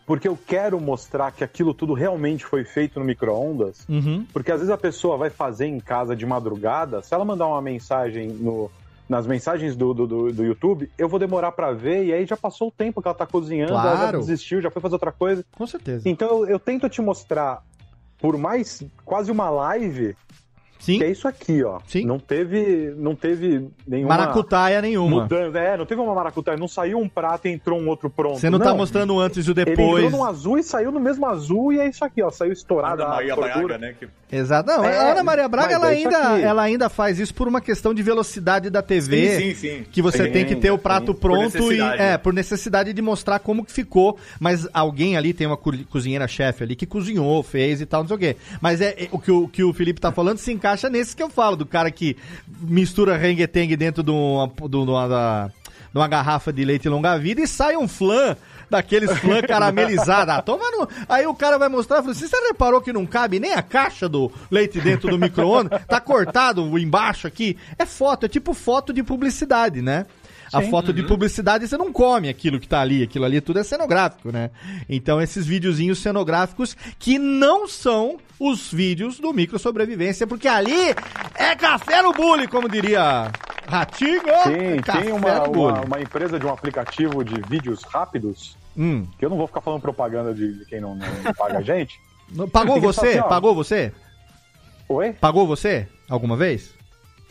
Porque 0.04 0.26
eu 0.26 0.36
quero 0.36 0.80
mostrar 0.80 1.30
que 1.30 1.44
aquilo 1.44 1.72
tudo 1.72 1.94
realmente 1.94 2.44
foi 2.44 2.64
feito 2.64 2.98
no 2.98 3.04
micro-ondas. 3.04 3.86
Uhum. 3.88 4.26
Porque 4.32 4.50
às 4.50 4.58
vezes 4.58 4.72
a 4.72 4.76
pessoa 4.76 5.16
vai 5.16 5.30
fazer 5.30 5.66
em 5.66 5.78
casa 5.78 6.16
de 6.16 6.26
madrugada, 6.26 7.00
se 7.02 7.14
ela 7.14 7.24
mandar 7.24 7.46
uma 7.46 7.62
mensagem 7.62 8.28
no, 8.28 8.68
nas 9.08 9.26
mensagens 9.26 9.76
do, 9.76 9.92
do, 9.92 10.32
do, 10.32 10.44
YouTube, 10.44 10.90
eu 10.96 11.08
vou 11.08 11.18
demorar 11.18 11.52
pra 11.52 11.72
ver 11.72 12.04
e 12.04 12.12
aí 12.12 12.24
já 12.24 12.36
passou 12.36 12.68
o 12.68 12.70
tempo 12.70 13.00
que 13.00 13.08
ela 13.08 13.14
tá 13.14 13.26
cozinhando, 13.26 13.72
ela 13.72 13.82
já 13.82 13.96
Claro. 13.98 14.18
desistiu, 14.20 14.60
já 14.60 14.70
foi 14.70 14.80
fazer 14.82 14.94
outra 14.94 15.12
coisa. 15.12 15.44
Com 15.56 15.66
certeza. 15.66 16.08
Então 16.08 16.28
eu, 16.28 16.46
eu 16.46 16.58
tento 16.58 16.88
te 16.88 17.00
mostrar, 17.02 17.62
por 18.22 18.38
mais 18.38 18.84
quase 19.04 19.32
uma 19.32 19.50
live, 19.50 20.16
Sim. 20.82 20.98
que 20.98 21.04
é 21.04 21.10
isso 21.10 21.28
aqui, 21.28 21.62
ó. 21.62 21.78
Sim. 21.86 22.04
Não 22.04 22.18
teve, 22.18 22.92
não 22.96 23.14
teve 23.14 23.68
nenhuma 23.86 24.16
Maracutaia 24.16 24.82
nenhuma. 24.82 25.22
mudança. 25.22 25.58
É, 25.58 25.76
não 25.76 25.86
teve 25.86 26.00
uma 26.00 26.14
maracutaia, 26.14 26.58
não 26.58 26.66
saiu 26.66 26.98
um 26.98 27.08
prato 27.08 27.46
e 27.46 27.52
entrou 27.52 27.78
um 27.80 27.88
outro 27.88 28.10
pronto. 28.10 28.38
Você 28.40 28.50
não, 28.50 28.58
tá 28.58 28.74
mostrando 28.74 29.14
o 29.14 29.20
antes 29.20 29.46
e 29.46 29.50
o 29.50 29.52
Ele 29.52 29.64
depois. 29.64 30.04
entrou 30.04 30.10
num 30.10 30.24
azul 30.24 30.58
e 30.58 30.62
saiu 30.62 30.90
no 30.90 30.98
mesmo 30.98 31.24
azul 31.26 31.72
e 31.72 31.78
é 31.78 31.88
isso 31.88 32.04
aqui, 32.04 32.20
ó. 32.22 32.30
Saiu 32.30 32.52
estourada 32.52 33.04
Ana 33.04 33.12
a 33.12 33.16
Maria. 33.16 33.36
Braga, 33.36 33.78
né? 33.78 33.94
Que... 33.98 34.08
Exato. 34.34 34.66
Não, 34.66 34.84
É, 34.84 34.96
a 34.98 35.12
Ana 35.12 35.22
Maria 35.22 35.46
Braga, 35.48 35.74
ela 35.74 35.92
é 35.92 35.96
ainda, 35.96 36.18
aqui. 36.18 36.42
ela 36.42 36.62
ainda 36.62 36.88
faz 36.88 37.18
isso 37.20 37.32
por 37.34 37.46
uma 37.46 37.60
questão 37.60 37.94
de 37.94 38.02
velocidade 38.02 38.68
da 38.68 38.82
TV. 38.82 39.36
Sim, 39.38 39.54
sim, 39.54 39.54
sim. 39.54 39.84
Que 39.92 40.02
você 40.02 40.24
Sim, 40.24 40.32
tem 40.32 40.44
que 40.44 40.56
ter 40.56 40.70
o 40.72 40.78
prato 40.78 41.14
pronto 41.14 41.72
e. 41.72 41.80
É, 41.80 42.18
por 42.18 42.32
necessidade 42.32 42.92
de 42.92 43.02
mostrar 43.02 43.38
como 43.38 43.64
que 43.64 43.70
ficou. 43.70 44.18
Mas 44.40 44.66
alguém 44.74 45.16
ali 45.16 45.32
tem 45.32 45.46
uma 45.46 45.56
co- 45.56 45.72
cozinheira-chefe 45.90 46.64
ali 46.64 46.74
que 46.74 46.86
cozinhou, 46.86 47.42
fez 47.42 47.80
e 47.80 47.86
tal, 47.86 48.00
não 48.02 48.08
sei 48.08 48.16
o 48.16 48.18
quê. 48.18 48.36
Mas 48.60 48.80
é, 48.80 49.04
é, 49.04 49.08
o, 49.12 49.18
que 49.18 49.30
o 49.30 49.46
que 49.46 49.62
o 49.62 49.72
Felipe 49.72 50.00
tá 50.00 50.10
falando 50.10 50.38
se 50.38 50.50
encaixa 50.50 50.71
nesse 50.90 51.14
que 51.16 51.22
eu 51.22 51.30
falo, 51.30 51.56
do 51.56 51.66
cara 51.66 51.90
que 51.90 52.16
mistura 52.60 53.16
rengue-tengue 53.16 53.76
dentro 53.76 54.02
de 54.02 54.10
uma, 54.10 54.46
de 54.46 54.76
uma, 54.76 55.52
de 55.92 55.98
uma 55.98 56.08
garrafa 56.08 56.52
de 56.52 56.64
leite 56.64 56.88
longa-vida 56.88 57.40
e 57.40 57.46
sai 57.46 57.76
um 57.76 57.86
flan 57.86 58.36
daqueles 58.70 59.12
flan 59.18 59.42
caramelizado. 59.46 60.30
Ah, 60.30 60.42
toma 60.42 60.64
no... 60.70 60.88
Aí 61.08 61.26
o 61.26 61.34
cara 61.34 61.58
vai 61.58 61.68
mostrar 61.68 61.98
e 61.98 62.00
fala 62.00 62.12
assim: 62.12 62.26
você 62.26 62.36
reparou 62.48 62.80
que 62.80 62.92
não 62.92 63.04
cabe 63.04 63.38
nem 63.38 63.52
a 63.52 63.62
caixa 63.62 64.08
do 64.08 64.32
leite 64.50 64.80
dentro 64.80 65.10
do 65.10 65.18
micro-ondas? 65.18 65.82
Tá 65.86 66.00
cortado 66.00 66.64
o 66.64 66.78
embaixo 66.78 67.26
aqui? 67.26 67.56
É 67.78 67.84
foto, 67.84 68.26
é 68.26 68.28
tipo 68.28 68.54
foto 68.54 68.92
de 68.92 69.02
publicidade, 69.02 69.82
né? 69.82 70.06
A 70.52 70.62
foto 70.62 70.92
de 70.92 71.02
publicidade 71.02 71.66
você 71.66 71.76
não 71.76 71.92
come 71.92 72.28
aquilo 72.28 72.60
que 72.60 72.68
tá 72.68 72.80
ali, 72.80 73.02
aquilo 73.02 73.24
ali 73.24 73.40
tudo 73.40 73.58
é 73.58 73.64
cenográfico, 73.64 74.30
né? 74.30 74.50
Então 74.88 75.20
esses 75.20 75.46
videozinhos 75.46 75.98
cenográficos 75.98 76.76
que 76.98 77.18
não 77.18 77.66
são 77.66 78.18
os 78.38 78.72
vídeos 78.72 79.18
do 79.18 79.32
micro 79.32 79.58
sobrevivência, 79.58 80.26
porque 80.26 80.48
ali 80.48 80.90
é 81.34 81.54
café 81.56 82.02
no 82.02 82.12
bule, 82.12 82.46
como 82.48 82.68
diria 82.68 83.30
Ratinho! 83.66 84.22
Tem, 84.44 84.80
Café 84.80 85.02
tem 85.02 85.12
uma, 85.12 85.46
no 85.46 85.52
uma, 85.52 85.80
uma 85.82 86.00
empresa 86.00 86.38
de 86.38 86.44
um 86.44 86.50
aplicativo 86.50 87.24
de 87.24 87.40
vídeos 87.48 87.82
rápidos, 87.84 88.56
Hum. 88.76 89.06
que 89.18 89.24
eu 89.24 89.28
não 89.30 89.36
vou 89.36 89.46
ficar 89.46 89.60
falando 89.60 89.82
propaganda 89.82 90.32
de, 90.32 90.58
de 90.58 90.64
quem 90.64 90.80
não, 90.80 90.94
não 90.94 91.06
paga 91.36 91.58
a 91.58 91.62
gente. 91.62 92.00
Pagou 92.50 92.80
você? 92.80 93.08
assim. 93.18 93.28
Pagou 93.28 93.54
você? 93.54 93.92
Oi? 94.88 95.12
Pagou 95.12 95.46
você? 95.46 95.86
Alguma 96.08 96.36
vez? 96.36 96.74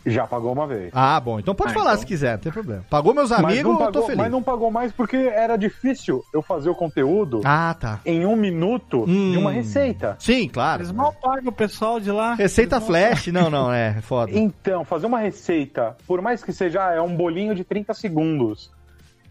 Já 0.04 0.26
pagou 0.26 0.52
uma 0.52 0.66
vez. 0.66 0.90
Ah, 0.92 1.20
bom. 1.20 1.38
Então 1.38 1.54
pode 1.54 1.70
Ah, 1.70 1.74
falar 1.74 1.90
então. 1.92 2.00
se 2.00 2.06
quiser, 2.06 2.32
não 2.32 2.38
tem 2.38 2.50
problema. 2.52 2.84
Pagou 2.90 3.14
meus 3.14 3.30
Mas 3.30 3.38
amigos, 3.38 3.62
não 3.64 3.72
eu 3.72 3.78
tô 3.78 3.84
pagou- 3.84 4.02
feliz. 4.02 4.16
Mas 4.18 4.30
não 4.32 4.42
pagou 4.42 4.70
mais 4.70 4.90
porque 4.92 5.16
era 5.16 5.56
difícil 5.56 6.24
eu 6.34 6.42
fazer 6.42 6.68
o 6.70 6.74
conteúdo 6.74 7.40
Ah, 7.44 7.74
tá. 7.78 8.00
em 8.04 8.26
um 8.26 8.34
minuto 8.34 9.04
de 9.06 9.38
uma 9.38 9.50
Hum. 9.50 9.52
receita. 9.52 10.16
Sim, 10.18 10.48
claro. 10.48 10.82
Eles 10.82 10.92
mal 10.92 11.12
pagam 11.12 11.48
o 11.48 11.52
pessoal 11.52 12.00
de 12.00 12.10
lá. 12.10 12.34
Receita 12.34 12.80
flash, 12.80 13.28
não, 13.28 13.48
não, 13.48 13.72
é 13.72 14.00
foda. 14.02 14.32
Então, 14.32 14.84
fazer 14.84 15.06
uma 15.06 15.18
receita, 15.20 15.96
por 16.06 16.20
mais 16.20 16.42
que 16.42 16.52
seja 16.52 16.92
é 16.92 17.00
um 17.00 17.14
bolinho 17.14 17.54
de 17.54 17.62
30 17.62 17.94
segundos, 17.94 18.70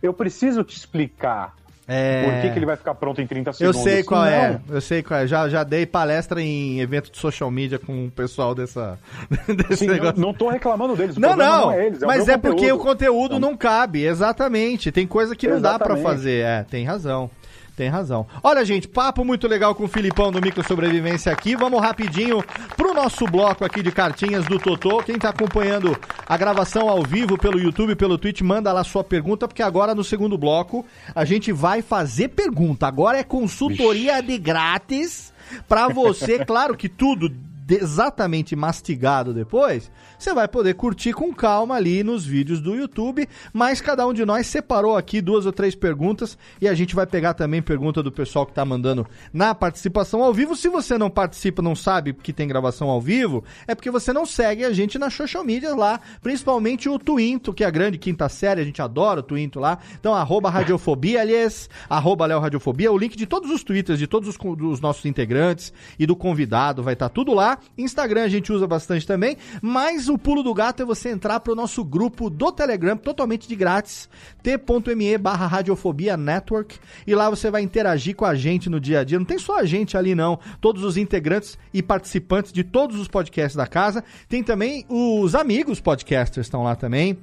eu 0.02 0.14
preciso 0.14 0.64
te 0.64 0.78
explicar 0.78 1.54
É... 1.88 2.24
por 2.24 2.42
que, 2.42 2.50
que 2.52 2.60
ele 2.60 2.66
vai 2.66 2.78
ficar 2.78 2.94
pronto 2.96 3.20
em 3.22 3.28
30 3.28 3.50
Eu 3.50 3.54
segundos. 3.54 3.82
sei 3.84 4.04
qual 4.04 4.24
é, 4.26 4.42
Senão, 4.48 4.62
eu 4.70 4.82
sei 4.82 5.04
qual 5.04 5.20
é. 5.20 5.28
Já, 5.28 5.50
já 5.50 5.64
dei 5.64 5.86
palestra 5.86 6.42
em 6.42 6.80
evento 6.80 7.12
de 7.12 7.18
social 7.18 7.50
media 7.52 7.80
com 7.80 8.06
o 8.06 8.12
pessoal 8.12 8.54
dessa, 8.56 8.98
desse 9.48 9.78
Sim, 9.78 9.88
não, 9.88 9.94
negócio. 9.96 10.22
não 10.22 10.34
tô 10.34 10.50
reclamando 10.50 10.96
deles, 10.96 11.18
o 11.18 11.20
Não, 11.20 11.36
não, 11.36 11.62
não 11.68 11.72
é 11.72 11.88
eles, 11.88 12.02
é 12.02 12.06
o 12.06 12.08
mas 12.08 12.26
meu 12.26 12.36
é 12.36 12.38
porque 12.38 12.72
o 12.72 12.78
conteúdo. 12.78 13.40
não 13.40 13.58
cabe, 13.58 14.06
exatamente. 14.06 14.92
Tem 14.92 15.08
coisa 15.08 15.36
que 15.36 15.48
não 15.48 15.60
dá 15.60 15.78
pra 15.80 15.94
Exatamente. 15.96 16.04
fazer, 16.04 16.46
é, 16.46 16.64
tem 16.64 16.86
razão. 16.86 17.30
Tem 17.76 17.88
razão. 17.90 18.28
Olha, 18.44 18.64
gente, 18.66 18.88
papo 18.88 19.24
muito 19.24 19.48
legal 19.48 19.74
com 19.74 19.86
o 19.86 19.88
Filipão 19.88 20.32
do 20.32 20.42
Micro 20.42 20.66
Sobrevivência 20.68 21.32
aqui. 21.32 21.56
Vamos 21.56 21.82
rapidinho 21.82 22.44
pro 22.76 22.94
nosso 22.94 23.26
bloco 23.26 23.64
aqui 23.64 23.82
de 23.82 23.92
cartinhas 23.92 24.46
do 24.46 24.60
Totô. 24.60 25.02
Quem 25.02 25.18
tá 25.18 25.30
acompanhando 25.30 25.98
a 26.28 26.38
gravação 26.38 26.90
ao 26.90 27.04
vivo 27.04 27.38
pelo 27.38 27.60
YouTube, 27.60 27.96
pelo 27.96 28.18
Twitch, 28.18 28.42
manda 28.42 28.74
lá 28.74 28.84
sua 28.84 29.04
pergunta, 29.04 29.48
porque 29.48 29.64
agora 29.64 29.96
no 29.96 30.04
segundo 30.04 30.38
bloco 30.38 30.86
a 31.16 31.24
gente 31.24 31.52
vai 31.52 31.82
fazer 31.82 32.30
pergunta. 32.30 32.88
Agora 32.88 33.18
é 33.18 33.24
consultoria 33.24 34.22
de 34.22 34.38
grátis 34.38 35.34
pra 35.68 35.88
você. 35.88 36.40
Claro 36.52 36.76
que 36.76 36.90
tudo 36.90 37.32
exatamente 37.70 38.56
mastigado 38.56 39.34
depois, 39.34 39.92
você 40.22 40.36
vai 40.36 40.48
poder 40.48 40.76
curtir 40.76 41.14
com 41.14 41.34
calma 41.34 41.74
ali 41.74 42.04
nos 42.04 42.24
vídeos 42.24 42.62
do 42.62 42.76
YouTube, 42.76 43.28
mas 43.52 43.82
cada 43.82 44.06
um 44.06 44.14
de 44.14 44.24
nós 44.24 44.46
separou 44.46 44.96
aqui 44.96 45.20
duas 45.20 45.48
ou 45.48 45.52
três 45.52 45.74
perguntas 45.74 46.38
e 46.62 46.68
a 46.68 46.76
gente 46.76 46.94
vai 46.94 47.08
pegar 47.08 47.34
também 47.34 47.60
pergunta 47.60 48.04
do 48.04 48.12
pessoal 48.12 48.46
que 48.46 48.54
tá 48.54 48.64
mandando 48.64 49.08
na 49.34 49.56
participação 49.56 50.22
ao 50.22 50.32
vivo. 50.32 50.56
Se 50.56 50.70
você 50.70 50.96
não 50.96 51.10
participa, 51.10 51.64
não 51.64 51.76
sabe 51.76 52.14
que 52.14 52.32
tem 52.32 52.48
gravação 52.48 52.88
ao 52.88 53.02
vivo, 53.02 53.44
é 53.66 53.74
porque 53.74 53.90
você 53.90 54.14
não 54.14 54.24
segue 54.24 54.64
a 54.64 54.72
gente 54.72 55.00
nas 55.00 55.12
social 55.12 55.44
media 55.44 55.74
lá, 55.74 56.00
principalmente 56.22 56.88
o 56.88 57.00
Twinto, 57.00 57.52
que 57.52 57.64
é 57.64 57.68
a 57.68 57.72
grande 57.72 57.98
quinta 57.98 58.30
série, 58.30 58.62
a 58.62 58.64
gente 58.64 58.80
adora 58.80 59.22
o 59.22 59.24
Twinto 59.24 59.60
lá. 59.60 59.80
Então, 60.00 60.14
arroba 60.14 60.52
Radiofobia, 60.52 61.22
aliás, 61.22 61.68
arroba 61.90 62.28
Radiofobia, 62.28 62.92
o 62.92 62.98
link 62.98 63.18
de 63.18 63.26
todos 63.26 63.50
os 63.50 63.64
twitters 63.64 63.98
de 63.98 64.06
todos 64.06 64.30
os, 64.30 64.38
dos 64.56 64.80
nossos 64.80 65.04
integrantes 65.06 65.74
e 65.98 66.06
do 66.06 66.16
convidado 66.16 66.84
vai 66.84 66.94
estar 66.94 67.10
tudo 67.10 67.34
lá. 67.34 67.58
Instagram 67.76 68.26
a 68.26 68.30
gente 68.30 68.54
usa 68.54 68.68
bastante 68.68 69.08
também, 69.08 69.36
mas 69.64 70.11
o 70.12 70.18
pulo 70.18 70.44
do 70.44 70.54
gato 70.54 70.84
é 70.84 70.86
você 70.86 71.10
entrar 71.10 71.40
pro 71.40 71.56
nosso 71.56 71.84
grupo 71.84 72.30
do 72.30 72.52
Telegram, 72.52 72.96
totalmente 72.96 73.48
de 73.48 73.56
grátis, 73.56 74.10
t.me 74.44 75.18
barra 75.18 75.48
Radiofobia 75.48 76.16
Network, 76.18 76.78
e 77.06 77.16
lá 77.16 77.30
você 77.30 77.50
vai 77.50 77.62
interagir 77.62 78.16
com 78.16 78.26
a 78.26 78.36
gente 78.36 78.70
no 78.70 78.80
dia 78.80 79.00
a 79.00 79.04
dia. 79.04 79.18
Não 79.18 79.26
tem 79.26 79.40
só 79.40 79.60
a 79.60 79.66
gente 79.66 79.98
ali 79.98 80.14
não, 80.14 80.40
todos 80.60 80.84
os 80.84 80.98
integrantes 80.98 81.58
e 81.74 81.82
participantes 81.82 82.52
de 82.52 82.64
todos 82.64 83.00
os 83.00 83.08
podcasts 83.08 83.56
da 83.56 83.68
casa. 83.68 84.04
Tem 84.28 84.44
também 84.44 84.86
os 84.90 85.36
amigos 85.36 85.80
podcasters 85.80 86.48
estão 86.48 86.64
lá 86.64 86.76
também. 86.76 87.18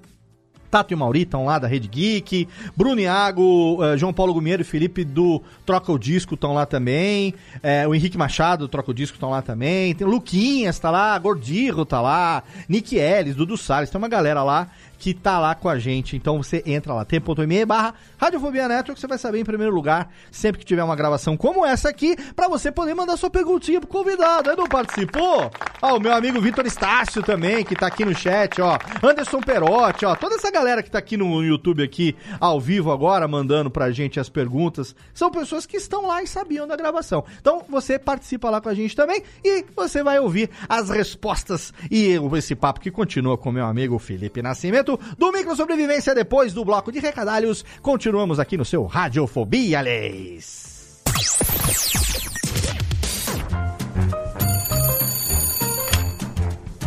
Tato 0.70 0.92
e 0.92 0.96
Mauri 0.96 1.22
estão 1.22 1.44
lá 1.44 1.58
da 1.58 1.66
Rede 1.66 1.88
Geek, 1.88 2.48
Bruno 2.76 3.00
Iago, 3.00 3.78
eh, 3.82 3.96
João 3.96 4.12
Paulo 4.12 4.34
Gumiero 4.34 4.62
e 4.62 4.64
Felipe 4.64 5.04
do 5.04 5.42
Troca 5.64 5.90
o 5.90 5.98
Disco 5.98 6.34
estão 6.34 6.54
lá 6.54 6.66
também, 6.66 7.34
eh, 7.62 7.86
o 7.86 7.94
Henrique 7.94 8.18
Machado 8.18 8.66
do 8.66 8.68
Troca 8.68 8.90
o 8.90 8.94
Disco 8.94 9.16
estão 9.16 9.30
lá 9.30 9.42
também, 9.42 9.94
tem 9.94 10.06
Luquinhas 10.06 10.78
tá 10.78 10.90
lá, 10.90 11.18
Gordirro 11.18 11.84
tá 11.84 12.00
lá, 12.00 12.42
Nick 12.68 12.96
Ellis, 12.96 13.34
Dudu 13.34 13.56
Salles, 13.56 13.90
tem 13.90 13.98
uma 13.98 14.08
galera 14.08 14.42
lá 14.42 14.68
que 14.98 15.14
tá 15.14 15.38
lá 15.38 15.54
com 15.54 15.68
a 15.68 15.78
gente, 15.78 16.16
então 16.16 16.42
você 16.42 16.62
entra 16.66 16.92
lá, 16.92 17.04
t.me 17.04 17.64
barra 17.64 17.94
Radiofobia 18.18 18.68
Network, 18.68 19.00
você 19.00 19.06
vai 19.06 19.18
saber 19.18 19.40
em 19.40 19.44
primeiro 19.44 19.74
lugar, 19.74 20.12
sempre 20.30 20.58
que 20.58 20.64
tiver 20.64 20.82
uma 20.82 20.96
gravação 20.96 21.36
como 21.36 21.64
essa 21.64 21.88
aqui, 21.88 22.16
pra 22.34 22.48
você 22.48 22.72
poder 22.72 22.94
mandar 22.94 23.16
sua 23.16 23.30
perguntinha 23.30 23.80
pro 23.80 23.88
convidado, 23.88 24.50
aí 24.50 24.56
não 24.56 24.66
participou? 24.66 25.50
Ó, 25.80 25.96
o 25.96 26.00
meu 26.00 26.12
amigo 26.12 26.40
Vitor 26.40 26.66
Estácio 26.66 27.22
também, 27.22 27.64
que 27.64 27.76
tá 27.76 27.86
aqui 27.86 28.04
no 28.04 28.14
chat, 28.14 28.60
ó, 28.60 28.78
Anderson 29.02 29.40
Perotti, 29.40 30.04
ó, 30.04 30.16
toda 30.16 30.34
essa 30.34 30.50
galera 30.50 30.82
que 30.82 30.90
tá 30.90 30.98
aqui 30.98 31.16
no 31.16 31.42
YouTube 31.42 31.82
aqui, 31.82 32.16
ao 32.40 32.60
vivo 32.60 32.90
agora, 32.90 33.28
mandando 33.28 33.70
pra 33.70 33.90
gente 33.90 34.18
as 34.18 34.28
perguntas, 34.28 34.94
são 35.14 35.30
pessoas 35.30 35.66
que 35.66 35.76
estão 35.76 36.06
lá 36.06 36.22
e 36.22 36.26
sabiam 36.26 36.66
da 36.66 36.76
gravação. 36.76 37.24
Então, 37.40 37.62
você 37.68 37.98
participa 37.98 38.50
lá 38.50 38.60
com 38.60 38.68
a 38.68 38.74
gente 38.74 38.96
também 38.96 39.22
e 39.44 39.64
você 39.76 40.02
vai 40.02 40.18
ouvir 40.18 40.50
as 40.68 40.90
respostas 40.90 41.72
e 41.90 42.18
esse 42.36 42.54
papo 42.54 42.80
que 42.80 42.90
continua 42.90 43.36
com 43.36 43.52
meu 43.52 43.64
amigo 43.64 43.98
Felipe 43.98 44.42
Nascimento, 44.42 44.87
do 44.96 45.32
Micro 45.32 45.56
Sobrevivência, 45.56 46.14
depois 46.14 46.52
do 46.54 46.64
bloco 46.64 46.92
de 46.92 47.00
recadalhos, 47.00 47.64
continuamos 47.82 48.38
aqui 48.38 48.56
no 48.56 48.64
seu 48.64 48.86
Radiofobia, 48.86 49.80
Leis. 49.80 51.02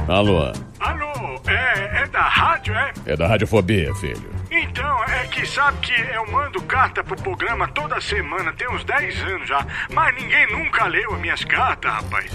Alô, 0.07 0.51
Alô, 0.79 1.41
é, 1.47 2.03
é 2.03 2.07
da 2.07 2.21
rádio, 2.21 2.73
é? 2.73 2.91
é 3.05 3.15
da 3.15 3.27
Radiofobia, 3.27 3.93
filho. 3.95 4.31
Então, 4.51 5.03
é 5.05 5.27
que 5.27 5.45
sabe 5.45 5.77
que 5.79 5.93
eu 6.13 6.29
mando 6.29 6.61
carta 6.63 7.01
pro 7.01 7.15
programa 7.15 7.67
toda 7.69 8.01
semana, 8.01 8.51
tem 8.51 8.69
uns 8.69 8.83
10 8.83 9.23
anos 9.23 9.47
já, 9.47 9.65
mas 9.93 10.13
ninguém 10.15 10.51
nunca 10.51 10.87
leu 10.87 11.13
as 11.13 11.21
minhas 11.21 11.43
cartas, 11.45 11.89
rapaz. 11.89 12.29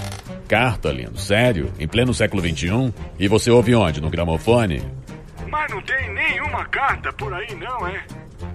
Carta, 0.48 0.90
lindo, 0.90 1.18
sério? 1.18 1.70
Em 1.78 1.86
pleno 1.86 2.14
século 2.14 2.40
XXI? 2.40 2.94
E 3.18 3.28
você 3.28 3.50
ouve 3.50 3.74
onde? 3.74 4.00
No 4.00 4.08
gramofone? 4.08 4.82
Mas 5.48 5.70
não 5.70 5.80
tem 5.82 6.12
nenhuma 6.12 6.64
carta 6.66 7.12
por 7.12 7.32
aí, 7.32 7.54
não, 7.54 7.86
é? 7.86 8.04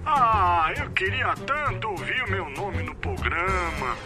Ah, 0.04 0.72
eu 0.76 0.90
queria 0.90 1.34
tanto 1.46 1.88
ouvir 1.88 2.22
o 2.24 2.30
meu 2.30 2.50
nome 2.50 2.82
no 2.82 2.94
programa. 2.96 3.96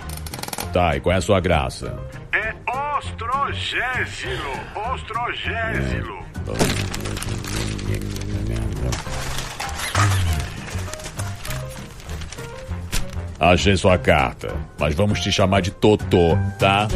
Tá, 0.73 0.97
e 0.97 1.01
qual 1.01 1.15
é 1.15 1.19
a 1.19 1.21
sua 1.21 1.41
graça? 1.41 1.99
É 2.33 2.55
Ostrogésilo, 2.97 4.53
Ostrogésilo. 4.93 6.27
Achei 13.39 13.77
sua 13.77 13.99
carta, 13.99 14.55
mas 14.79 14.95
vamos 14.95 15.21
te 15.21 15.31
chamar 15.31 15.61
de 15.61 15.71
Totô, 15.71 16.39
tá? 16.59 16.89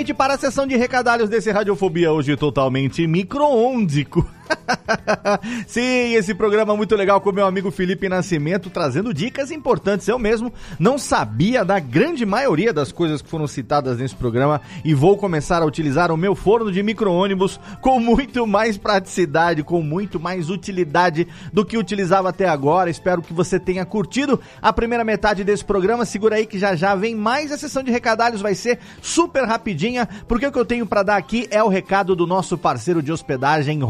Rapidamente 0.00 0.14
para 0.14 0.34
a 0.34 0.38
sessão 0.38 0.66
de 0.66 0.76
recadalhos 0.76 1.28
desse 1.28 1.50
Radiofobia, 1.50 2.12
hoje 2.12 2.36
totalmente 2.36 3.06
micro-ondico. 3.06 4.26
Sim, 5.66 6.14
esse 6.14 6.34
programa 6.34 6.76
muito 6.76 6.94
legal 6.96 7.20
com 7.20 7.32
meu 7.32 7.46
amigo 7.46 7.70
Felipe 7.70 8.08
Nascimento, 8.08 8.70
trazendo 8.70 9.12
dicas 9.14 9.50
importantes. 9.50 10.08
Eu 10.08 10.18
mesmo 10.18 10.52
não 10.78 10.98
sabia 10.98 11.64
da 11.64 11.78
grande 11.78 12.24
maioria 12.24 12.72
das 12.72 12.92
coisas 12.92 13.22
que 13.22 13.28
foram 13.28 13.46
citadas 13.46 13.98
nesse 13.98 14.14
programa 14.14 14.60
e 14.84 14.94
vou 14.94 15.16
começar 15.16 15.62
a 15.62 15.66
utilizar 15.66 16.10
o 16.10 16.16
meu 16.16 16.34
forno 16.34 16.70
de 16.70 16.82
micro-ônibus 16.82 17.60
com 17.80 17.98
muito 18.00 18.46
mais 18.46 18.76
praticidade, 18.76 19.62
com 19.62 19.82
muito 19.82 20.18
mais 20.18 20.50
utilidade 20.50 21.26
do 21.52 21.64
que 21.64 21.78
utilizava 21.78 22.28
até 22.28 22.48
agora. 22.48 22.90
Espero 22.90 23.22
que 23.22 23.32
você 23.32 23.58
tenha 23.58 23.84
curtido 23.84 24.40
a 24.60 24.72
primeira 24.72 25.04
metade 25.04 25.44
desse 25.44 25.64
programa. 25.64 26.04
Segura 26.04 26.36
aí 26.36 26.46
que 26.46 26.58
já 26.58 26.74
já 26.74 26.94
vem 26.94 27.14
mais 27.14 27.52
a 27.52 27.58
sessão 27.58 27.82
de 27.82 27.90
recadalhos, 27.90 28.40
vai 28.40 28.54
ser 28.54 28.78
super 29.02 29.44
rapidinha, 29.44 30.08
porque 30.26 30.46
o 30.46 30.52
que 30.52 30.58
eu 30.58 30.64
tenho 30.64 30.86
para 30.86 31.02
dar 31.02 31.16
aqui 31.16 31.46
é 31.50 31.62
o 31.62 31.68
recado 31.68 32.16
do 32.16 32.26
nosso 32.26 32.56
parceiro 32.56 33.02
de 33.02 33.12
hospedagem, 33.12 33.82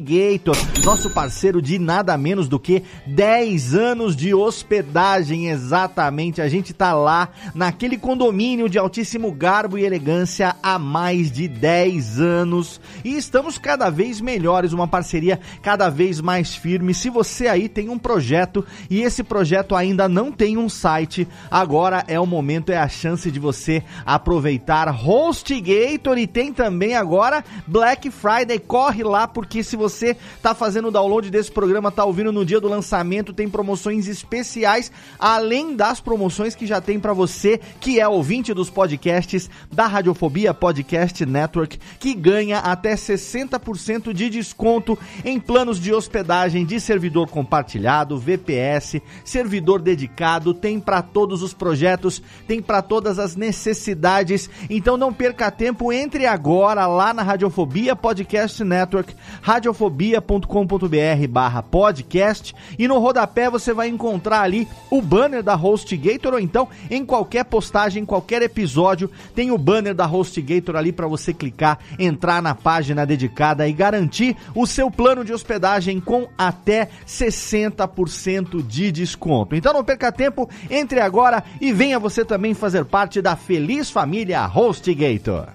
HostGator, 0.00 0.56
nosso 0.84 1.10
parceiro 1.10 1.60
de 1.60 1.78
nada 1.78 2.16
menos 2.16 2.48
do 2.48 2.58
que 2.58 2.82
10 3.06 3.74
anos 3.74 4.16
de 4.16 4.34
hospedagem, 4.34 5.48
exatamente. 5.48 6.40
A 6.40 6.48
gente 6.48 6.72
tá 6.72 6.94
lá 6.94 7.28
naquele 7.54 7.98
condomínio 7.98 8.68
de 8.68 8.78
altíssimo 8.78 9.30
garbo 9.30 9.76
e 9.76 9.84
elegância 9.84 10.56
há 10.62 10.78
mais 10.78 11.30
de 11.30 11.46
10 11.46 12.18
anos 12.18 12.80
e 13.04 13.16
estamos 13.16 13.58
cada 13.58 13.90
vez 13.90 14.20
melhores, 14.20 14.72
uma 14.72 14.88
parceria 14.88 15.38
cada 15.62 15.90
vez 15.90 16.20
mais 16.20 16.54
firme. 16.54 16.94
Se 16.94 17.10
você 17.10 17.46
aí 17.46 17.68
tem 17.68 17.88
um 17.90 17.98
projeto 17.98 18.64
e 18.88 19.02
esse 19.02 19.22
projeto 19.22 19.76
ainda 19.76 20.08
não 20.08 20.32
tem 20.32 20.56
um 20.56 20.68
site, 20.68 21.28
agora 21.50 22.04
é 22.08 22.18
o 22.18 22.26
momento, 22.26 22.72
é 22.72 22.78
a 22.78 22.88
chance 22.88 23.30
de 23.30 23.38
você 23.38 23.82
aproveitar 24.06 24.88
HostGator 24.88 26.16
e 26.16 26.26
tem 26.26 26.52
também 26.52 26.94
agora 26.94 27.44
Black 27.66 28.10
Friday. 28.10 28.58
Corre 28.58 29.02
lá 29.02 29.28
porque 29.28 29.62
se 29.62 29.76
você 29.76 29.89
você 29.90 30.16
tá 30.40 30.54
fazendo 30.54 30.88
o 30.88 30.90
download 30.90 31.30
desse 31.30 31.50
programa, 31.50 31.90
tá 31.90 32.04
ouvindo 32.04 32.32
no 32.32 32.44
dia 32.44 32.60
do 32.60 32.68
lançamento, 32.68 33.32
tem 33.32 33.48
promoções 33.48 34.06
especiais, 34.06 34.90
além 35.18 35.74
das 35.74 36.00
promoções 36.00 36.54
que 36.54 36.66
já 36.66 36.80
tem 36.80 36.98
para 36.98 37.12
você 37.12 37.60
que 37.80 38.00
é 38.00 38.08
ouvinte 38.08 38.54
dos 38.54 38.70
podcasts 38.70 39.50
da 39.70 39.86
Radiofobia 39.86 40.54
Podcast 40.54 41.26
Network, 41.26 41.78
que 41.98 42.14
ganha 42.14 42.58
até 42.58 42.94
60% 42.94 44.12
de 44.12 44.30
desconto 44.30 44.98
em 45.24 45.38
planos 45.38 45.80
de 45.80 45.92
hospedagem 45.92 46.64
de 46.64 46.80
servidor 46.80 47.28
compartilhado, 47.28 48.18
VPS, 48.18 49.00
servidor 49.24 49.80
dedicado, 49.80 50.54
tem 50.54 50.78
para 50.78 51.02
todos 51.02 51.42
os 51.42 51.52
projetos, 51.52 52.22
tem 52.46 52.62
para 52.62 52.80
todas 52.82 53.18
as 53.18 53.36
necessidades. 53.36 54.48
Então 54.68 54.96
não 54.96 55.12
perca 55.12 55.50
tempo, 55.50 55.92
entre 55.92 56.26
agora 56.26 56.86
lá 56.86 57.12
na 57.12 57.22
Radiofobia 57.22 57.96
Podcast 57.96 58.62
Network, 58.62 59.14
radiofobia.com.br/podcast 59.80 62.54
e 62.78 62.86
no 62.86 62.98
rodapé 62.98 63.48
você 63.48 63.72
vai 63.72 63.88
encontrar 63.88 64.42
ali 64.42 64.68
o 64.90 65.00
banner 65.00 65.42
da 65.42 65.54
HostGator 65.54 66.34
ou 66.34 66.40
então 66.40 66.68
em 66.90 67.02
qualquer 67.04 67.44
postagem, 67.44 68.04
qualquer 68.04 68.42
episódio, 68.42 69.10
tem 69.34 69.50
o 69.50 69.56
banner 69.56 69.94
da 69.94 70.06
HostGator 70.06 70.76
ali 70.76 70.92
para 70.92 71.06
você 71.06 71.32
clicar, 71.32 71.78
entrar 71.98 72.42
na 72.42 72.54
página 72.54 73.06
dedicada 73.06 73.66
e 73.66 73.72
garantir 73.72 74.36
o 74.54 74.66
seu 74.66 74.90
plano 74.90 75.24
de 75.24 75.32
hospedagem 75.32 75.98
com 76.00 76.28
até 76.36 76.90
60% 77.06 78.66
de 78.66 78.92
desconto. 78.92 79.56
Então 79.56 79.72
não 79.72 79.84
perca 79.84 80.12
tempo, 80.12 80.50
entre 80.68 81.00
agora 81.00 81.42
e 81.60 81.72
venha 81.72 81.98
você 81.98 82.22
também 82.24 82.52
fazer 82.54 82.84
parte 82.84 83.22
da 83.22 83.36
feliz 83.36 83.90
família 83.90 84.44
HostGator. 84.46 85.48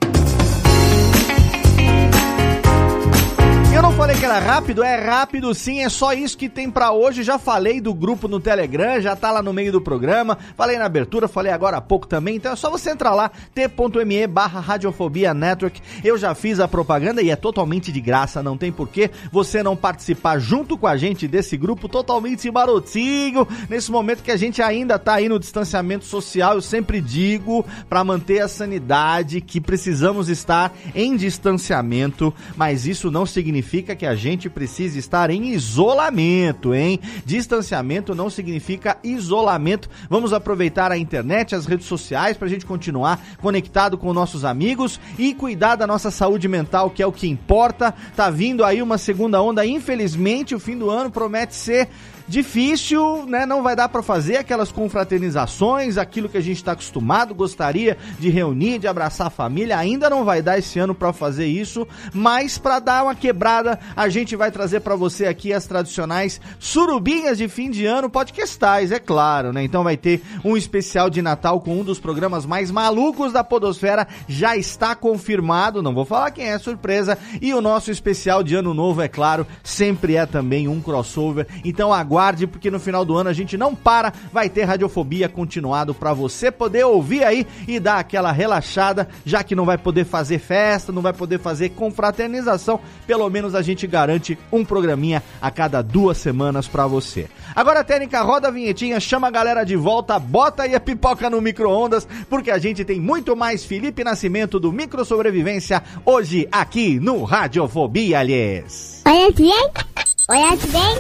Eu 3.76 3.82
não 3.82 3.92
falei 3.92 4.16
que 4.16 4.24
era 4.24 4.40
rápido, 4.40 4.82
é 4.82 4.96
rápido 5.04 5.54
sim, 5.54 5.84
é 5.84 5.90
só 5.90 6.14
isso 6.14 6.38
que 6.38 6.48
tem 6.48 6.72
para 6.72 6.94
hoje. 6.94 7.24
Já 7.24 7.38
falei 7.38 7.82
do 7.82 7.94
grupo 7.94 8.26
no 8.26 8.40
Telegram, 8.40 9.02
já 9.02 9.18
tá 9.18 9.34
lá 9.34 9.44
no 9.44 9.52
meio 9.52 9.70
do 9.70 9.82
programa. 9.82 10.38
Falei 10.56 10.78
na 10.78 10.86
abertura, 10.86 11.28
falei 11.28 11.52
agora 11.52 11.76
há 11.76 11.82
pouco 11.82 12.08
também. 12.08 12.38
Então 12.38 12.54
é 12.54 12.56
só 12.56 12.70
você 12.70 12.92
entrar 12.92 13.14
lá, 13.14 13.30
t.me 13.54 14.28
barra 14.28 14.62
Radiofobia 14.62 15.34
Network. 15.34 15.82
Eu 16.06 16.18
já 16.18 16.34
fiz 16.34 16.62
a 16.62 16.70
propaganda 16.70 17.22
e 17.22 17.30
é 17.30 17.36
totalmente 17.36 17.92
de 17.92 18.00
graça, 18.00 18.42
não 18.42 18.58
tem 18.58 18.72
porquê 18.72 19.12
você 19.30 19.62
não 19.62 19.76
participar 19.76 20.40
junto 20.40 20.78
com 20.78 20.88
a 20.88 20.96
gente 20.96 21.28
desse 21.28 21.58
grupo 21.58 21.90
totalmente 21.90 22.50
marotinho. 22.50 23.46
Nesse 23.70 23.92
momento 23.92 24.24
que 24.24 24.32
a 24.32 24.38
gente 24.38 24.62
ainda 24.62 24.98
tá 24.98 25.16
aí 25.16 25.28
no 25.28 25.38
distanciamento 25.38 26.06
social, 26.06 26.54
eu 26.54 26.62
sempre 26.62 27.02
digo 27.02 27.66
para 27.90 28.06
manter 28.06 28.40
a 28.40 28.48
sanidade 28.48 29.42
que 29.42 29.60
precisamos 29.60 30.30
estar 30.30 30.74
em 30.96 31.18
distanciamento, 31.18 32.34
mas 32.56 32.88
isso 32.88 33.12
não 33.12 33.26
significa 33.26 33.65
significa 33.66 33.96
que 33.96 34.06
a 34.06 34.16
gente 34.16 34.48
precisa 34.48 35.00
estar 35.00 35.32
em 35.32 35.48
isolamento, 35.48 36.74
hein? 36.74 37.00
Distanciamento 37.26 38.14
não 38.14 38.30
significa 38.30 38.98
isolamento. 39.04 39.90
Vamos 40.08 40.34
aproveitar 40.34 40.92
a 40.92 40.98
internet, 40.98 41.56
as 41.56 41.66
redes 41.66 41.88
sociais 41.88 42.38
para 42.38 42.46
a 42.48 42.50
gente 42.50 42.66
continuar 42.66 43.20
conectado 43.42 43.98
com 43.98 44.14
nossos 44.14 44.46
amigos 44.46 45.00
e 45.18 45.34
cuidar 45.34 45.76
da 45.76 45.88
nossa 45.88 46.12
saúde 46.12 46.48
mental, 46.48 46.92
que 46.92 47.02
é 47.02 47.08
o 47.08 47.12
que 47.12 47.28
importa. 47.28 47.94
Tá 48.16 48.30
vindo 48.30 48.64
aí 48.64 48.82
uma 48.82 49.00
segunda 49.00 49.42
onda, 49.42 49.66
infelizmente, 49.66 50.54
o 50.54 50.60
fim 50.60 50.78
do 50.78 50.90
ano 50.90 51.10
promete 51.10 51.56
ser 51.56 51.90
difícil, 52.28 53.26
né? 53.28 53.46
Não 53.46 53.62
vai 53.62 53.76
dar 53.76 53.90
para 53.90 54.02
fazer 54.02 54.38
aquelas 54.38 54.72
confraternizações, 54.72 55.98
aquilo 55.98 56.28
que 56.28 56.38
a 56.38 56.42
gente 56.42 56.58
está 56.58 56.72
acostumado, 56.72 57.36
gostaria 57.36 57.98
de 58.20 58.30
reunir, 58.30 58.80
de 58.80 58.88
abraçar 58.88 59.28
a 59.28 59.30
família. 59.30 59.78
Ainda 59.78 60.10
não 60.10 60.26
vai 60.26 60.42
dar 60.42 60.58
esse 60.58 60.80
ano 60.80 60.96
para 60.96 61.14
fazer 61.14 61.46
isso, 61.46 61.88
mas 62.14 62.58
para 62.58 62.80
dar 62.80 63.04
uma 63.04 63.16
quebrada, 63.16 63.80
a 63.96 64.10
gente 64.10 64.36
vai 64.36 64.52
trazer 64.52 64.80
para 64.80 64.96
você 64.96 65.28
aqui 65.28 65.54
as 65.54 65.68
tradicionais 65.68 66.42
surubinhas 66.60 67.38
de 67.38 67.48
fim 67.48 67.70
de 67.70 67.86
ano, 67.86 68.10
podcastais, 68.10 68.92
é 68.92 69.00
claro, 69.00 69.54
né? 69.54 69.64
Então 69.64 69.84
vai 69.84 69.98
ter 69.98 70.22
um 70.44 70.58
especial 70.58 71.10
de 71.10 71.22
Natal 71.22 71.62
com 71.62 71.80
um 71.80 71.84
dos 71.84 72.00
programas 72.00 72.46
mais 72.46 72.72
malucos 72.72 73.34
da 73.34 73.44
Podosfera, 73.44 74.08
já 74.28 74.58
está 74.58 74.96
confirmado, 74.96 75.84
não 75.84 75.94
vou 75.94 76.06
falar 76.06 76.32
quem 76.32 76.46
é, 76.46 76.58
surpresa. 76.58 77.18
E 77.42 77.54
o 77.54 77.62
nosso 77.62 77.92
especial 77.92 78.42
de 78.42 78.56
Ano 78.56 78.74
Novo, 78.74 79.02
é 79.02 79.08
claro, 79.08 79.46
sempre 79.64 80.16
é 80.16 80.26
também 80.26 80.68
um 80.68 80.82
crossover. 80.82 81.48
Então 81.64 81.94
agora 81.94 82.15
aguarde, 82.16 82.48
porque 82.48 82.72
no 82.72 82.80
final 82.80 83.04
do 83.04 83.16
ano 83.16 83.30
a 83.30 83.34
gente 83.34 83.58
não 83.58 83.76
para, 83.76 84.14
vai 84.32 84.50
ter 84.50 84.64
Radiofobia 84.64 85.28
continuado 85.28 85.94
para 85.94 86.14
você 86.14 86.50
poder 86.50 86.86
ouvir 86.86 87.24
aí 87.26 87.46
e 87.68 87.78
dar 87.78 88.00
aquela 88.00 88.32
relaxada, 88.32 89.10
já 89.26 89.44
que 89.44 89.54
não 89.54 89.66
vai 89.66 89.78
poder 89.78 90.06
fazer 90.06 90.40
festa, 90.40 90.94
não 90.94 91.02
vai 91.02 91.12
poder 91.12 91.40
fazer 91.40 91.70
confraternização, 91.70 92.80
pelo 93.06 93.30
menos 93.30 93.54
a 93.54 93.62
gente 93.62 93.86
garante 93.86 94.38
um 94.52 94.64
programinha 94.64 95.22
a 95.42 95.52
cada 95.52 95.82
duas 95.82 96.18
semanas 96.18 96.68
para 96.68 96.88
você. 96.88 97.28
Agora, 97.54 97.84
técnica, 97.84 98.22
roda 98.22 98.48
a 98.48 98.52
vinhetinha, 98.52 99.00
chama 99.00 99.28
a 99.28 99.32
galera 99.32 99.66
de 99.66 99.76
volta, 99.76 100.18
bota 100.18 100.64
aí 100.64 100.74
a 100.74 100.80
pipoca 100.80 101.30
no 101.30 101.42
micro-ondas, 101.42 102.08
porque 102.30 102.50
a 102.50 102.58
gente 102.58 102.86
tem 102.86 103.00
muito 103.00 103.36
mais 103.36 103.66
Felipe 103.66 104.04
Nascimento 104.04 104.60
do 104.60 104.72
Micro 104.72 105.04
Sobrevivência 105.04 105.84
hoje 106.06 106.48
aqui 106.50 106.98
no 107.00 107.24
Radiofobia, 107.24 108.20
aliás. 108.20 109.02
Olha 109.06 110.15
olha 110.28 110.68
bem, 110.68 110.96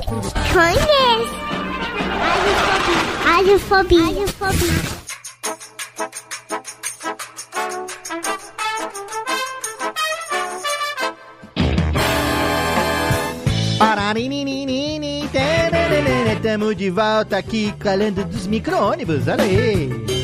conhece. 0.54 1.36
Radiofobia. 3.24 4.04
Radiofobia. 4.04 4.96
Tererere, 15.32 16.40
Tamo 16.42 16.74
de 16.74 16.90
volta 16.90 17.38
aqui 17.38 17.74
calando 17.80 18.24
dos 18.24 18.48
micro-ônibus, 18.48 19.28
olha 19.28 19.44
aí. 19.44 20.15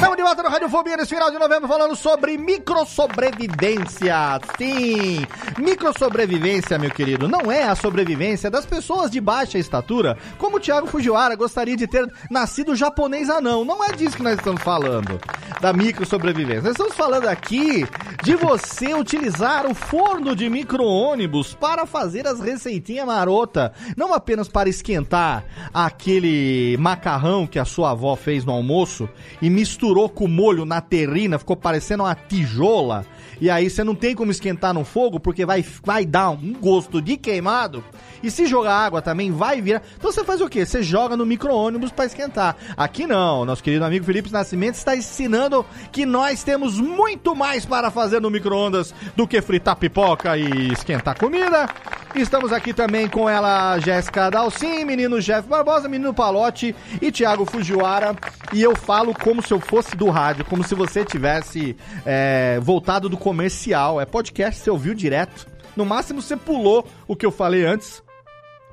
Estamos 0.00 0.16
de 0.16 0.22
volta 0.22 0.42
no 0.42 0.48
Radiofobia 0.48 0.96
nesse 0.96 1.14
final 1.14 1.30
de 1.30 1.38
novembro 1.38 1.68
falando 1.68 1.94
sobre 1.94 2.38
microsobrevivência. 2.38 4.40
Sim, 4.56 5.26
microsobrevivência, 5.58 6.78
meu 6.78 6.90
querido, 6.90 7.28
não 7.28 7.52
é 7.52 7.64
a 7.64 7.74
sobrevivência 7.74 8.50
das 8.50 8.64
pessoas 8.64 9.10
de 9.10 9.20
baixa 9.20 9.58
estatura, 9.58 10.16
como 10.38 10.56
o 10.56 10.60
Thiago 10.60 10.86
Fujiwara 10.86 11.36
gostaria 11.36 11.76
de 11.76 11.86
ter 11.86 12.10
nascido 12.30 12.74
japonês 12.74 13.28
anão. 13.28 13.62
Não 13.62 13.84
é 13.84 13.92
disso 13.92 14.16
que 14.16 14.22
nós 14.22 14.38
estamos 14.38 14.62
falando, 14.62 15.20
da 15.60 15.70
microsobrevivência. 15.74 16.62
Nós 16.62 16.72
estamos 16.72 16.94
falando 16.94 17.26
aqui 17.26 17.86
de 18.22 18.34
você 18.36 18.94
utilizar 18.94 19.66
o 19.66 19.74
forno 19.74 20.34
de 20.34 20.48
micro-ônibus 20.48 21.52
para 21.52 21.84
fazer 21.84 22.26
as 22.26 22.40
receitinhas 22.40 23.06
marota, 23.06 23.70
não 23.94 24.14
apenas 24.14 24.48
para 24.48 24.70
esquentar 24.70 25.44
aquele 25.74 26.74
macarrão 26.78 27.46
que 27.46 27.58
a 27.58 27.66
sua 27.66 27.90
avó 27.90 28.16
fez 28.16 28.46
no 28.46 28.52
almoço 28.52 29.06
e 29.42 29.50
misturou 29.90 30.08
com 30.08 30.28
molho 30.28 30.64
na 30.64 30.80
terrina, 30.80 31.38
ficou 31.38 31.56
parecendo 31.56 32.04
uma 32.04 32.14
tijola. 32.14 33.04
E 33.40 33.50
aí 33.50 33.68
você 33.70 33.82
não 33.82 33.94
tem 33.94 34.14
como 34.14 34.30
esquentar 34.30 34.72
no 34.72 34.84
fogo 34.84 35.18
porque 35.18 35.44
vai, 35.46 35.64
vai 35.82 36.04
dar 36.04 36.30
um 36.30 36.52
gosto 36.52 37.00
de 37.00 37.16
queimado. 37.16 37.82
E 38.22 38.30
se 38.30 38.46
jogar 38.46 38.74
água 38.74 39.00
também 39.00 39.32
vai 39.32 39.62
virar. 39.62 39.82
Então 39.96 40.12
você 40.12 40.22
faz 40.22 40.40
o 40.42 40.48
quê? 40.48 40.66
Você 40.66 40.82
joga 40.82 41.16
no 41.16 41.24
micro-ônibus 41.24 41.90
para 41.90 42.04
esquentar. 42.04 42.54
Aqui 42.76 43.06
não. 43.06 43.46
Nosso 43.46 43.62
querido 43.62 43.84
amigo 43.84 44.04
Felipe 44.04 44.30
Nascimento 44.30 44.74
está 44.74 44.94
ensinando 44.94 45.64
que 45.90 46.04
nós 46.04 46.44
temos 46.44 46.78
muito 46.78 47.34
mais 47.34 47.64
para 47.64 47.90
fazer 47.90 48.20
no 48.20 48.30
micro-ondas 48.30 48.94
do 49.16 49.26
que 49.26 49.40
fritar 49.40 49.76
pipoca 49.76 50.36
e 50.36 50.72
esquentar 50.72 51.18
comida. 51.18 51.66
Estamos 52.14 52.52
aqui 52.52 52.74
também 52.74 53.08
com 53.08 53.28
ela, 53.28 53.78
Jéssica 53.78 54.30
Dalcin, 54.30 54.84
menino 54.84 55.20
Jeff 55.20 55.46
Barbosa, 55.48 55.88
menino 55.88 56.12
Palote 56.12 56.74
e 57.00 57.12
Thiago 57.12 57.44
Fujiwara. 57.44 58.16
E 58.52 58.60
eu 58.60 58.74
falo 58.74 59.14
como 59.14 59.40
se 59.40 59.52
eu 59.54 59.60
fosse 59.60 59.96
do 59.96 60.10
rádio, 60.10 60.44
como 60.44 60.64
se 60.64 60.74
você 60.74 61.04
tivesse 61.04 61.76
é, 62.04 62.58
voltado 62.60 63.08
do 63.08 63.16
comercial. 63.16 64.00
É 64.00 64.04
podcast, 64.04 64.60
você 64.60 64.70
ouviu 64.70 64.92
direto. 64.92 65.46
No 65.76 65.86
máximo 65.86 66.20
você 66.20 66.36
pulou 66.36 66.84
o 67.06 67.14
que 67.14 67.24
eu 67.24 67.30
falei 67.30 67.64
antes. 67.64 68.02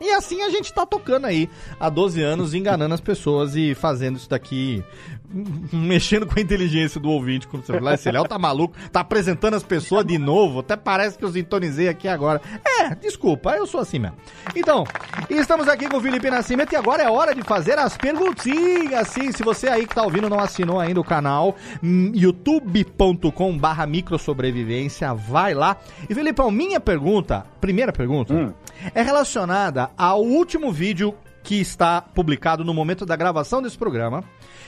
E 0.02 0.12
assim 0.12 0.42
a 0.44 0.50
gente 0.50 0.74
tá 0.74 0.86
tocando 0.86 1.26
aí 1.26 1.50
há 1.80 1.90
12 1.90 2.22
anos, 2.22 2.54
enganando 2.54 2.94
as 2.94 3.02
pessoas 3.02 3.56
e 3.56 3.74
fazendo 3.74 4.18
isso 4.18 4.30
daqui, 4.30 4.84
mexendo 5.74 6.26
com 6.26 6.40
a 6.40 6.42
inteligência 6.42 7.00
do 7.00 7.10
ouvinte. 7.10 7.48
Como 7.48 7.64
você 7.64 7.74
fala, 7.74 7.94
esse 7.94 8.10
Léo 8.12 8.26
tá 8.26 8.38
maluco, 8.40 8.76
tá 8.92 9.02
apresentando 9.02 9.56
as 9.56 9.64
pessoas 9.64 10.06
de 10.06 10.18
novo, 10.18 10.60
até 10.60 10.76
parece 10.76 11.18
que 11.18 11.26
eu 11.26 11.32
sintonizei 11.32 11.88
aqui 11.88 12.08
agora. 12.08 12.42
É, 12.66 12.96
desculpa, 12.96 13.52
eu 13.52 13.68
sou 13.68 13.82
assim 13.82 14.00
mesmo. 14.00 14.18
Então, 14.56 14.86
estamos 15.30 15.68
aqui 15.68 15.88
com 15.88 15.98
o 15.98 16.02
Felipe 16.02 16.30
Nascimento 16.30 16.72
e 16.74 16.76
agora 16.76 17.04
é 17.04 17.10
hora 17.10 17.36
de 17.36 17.42
fazer 17.44 17.78
as 17.78 17.98
perguntinhas. 17.98 19.08
Sim, 19.10 19.32
se 19.32 19.44
você 19.44 19.68
aí 19.68 19.86
que 19.86 19.96
tá 19.96 20.04
ouvindo 20.04 20.30
não 20.30 20.40
assinou 20.40 20.80
ainda 20.80 21.00
o 21.00 21.04
canal, 21.04 21.56
hum, 21.84 22.12
youtube.com 22.14 23.58
barra 23.58 23.86
microsobrevivência, 23.86 25.14
vai 25.14 25.54
lá. 25.54 25.78
E 26.10 26.16
Felipão, 26.16 26.50
minha 26.52 26.80
pergunta, 26.80 27.46
primeira 27.60 27.92
pergunta, 27.92 28.56
é 28.94 29.02
relacionada 29.02 29.90
ao 29.98 30.24
último 30.24 30.72
vídeo 30.72 31.14
que 31.48 31.56
está 31.62 32.02
publicado 32.02 32.66
no 32.66 32.74
momento 32.74 33.06
da 33.06 33.16
gravação 33.16 33.62
desse 33.62 33.78
programa, 33.78 34.22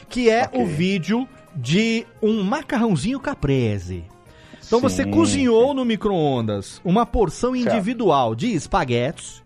que 0.10 0.30
é 0.30 0.50
o 0.54 0.66
vídeo 0.66 1.28
de 1.56 2.06
um 2.22 2.44
macarrãozinho 2.44 3.20
caprese. 3.20 4.04
Então 4.66 4.80
você 4.80 5.04
Sim, 5.04 5.12
cozinhou 5.12 5.74
no 5.74 5.84
micro-ondas 5.84 6.80
uma 6.84 7.06
porção 7.06 7.56
individual 7.56 8.36
de 8.36 8.54
espaguetes. 8.54 9.44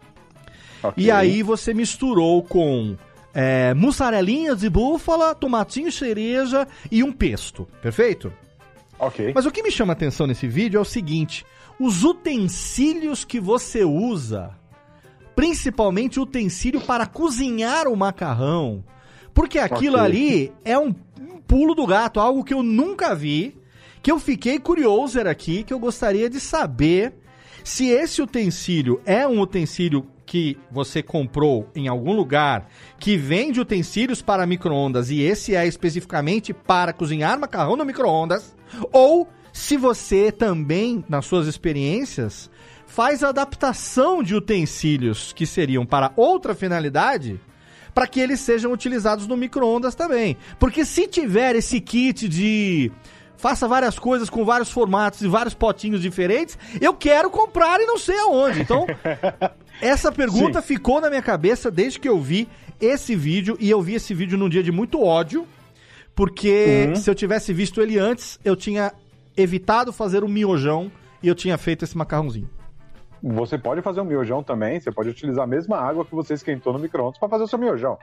Ok. 0.82 1.02
E 1.02 1.10
aí 1.10 1.42
você 1.42 1.74
misturou 1.74 2.44
com 2.44 2.98
é, 3.34 3.74
mussarelinha 3.74 4.56
de 4.56 4.70
búfala, 4.70 5.34
tomatinho 5.34 5.92
cereja 5.92 6.68
e 6.92 7.04
um 7.04 7.12
pesto. 7.12 7.68
Perfeito? 7.82 8.34
Ok. 9.00 9.32
Mas 9.34 9.46
o 9.46 9.52
que 9.52 9.64
me 9.64 9.72
chama 9.72 9.94
a 9.94 9.96
atenção 9.96 10.28
nesse 10.28 10.48
vídeo 10.48 10.78
é 10.78 10.82
o 10.82 10.86
seguinte: 10.86 11.46
os 11.80 12.04
utensílios 12.04 13.24
que 13.24 13.40
você 13.40 13.84
usa, 13.84 14.52
principalmente 15.36 16.20
utensílio 16.20 16.82
para 16.82 17.06
cozinhar 17.06 17.88
o 17.88 17.96
macarrão, 17.96 18.84
porque 19.34 19.60
aquilo 19.60 19.96
Ok. 19.96 20.06
ali 20.06 20.52
é 20.64 20.78
um, 20.78 20.94
um 21.20 21.40
pulo 21.48 21.74
do 21.74 21.86
gato, 21.86 22.20
algo 22.20 22.44
que 22.44 22.54
eu 22.54 22.62
nunca 22.64 23.16
vi, 23.16 23.58
que 24.02 24.12
eu 24.12 24.20
fiquei 24.20 24.60
curioso 24.60 25.20
era 25.20 25.32
aqui, 25.32 25.64
que 25.64 25.74
eu 25.74 25.80
gostaria 25.80 26.30
de 26.30 26.40
saber 26.40 27.14
se 27.64 27.88
esse 27.88 28.22
utensílio 28.22 29.02
é 29.06 29.28
um 29.28 29.40
utensílio 29.40 30.06
que 30.26 30.58
você 30.72 31.04
comprou 31.04 31.70
em 31.76 31.88
algum 31.88 32.14
lugar 32.14 32.68
que 33.00 33.18
vende 33.18 33.60
utensílios 33.60 34.22
para 34.22 34.46
micro-ondas 34.46 35.10
e 35.10 35.22
esse 35.22 35.56
é 35.56 35.66
especificamente 35.66 36.54
para 36.54 36.94
cozinhar 36.94 37.40
macarrão 37.40 37.76
no 37.76 37.86
micro-ondas, 37.86 38.56
ou 38.92 39.28
se 39.52 39.78
você 39.78 40.32
também, 40.32 41.04
nas 41.08 41.26
suas 41.26 41.48
experiências, 41.48 42.50
faz 42.88 43.24
adaptação 43.24 44.24
de 44.24 44.36
utensílios 44.36 45.32
que 45.34 45.46
seriam 45.46 45.86
para 45.86 46.12
outra 46.16 46.56
finalidade 46.56 47.40
para 47.94 48.08
que 48.08 48.20
eles 48.20 48.40
sejam 48.40 48.72
utilizados 48.72 49.28
no 49.28 49.38
micro-ondas 49.38 49.96
também. 49.96 50.38
Porque 50.60 50.84
se 50.86 51.08
tiver 51.08 51.56
esse 51.56 51.80
kit 51.80 52.28
de 52.28 52.92
faça 53.38 53.68
várias 53.68 54.00
coisas 54.00 54.30
com 54.30 54.46
vários 54.46 54.72
formatos 54.72 55.22
e 55.22 55.28
vários 55.28 55.54
potinhos 55.54 56.02
diferentes, 56.02 56.58
eu 56.80 56.94
quero 56.94 57.30
comprar 57.30 57.80
e 57.82 57.86
não 57.86 57.98
sei 57.98 58.18
aonde. 58.20 58.62
Então, 58.62 58.88
essa 59.82 60.12
pergunta 60.12 60.62
ficou 60.62 61.02
na 61.02 61.10
minha 61.10 61.22
cabeça 61.22 61.70
desde 61.70 62.00
que 62.00 62.08
eu 62.08 62.20
vi 62.22 62.48
esse 62.80 63.16
vídeo 63.16 63.58
e 63.60 63.70
eu 63.70 63.82
vi 63.82 63.96
esse 63.96 64.14
vídeo 64.14 64.38
num 64.38 64.48
dia 64.48 64.64
de 64.64 64.72
muito 64.72 65.02
ódio, 65.04 65.46
porque 66.16 66.86
Uhum. 66.90 66.96
se 66.96 67.10
eu 67.10 67.16
tivesse 67.16 67.52
visto 67.54 67.82
ele 67.82 68.00
antes, 68.00 68.40
eu 68.46 68.56
tinha 68.56 68.94
evitado 69.36 69.92
fazer 69.92 70.24
um 70.24 70.28
miojão 70.28 70.92
e 71.22 71.28
eu 71.28 71.36
tinha 71.36 71.58
feito 71.58 71.84
esse 71.84 71.98
macarrãozinho. 71.98 72.50
Você 73.24 73.58
pode 73.58 73.82
fazer 73.82 74.02
um 74.02 74.06
miojão 74.06 74.44
também, 74.44 74.80
você 74.82 74.92
pode 74.92 75.08
utilizar 75.10 75.46
a 75.46 75.48
mesma 75.48 75.78
água 75.78 76.04
que 76.04 76.14
você 76.14 76.34
esquentou 76.34 76.74
no 76.74 76.80
micro-ondas 76.80 77.18
para 77.18 77.30
fazer 77.30 77.46
o 77.46 77.48
seu 77.48 77.58
miojão. 77.58 77.98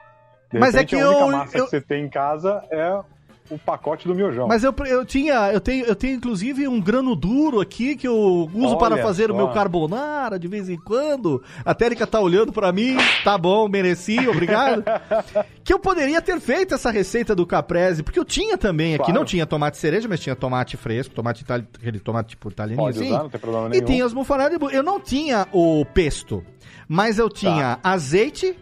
De 0.51 0.59
Mas 0.59 0.75
é 0.75 0.79
repente, 0.79 0.97
que 0.97 1.01
a 1.03 1.09
única 1.09 1.21
eu- 1.25 1.29
massa 1.29 1.59
eu- 1.59 1.65
que 1.65 1.71
você 1.71 1.81
tem 1.81 2.07
em 2.07 2.09
casa 2.09 2.65
é 2.71 3.01
o 3.51 3.59
pacote 3.59 4.07
do 4.07 4.15
miojão. 4.15 4.47
Mas 4.49 4.63
eu, 4.65 4.75
eu 4.87 5.05
tinha, 5.05 5.51
eu 5.53 5.61
tenho, 5.61 5.85
eu 5.85 5.95
tenho 5.97 6.15
inclusive 6.17 6.67
um 6.69 6.81
grano 6.81 7.15
duro 7.17 7.61
aqui 7.61 7.97
que 7.97 8.07
eu 8.07 8.49
uso 8.55 8.69
Olha 8.69 8.77
para 8.79 8.97
fazer 8.99 9.25
o 9.31 9.35
só. 9.35 9.37
meu 9.37 9.49
carbonara 9.49 10.39
de 10.39 10.47
vez 10.49 10.69
em 10.69 10.77
quando. 10.77 11.43
A 11.65 11.75
Térica 11.75 12.07
tá 12.07 12.21
olhando 12.21 12.53
pra 12.53 12.73
mim, 12.73 12.97
tá 13.25 13.37
bom, 13.37 13.69
mereci, 13.69 14.29
obrigado. 14.29 14.85
que 15.65 15.73
eu 15.73 15.79
poderia 15.79 16.23
ter 16.23 16.39
feito 16.41 16.75
essa 16.75 16.91
receita 16.91 17.35
do 17.35 17.47
caprese, 17.47 18.03
porque 18.03 18.19
eu 18.19 18.25
tinha 18.25 18.57
também 18.57 18.95
aqui, 18.95 19.05
Claro. 19.05 19.19
não 19.21 19.25
tinha 19.25 19.45
tomate 19.47 19.77
cereja, 19.79 20.07
mas 20.09 20.21
tinha 20.21 20.37
tomate 20.37 20.77
fresco, 20.77 21.15
tomate 21.15 21.43
itali... 21.43 21.67
aquele 21.79 21.99
tomate 22.01 22.31
tipo 22.31 22.49
italianinho 22.51 22.87
Pode 22.87 22.99
assim. 22.99 23.09
usar, 23.09 23.23
não 23.23 23.31
tem 23.31 23.41
problema 23.41 23.67
E 23.67 23.71
nenhum. 23.71 23.85
tinha 23.85 24.05
as 24.05 24.13
mufarelas 24.13 24.59
Eu 24.73 24.83
não 24.83 25.01
tinha 25.01 25.47
o 25.53 25.85
pesto, 25.85 26.45
mas 26.89 27.19
eu 27.19 27.29
tinha 27.29 27.77
Tá. 27.77 27.91
azeite 27.91 28.57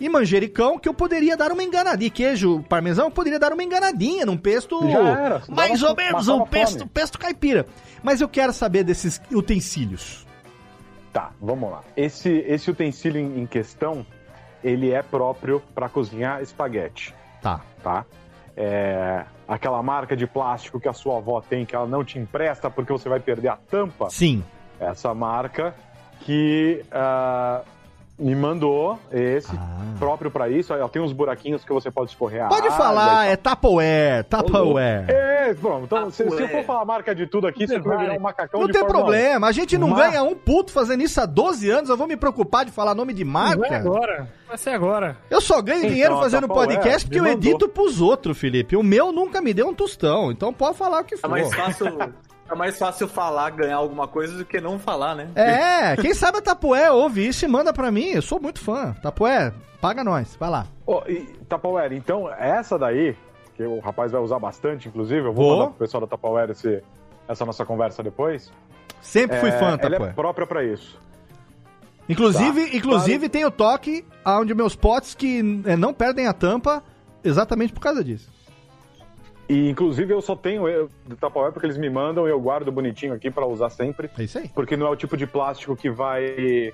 e 0.00 0.08
manjericão 0.08 0.78
que 0.78 0.88
eu 0.88 0.94
poderia 0.94 1.36
dar 1.36 1.50
uma 1.52 1.62
enganadinha. 1.62 2.10
Queijo 2.10 2.62
parmesão, 2.68 3.06
eu 3.06 3.10
poderia 3.10 3.38
dar 3.38 3.52
uma 3.52 3.62
enganadinha 3.62 4.24
num 4.24 4.36
pesto 4.36 4.80
Já 4.88 4.98
era, 5.18 5.42
mais 5.48 5.82
ou 5.82 5.94
menos 5.96 6.28
um 6.28 6.44
pesto, 6.44 6.78
fome. 6.80 6.90
pesto 6.90 7.18
caipira. 7.18 7.66
Mas 8.02 8.20
eu 8.20 8.28
quero 8.28 8.52
saber 8.52 8.84
desses 8.84 9.20
utensílios. 9.32 10.26
Tá, 11.12 11.32
vamos 11.40 11.70
lá. 11.70 11.82
Esse, 11.96 12.30
esse 12.46 12.70
utensílio 12.70 13.20
em, 13.20 13.46
questão, 13.46 14.06
ele 14.62 14.92
é 14.92 15.02
próprio 15.02 15.60
para 15.74 15.88
cozinhar 15.88 16.42
espaguete, 16.42 17.14
Tá. 17.42 17.60
tá? 17.82 18.04
É 18.56 19.24
aquela 19.46 19.82
marca 19.82 20.16
de 20.16 20.26
plástico 20.26 20.78
que 20.78 20.88
a 20.88 20.92
sua 20.92 21.16
avó 21.18 21.40
tem, 21.40 21.64
que 21.64 21.74
ela 21.74 21.86
não 21.86 22.04
te 22.04 22.18
empresta 22.18 22.68
porque 22.68 22.92
você 22.92 23.08
vai 23.08 23.18
perder 23.20 23.48
a 23.48 23.56
tampa. 23.56 24.10
Sim. 24.10 24.44
Essa 24.78 25.14
marca 25.14 25.74
que 26.20 26.84
ah, 26.92 27.62
me 28.18 28.34
mandou 28.34 28.98
esse 29.12 29.52
próprio 29.98 30.30
para 30.30 30.48
isso. 30.48 30.72
Ela 30.72 30.88
tem 30.88 31.00
uns 31.00 31.12
buraquinhos 31.12 31.64
que 31.64 31.72
você 31.72 31.90
pode 31.90 32.10
escorrer 32.10 32.42
a 32.42 32.46
Ah. 32.46 32.48
Pode 32.48 32.66
água 32.66 32.76
falar, 32.76 33.26
é 33.26 33.36
Tupperware, 33.36 34.24
Tupperware. 34.24 35.04
É, 35.08 35.54
bom, 35.54 35.82
então 35.84 36.10
se, 36.10 36.28
se 36.28 36.42
eu 36.42 36.48
for 36.48 36.64
falar 36.64 36.82
a 36.82 36.84
marca 36.84 37.14
de 37.14 37.26
tudo 37.26 37.46
aqui, 37.46 37.66
você 37.66 37.78
vai 37.78 37.98
virar 37.98 38.14
um 38.14 38.20
macacão 38.20 38.60
Não 38.60 38.66
de 38.66 38.72
tem 38.72 38.82
Fórmula 38.82 39.04
problema, 39.04 39.46
1. 39.46 39.48
a 39.48 39.52
gente 39.52 39.78
não 39.78 39.88
Mas- 39.88 40.10
ganha 40.10 40.22
um 40.22 40.34
puto 40.34 40.72
fazendo 40.72 41.02
isso 41.02 41.20
há 41.20 41.26
12 41.26 41.70
anos, 41.70 41.88
eu 41.90 41.96
vou 41.96 42.06
me 42.06 42.16
preocupar 42.16 42.64
de 42.64 42.72
falar 42.72 42.94
nome 42.94 43.12
de 43.14 43.24
marca. 43.24 43.58
Vai 43.68 43.74
agora. 43.74 44.28
Vai 44.48 44.58
ser 44.58 44.70
agora. 44.70 45.16
Eu 45.30 45.40
só 45.40 45.60
ganho 45.62 45.78
Então, 45.78 45.90
dinheiro 45.90 46.18
fazendo 46.18 46.48
Tupperware 46.48 46.68
podcast 46.76 47.06
porque 47.06 47.20
eu 47.20 47.26
edito 47.26 47.68
pros 47.68 48.00
outros, 48.00 48.36
Felipe. 48.38 48.76
O 48.76 48.82
meu 48.82 49.12
nunca 49.12 49.40
me 49.40 49.54
deu 49.54 49.68
um 49.68 49.74
tostão, 49.74 50.30
então 50.32 50.52
pode 50.52 50.76
falar 50.76 51.00
o 51.02 51.04
que 51.04 51.14
É 51.14 51.18
for. 51.18 51.28
mais 51.30 51.54
fácil, 51.54 51.86
é 52.50 52.54
mais 52.54 52.78
fácil 52.78 53.06
falar, 53.08 53.50
ganhar 53.50 53.76
alguma 53.76 54.08
coisa 54.08 54.36
do 54.38 54.44
que 54.44 54.60
não 54.60 54.78
falar, 54.78 55.14
né? 55.14 55.28
É, 55.34 55.96
quem 55.96 56.14
sabe 56.14 56.38
a 56.38 56.42
Tapué 56.42 56.90
ouve 56.90 57.26
isso 57.26 57.44
e 57.44 57.48
manda 57.48 57.72
pra 57.72 57.90
mim. 57.90 58.06
Eu 58.06 58.22
sou 58.22 58.40
muito 58.40 58.60
fã. 58.60 58.94
Tapué, 59.02 59.52
paga 59.80 60.02
nós. 60.02 60.36
Vai 60.38 60.50
lá. 60.50 60.66
Ô, 60.86 61.02
e, 61.06 61.20
Tupperware, 61.48 61.92
então 61.92 62.32
essa 62.32 62.78
daí, 62.78 63.16
que 63.54 63.62
o 63.62 63.78
rapaz 63.80 64.12
vai 64.12 64.20
usar 64.20 64.38
bastante, 64.38 64.88
inclusive, 64.88 65.20
eu 65.26 65.32
vou, 65.32 65.44
Vou. 65.44 65.56
mandar 65.58 65.66
pro 65.70 65.78
pessoal 65.78 66.00
da 66.06 66.06
esse, 66.52 66.82
essa 67.28 67.44
nossa 67.44 67.64
conversa 67.64 68.02
depois. 68.02 68.50
Sempre 69.00 69.38
fui 69.38 69.50
É, 69.50 69.52
fã, 69.58 69.66
Ela 69.68 69.78
Tupperware. 69.78 70.10
é 70.10 70.14
própria 70.14 70.46
pra 70.46 70.64
isso. 70.64 70.98
Inclusive, 72.08 72.70
Tá. 72.70 72.76
inclusive 72.76 73.28
tem 73.28 73.44
o 73.44 73.50
toque 73.50 74.04
onde 74.24 74.54
meus 74.54 74.74
potes 74.74 75.14
que 75.14 75.62
é, 75.66 75.76
não 75.76 75.92
perdem 75.92 76.26
a 76.26 76.32
tampa 76.32 76.82
exatamente 77.22 77.72
por 77.72 77.80
causa 77.80 78.02
disso. 78.02 78.30
E 79.48 79.70
inclusive 79.70 80.12
eu 80.12 80.20
só 80.20 80.36
tenho 80.36 80.68
eu, 80.68 80.90
do 81.06 81.16
Tupperware 81.16 81.52
porque 81.52 81.66
eles 81.66 81.78
me 81.78 81.88
mandam 81.88 82.26
e 82.26 82.30
eu 82.30 82.40
guardo 82.40 82.70
bonitinho 82.70 83.14
aqui 83.14 83.30
pra 83.30 83.46
usar 83.46 83.70
sempre. 83.70 84.10
É 84.18 84.22
isso 84.22 84.38
aí. 84.38 84.48
Porque 84.48 84.76
não 84.76 84.86
é 84.86 84.90
o 84.90 84.96
tipo 84.96 85.16
de 85.16 85.26
plástico 85.26 85.74
que 85.74 85.88
vai 85.88 86.72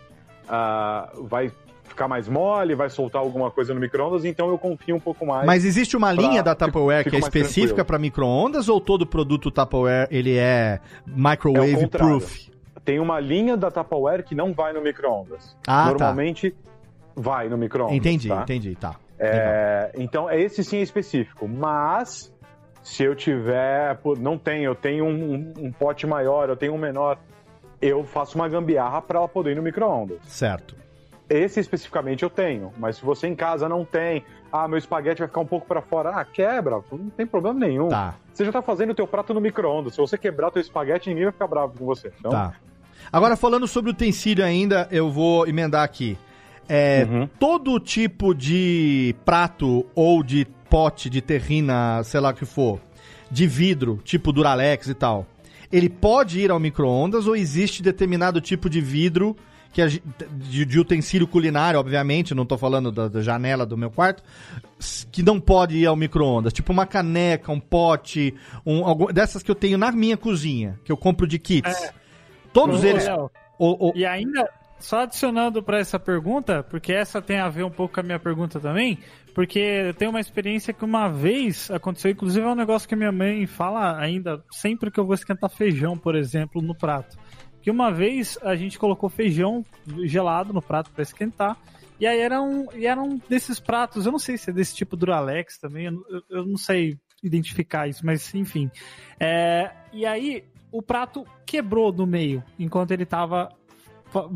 ah, 0.49 1.13
vai 1.23 1.53
ficar 1.85 2.09
mais 2.09 2.29
mole, 2.29 2.75
vai 2.75 2.91
soltar 2.91 3.23
alguma 3.23 3.51
coisa 3.51 3.73
no 3.73 3.81
micro-ondas, 3.81 4.25
então 4.25 4.49
eu 4.49 4.59
confio 4.59 4.97
um 4.97 5.01
pouco 5.01 5.25
mais. 5.25 5.47
Mas 5.47 5.65
existe 5.65 5.97
uma 5.97 6.13
linha 6.13 6.43
da 6.43 6.55
Tupperware 6.55 7.09
que 7.09 7.15
é 7.15 7.19
específica 7.19 7.85
para 7.85 7.99
micro-ondas 7.99 8.69
ou 8.69 8.81
todo 8.81 9.07
produto 9.07 9.51
Tupperware 9.51 10.09
ele 10.11 10.37
é 10.37 10.81
microwave 11.07 11.85
É 11.85 11.87
proof? 11.87 12.49
Tem 12.85 12.99
uma 12.99 13.21
linha 13.21 13.57
da 13.57 13.71
Tupperware 13.71 14.25
que 14.25 14.35
não 14.35 14.53
vai 14.53 14.73
no 14.73 14.83
micro-ondas. 14.83 15.57
Ah, 15.67 15.85
tá. 15.85 15.91
Normalmente 15.91 16.55
vai 17.15 17.49
no 17.49 17.57
micro-ondas. 17.57 17.97
Entendi, 17.97 18.29
tá? 18.29 18.43
entendi, 18.43 18.75
tá. 18.75 18.97
É, 19.19 19.93
então, 19.97 20.31
esse 20.31 20.65
sim 20.65 20.79
é 20.79 20.83
específico. 20.83 21.49
Mas, 21.49 22.34
se 22.85 23.03
eu 23.03 23.17
tiver. 23.17 23.97
pô, 23.97 24.15
Não 24.15 24.39
tenho, 24.39 24.65
eu 24.67 24.75
tenho 24.77 25.05
um, 25.07 25.33
um- 25.35 25.53
um 25.67 25.73
pote 25.73 26.07
maior, 26.07 26.49
eu 26.49 26.57
tenho 26.57 26.73
um 26.75 26.79
menor. 26.79 27.19
Eu 27.83 28.05
faço 28.05 28.37
uma 28.37 28.49
gambiarra 28.49 29.03
para 29.03 29.19
ela 29.19 29.29
poder 29.29 29.51
ir 29.53 29.57
no 29.57 29.63
micro-ondas. 29.63 30.19
Certo. 30.29 30.77
Esse 31.29 31.59
especificamente 31.59 32.23
eu 32.23 32.31
tenho. 32.31 32.71
Mas 32.79 32.97
se 32.97 33.05
você 33.05 33.27
em 33.27 33.35
casa 33.35 33.69
não 33.69 33.85
tem, 33.85 34.23
ah, 34.53 34.69
meu 34.69 34.79
espaguete 34.79 35.19
vai 35.21 35.29
ficar 35.29 35.41
um 35.41 35.47
pouco 35.47 35.67
para 35.67 35.81
fora, 35.83 36.11
ah, 36.11 36.25
quebra, 36.25 36.81
não 36.93 37.11
tem 37.11 37.27
problema 37.27 37.59
nenhum. 37.59 37.89
Tá. 37.89 38.15
Você 38.33 38.45
já 38.45 38.53
tá 38.53 38.63
fazendo 38.63 38.91
o 38.91 38.95
teu 38.95 39.07
prato 39.07 39.33
no 39.35 39.41
micro-ondas. 39.41 39.95
Se 39.95 40.01
você 40.01 40.17
quebrar 40.17 40.51
teu 40.51 40.61
espaguete, 40.63 41.09
ninguém 41.09 41.25
vai 41.25 41.33
ficar 41.33 41.47
bravo 41.49 41.75
com 41.79 41.85
você. 41.85 42.13
Então, 42.21 42.31
Tá. 42.31 42.53
Agora, 43.13 43.37
falando 43.37 43.67
sobre 43.67 43.91
utensílio 43.91 44.45
ainda, 44.45 44.87
eu 44.91 45.11
vou 45.11 45.47
emendar 45.47 45.83
aqui. 45.83 46.17
É, 46.69 47.07
Uhum. 47.11 47.27
Todo 47.39 47.79
tipo 47.79 48.35
de 48.35 49.15
prato 49.25 49.85
ou 49.95 50.23
de 50.23 50.47
pote 50.75 51.09
de 51.09 51.21
terrina, 51.21 52.03
sei 52.03 52.19
lá 52.19 52.31
o 52.31 52.35
que 52.35 52.45
for, 52.45 52.81
de 53.31 53.47
vidro, 53.47 54.01
tipo 54.05 54.33
Duralex 54.33 54.89
e 54.89 54.95
tal, 54.95 55.25
ele 55.71 55.89
pode 55.89 56.41
ir 56.41 56.51
ao 56.51 56.59
micro-ondas 56.59 57.29
ou 57.29 57.37
existe 57.37 57.81
determinado 57.81 58.41
tipo 58.41 58.69
de 58.69 58.81
vidro 58.81 59.37
que 59.73 59.81
a 59.83 59.87
de, 59.87 60.65
de 60.65 60.81
utensílio 60.81 61.27
culinário, 61.29 61.79
obviamente, 61.79 62.35
não 62.35 62.45
tô 62.45 62.59
falando 62.59 62.91
da, 62.91 63.07
da 63.09 63.23
janela 63.23 63.65
do 63.65 63.77
meu 63.77 63.91
quarto, 63.91 64.23
que 65.13 65.23
não 65.23 65.39
pode 65.41 65.77
ir 65.77 65.87
ao 65.87 65.95
micro-ondas, 65.95 66.53
tipo 66.53 66.73
uma 66.73 66.87
caneca, 66.87 67.53
um 67.53 67.61
pote, 67.61 68.35
um, 68.67 68.85
algum- 68.85 69.13
dessas 69.13 69.43
que 69.45 69.51
eu 69.51 69.55
tenho 69.55 69.79
na 69.79 69.93
minha 69.93 70.17
cozinha, 70.17 70.79
que 70.85 70.91
eu 70.91 70.97
compro 70.97 71.25
de 71.27 71.39
kits. 71.39 71.73
É. 71.85 71.93
Todos 72.53 72.83
Ô, 72.83 72.87
eles. 72.87 73.05
Léo, 73.07 73.31
o- 73.59 73.91
o- 73.91 73.93
E 73.97 74.05
ainda, 74.05 74.49
só 74.81 75.01
adicionando 75.03 75.63
para 75.63 75.79
essa 75.79 75.99
pergunta, 76.01 76.63
porque 76.65 76.93
essa 76.93 77.21
tem 77.23 77.39
a 77.39 77.49
ver 77.49 77.65
um 77.65 77.71
pouco 77.71 77.95
com 77.95 78.01
a 78.01 78.03
minha 78.05 78.19
pergunta 78.21 78.59
também, 78.61 78.99
porque 79.35 79.59
eu 79.59 79.95
tenho 79.95 80.11
uma 80.11 80.21
experiência 80.21 80.73
que 80.73 80.85
uma 80.85 81.09
vez 81.09 81.71
aconteceu, 81.71 82.11
inclusive 82.13 82.47
é 82.47 82.49
um 82.49 82.55
negócio 82.55 82.89
que 82.89 82.95
minha 82.97 83.13
mãe 83.13 83.47
fala 83.47 83.99
ainda 83.99 84.43
sempre 84.51 84.91
que 84.91 85.01
eu 85.01 85.05
vou 85.05 85.15
esquentar 85.15 85.51
feijão, 85.51 85.99
por 85.99 86.15
exemplo, 86.15 86.63
no 86.63 86.75
prato. 86.75 87.19
Que 87.61 87.71
uma 87.71 87.91
vez 87.91 88.39
a 88.43 88.55
gente 88.55 88.79
colocou 88.79 89.09
feijão 89.09 89.65
gelado 90.05 90.53
no 90.53 90.63
prato 90.63 90.91
para 90.91 91.03
esquentar. 91.03 91.57
E 91.99 92.07
aí 92.07 92.21
era 92.21 92.41
um, 92.43 92.67
e 92.75 92.87
era 92.87 93.01
um 93.03 93.19
desses 93.29 93.59
pratos, 93.59 94.05
eu 94.07 94.13
não 94.13 94.19
sei 94.19 94.37
se 94.37 94.51
é 94.51 94.53
desse 94.53 94.75
tipo 94.75 94.97
Duralex 94.97 95.59
também, 95.59 95.87
eu, 95.87 96.23
eu- 96.29 96.45
não 96.47 96.57
sei 96.57 96.99
identificar 97.23 97.89
isso, 97.89 98.05
mas 98.05 98.35
enfim. 98.35 98.71
É, 99.19 99.71
e 99.93 100.05
aí 100.05 100.45
o 100.71 100.83
prato 100.83 101.25
quebrou 101.47 101.93
no 101.93 102.05
meio 102.07 102.43
enquanto 102.59 102.91
ele 102.91 103.07
tava 103.07 103.49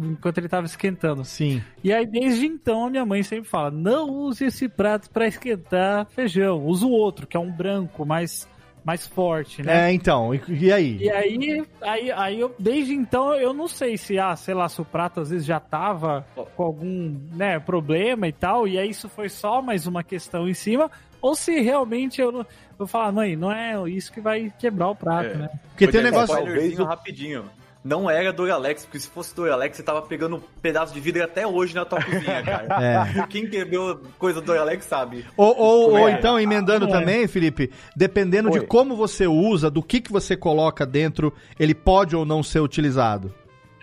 enquanto 0.03 0.39
ele 0.39 0.49
tava 0.49 0.67
esquentando. 0.67 1.25
Sim. 1.25 1.63
E 1.83 1.93
aí 1.93 2.07
desde 2.07 2.47
então 2.47 2.87
a 2.87 2.91
minha 2.91 3.05
mãe 3.07 3.23
sempre 3.23 3.49
fala: 3.49 3.71
"Não 3.71 4.09
use 4.11 4.45
esse 4.45 4.69
prato 4.69 5.11
para 5.11 5.27
esquentar 5.27 6.07
feijão, 6.07 6.65
usa 6.65 6.87
o 6.87 6.91
outro, 6.91 7.27
que 7.27 7.37
é 7.37 7.41
um 7.41 7.51
branco 7.51 8.05
mais 8.05 8.49
mais 8.85 9.07
forte, 9.07 9.63
né?" 9.63 9.89
É, 9.89 9.93
então, 9.93 10.35
e, 10.35 10.41
e 10.49 10.73
aí? 10.73 10.97
E 10.99 11.11
aí, 11.11 11.67
aí, 11.83 12.11
aí 12.13 12.41
eu, 12.41 12.55
desde 12.59 12.95
então 12.95 13.35
eu 13.35 13.53
não 13.53 13.69
sei 13.69 13.99
se, 13.99 14.19
ah, 14.19 14.35
sei 14.35 14.55
lá, 14.55 14.69
se 14.69 14.81
o 14.81 14.85
prato 14.85 15.21
às 15.21 15.31
vezes 15.31 15.45
já 15.47 15.61
tava 15.61 16.27
com 16.57 16.63
algum, 16.63 17.15
né, 17.35 17.59
problema 17.59 18.27
e 18.29 18.33
tal, 18.33 18.67
e 18.67 18.79
aí 18.79 18.89
isso 18.89 19.09
foi 19.09 19.29
só 19.29 19.61
mais 19.61 19.87
uma 19.87 20.03
questão 20.03 20.49
em 20.49 20.55
cima, 20.55 20.91
ou 21.21 21.35
se 21.35 21.61
realmente 21.61 22.21
eu 22.21 22.31
não- 22.33 22.47
vou 22.79 22.87
falar, 22.87 23.11
mãe, 23.13 23.35
não 23.37 23.51
é 23.53 23.75
isso 23.91 24.11
que 24.13 24.21
vai 24.21 24.51
quebrar 24.59 24.89
o 24.89 24.95
prato, 24.95 25.37
né? 25.37 25.51
Porque 25.71 25.89
tem 25.89 26.01
um 26.01 26.05
negócio- 26.05 26.35
spoilerzinho 26.39 26.85
rapidinho. 26.85 27.45
Não 27.85 28.11
era 28.11 28.33
Duralex, 28.33 28.85
porque 28.85 28.99
se 28.99 29.09
fosse 29.09 29.35
Duralex, 29.35 29.77
você 29.77 29.83
tava 29.83 30.03
pegando 30.03 30.37
um 30.37 30.41
pedaço 30.61 30.93
de 30.93 31.01
vidro 31.01 31.23
até 31.23 31.47
hoje 31.47 31.75
na 31.75 31.85
tua 31.85 32.03
cozinha, 32.03 32.43
cara. 32.45 32.85
É. 32.85 33.27
Quem 33.29 33.49
quebrou 33.49 34.01
coisa 34.19 34.41
do 34.41 34.47
Duralex 34.47 34.85
sabe. 34.85 35.25
Ou, 35.37 35.57
ou, 35.57 35.91
ou 35.93 36.09
é. 36.09 36.13
então, 36.13 36.39
emendando 36.39 36.87
É. 36.87 36.91
também, 36.91 37.27
Felipe, 37.29 37.71
dependendo 37.97 38.51
de 38.51 38.59
Oi. 38.59 38.67
como 38.67 38.97
você 38.97 39.27
usa, 39.27 39.71
do 39.71 39.83
que, 39.83 40.01
que 40.01 40.11
você 40.13 40.37
coloca 40.37 40.85
dentro, 40.85 41.33
ele 41.59 41.75
pode 41.75 42.17
ou 42.17 42.25
não 42.25 42.43
ser 42.43 42.61
utilizado. 42.61 43.33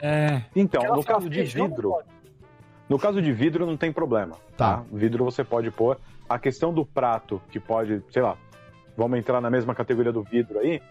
É. 0.01 0.41
Então, 0.55 0.81
Aquela 0.81 0.97
no 0.97 1.03
caso 1.03 1.29
de 1.29 1.43
vidro, 1.43 1.95
no 2.89 2.99
caso 2.99 3.21
de 3.21 3.31
vidro 3.31 3.65
não 3.65 3.77
tem 3.77 3.91
problema, 3.91 4.35
tá? 4.57 4.83
Vidro 4.91 5.23
você 5.23 5.43
pode 5.43 5.71
pôr. 5.71 5.97
A 6.27 6.37
questão 6.37 6.73
do 6.73 6.85
prato, 6.85 7.41
que 7.49 7.59
pode, 7.59 8.03
sei 8.11 8.21
lá, 8.21 8.35
vamos 8.97 9.17
entrar 9.17 9.39
na 9.39 9.49
mesma 9.49 9.73
categoria 9.73 10.11
do 10.11 10.21
vidro 10.21 10.59
aí, 10.59 10.81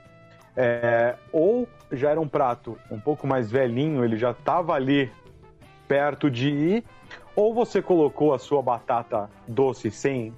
é, 0.56 1.16
ou 1.32 1.68
já 1.90 2.10
era 2.10 2.20
um 2.20 2.28
prato 2.28 2.78
um 2.90 2.98
pouco 2.98 3.26
mais 3.26 3.50
velhinho, 3.50 4.04
ele 4.04 4.16
já 4.16 4.30
estava 4.30 4.74
ali 4.74 5.10
perto 5.88 6.30
de 6.30 6.48
ir, 6.48 6.84
ou 7.36 7.52
você 7.52 7.82
colocou 7.82 8.32
a 8.32 8.38
sua 8.38 8.62
batata 8.62 9.28
doce 9.46 9.90
sem 9.90 10.32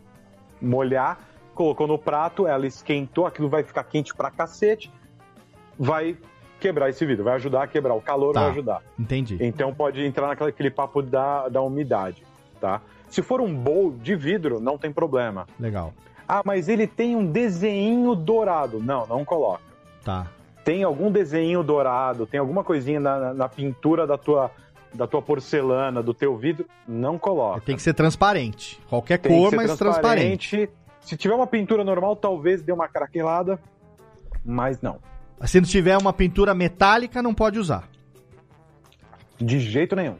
molhar, 0.60 1.18
colocou 1.54 1.86
no 1.86 1.98
prato, 1.98 2.46
ela 2.46 2.66
esquentou, 2.66 3.26
aquilo 3.26 3.48
vai 3.48 3.62
ficar 3.62 3.84
quente 3.84 4.14
pra 4.14 4.30
cacete, 4.30 4.92
vai 5.78 6.16
quebrar 6.58 6.88
esse 6.88 7.04
vidro, 7.04 7.24
vai 7.24 7.34
ajudar 7.34 7.62
a 7.62 7.66
quebrar, 7.66 7.94
o 7.94 8.00
calor 8.00 8.32
Tá. 8.32 8.40
vai 8.40 8.50
ajudar. 8.50 8.82
Entendi. 8.98 9.38
Então 9.40 9.74
pode 9.74 10.02
entrar 10.04 10.26
naquele 10.28 10.50
aquele 10.50 10.70
papo 10.70 11.02
da, 11.02 11.48
da 11.48 11.60
umidade, 11.60 12.24
tá? 12.60 12.80
Se 13.08 13.22
for 13.22 13.40
um 13.40 13.54
bowl 13.54 13.92
de 13.92 14.16
vidro, 14.16 14.58
não 14.58 14.76
tem 14.76 14.90
problema. 14.92 15.46
Legal. 15.60 15.92
Ah, 16.26 16.42
mas 16.44 16.68
ele 16.68 16.86
tem 16.86 17.14
um 17.14 17.24
desenho 17.30 18.14
dourado. 18.16 18.80
Não, 18.82 19.06
não 19.06 19.24
coloca. 19.24 19.62
Tá. 20.06 20.30
Tem 20.64 20.84
algum 20.84 21.10
desenho 21.10 21.64
dourado, 21.64 22.28
tem 22.28 22.38
alguma 22.38 22.62
coisinha 22.62 23.00
na, 23.00 23.34
na- 23.34 23.48
pintura 23.48 24.06
da 24.06 24.16
tua, 24.16 24.52
da 24.94 25.04
tua 25.04 25.20
porcelana, 25.20 26.00
do 26.00 26.14
teu 26.14 26.36
vidro, 26.36 26.64
não 26.86 27.18
coloca. 27.18 27.60
Tem 27.62 27.74
que 27.74 27.82
ser 27.82 27.92
transparente. 27.92 28.80
Qualquer 28.88 29.18
Tem 29.18 29.36
cor, 29.36 29.52
mas 29.56 29.76
transparente. 29.76 30.70
Se 31.00 31.16
tiver 31.16 31.34
uma 31.34 31.46
pintura 31.46 31.82
normal, 31.82 32.14
talvez 32.14 32.62
dê 32.62 32.70
uma 32.70 32.86
craquelada, 32.86 33.58
mas 34.44 34.80
não. 34.80 35.00
Se 35.44 35.60
não 35.60 35.66
tiver 35.66 35.98
uma 35.98 36.12
pintura 36.12 36.54
metálica, 36.54 37.20
não 37.20 37.34
pode 37.34 37.58
usar. 37.58 37.88
De 39.40 39.58
jeito 39.58 39.96
nenhum. 39.96 40.18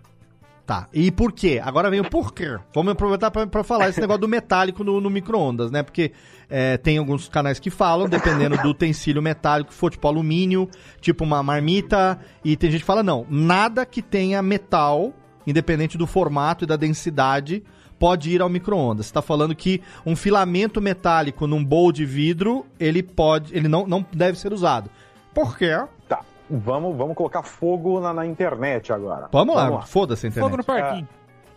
Tá. 0.67 0.89
E 0.93 1.13
por 1.13 1.31
quê? 1.31 1.61
Agora 1.63 1.89
vem 1.89 2.01
o 2.01 2.11
porquê. 2.11 2.59
Vamos 2.75 2.93
aproveitar 2.93 3.31
pra 3.31 3.63
falar 3.63 3.89
esse 3.89 4.01
negócio 4.01 4.23
do 4.23 4.29
metálico 4.29 4.83
no, 4.83 5.01
no 5.01 5.09
micro-ondas, 5.09 5.71
né? 5.71 5.81
Porque 5.81 6.11
é, 6.51 6.77
tem 6.77 6.99
alguns 6.99 7.29
canais 7.29 7.61
que 7.61 7.71
falam, 7.71 8.09
dependendo 8.09 8.57
do 8.59 8.71
utensílio 8.71 9.23
metálico, 9.23 9.71
que 9.71 9.77
for 9.77 9.93
tipo 9.93 10.09
alumínio, 10.09 10.69
tipo 11.01 11.23
uma 11.23 11.41
marmita, 11.41 12.19
e 12.45 12.57
tem 12.57 12.69
gente 12.69 12.81
que 12.81 12.87
fala, 12.87 13.05
não, 13.05 13.25
nada 13.31 13.87
que 13.87 14.03
tenha 14.03 14.43
metal, 14.43 15.15
independente 15.47 15.97
do 15.97 16.05
formato 16.05 16.65
e 16.65 16.67
da 16.67 16.75
densidade, 16.75 17.63
pode 17.97 18.31
ir 18.31 18.43
ao 18.43 18.49
micro-ondas. 18.49 19.07
Você 19.07 19.13
tá 19.13 19.23
falando 19.23 19.55
que 19.55 19.81
um 20.05 20.17
filamento 20.17 20.81
metálico 20.81 21.47
num 21.47 21.65
bowl 21.65 21.93
de 21.93 22.05
vidro, 22.05 22.67
ele 22.81 23.05
pode, 23.05 23.57
ele 23.57 23.69
não, 23.69 23.87
não 23.87 24.05
deve 24.13 24.37
ser 24.37 24.53
usado. 24.53 24.91
Por 25.33 25.57
quê? 25.57 25.79
Tá. 26.09 26.23
Vamos, 26.49 26.97
vamos 26.97 27.17
colocar 27.17 27.43
fogo 27.43 28.01
na, 28.01 28.13
na 28.15 28.25
internet 28.27 28.93
agora. 28.93 29.29
Vamos 29.33 29.57
lá, 29.57 29.83
foda-se 29.83 30.27
a 30.27 30.29
internet. 30.29 30.71
É, 30.71 31.05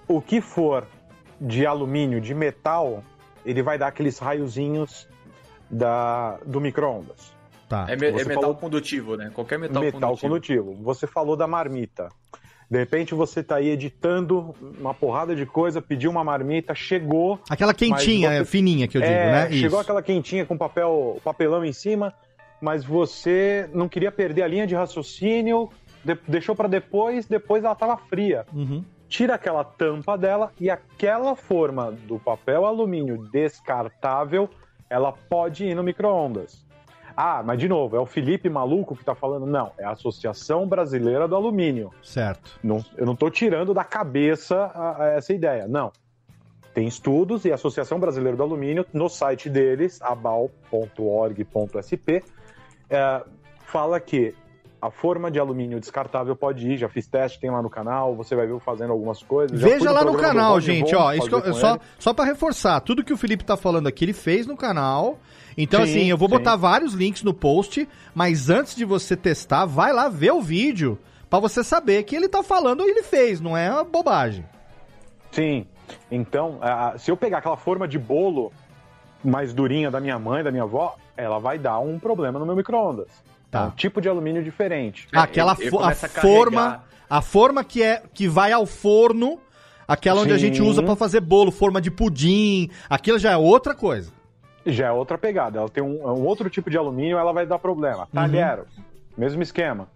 o 0.07 0.19
que 0.21 0.41
for 0.41 0.85
de 1.39 1.65
alumínio, 1.65 2.19
de 2.19 2.33
metal, 2.33 3.03
ele 3.45 3.61
vai 3.61 3.77
dar 3.77 3.87
aqueles 3.87 4.17
raiozinhos 4.17 5.07
da, 5.69 6.37
do 6.45 6.59
micro-ondas. 6.59 7.33
Tá. 7.67 7.85
É, 7.87 7.95
me- 7.95 8.07
é 8.07 8.11
metal 8.25 8.41
falou- 8.41 8.55
condutivo, 8.55 9.15
né? 9.15 9.29
Qualquer 9.33 9.59
metal, 9.59 9.83
metal 9.83 10.17
condutivo. 10.17 10.65
condutivo. 10.65 10.83
Você 10.83 11.05
falou 11.05 11.35
da 11.35 11.45
marmita. 11.45 12.09
De 12.69 12.77
repente 12.77 13.15
você 13.15 13.41
tá 13.43 13.55
aí 13.57 13.69
editando 13.69 14.53
uma 14.79 14.93
porrada 14.93 15.35
de 15.35 15.45
coisa, 15.45 15.81
pediu 15.81 16.09
uma 16.11 16.23
marmita, 16.23 16.73
chegou. 16.75 17.39
Aquela 17.49 17.73
quentinha, 17.73 18.43
fininha 18.45 18.87
que 18.87 18.97
eu 18.97 19.01
digo, 19.01 19.13
É, 19.13 19.31
né? 19.31 19.51
Chegou 19.51 19.67
Isso. 19.79 19.79
aquela 19.79 20.01
quentinha 20.03 20.45
com 20.45 20.55
papel, 20.57 21.19
papelão 21.23 21.63
em 21.65 21.73
cima, 21.73 22.13
mas 22.61 22.83
você 22.83 23.69
não 23.73 23.87
queria 23.89 24.11
perder 24.11 24.43
a 24.43 24.47
linha 24.47 24.67
de 24.67 24.75
raciocínio, 24.75 25.69
de- 26.03 26.17
deixou 26.27 26.55
para 26.55 26.67
depois, 26.67 27.25
depois 27.25 27.63
ela 27.63 27.75
tava 27.75 27.97
fria. 27.97 28.45
Uhum. 28.53 28.83
Tira 29.07 29.35
aquela 29.35 29.63
tampa 29.63 30.17
dela 30.17 30.51
e 30.59 30.69
aquela 30.69 31.35
forma 31.35 31.91
do 31.91 32.19
papel 32.19 32.65
alumínio 32.65 33.27
descartável, 33.31 34.49
ela 34.89 35.11
pode 35.11 35.65
ir 35.65 35.73
no 35.75 35.83
micro-ondas. 35.83 36.65
Ah, 37.17 37.41
mas 37.43 37.59
de 37.59 37.67
novo, 37.67 37.97
é 37.97 37.99
o 37.99 38.05
Felipe 38.05 38.47
maluco 38.49 38.95
que 38.95 39.03
tá 39.03 39.13
falando? 39.15 39.45
Não, 39.45 39.71
é 39.77 39.83
a 39.83 39.91
Associação 39.91 40.65
Brasileira 40.67 41.27
do 41.27 41.35
Alumínio. 41.35 41.91
Certo. 42.01 42.57
Não, 42.63 42.85
eu 42.95 43.05
não 43.05 43.15
tô 43.15 43.29
tirando 43.29 43.73
da 43.73 43.83
cabeça 43.83 44.71
a- 44.73 45.03
a 45.03 45.07
essa 45.09 45.33
ideia, 45.33 45.67
não. 45.67 45.91
Tem 46.73 46.87
estudos 46.87 47.43
e 47.45 47.51
a 47.51 47.55
Associação 47.55 47.99
Brasileira 47.99 48.37
do 48.37 48.43
Alumínio, 48.43 48.85
no 48.93 49.09
site 49.09 49.49
deles, 49.49 49.99
abal.org.sp, 50.99 52.23
é, 52.89 53.23
fala 53.65 53.99
que 53.99 54.33
a 54.81 54.89
forma 54.89 55.29
de 55.29 55.37
alumínio 55.37 55.79
descartável 55.79 56.35
pode 56.35 56.65
ir, 56.71 56.77
já 56.77 56.87
fiz 56.87 57.05
teste, 57.05 57.39
tem 57.39 57.49
lá 57.49 57.61
no 57.61 57.69
canal, 57.69 58.15
você 58.15 58.33
vai 58.35 58.47
ver 58.47 58.53
eu 58.53 58.59
fazendo 58.59 58.91
algumas 58.93 59.21
coisas. 59.21 59.59
Veja 59.59 59.91
lá 59.91 60.05
no 60.05 60.15
canal, 60.17 60.59
gente, 60.61 60.95
ó. 60.95 61.11
Isso 61.11 61.27
eu- 61.29 61.53
só, 61.53 61.71
ele. 61.73 61.81
só 61.99 62.13
para 62.13 62.25
reforçar, 62.25 62.79
tudo 62.79 63.03
que 63.03 63.11
o 63.11 63.17
Felipe 63.17 63.43
tá 63.43 63.57
falando 63.57 63.87
aqui, 63.87 64.05
ele 64.05 64.13
fez 64.13 64.47
no 64.47 64.55
canal. 64.55 65.19
Então, 65.57 65.85
Sim, 65.85 65.91
assim, 65.91 66.09
eu 66.09 66.17
vou 66.17 66.29
sim. 66.29 66.35
botar 66.37 66.55
vários 66.55 66.93
links 66.93 67.23
no 67.23 67.33
post, 67.33 67.87
mas 68.15 68.49
antes 68.49 68.73
de 68.73 68.85
você 68.85 69.17
testar, 69.17 69.65
vai 69.65 69.91
lá 69.91 70.07
ver 70.07 70.31
o 70.31 70.41
vídeo 70.41 70.97
pra 71.29 71.39
você 71.39 71.61
saber 71.61 72.03
que 72.03 72.15
ele 72.15 72.29
tá 72.29 72.41
falando 72.41 72.81
e 72.83 72.89
ele 72.89 73.03
fez, 73.03 73.41
não 73.41 73.57
é 73.57 73.69
uma 73.69 73.83
bobagem. 73.83 74.45
Sim. 75.31 75.67
Então, 76.09 76.59
se 76.97 77.11
eu 77.11 77.17
pegar 77.17 77.39
aquela 77.39 77.57
forma 77.57 77.85
de 77.87 77.99
bolo 77.99 78.51
mais 79.23 79.53
durinha 79.53 79.91
da 79.91 79.99
minha 79.99 80.17
mãe, 80.17 80.41
da 80.43 80.51
minha 80.51 80.63
avó, 80.63 80.95
ela 81.19 81.39
vai 81.39 81.57
dar 81.57 81.79
um 81.79 81.99
problema 81.99 82.39
no 82.39 82.45
meu 82.45 82.55
micro-ondas. 82.55 83.07
Tá. 83.51 83.61
É 83.61 83.63
um 83.65 83.71
tipo 83.71 83.99
de 84.01 84.07
alumínio 84.07 84.43
diferente. 84.43 85.07
Aquela 85.13 85.55
fo- 85.55 85.79
a 85.79 85.93
forma, 85.95 86.83
a 87.09 87.21
forma 87.21 87.63
que 87.63 87.81
é 87.81 88.03
que 88.13 88.27
vai 88.27 88.51
ao 88.51 88.65
forno, 88.65 89.39
aquela 89.87 90.21
onde 90.21 90.33
a 90.33 90.37
gente 90.37 90.57
Sim. 90.57 90.67
usa 90.69 90.83
pra 90.83 90.95
fazer 90.95 91.19
bolo, 91.19 91.51
forma 91.51 91.81
de 91.81 91.89
pudim, 91.89 92.69
aquilo 92.89 93.17
já 93.17 93.31
é 93.31 93.37
outra 93.37 93.73
coisa. 93.73 94.11
Já 94.65 94.87
é 94.87 94.91
outra 94.91 95.17
pegada. 95.17 95.59
Ela 95.59 95.69
tem 95.69 95.83
um, 95.83 96.05
um 96.05 96.25
outro 96.25 96.49
tipo 96.49 96.69
de 96.69 96.77
alumínio, 96.77 97.17
ela 97.17 97.31
vai 97.33 97.45
dar 97.45 97.57
problema. 97.57 98.07
Talher, 98.13 98.63
mesmo 99.17 99.41
esquema. 99.41 99.87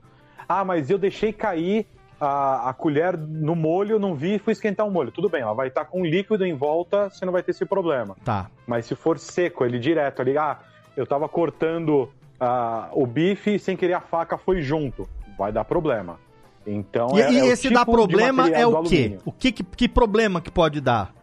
Ah, 0.49 0.65
mas 0.65 0.89
eu 0.89 0.97
deixei 0.97 1.31
cair 1.31 1.85
a, 2.19 2.69
a 2.69 2.73
colher 2.73 3.15
no 3.17 3.55
molho, 3.55 3.99
não 3.99 4.15
vi 4.15 4.35
e 4.35 4.39
fui 4.39 4.53
esquentar 4.53 4.87
o 4.87 4.89
molho. 4.91 5.11
Tudo 5.11 5.29
bem, 5.29 5.41
ela 5.41 5.53
vai 5.53 5.67
estar 5.67 5.85
com 5.85 6.03
líquido 6.03 6.43
em 6.45 6.55
volta, 6.55 7.09
você 7.09 7.23
não 7.25 7.33
vai 7.33 7.43
ter 7.43 7.51
esse 7.51 7.65
problema. 7.65 8.15
Tá. 8.25 8.49
Mas 8.65 8.85
se 8.87 8.95
for 8.95 9.19
seco, 9.19 9.63
ele 9.65 9.77
direto 9.77 10.21
ali, 10.21 10.37
ah, 10.37 10.57
eu 10.95 11.05
tava 11.05 11.27
cortando 11.27 12.09
ah, 12.39 12.89
o 12.91 13.05
bife 13.05 13.55
e 13.55 13.59
sem 13.59 13.75
querer 13.75 13.93
a 13.93 14.01
faca 14.01 14.37
foi 14.37 14.61
junto. 14.61 15.07
Vai 15.37 15.51
dar 15.51 15.63
problema. 15.65 16.19
Então, 16.65 17.07
E, 17.13 17.21
é- 17.21 17.31
e 17.31 17.39
é 17.39 17.45
esse 17.47 17.63
tipo 17.63 17.73
dá 17.73 17.85
problema 17.85 18.49
é 18.49 18.65
o 18.65 18.83
quê? 18.83 19.17
O 19.25 19.31
que, 19.31 19.51
que, 19.51 19.63
que 19.63 19.89
problema 19.89 20.39
que 20.39 20.49
pode 20.51 20.79
dar? 20.79 21.13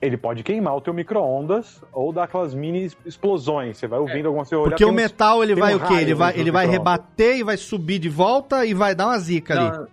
Ele 0.00 0.16
pode 0.16 0.42
queimar 0.42 0.76
o 0.76 0.80
teu 0.80 0.92
micro-ondas 0.92 1.82
ou 1.92 2.12
dar 2.12 2.24
aquelas 2.24 2.54
mini 2.54 2.90
explosões. 3.04 3.78
Você 3.78 3.86
vai 3.86 3.98
ouvindo 3.98 4.26
alguma 4.26 4.44
coisa. 4.44 4.62
Porque 4.64 4.84
o 4.84 4.92
metal 4.92 5.42
ele 5.42 5.54
vai 5.54 5.74
o 5.74 5.80
quê? 5.80 5.94
Ele 5.94 6.14
vai, 6.14 6.38
ele 6.38 6.50
vai 6.50 6.66
rebater 6.66 7.06
rebater 7.28 7.36
e 7.38 7.42
vai 7.42 7.56
subir 7.56 7.98
de 7.98 8.08
volta 8.08 8.64
e 8.66 8.74
vai 8.74 8.94
dar 8.94 9.06
uma 9.06 9.18
zica 9.18 9.54
ali. 9.58 9.86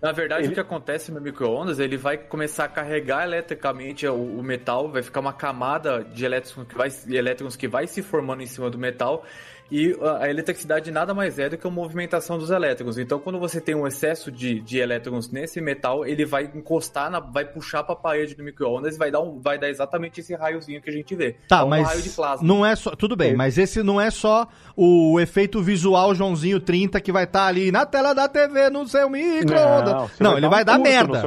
Na 0.00 0.12
verdade, 0.12 0.48
o 0.48 0.52
que 0.52 0.60
acontece 0.60 1.10
no 1.10 1.20
micro-ondas, 1.20 1.78
ele 1.78 1.96
vai 1.96 2.18
começar 2.18 2.64
a 2.64 2.68
carregar 2.68 3.24
eletricamente 3.24 4.06
o, 4.06 4.14
o 4.14 4.42
metal, 4.42 4.90
vai 4.90 5.02
ficar 5.02 5.20
uma 5.20 5.32
camada 5.32 6.04
de 6.04 6.24
elétrons 6.24 6.66
que, 6.68 6.74
vai, 6.76 6.90
de 6.90 7.16
elétrons 7.16 7.56
que 7.56 7.66
vai 7.66 7.86
se 7.86 8.02
formando 8.02 8.42
em 8.42 8.46
cima 8.46 8.68
do 8.68 8.78
metal, 8.78 9.24
E 9.70 9.96
a 10.20 10.28
eletricidade 10.28 10.90
nada 10.90 11.12
mais 11.12 11.38
é 11.38 11.48
do 11.48 11.58
que 11.58 11.66
a 11.66 11.70
movimentação 11.70 12.38
dos 12.38 12.50
elétrons. 12.50 12.98
Então, 12.98 13.18
quando 13.18 13.38
você 13.38 13.60
tem 13.60 13.74
um 13.74 13.86
excesso 13.86 14.30
de, 14.30 14.60
de 14.60 14.78
elétrons 14.78 15.30
nesse 15.30 15.60
metal, 15.60 16.06
ele 16.06 16.24
vai 16.24 16.50
encostar, 16.54 17.10
na, 17.10 17.18
vai 17.18 17.44
puxar 17.44 17.82
para 17.82 17.94
a 17.94 17.98
parede 17.98 18.34
do 18.34 18.44
micro-ondas 18.44 18.94
e 18.94 18.98
vai 18.98 19.10
dar, 19.10 19.20
um, 19.20 19.40
vai 19.40 19.58
dar 19.58 19.68
exatamente 19.68 20.20
esse 20.20 20.34
raiozinho 20.34 20.80
que 20.80 20.90
a 20.90 20.92
gente 20.92 21.14
vê. 21.14 21.36
Tá, 21.48 21.60
é 21.60 21.64
um 21.64 21.68
mas 21.68 21.86
raio 21.86 22.02
de 22.02 22.10
plasma. 22.10 22.46
não 22.46 22.64
é 22.64 22.76
só. 22.76 22.90
Tudo 22.94 23.16
bem, 23.16 23.34
mas 23.34 23.58
esse 23.58 23.82
não 23.82 24.00
é 24.00 24.10
só 24.10 24.46
o 24.76 25.18
efeito 25.18 25.60
visual 25.62 26.14
Joãozinho 26.14 26.60
30 26.60 27.00
que 27.00 27.10
vai 27.10 27.24
estar 27.24 27.46
ali 27.46 27.72
na 27.72 27.84
tela 27.84 28.14
da 28.14 28.28
TV 28.28 28.70
no 28.70 28.86
seu 28.86 29.10
micro-ondas. 29.10 29.92
Não, 29.92 30.08
você 30.08 30.22
vai 30.22 30.32
ele 30.32 30.40
dar 30.40 30.48
vai 30.48 30.62
um 30.62 30.64
dar 30.64 30.78
merda. 30.78 31.18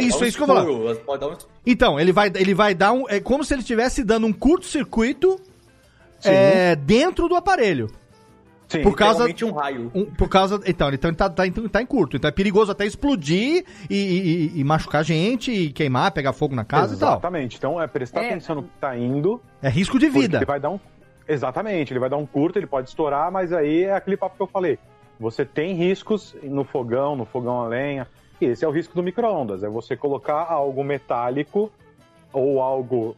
Isso, 0.00 0.22
um 0.22 0.26
isso 0.26 0.36
que 0.36 0.42
eu 0.42 0.46
vou 0.46 0.96
falar. 0.96 1.38
Então, 1.66 2.00
ele 2.00 2.12
vai, 2.12 2.30
ele 2.34 2.54
vai 2.54 2.74
dar 2.74 2.92
um. 2.92 3.08
É 3.08 3.20
como 3.20 3.44
se 3.44 3.54
ele 3.54 3.60
estivesse 3.60 4.02
dando 4.02 4.26
um 4.26 4.32
curto-circuito 4.32 5.40
é, 6.30 6.76
dentro 6.76 7.28
do 7.28 7.34
aparelho. 7.34 7.90
Sim, 8.68 8.80
por 8.82 8.96
causa. 8.96 9.26
um 9.44 9.52
raio. 9.52 9.90
um- 9.94 10.06
por 10.06 10.28
causa. 10.30 10.58
Então, 10.66 10.88
ele 10.88 10.96
tá, 10.96 11.28
tá, 11.28 11.46
em- 11.46 11.52
tá 11.52 11.82
em 11.82 11.86
curto. 11.86 12.16
Então 12.16 12.26
é 12.28 12.32
perigoso 12.32 12.72
até 12.72 12.86
explodir 12.86 13.66
e, 13.90 13.94
e- 14.54 14.60
e 14.60 14.64
machucar 14.64 15.04
gente, 15.04 15.52
e 15.52 15.70
queimar, 15.70 16.10
pegar 16.12 16.32
fogo 16.32 16.54
na 16.54 16.64
casa 16.64 16.94
e 16.94 16.98
tal. 16.98 17.12
Exatamente. 17.12 17.58
Então 17.58 17.78
é 17.78 17.86
prestar 17.86 18.22
É. 18.22 18.30
atenção 18.30 18.56
no 18.56 18.62
que 18.62 18.70
tá 18.80 18.96
indo. 18.96 19.38
É 19.60 19.68
risco 19.68 19.98
de 19.98 20.08
vida. 20.08 20.38
Ele 20.38 20.46
vai 20.46 20.58
dar 20.58 20.70
um. 20.70 20.80
Exatamente, 21.28 21.92
ele 21.92 22.00
vai 22.00 22.08
dar 22.08 22.16
um 22.16 22.24
curto, 22.26 22.58
ele 22.58 22.66
pode 22.66 22.88
estourar, 22.88 23.30
mas 23.30 23.52
aí 23.52 23.84
é 23.84 23.94
aquele 23.94 24.16
papo 24.16 24.36
que 24.36 24.42
eu 24.42 24.46
falei. 24.46 24.78
Você 25.20 25.44
tem 25.44 25.74
riscos 25.74 26.34
no 26.42 26.64
fogão, 26.64 27.14
no 27.14 27.24
fogão 27.26 27.60
a 27.60 27.68
lenha. 27.68 28.08
E 28.40 28.46
esse 28.46 28.64
é 28.64 28.68
o 28.68 28.72
risco 28.72 28.94
do 28.94 29.02
micro-ondas. 29.02 29.62
É 29.62 29.68
você 29.68 29.96
colocar 29.96 30.46
algo 30.50 30.82
metálico 30.82 31.70
ou 32.32 32.60
algo 32.60 33.14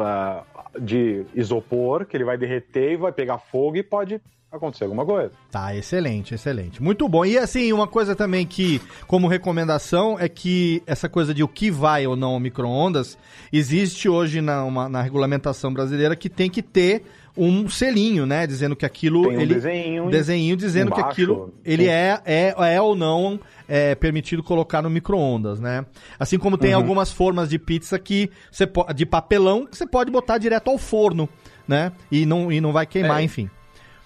ah, 0.00 0.42
de 0.80 1.24
isopor, 1.34 2.04
que 2.06 2.16
ele 2.16 2.24
vai 2.24 2.36
derreter 2.36 2.92
e 2.92 2.96
vai 2.96 3.12
pegar 3.12 3.38
fogo 3.38 3.76
e 3.76 3.82
pode 3.82 4.20
acontecer 4.50 4.84
alguma 4.84 5.04
coisa. 5.04 5.32
Tá, 5.50 5.74
excelente, 5.74 6.32
excelente. 6.34 6.80
Muito 6.80 7.08
bom. 7.08 7.24
E 7.24 7.36
assim, 7.36 7.72
uma 7.72 7.88
coisa 7.88 8.14
também 8.14 8.46
que, 8.46 8.80
como 9.06 9.26
recomendação, 9.26 10.16
é 10.18 10.28
que 10.28 10.80
essa 10.86 11.08
coisa 11.08 11.34
de 11.34 11.42
o 11.42 11.48
que 11.48 11.72
vai 11.72 12.06
ou 12.06 12.14
não 12.14 12.30
ao 12.34 12.40
micro-ondas, 12.40 13.18
existe 13.52 14.08
hoje 14.08 14.40
na, 14.40 14.64
uma- 14.64 14.88
na 14.88 15.02
regulamentação 15.02 15.72
brasileira 15.72 16.14
que 16.14 16.28
tem 16.28 16.48
que 16.48 16.62
ter 16.62 17.02
um 17.36 17.68
selinho, 17.68 18.26
né? 18.26 18.46
Dizendo 18.46 18.76
que 18.76 18.86
aquilo. 18.86 19.28
Tem 19.28 19.36
um 19.36 19.40
ele, 19.40 19.54
desenho 19.54 20.10
desenho 20.10 20.56
dizendo 20.56 20.92
que 20.92 20.98
embaixo, 21.00 21.12
aquilo 21.12 21.54
ele 21.64 21.88
é, 21.88 22.20
é, 22.24 22.54
é 22.74 22.80
ou 22.80 22.94
não 22.94 23.38
é, 23.68 23.94
permitido 23.94 24.42
colocar 24.42 24.80
no 24.82 24.90
micro-ondas, 24.90 25.60
né? 25.60 25.84
Assim 26.18 26.38
como 26.38 26.56
tem 26.56 26.70
Uhum. 26.70 26.76
algumas 26.76 27.10
formas 27.10 27.48
de 27.48 27.58
pizza 27.58 27.98
que 27.98 28.30
você 28.50 28.68
de 28.94 29.04
papelão 29.06 29.66
que 29.66 29.76
você 29.76 29.86
pode 29.86 30.10
botar 30.10 30.38
direto 30.38 30.70
ao 30.70 30.78
forno, 30.78 31.28
né? 31.66 31.92
E 32.10 32.24
não, 32.26 32.52
e 32.52 32.60
não 32.60 32.72
vai 32.72 32.86
queimar, 32.86 33.20
É. 33.20 33.24
enfim. 33.24 33.50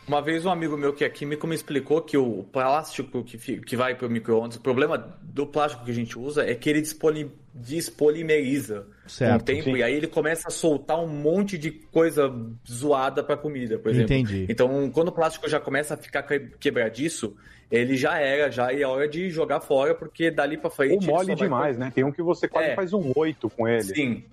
Uma 0.08 0.22
vez 0.22 0.46
um 0.46 0.50
amigo 0.50 0.76
meu 0.76 0.92
que 0.94 1.04
é 1.04 1.08
químico 1.08 1.46
me 1.46 1.54
explicou 1.54 2.00
que 2.00 2.16
o 2.16 2.42
plástico 2.44 3.22
que, 3.22 3.36
que 3.60 3.76
vai 3.76 3.94
para 3.94 4.06
o 4.06 4.10
micro-ondas, 4.10 4.56
o 4.56 4.60
problema 4.60 5.16
do 5.22 5.46
plástico 5.46 5.84
que 5.84 5.90
a 5.90 5.94
gente 5.94 6.18
usa 6.18 6.42
é 6.48 6.54
que 6.54 6.70
ele 6.70 6.80
dispoli- 6.80 7.30
despolimeriza 7.54 8.86
Certo, 9.06 9.32
com 9.32 9.38
o 9.38 9.44
tempo 9.44 9.62
sim. 9.64 9.76
e 9.76 9.82
aí 9.82 9.94
ele 9.94 10.06
começa 10.06 10.48
a 10.48 10.50
soltar 10.50 10.98
um 10.98 11.06
monte 11.06 11.58
de 11.58 11.70
coisa 11.70 12.32
zoada 12.68 13.22
para 13.22 13.36
comida, 13.36 13.78
por 13.78 13.90
exemplo. 13.90 14.14
Entendi. 14.14 14.46
Então, 14.48 14.90
quando 14.90 15.08
o 15.08 15.12
plástico 15.12 15.48
já 15.48 15.60
começa 15.60 15.94
a 15.94 15.96
ficar 15.96 16.22
que- 16.22 16.40
quebradiço, 16.58 17.36
ele 17.70 17.96
já 17.96 18.18
era, 18.18 18.50
já 18.50 18.72
é 18.72 18.82
hora 18.84 19.06
de 19.08 19.28
jogar 19.30 19.60
fora, 19.60 19.94
porque 19.94 20.30
dali 20.30 20.56
para 20.56 20.70
frente... 20.70 20.92
Ou 20.94 20.98
ele 21.02 21.06
mole 21.12 21.26
vai- 21.28 21.36
demais, 21.36 21.78
né? 21.78 21.92
Tem 21.94 22.02
um 22.04 22.12
que 22.12 22.22
você 22.22 22.48
quase 22.48 22.68
É. 22.70 22.74
faz 22.74 22.92
um 22.92 23.12
8 23.14 23.50
com 23.50 23.68
ele. 23.68 23.82
Sim. 23.82 24.24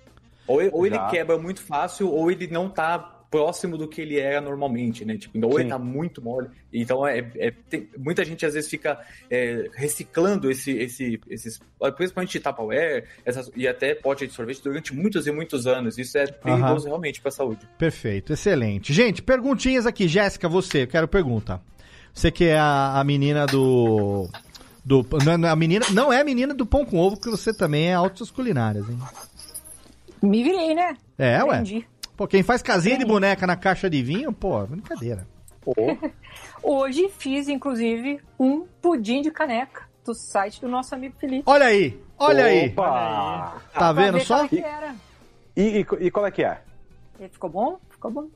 Ou, 0.48 0.62
ou 0.72 0.86
ele 0.86 0.98
quebra 1.10 1.38
muito 1.38 1.62
fácil, 1.62 2.10
ou 2.12 2.30
ele 2.32 2.48
não 2.48 2.70
tá 2.70 3.15
próximo 3.36 3.78
do 3.78 3.86
que 3.88 4.02
ele 4.02 4.18
era 4.18 4.40
normalmente, 4.40 5.03
né? 5.03 5.18
Tipo, 5.18 5.38
ou 5.45 5.53
Sim. 5.53 5.60
ele 5.62 5.70
tá 5.70 5.78
muito 5.78 6.22
mole. 6.22 6.48
Então, 6.72 7.06
é, 7.06 7.20
é- 7.36 7.52
tem- 7.70 7.90
muita 7.98 8.24
gente 8.24 8.45
às 8.45 8.53
vezes 8.53 8.70
fica 8.70 8.98
é, 9.30 9.70
reciclando 9.76 10.49
esse, 10.49 10.72
esse, 10.72 11.20
esses, 11.30 11.60
principalmente 11.98 12.40
Tupperware 12.40 13.03
essas, 13.26 13.52
e 13.56 13.68
até 13.68 13.94
pote 13.94 14.26
de 14.26 14.34
sorvete 14.34 14.62
durante 14.64 14.94
muitos 14.95 15.28
e 15.28 15.32
muitos 15.32 15.68
anos. 15.68 15.98
Isso 15.98 16.18
é 16.18 16.28
perigoso 16.28 16.88
realmente 16.88 17.20
para 17.20 17.30
a 17.30 17.32
saúde. 17.34 17.68
Perfeito, 17.78 18.32
excelente. 18.32 18.94
Gente, 18.94 19.22
perguntinhas 19.22 19.86
aqui. 19.86 20.07
Jéssica, 20.07 20.48
você, 20.48 20.84
eu 20.84 20.88
quero 20.88 21.07
pergunta. 21.07 21.62
Você 22.14 22.32
que 22.32 22.45
é 22.45 22.57
a, 22.57 22.99
a 22.99 23.03
menina 23.03 23.45
do. 23.45 24.30
do 24.86 25.06
não, 25.26 25.34
é- 25.34 25.38
não 25.38 25.48
é 25.49 25.52
a 25.52 25.56
menina, 25.56 25.86
não 25.91 26.14
é 26.14 26.22
a 26.22 26.24
menina 26.24 26.53
do 26.53 26.66
pão 26.66 26.86
com 26.86 26.98
ovo, 26.98 27.18
porque 27.18 27.30
você 27.30 27.53
também 27.53 27.90
é 27.90 27.94
altas 27.94 28.32
culinárias, 28.32 28.88
hein? 28.90 28.98
Me 30.22 30.41
virei, 30.44 30.74
né? 30.74 30.95
É, 31.18 31.44
ué. 31.44 31.62
Pô, 32.16 32.28
quem 32.28 32.44
faz 32.44 32.62
casinha 32.62 32.98
de 32.98 33.06
boneca 33.06 33.46
na 33.46 33.56
caixa 33.58 33.90
de 33.90 34.02
vinho, 34.02 34.32
pô, 34.32 34.66
brincadeira. 34.66 35.28
Hoje 36.64 37.10
fiz, 37.10 37.48
inclusive, 37.50 38.22
um 38.40 38.66
pudim 38.82 39.22
de 39.22 39.32
caneca 39.32 39.84
do 40.06 40.14
site 40.14 40.62
do 40.62 40.68
nosso 40.68 40.94
amigo 40.96 41.16
Felipe. 41.20 41.44
Olha 41.46 41.66
aí, 41.66 42.00
olha 42.18 42.46
aí. 42.46 42.70
Opa! 42.70 43.62
Tá 43.74 43.92
vendo 43.92 44.20
só? 44.22 44.46
é 44.46 44.48
que 44.48 44.60
era. 44.60 44.96
E, 45.56 45.80
e, 45.80 46.06
e 46.06 46.12
qual 46.12 46.26
é 46.26 46.32
que 46.32 46.44
é? 46.44 46.62
E 47.20 47.28
ficou 47.28 47.50
bom? 47.50 47.80
Ficou 47.90 48.12
bom. 48.12 48.28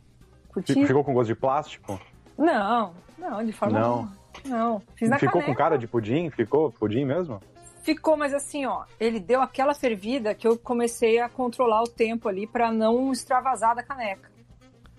Curti? 0.49 0.85
Ficou 0.85 1.03
com 1.03 1.13
gosto 1.13 1.27
de 1.27 1.35
plástico? 1.35 1.99
Não, 2.37 2.93
não, 3.17 3.45
de 3.45 3.51
forma 3.51 3.79
Não. 3.79 3.89
alguma. 3.91 4.19
Não, 4.45 4.81
fiz 4.95 5.09
na 5.09 5.19
Ficou 5.19 5.33
caneca. 5.41 5.51
com 5.51 5.57
cara 5.57 5.77
de 5.77 5.85
pudim? 5.87 6.29
Ficou 6.29 6.71
pudim 6.71 7.05
mesmo? 7.05 7.41
Ficou, 7.89 8.15
mas 8.15 8.35
assim, 8.35 8.67
ó, 8.67 8.83
ele 8.99 9.19
deu 9.19 9.41
aquela 9.41 9.73
fervida 9.73 10.35
que 10.35 10.47
eu 10.47 10.55
comecei 10.55 11.17
a 11.19 11.27
controlar 11.27 11.81
o 11.81 11.87
tempo 11.87 12.29
ali 12.29 12.45
pra 12.45 12.71
não 12.71 13.11
extravasar 13.11 13.75
da 13.75 13.81
caneca. 13.81 14.29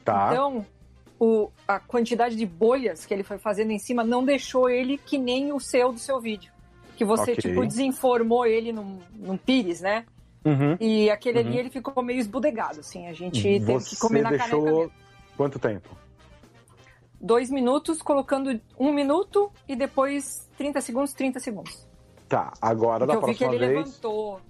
Tá. 0.04 0.30
Então, 0.32 0.66
o, 1.16 1.52
a 1.68 1.78
quantidade 1.78 2.34
de 2.34 2.44
bolhas 2.44 3.06
que 3.06 3.14
ele 3.14 3.22
foi 3.22 3.38
fazendo 3.38 3.70
em 3.70 3.78
cima 3.78 4.02
não 4.02 4.24
deixou 4.24 4.68
ele 4.68 4.98
que 4.98 5.18
nem 5.18 5.52
o 5.52 5.60
seu 5.60 5.92
do 5.92 6.00
seu 6.00 6.20
vídeo. 6.20 6.52
Que 6.96 7.04
você, 7.04 7.30
Ok. 7.30 7.36
tipo, 7.36 7.64
desinformou 7.64 8.44
ele 8.44 8.72
num, 8.72 8.98
num 9.14 9.36
pires, 9.36 9.80
né? 9.80 10.04
Uhum. 10.44 10.76
E 10.80 11.08
aquele 11.10 11.38
ali 11.38 11.50
Uhum. 11.50 11.54
ele 11.58 11.70
ficou 11.70 12.02
meio 12.02 12.18
esbudegado, 12.18 12.80
assim. 12.80 13.06
A 13.06 13.12
gente 13.12 13.40
teve 13.40 13.72
Você 13.72 13.90
que 13.94 14.00
comer 14.00 14.22
na 14.22 14.30
caneca 14.30 14.48
deixou 14.50 14.78
mesmo. 14.80 14.92
quanto 15.36 15.60
tempo? 15.60 15.96
Dois 17.20 17.50
minutos, 17.50 18.02
colocando 18.02 18.60
um 18.76 18.92
minuto 18.92 19.52
e 19.68 19.76
depois 19.76 20.48
30 20.58 20.80
segundos, 20.80 21.12
30 21.12 21.38
segundos. 21.38 21.88
Tá, 22.30 22.52
agora 22.62 23.04
Porque 23.06 23.06
da 23.06 23.14
eu 23.14 23.26
vi 23.26 23.32
que 23.34 23.44
próxima 23.44 23.54
ele 23.64 23.74
vez. 23.74 23.86
levantou. 23.86 24.40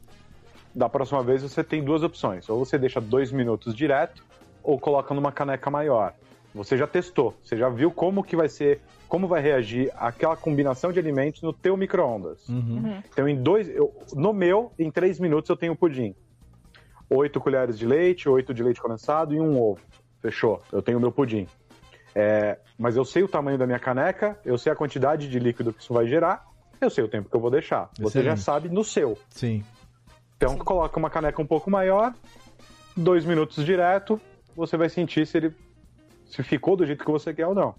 Da 0.74 0.88
próxima 0.88 1.22
vez 1.22 1.42
você 1.42 1.64
tem 1.64 1.82
duas 1.82 2.02
opções. 2.02 2.46
Ou 2.48 2.58
você 2.64 2.76
deixa 2.78 3.00
dois 3.00 3.32
minutos 3.32 3.74
direto, 3.74 4.22
ou 4.62 4.78
coloca 4.78 5.14
numa 5.14 5.32
caneca 5.32 5.70
maior. 5.70 6.12
Você 6.54 6.76
já 6.76 6.86
testou, 6.86 7.34
você 7.42 7.56
já 7.56 7.68
viu 7.70 7.90
como 7.90 8.22
que 8.22 8.36
vai 8.36 8.48
ser, 8.50 8.82
como 9.08 9.26
vai 9.26 9.40
reagir 9.40 9.90
aquela 9.96 10.36
combinação 10.36 10.92
de 10.92 10.98
alimentos 10.98 11.40
no 11.42 11.52
teu 11.54 11.74
micro-ondas. 11.76 12.46
Uhum. 12.50 13.00
Então, 13.10 13.26
em 13.26 13.40
dois. 13.42 13.66
eu- 13.68 13.92
no 14.14 14.32
meu, 14.34 14.72
em 14.78 14.90
três 14.90 15.18
minutos 15.18 15.48
eu 15.48 15.56
tenho 15.56 15.74
pudim. 15.74 16.14
Oito 17.08 17.40
colheres 17.40 17.78
de 17.78 17.86
leite, 17.86 18.28
oito 18.28 18.52
de 18.52 18.62
leite 18.62 18.80
condensado 18.80 19.34
e 19.34 19.40
um 19.40 19.58
ovo. 19.60 19.80
Fechou. 20.20 20.60
Eu 20.70 20.82
tenho 20.82 20.98
o 20.98 21.00
meu 21.00 21.10
pudim. 21.10 21.46
É, 22.14 22.58
mas 22.78 22.94
eu 22.96 23.04
sei 23.04 23.22
o 23.22 23.28
tamanho 23.28 23.56
da 23.56 23.66
minha 23.66 23.78
caneca, 23.78 24.38
eu 24.44 24.58
sei 24.58 24.70
a 24.70 24.76
quantidade 24.76 25.28
de 25.30 25.38
líquido 25.38 25.72
que 25.72 25.80
isso 25.80 25.94
vai 25.94 26.06
gerar, 26.06 26.44
eu 26.84 26.90
sei 26.90 27.04
o 27.04 27.08
tempo 27.08 27.28
que 27.28 27.36
eu 27.36 27.40
vou 27.40 27.50
deixar. 27.50 27.90
Você 27.98 28.22
já 28.22 28.32
Excelente. 28.34 28.40
sabe 28.42 28.68
no 28.68 28.82
seu. 28.84 29.16
Sim. 29.30 29.64
Então 30.36 30.56
coloca 30.56 30.98
uma 30.98 31.10
caneca 31.10 31.40
um 31.40 31.46
pouco 31.46 31.70
maior, 31.70 32.14
dois 32.96 33.24
minutos 33.24 33.64
direto, 33.64 34.20
você 34.56 34.76
vai 34.76 34.88
sentir 34.88 35.26
se 35.26 35.36
ele 35.36 35.54
se 36.26 36.42
ficou 36.42 36.76
do 36.76 36.86
jeito 36.86 37.04
que 37.04 37.10
você 37.10 37.34
quer 37.34 37.46
ou 37.46 37.54
não. 37.54 37.74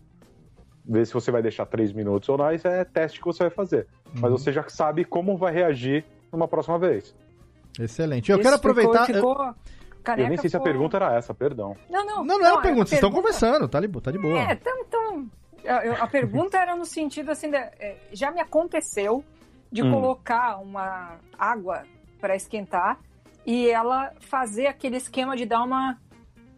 Ver 0.86 1.06
se 1.06 1.14
você 1.14 1.32
vai 1.32 1.42
deixar 1.42 1.66
três 1.66 1.92
minutos 1.94 2.28
ou 2.30 2.38
não, 2.38 2.52
isso 2.52 2.68
é 2.68 2.84
teste 2.84 3.20
que 3.20 3.26
você 3.26 3.44
vai 3.44 3.50
fazer. 3.52 3.88
Mas 4.14 4.24
Uhum. 4.32 4.38
você 4.38 4.52
já 4.52 4.68
sabe 4.68 5.06
como 5.06 5.38
vai 5.38 5.54
reagir 5.54 6.04
numa 6.32 6.48
próxima 6.48 6.78
vez. 6.78 7.16
Excelente. 7.80 8.32
Eu 8.32 8.38
Isso 8.38 8.44
quero 8.44 8.58
ficou- 8.58 8.72
aproveitar. 8.72 9.06
ficou- 9.06 9.56
caneca 10.04 10.24
eu 10.26 10.30
nem 10.30 10.38
sei 10.38 10.50
se 10.50 10.56
a 10.56 10.60
ficou- 10.60 10.72
pergunta 10.74 10.98
era 10.98 11.16
essa, 11.16 11.34
perdão. 11.34 11.76
Não, 11.90 12.06
não. 12.06 12.24
Não, 12.26 12.40
não 12.40 12.46
é 12.46 12.52
uma 12.52 12.60
a 12.60 12.62
pergunta, 12.62 12.88
vocês 12.90 12.98
estão 12.98 13.12
conversando, 13.12 13.68
tá 13.68 13.80
tá 14.02 14.12
de 14.12 14.18
boa. 14.18 14.38
É, 14.38 14.54
então, 14.54 14.80
então 14.82 15.02
a, 15.14 15.26
eu- 15.64 16.02
a 16.02 16.08
pergunta 16.08 16.58
era 16.58 16.76
no 16.76 16.86
sentido 16.86 17.32
assim, 17.32 17.54
é, 17.54 17.98
já 18.12 18.32
me 18.32 18.40
aconteceu 18.42 19.24
de 19.72 19.84
Hum. 19.84 19.92
colocar 19.92 20.58
uma 20.58 21.18
água 21.38 21.84
para 22.20 22.36
esquentar 22.36 23.00
e 23.46 23.70
ela 23.70 24.14
fazer 24.20 24.68
aquele 24.68 24.98
esquema 24.98 25.36
de 25.36 25.46
dar 25.46 25.64
uma 25.64 26.00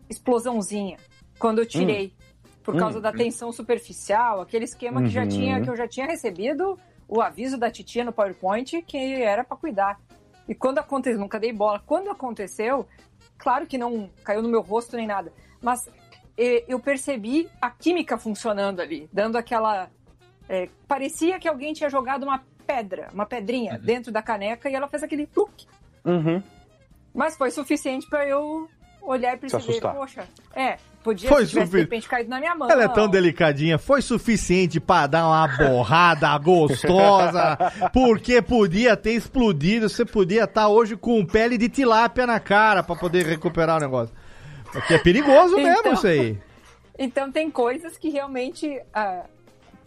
explosãozinha 0.10 0.98
quando 1.40 1.60
eu 1.60 1.66
tirei. 1.66 2.14
Por 2.64 2.76
Hum. 2.76 2.80
causa 2.80 3.02
da 3.02 3.12
tensão 3.12 3.52
superficial, 3.52 4.40
aquele 4.42 4.64
esquema 4.66 5.02
que 5.04 5.10
já 5.10 5.24
Uhum. 5.24 5.28
tinha, 5.28 5.62
que 5.62 5.70
eu 5.70 5.76
já 5.76 5.88
tinha 5.88 6.06
recebido 6.06 6.80
o 7.08 7.22
aviso 7.22 7.58
da 7.58 7.70
titia 7.70 8.04
no 8.06 8.14
PowerPoint 8.14 8.82
que 8.84 9.22
era 9.22 9.44
para 9.44 9.58
cuidar. 9.58 10.00
E 10.48 10.56
quando 10.56 10.78
aconteceu, 10.80 11.20
nunca 11.20 11.40
dei 11.40 11.52
bola. 11.52 11.82
Quando 11.86 12.10
aconteceu, 12.10 12.88
claro 13.38 13.68
que 13.68 13.78
não 13.78 14.10
caiu 14.24 14.42
no 14.42 14.48
meu 14.50 14.62
rosto 14.62 14.96
nem 14.96 15.06
nada, 15.08 15.32
mas 15.62 15.90
eu 16.38 16.80
percebi 16.80 17.50
a 17.62 17.70
química 17.70 18.18
funcionando 18.18 18.80
ali, 18.80 19.10
dando 19.12 19.38
aquela. 19.38 19.90
eh, 20.50 20.70
parecia 20.88 21.40
que 21.40 21.48
alguém 21.48 21.74
tinha 21.74 21.90
jogado 21.90 22.24
uma 22.24 22.44
pedra, 22.66 23.10
uma 23.14 23.26
pedrinha 23.26 23.78
dentro 23.78 24.12
da 24.12 24.22
caneca 24.22 24.70
e 24.70 24.76
ela 24.76 24.88
fez 24.88 25.04
aquele 25.04 25.28
pluk. 25.28 25.68
Uhum. 26.04 26.42
Mas 27.14 27.38
foi 27.38 27.52
suficiente 27.52 28.08
para 28.10 28.28
eu 28.28 28.68
olhar 29.02 29.36
e 29.36 29.38
perceber, 29.38 29.82
poxa, 29.82 30.28
é, 30.56 30.78
Podia 31.04 31.28
Foi 31.28 31.44
se 31.44 31.50
tivesse, 31.50 31.72
de 31.72 31.78
repente 31.80 32.08
caído 32.08 32.30
na 32.30 32.40
minha 32.40 32.56
mão. 32.56 32.72
Ela 32.72 32.86
é 32.86 32.88
tão 32.88 33.10
delicadinha, 33.10 33.78
foi 33.78 34.02
suficiente 34.02 34.80
pra 34.80 35.06
dar 35.06 35.28
uma 35.28 35.48
borrada 35.48 36.36
gostosa, 36.40 37.58
porque 37.92 38.42
podia 38.42 38.96
ter 38.96 39.12
explodido, 39.12 39.90
você 39.90 40.06
podia 40.06 40.46
estar 40.46 40.70
hoje 40.70 40.96
com 40.96 41.26
pele 41.26 41.58
de 41.58 41.68
tilápia 41.68 42.26
na 42.26 42.40
cara 42.40 42.82
pra 42.82 42.96
poder 42.96 43.26
recuperar 43.26 43.78
o 43.78 43.80
negócio. 43.82 44.16
Porque 44.82 44.96
é 44.96 45.00
perigoso 45.00 45.56
mesmo 45.56 45.80
Então. 45.80 45.94
isso 45.94 46.08
aí. 46.08 46.38
Então 46.98 47.32
tem 47.32 47.50
coisas 47.50 47.98
que 47.98 48.10
realmente 48.10 48.80
ah, 48.94 49.26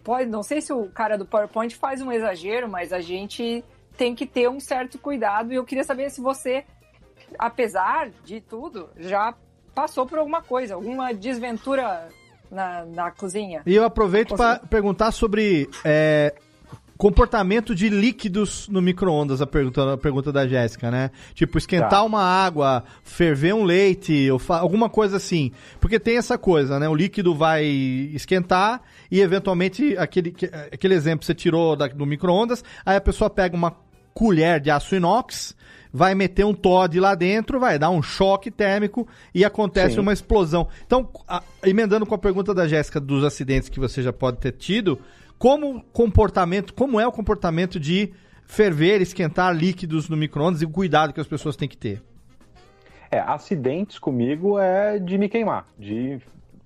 pode, 0.02 0.28
não 0.28 0.42
sei 0.42 0.60
se 0.60 0.72
o 0.72 0.88
cara 0.88 1.16
do 1.16 1.24
PowerPoint 1.24 1.76
faz 1.76 2.02
um 2.02 2.10
exagero, 2.10 2.68
mas 2.68 2.92
a 2.92 3.00
gente 3.00 3.62
tem 3.96 4.12
que 4.12 4.26
ter 4.26 4.48
um 4.50 4.58
certo 4.58 4.98
cuidado. 4.98 5.52
E 5.52 5.56
eu 5.56 5.64
queria 5.64 5.84
saber 5.84 6.10
se 6.10 6.20
você, 6.20 6.64
apesar 7.38 8.10
de 8.24 8.40
tudo, 8.40 8.90
já 8.96 9.34
passou 9.72 10.04
por 10.04 10.18
alguma 10.18 10.42
coisa, 10.42 10.74
alguma 10.74 11.14
desventura 11.14 12.08
na, 12.50 12.84
na 12.84 13.10
cozinha. 13.10 13.62
E 13.66 13.74
eu 13.74 13.84
aproveito 13.84 14.34
pra 14.34 14.58
perguntar 14.58 15.12
sobre 15.12 15.68
é, 15.84 16.34
comportamento 16.96 17.74
de 17.74 17.88
líquidos 17.88 18.68
no 18.68 18.80
micro-ondas, 18.80 19.40
a 19.42 19.46
pergunta, 19.46 19.92
a 19.94 19.96
pergunta 19.98 20.32
da 20.32 20.46
Jéssica, 20.46 20.90
né? 20.90 21.10
Tipo, 21.34 21.58
esquentar 21.58 21.90
Tá. 21.90 22.02
uma 22.02 22.22
água, 22.22 22.84
ferver 23.04 23.54
um 23.54 23.64
leite, 23.64 24.30
ou 24.30 24.40
alguma 24.48 24.88
coisa 24.88 25.16
assim. 25.16 25.52
Porque 25.80 25.98
tem 26.00 26.16
essa 26.16 26.38
coisa, 26.38 26.78
né? 26.78 26.88
O 26.88 26.94
líquido 26.94 27.34
vai 27.34 27.64
esquentar 27.66 28.80
e, 29.10 29.20
eventualmente, 29.20 29.96
aquele, 29.98 30.30
que- 30.30 30.50
aquele 30.72 30.94
exemplo 30.94 31.20
que 31.20 31.26
você 31.26 31.34
tirou 31.34 31.76
da- 31.76 31.88
do 31.88 32.06
micro-ondas, 32.06 32.64
aí 32.84 32.96
a 32.96 33.00
pessoa 33.00 33.28
pega 33.28 33.54
uma 33.56 33.74
colher 34.14 34.60
de 34.60 34.70
aço 34.70 34.94
inox, 34.96 35.54
vai 35.92 36.14
meter 36.14 36.44
um 36.44 36.54
Todd 36.54 36.98
lá 36.98 37.14
dentro, 37.14 37.60
vai 37.60 37.78
dar 37.78 37.90
um 37.90 38.02
choque 38.02 38.50
térmico 38.50 39.06
e 39.34 39.44
acontece 39.44 39.94
Sim. 39.94 40.00
uma 40.00 40.12
explosão. 40.12 40.68
Então, 40.86 41.08
a- 41.28 41.42
emendando 41.64 42.06
com 42.06 42.14
a 42.14 42.18
pergunta 42.18 42.54
da 42.54 42.66
Jéssica 42.66 42.98
dos 43.00 43.22
acidentes 43.24 43.68
que 43.68 43.78
você 43.80 44.02
já 44.02 44.12
pode 44.12 44.38
ter 44.38 44.52
tido, 44.52 44.98
como 45.38 45.82
comportamento, 45.92 46.72
como 46.74 46.98
é 47.00 47.06
o 47.06 47.12
comportamento 47.12 47.78
de 47.78 48.12
ferver, 48.46 49.00
esquentar 49.00 49.54
líquidos 49.54 50.08
no 50.08 50.16
micro-ondas 50.16 50.62
e 50.62 50.64
o 50.64 50.70
cuidado 50.70 51.12
que 51.12 51.20
as 51.20 51.26
pessoas 51.26 51.56
têm 51.56 51.68
que 51.68 51.76
ter? 51.76 52.02
É, 53.10 53.18
acidentes 53.20 53.98
comigo 53.98 54.58
é 54.58 54.98
de 54.98 55.16
me 55.18 55.28
queimar, 55.28 55.66
de 55.78 56.18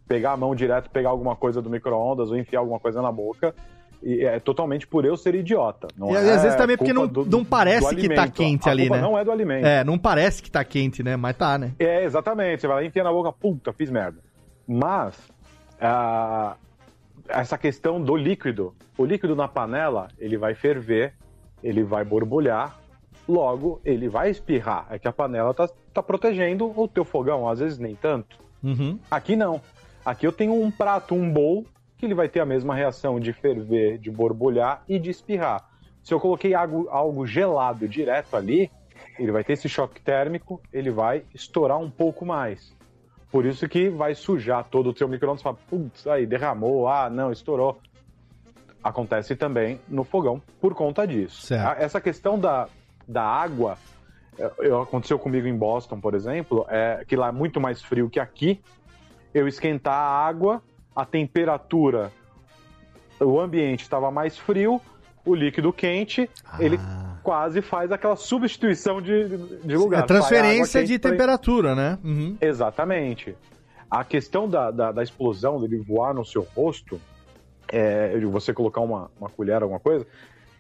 pegar 0.09 0.33
a 0.33 0.37
mão 0.37 0.55
direto, 0.55 0.91
pegar 0.91 1.11
alguma 1.11 1.37
coisa 1.37 1.61
do 1.63 1.69
micro-ondas 1.71 2.31
ou 2.31 2.37
enfiar 2.37 2.61
alguma 2.61 2.81
coisa 2.81 3.01
na 3.03 3.13
boca. 3.13 3.55
E 4.03 4.25
é 4.25 4.41
totalmente 4.41 4.87
por 4.87 5.05
eu 5.05 5.15
ser 5.15 5.35
idiota. 5.35 5.87
Não 5.95 6.11
E, 6.11 6.15
é 6.17 6.19
às 6.35 6.43
vezes 6.43 6.57
também 6.57 6.75
porque 6.75 6.91
não, 6.93 7.07
do- 7.07 7.27
não 7.27 7.45
parece 7.45 7.95
que 7.95 8.09
tá 8.09 8.23
alimento. 8.23 8.33
quente 8.33 8.67
A 8.67 8.73
ali, 8.73 8.89
né? 8.89 8.99
não 8.99 9.19
é 9.19 9.23
do 9.23 9.31
alimento. 9.31 9.67
É, 9.67 9.85
não 9.85 9.99
parece 9.99 10.43
que 10.43 10.51
tá 10.51 10.65
quente, 10.65 11.03
né? 11.03 11.17
Mas 11.17 11.37
tá, 11.37 11.59
né? 11.59 11.73
É, 11.79 12.03
exatamente. 12.03 12.63
Você 12.63 12.67
vai 12.67 12.77
lá 12.77 12.85
enfia 12.85 13.05
na 13.05 13.13
boca, 13.13 13.31
puta, 13.31 13.75
fiz 13.75 13.91
merda. 13.91 14.19
Mas, 14.67 15.15
ah, 15.79 16.57
essa 17.33 17.57
questão 17.57 18.01
do 18.01 18.17
líquido. 18.17 18.75
O 18.97 19.05
líquido 19.05 19.35
na 19.35 19.49
panela, 19.49 20.09
ele 20.19 20.37
vai 20.37 20.55
ferver, 20.55 21.15
ele 21.63 21.83
vai 21.83 22.05
borbulhar, 22.05 22.79
logo 23.29 23.81
ele 23.85 24.09
vai 24.09 24.31
espirrar. 24.31 24.87
É 24.91 24.99
que 24.99 25.09
a 25.09 25.13
panela 25.13 25.55
tá, 25.55 25.69
tá 25.93 26.03
protegendo 26.03 26.73
o 26.79 26.89
teu 26.89 27.05
fogão, 27.05 27.49
às 27.49 27.61
vezes 27.61 27.79
nem 27.79 27.95
tanto. 27.95 28.39
Uhum. 28.63 28.99
Aqui 29.11 29.37
não. 29.37 29.61
Aqui 30.05 30.27
eu 30.27 30.33
tenho 30.33 30.55
um 30.55 30.71
prato, 30.71 31.15
um 31.15 31.31
bowl, 31.31 31.65
que 31.97 32.07
ele 32.07 32.15
vai 32.15 32.29
ter 32.29 32.41
a 32.41 32.47
mesma 32.47 32.75
reação 32.75 33.21
de 33.21 33.33
ferver, 33.33 33.99
de 33.99 34.11
borbulhar 34.11 34.83
e 34.89 34.99
de 34.99 35.11
espirrar. 35.11 35.69
Se 36.03 36.15
eu 36.15 36.21
coloquei 36.21 36.55
algo, 36.55 36.89
algo 36.89 37.27
gelado 37.27 37.87
direto 37.87 38.35
ali, 38.35 38.71
ele 39.19 39.31
vai 39.31 39.45
ter 39.45 39.53
esse 39.53 39.69
choque 39.69 40.01
térmico, 40.01 40.61
ele 40.73 40.91
vai 40.91 41.23
estourar 41.35 41.79
um 41.79 41.91
pouco 41.91 42.25
mais. 42.25 42.75
Por 43.31 43.47
isso 43.47 43.69
que 43.69 43.89
vai 43.89 44.15
sujar 44.15 44.65
todo 44.65 44.91
o 44.91 44.97
seu 44.97 45.07
micro-ondas. 45.09 45.43
Fala, 45.43 45.57
putz, 45.69 46.07
aí 46.07 46.27
derramou, 46.27 46.89
ah, 46.89 47.09
não, 47.09 47.31
estourou. 47.31 47.79
Acontece 48.83 49.37
também 49.37 49.79
no 49.89 50.05
fogão 50.05 50.41
por 50.61 50.75
conta 50.75 51.07
disso. 51.07 51.43
Certo. 51.47 51.67
A- 51.67 51.83
Essa 51.83 52.01
questão 52.01 52.39
da, 52.39 52.67
da 53.07 53.23
água, 53.23 53.77
é, 54.39 54.51
eu- 54.61 54.81
aconteceu 54.81 55.19
comigo 55.19 55.47
em 55.47 55.55
Boston, 55.57 56.01
por 56.01 56.15
exemplo, 56.15 56.65
é 56.69 57.05
que 57.07 57.15
lá 57.15 57.29
é 57.29 57.33
muito 57.33 57.61
mais 57.61 57.83
frio 57.83 58.09
que 58.09 58.19
aqui. 58.19 58.61
Eu 59.35 59.47
esquentar 59.47 59.95
a 59.95 60.27
água, 60.27 60.63
a 60.97 61.05
temperatura, 61.05 62.11
o 63.21 63.39
ambiente 63.39 63.83
estava 63.83 64.11
mais 64.11 64.37
frio, 64.39 64.81
o 65.27 65.35
líquido 65.35 65.73
quente, 65.73 66.29
ele 66.59 66.79
quase 67.31 67.63
faz 67.63 67.93
aquela 67.93 68.17
substituição 68.17 69.01
de, 69.01 69.29
de 69.63 69.77
lugar. 69.77 70.03
é 70.03 70.07
transferência 70.07 70.85
de 70.85 70.99
temperatura, 70.99 71.77
né? 71.77 71.97
Uhum. 72.03 72.37
Exatamente. 72.41 73.37
A 73.89 74.03
questão 74.03 74.49
da, 74.49 74.73
da, 74.73 74.91
da 74.91 75.01
explosão, 75.01 75.61
dele 75.61 75.79
voar 75.79 76.13
no 76.13 76.25
seu 76.25 76.43
rosto, 76.57 77.01
é, 77.69 78.19
de 78.19 78.27
você 78.27 78.53
colocar 78.53 78.81
uma, 78.81 79.13
uma 79.21 79.31
colher, 79.31 79.63
alguma 79.63 79.79
coisa, 79.79 80.05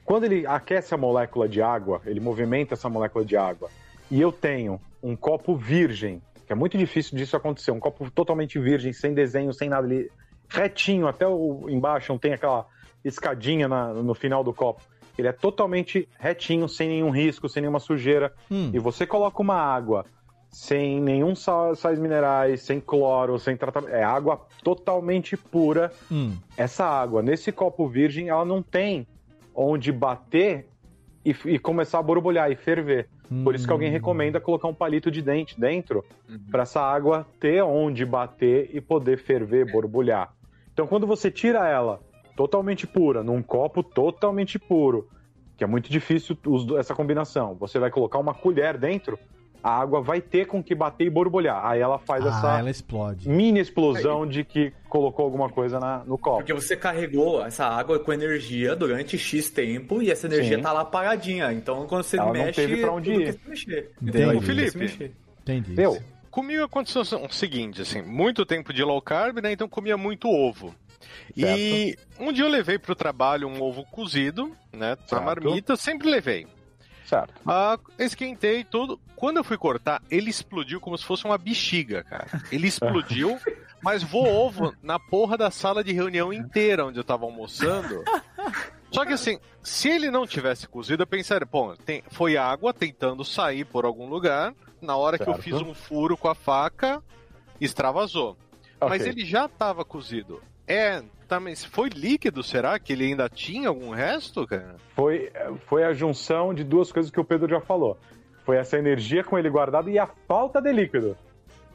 quando 0.04 0.22
ele 0.26 0.46
aquece 0.46 0.94
a 0.94 0.96
molécula 0.96 1.48
de 1.48 1.60
água, 1.60 2.00
ele 2.06 2.20
movimenta 2.20 2.74
essa 2.74 2.88
molécula 2.88 3.24
de 3.24 3.36
água, 3.36 3.68
e 4.08 4.20
eu 4.20 4.30
tenho 4.30 4.80
um 5.02 5.16
copo 5.16 5.56
virgem, 5.56 6.22
que 6.46 6.52
é 6.52 6.54
muito 6.56 6.78
difícil 6.78 7.18
disso 7.18 7.36
acontecer, 7.36 7.72
um 7.72 7.80
copo 7.80 8.08
totalmente 8.12 8.60
virgem, 8.60 8.92
sem 8.92 9.12
desenho, 9.12 9.52
sem 9.52 9.68
nada, 9.68 9.92
ele 9.92 10.08
retinho, 10.48 11.08
até 11.08 11.26
o 11.26 11.66
embaixo 11.68 12.12
não 12.12 12.18
tem 12.18 12.32
aquela 12.32 12.64
escadinha 13.04 13.66
na- 13.66 13.92
no 13.92 14.14
final 14.14 14.44
do 14.44 14.54
copo. 14.54 14.82
Ele 15.20 15.28
é 15.28 15.32
totalmente 15.32 16.08
retinho, 16.18 16.68
sem 16.68 16.88
nenhum 16.88 17.10
risco, 17.10 17.48
sem 17.48 17.60
nenhuma 17.62 17.80
sujeira. 17.80 18.32
Hum. 18.50 18.70
E 18.72 18.78
você 18.78 19.06
coloca 19.06 19.40
uma 19.40 19.56
água 19.56 20.04
sem 20.50 21.00
nenhum 21.00 21.34
sal- 21.36 21.76
sais 21.76 21.98
minerais, 21.98 22.62
sem 22.62 22.80
cloro, 22.80 23.38
sem 23.38 23.56
tratamento. 23.56 23.92
É 23.94 24.02
água 24.02 24.40
totalmente 24.64 25.36
pura. 25.36 25.92
Hum. 26.10 26.36
Essa 26.56 26.84
água, 26.84 27.22
nesse 27.22 27.52
copo 27.52 27.86
virgem, 27.86 28.28
ela 28.28 28.44
não 28.44 28.62
tem 28.62 29.06
onde 29.54 29.92
bater 29.92 30.66
e, 31.24 31.34
e 31.44 31.58
começar 31.58 31.98
a 31.98 32.02
borbulhar 32.02 32.50
e 32.50 32.56
ferver. 32.56 33.08
Por 33.44 33.54
isso 33.54 33.64
que 33.64 33.72
alguém 33.72 33.90
recomenda 33.92 34.40
colocar 34.40 34.66
um 34.66 34.74
palito 34.74 35.08
de 35.08 35.22
dente 35.22 35.60
dentro 35.60 36.04
para 36.50 36.62
essa 36.62 36.80
água 36.80 37.24
ter 37.38 37.62
onde 37.62 38.04
bater 38.04 38.70
e 38.74 38.80
poder 38.80 39.18
ferver, 39.18 39.70
borbulhar. 39.70 40.34
Então, 40.72 40.84
quando 40.84 41.06
você 41.06 41.30
tira 41.30 41.68
ela 41.68 42.00
totalmente 42.40 42.86
pura, 42.86 43.22
num 43.22 43.42
copo 43.42 43.82
totalmente 43.82 44.58
puro, 44.58 45.06
que 45.58 45.62
é 45.62 45.66
muito 45.66 45.90
difícil 45.90 46.34
essa 46.78 46.94
combinação, 46.94 47.54
você 47.54 47.78
vai 47.78 47.90
colocar 47.90 48.18
uma 48.18 48.32
colher 48.32 48.78
dentro, 48.78 49.18
a 49.62 49.78
água 49.78 50.00
vai 50.00 50.22
ter 50.22 50.46
com 50.46 50.62
que 50.62 50.74
bater 50.74 51.04
e 51.04 51.10
borbulhar. 51.10 51.62
Aí 51.66 51.80
ela 51.82 51.98
faz 51.98 52.24
Ah, 52.24 52.28
essa 52.30 52.58
ela 52.60 52.70
explode. 52.70 53.28
mini 53.28 53.60
explosão 53.60 54.26
de 54.26 54.42
que 54.42 54.72
colocou 54.88 55.26
alguma 55.26 55.50
coisa 55.50 55.78
na- 55.78 56.02
no 56.06 56.16
copo. 56.16 56.38
Porque 56.38 56.54
você 56.54 56.74
carregou 56.74 57.44
essa 57.44 57.66
água 57.66 57.98
com 57.98 58.10
energia 58.10 58.74
durante 58.74 59.18
X 59.18 59.50
tempo 59.50 60.00
e 60.02 60.10
essa 60.10 60.26
energia 60.26 60.56
Sim. 60.56 60.62
tá 60.62 60.72
lá 60.72 60.82
paradinha. 60.82 61.52
Então 61.52 61.86
quando 61.86 62.04
você 62.04 62.16
Ela 62.16 62.28
não 62.28 62.32
mexe, 62.32 62.58
teve 62.66 62.80
pra 62.80 62.90
onde 62.90 63.12
ir. 63.12 63.38
mexer. 63.46 63.92
Entendi. 64.00 64.40
Se 64.40 64.46
Felipe. 64.78 65.12
Entendi. 65.42 65.74
Deu? 65.74 65.98
Comigo 66.30 66.62
aconteceu 66.64 67.02
o 67.02 67.28
seguinte, 67.30 67.82
assim, 67.82 68.00
muito 68.00 68.46
tempo 68.46 68.72
de 68.72 68.82
low 68.82 69.02
carb, 69.02 69.40
né? 69.42 69.52
Então 69.52 69.68
comia 69.68 69.98
muito 69.98 70.26
ovo. 70.26 70.74
E 71.36 71.96
um 72.18 72.32
dia 72.32 72.44
eu 72.44 72.48
levei 72.48 72.78
pro 72.78 72.94
trabalho 72.94 73.48
um 73.48 73.60
ovo 73.62 73.84
cozido, 73.84 74.54
né? 74.72 74.96
Certo. 75.06 75.22
marmita, 75.24 75.76
sempre 75.76 76.08
levei. 76.10 76.46
Certo. 77.06 77.34
Ah, 77.46 77.78
esquentei 77.98 78.62
tudo. 78.64 79.00
Quando 79.16 79.38
eu 79.38 79.44
fui 79.44 79.58
cortar, 79.58 80.00
ele 80.10 80.30
explodiu 80.30 80.80
como 80.80 80.96
se 80.96 81.04
fosse 81.04 81.24
uma 81.24 81.36
bexiga, 81.36 82.04
cara. 82.04 82.26
Ele 82.52 82.68
explodiu, 82.68 83.38
mas 83.82 84.02
voou 84.02 84.28
ovo 84.46 84.74
na 84.82 84.98
porra 84.98 85.36
da 85.36 85.50
sala 85.50 85.82
de 85.82 85.92
reunião 85.92 86.32
inteira 86.32 86.86
onde 86.86 86.98
eu 86.98 87.04
tava 87.04 87.24
almoçando. 87.24 88.04
Só 88.92 89.04
que 89.04 89.12
assim, 89.12 89.38
se 89.62 89.88
ele 89.88 90.10
não 90.10 90.26
tivesse 90.26 90.66
cozido, 90.68 91.02
eu 91.02 91.06
pensaria, 91.06 91.46
pô, 91.46 91.76
tem- 91.84 92.02
foi 92.10 92.36
água 92.36 92.72
tentando 92.72 93.24
sair 93.24 93.64
por 93.64 93.84
algum 93.84 94.08
lugar. 94.08 94.54
Na 94.80 94.96
hora 94.96 95.16
que 95.18 95.22
eu 95.24 95.34
Certo. 95.34 95.42
fiz 95.42 95.54
um 95.54 95.74
furo 95.74 96.16
com 96.16 96.28
a 96.28 96.34
faca, 96.34 97.02
extravasou. 97.60 98.36
Mas 98.80 99.02
Ok. 99.02 99.08
ele 99.12 99.24
já 99.26 99.46
tava 99.48 99.84
cozido. 99.84 100.42
É, 100.72 101.02
tá, 101.28 101.40
mas 101.40 101.64
foi 101.64 101.88
líquido, 101.88 102.42
será 102.42 102.78
que 102.78 102.92
ele 102.92 103.04
ainda 103.06 103.28
tinha 103.28 103.68
algum 103.68 103.90
resto, 103.90 104.46
cara? 104.46 104.76
Foi, 104.94 105.30
foi 105.66 105.84
a 105.84 105.92
junção 105.92 106.52
de 106.54 106.62
duas 106.64 106.92
coisas 106.92 107.10
que 107.10 107.20
o 107.20 107.24
Pedro 107.24 107.48
já 107.48 107.60
falou. 107.60 107.98
Foi 108.44 108.56
essa 108.56 108.78
energia 108.78 109.22
com 109.24 109.38
ele 109.38 109.50
guardado 109.50 109.90
e 109.90 109.98
a 109.98 110.08
falta 110.28 110.60
de 110.60 110.72
líquido. 110.72 111.16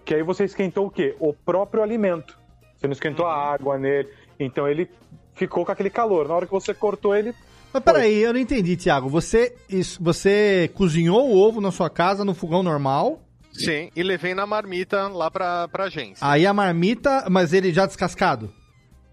Que 0.03 0.15
aí 0.15 0.23
você 0.23 0.43
esquentou 0.45 0.87
o 0.87 0.91
quê? 0.91 1.15
O 1.19 1.33
próprio 1.33 1.81
alimento. 1.83 2.37
Você 2.75 2.87
não 2.87 2.93
esquentou 2.93 3.25
a 3.25 3.33
água 3.35 3.77
nele. 3.77 4.09
Então 4.39 4.67
ele 4.67 4.89
ficou 5.33 5.65
com 5.65 5.71
aquele 5.71 5.89
calor. 5.89 6.27
Na 6.27 6.35
hora 6.35 6.45
que 6.45 6.51
você 6.51 6.73
cortou 6.73 7.15
ele. 7.15 7.33
Mas 7.73 7.83
peraí, 7.83 8.15
eu 8.21 8.31
não 8.33 8.39
entendi, 8.39 8.77
Thiago. 8.77 9.09
Você, 9.09 9.55
isso- 9.69 10.01
você 10.01 10.69
cozinhou 10.75 11.29
o 11.29 11.37
ovo 11.37 11.59
na 11.59 11.71
sua 11.71 11.89
casa 11.89 12.23
no 12.23 12.33
fogão 12.33 12.61
normal, 12.63 13.21
Sim, 13.51 13.89
e 13.95 14.03
levei 14.03 14.33
na 14.35 14.45
marmita 14.45 15.07
lá 15.07 15.29
pra, 15.31 15.67
pra 15.69 15.85
agência. 15.85 16.17
aí 16.25 16.45
a 16.45 16.53
marmita, 16.53 17.25
mas 17.29 17.51
ele 17.53 17.73
já 17.73 17.85
descascado. 17.85 18.51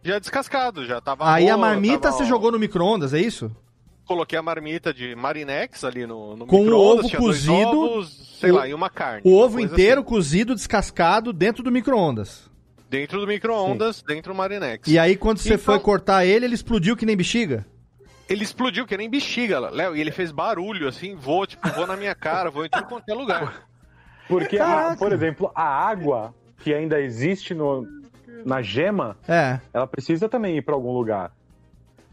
Já 0.03 0.19
descascado, 0.19 0.85
já 0.85 1.01
tava 1.01 1.33
Aí 1.33 1.49
a 1.49 1.57
boa, 1.57 1.69
marmita 1.69 1.99
tava- 2.01 2.17
você 2.17 2.25
jogou 2.25 2.51
no 2.51 2.59
micro-ondas, 2.59 3.15
é 3.15 3.21
isso? 3.21 3.55
Coloquei 4.05 4.37
a 4.39 4.43
marmita 4.43 4.93
de 4.93 5.15
Marinex 5.15 5.85
ali 5.85 6.05
no, 6.07 6.37
no 6.37 6.47
Com 6.47 6.67
o 6.67 6.75
ovo 6.75 7.09
cozido, 7.17 7.55
ovos, 7.55 8.37
sei 8.41 8.51
o- 8.51 8.55
lá, 8.57 8.67
e 8.69 8.75
uma 8.75 8.91
carne. 8.91 9.23
O 9.25 9.37
ovo 9.39 9.61
inteiro 9.61 10.01
assim. 10.01 10.09
cozido, 10.11 10.55
descascado, 10.57 11.33
dentro 11.33 11.63
do 11.63 11.71
micro-ondas. 11.71 12.51
dentro 12.91 13.19
do 13.21 13.27
micro-ondas, 13.27 14.03
dentro 14.03 14.35
do 14.35 14.37
Marinex. 14.37 14.87
E 14.87 14.99
aí, 14.99 15.17
quando 15.17 15.39
você 15.39 15.55
Então- 15.55 15.65
foi 15.65 15.81
cortar 15.81 16.27
ele, 16.27 16.45
ele 16.45 16.55
explodiu 16.55 16.95
que 16.95 17.07
nem 17.07 17.17
bexiga? 17.17 17.65
Ele 18.29 18.45
explodiu 18.45 18.87
que 18.87 18.95
nem 18.99 19.09
bexiga, 19.09 19.59
Léo, 19.71 19.97
e 19.97 20.01
ele 20.01 20.11
fez 20.11 20.31
barulho, 20.31 20.87
assim, 20.89 21.15
voou, 21.15 21.47
tipo, 21.47 21.67
voou 21.71 21.87
na 21.87 21.97
minha 21.97 22.15
cara, 22.15 22.51
voou 22.51 22.67
em 22.67 22.69
tudo 22.69 22.85
quanto 22.87 23.09
é 23.09 23.15
lugar. 23.15 23.67
Porque, 24.29 24.59
a- 24.59 24.95
por 24.99 25.11
exemplo, 25.13 25.51
a 25.55 25.63
água 25.65 26.35
que 26.59 26.75
ainda 26.75 27.01
existe 27.01 27.55
no, 27.55 27.87
na 28.45 28.63
gema, 28.63 29.17
É. 29.29 29.59
ela 29.73 29.87
precisa 29.87 30.29
também 30.29 30.57
ir 30.57 30.63
pra 30.63 30.75
algum 30.75 30.93
lugar. 30.93 31.33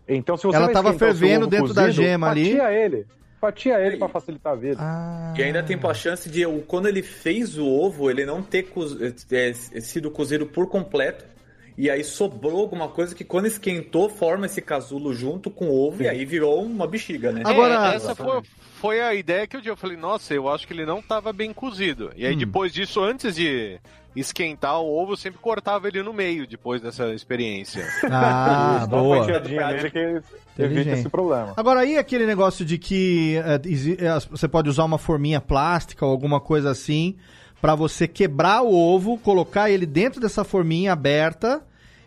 Então, 0.08 0.36
se 0.38 0.44
você 0.44 0.56
Ela 0.58 0.66
vai 0.66 0.74
tava 0.74 0.90
esquentar 0.90 1.10
o 1.10 1.18
seu 1.18 1.20
fervendo 1.28 1.48
dentro 1.48 1.74
da 1.74 1.86
cozido, 1.86 2.02
gema 2.04 2.30
ali. 2.30 2.52
Fatia 2.52 2.72
ele. 2.74 3.06
Fatia 3.40 3.80
ele 3.80 3.98
pra 3.98 4.10
facilitar 4.10 4.54
a 4.54 4.56
vida. 4.56 4.78
Ah. 4.82 5.34
E 5.38 5.44
ainda 5.44 5.64
tem 5.64 5.80
a 5.82 5.94
chance 5.94 6.28
de, 6.30 6.46
o- 6.46 6.62
quando 6.62 6.88
ele 6.88 7.02
fez 7.04 7.58
o 7.58 7.66
ovo, 7.66 8.10
ele 8.10 8.26
não 8.26 8.42
ter 8.42 8.64
coz- 8.64 8.98
é, 9.32 9.54
sido 9.82 10.10
cozido 10.12 10.46
por 10.46 10.68
completo. 10.68 11.24
E 11.78 11.90
aí 11.90 12.04
sobrou 12.04 12.60
alguma 12.60 12.90
coisa 12.90 13.16
que 13.16 13.24
quando 13.24 13.46
esquentou, 13.46 14.10
forma 14.10 14.48
esse 14.48 14.62
casulo 14.62 15.14
junto 15.14 15.50
com 15.50 15.70
o 15.70 15.88
ovo 15.88 16.04
e 16.04 16.10
aí 16.10 16.26
virou 16.26 16.62
uma 16.62 16.86
bexiga, 16.86 17.32
né? 17.32 17.42
É, 17.46 17.96
essa 17.96 18.14
foi, 18.14 18.42
foi 18.82 19.00
a 19.00 19.14
ideia 19.14 19.48
que 19.48 19.56
eu. 19.56 19.62
Eu 19.64 19.78
falei, 19.78 19.96
nossa, 19.96 20.34
eu 20.34 20.50
acho 20.50 20.68
que 20.68 20.74
ele 20.74 20.86
não 20.86 21.02
tava 21.02 21.32
bem 21.32 21.54
cozido. 21.54 22.12
E 22.18 22.26
aí, 22.26 22.36
Hum. 22.36 22.40
depois 22.40 22.74
disso, 22.74 23.02
antes 23.02 23.34
de 23.36 23.80
esquentar 24.16 24.82
o 24.82 24.88
ovo, 25.02 25.14
eu 25.14 25.18
sempre 25.18 25.40
cortava 25.40 25.88
ele 25.88 26.02
no 26.04 26.12
meio, 26.14 26.48
depois 26.48 26.82
dessa 26.82 27.14
experiência. 27.14 27.86
Ah, 28.12 28.86
boa. 28.88 29.18
evita 30.58 30.92
esse 30.92 31.10
problema. 31.10 31.54
Agora, 31.56 31.82
aí 31.82 31.98
aquele 31.98 32.26
negócio 32.26 32.66
de 32.66 32.78
que 32.78 33.36
é, 33.38 34.20
você 34.30 34.48
pode 34.48 34.70
usar 34.70 34.84
uma 34.84 34.98
forminha 34.98 35.40
plástica 35.40 36.06
ou 36.06 36.12
alguma 36.12 36.40
coisa 36.40 36.70
assim 36.72 37.16
pra 37.62 37.76
você 37.76 38.08
quebrar 38.08 38.62
o 38.62 38.74
ovo, 38.74 39.18
colocar 39.18 39.70
ele 39.70 39.86
dentro 39.86 40.20
dessa 40.22 40.44
forminha 40.44 40.94
aberta 40.94 41.62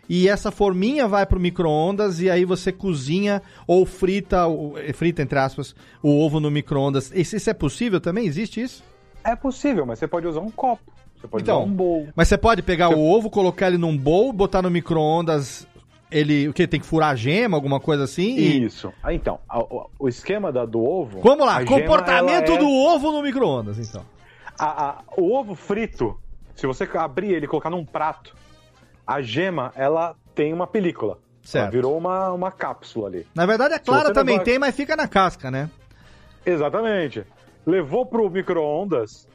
e 0.09 0.27
essa 0.27 0.51
forminha 0.51 1.07
vai 1.07 1.25
pro 1.25 1.39
micro-ondas 1.39 2.19
e 2.19 2.29
aí 2.29 2.43
você 2.43 2.71
cozinha 2.71 3.41
ou 3.65 3.85
frita, 3.85 4.45
o- 4.47 4.77
eh, 4.77 4.91
frita 4.93 5.21
entre 5.21 5.39
aspas, 5.39 5.75
o 6.01 6.09
ovo 6.23 6.39
no 6.39 6.51
micro-ondas. 6.51 7.11
Isso, 7.13 7.35
isso 7.35 7.49
é 7.49 7.53
possível 7.53 8.01
também? 8.01 8.25
Existe 8.25 8.61
isso? 8.61 8.83
É 9.23 9.35
possível, 9.35 9.85
mas 9.85 9.99
você 9.99 10.07
pode 10.07 10.27
usar 10.27 10.41
um 10.41 10.51
copo. 10.51 10.91
Você 11.23 11.27
pode 11.29 11.43
Então, 11.43 11.63
um 11.63 11.71
bowl. 11.71 12.07
Mas 12.15 12.27
você 12.27 12.37
pode 12.37 12.61
pegar 12.61 12.89
o 12.89 12.99
ovo, 13.01 13.29
colocar 13.29 13.67
ele 13.67 13.77
num 13.77 13.97
bowl, 13.97 14.33
botar 14.33 14.61
no 14.61 14.69
micro-ondas, 14.69 15.65
ele, 16.11 16.49
o 16.49 16.53
que, 16.53 16.67
tem 16.67 16.81
que 16.81 16.85
furar 16.85 17.11
a 17.11 17.15
gema, 17.15 17.55
alguma 17.55 17.79
coisa 17.79 18.03
assim? 18.03 18.35
Isso. 18.35 18.91
Ah, 19.01 19.13
então, 19.13 19.39
a- 19.47 19.59
o, 19.59 19.89
o 19.99 20.07
esquema 20.09 20.51
da, 20.51 20.65
do 20.65 20.83
ovo. 20.83 21.21
Vamos 21.21 21.45
lá, 21.45 21.63
gema, 21.63 21.79
comportamento 21.79 22.49
ela 22.49 22.55
é- 22.55 22.59
do 22.59 22.69
ovo 22.69 23.11
no 23.13 23.23
micro-ondas, 23.23 23.79
então. 23.79 24.03
a- 24.59 25.01
o 25.17 25.33
ovo 25.33 25.55
frito, 25.55 26.19
se 26.55 26.67
você 26.67 26.87
abrir 26.95 27.31
ele 27.31 27.45
e 27.45 27.47
colocar 27.47 27.69
num 27.69 27.85
prato, 27.85 28.35
a 29.07 29.21
gema, 29.21 29.71
ela 29.75 30.15
tem 30.35 30.51
uma 30.53 30.67
película. 30.67 31.19
Certo. 31.41 31.63
Ela 31.63 31.71
virou 31.71 31.97
uma, 31.97 32.31
uma 32.33 32.51
cápsula 32.51 33.07
ali. 33.07 33.25
Na 33.33 33.45
verdade, 33.45 33.73
a 33.73 33.77
Se 33.77 33.83
clara 33.83 34.07
você 34.09 34.13
também 34.13 34.35
levar- 34.35 34.43
tem, 34.45 34.59
mas 34.59 34.75
fica 34.75 34.95
na 34.95 35.07
casca, 35.07 35.49
né? 35.49 35.69
Exatamente. 36.45 37.23
Levou 37.65 38.05
pro 38.05 38.29
micro-ondas, 38.29 39.27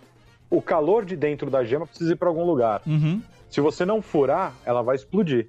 o 0.50 0.60
calor 0.62 1.04
de 1.04 1.16
dentro 1.16 1.50
da 1.50 1.62
gema 1.64 1.86
precisa 1.86 2.12
ir 2.12 2.16
para 2.16 2.28
algum 2.28 2.44
lugar. 2.44 2.82
Uhum. 2.86 3.22
Se 3.50 3.60
você 3.60 3.84
não 3.84 4.00
furar, 4.02 4.52
ela 4.64 4.82
vai 4.82 4.96
explodir. 4.96 5.48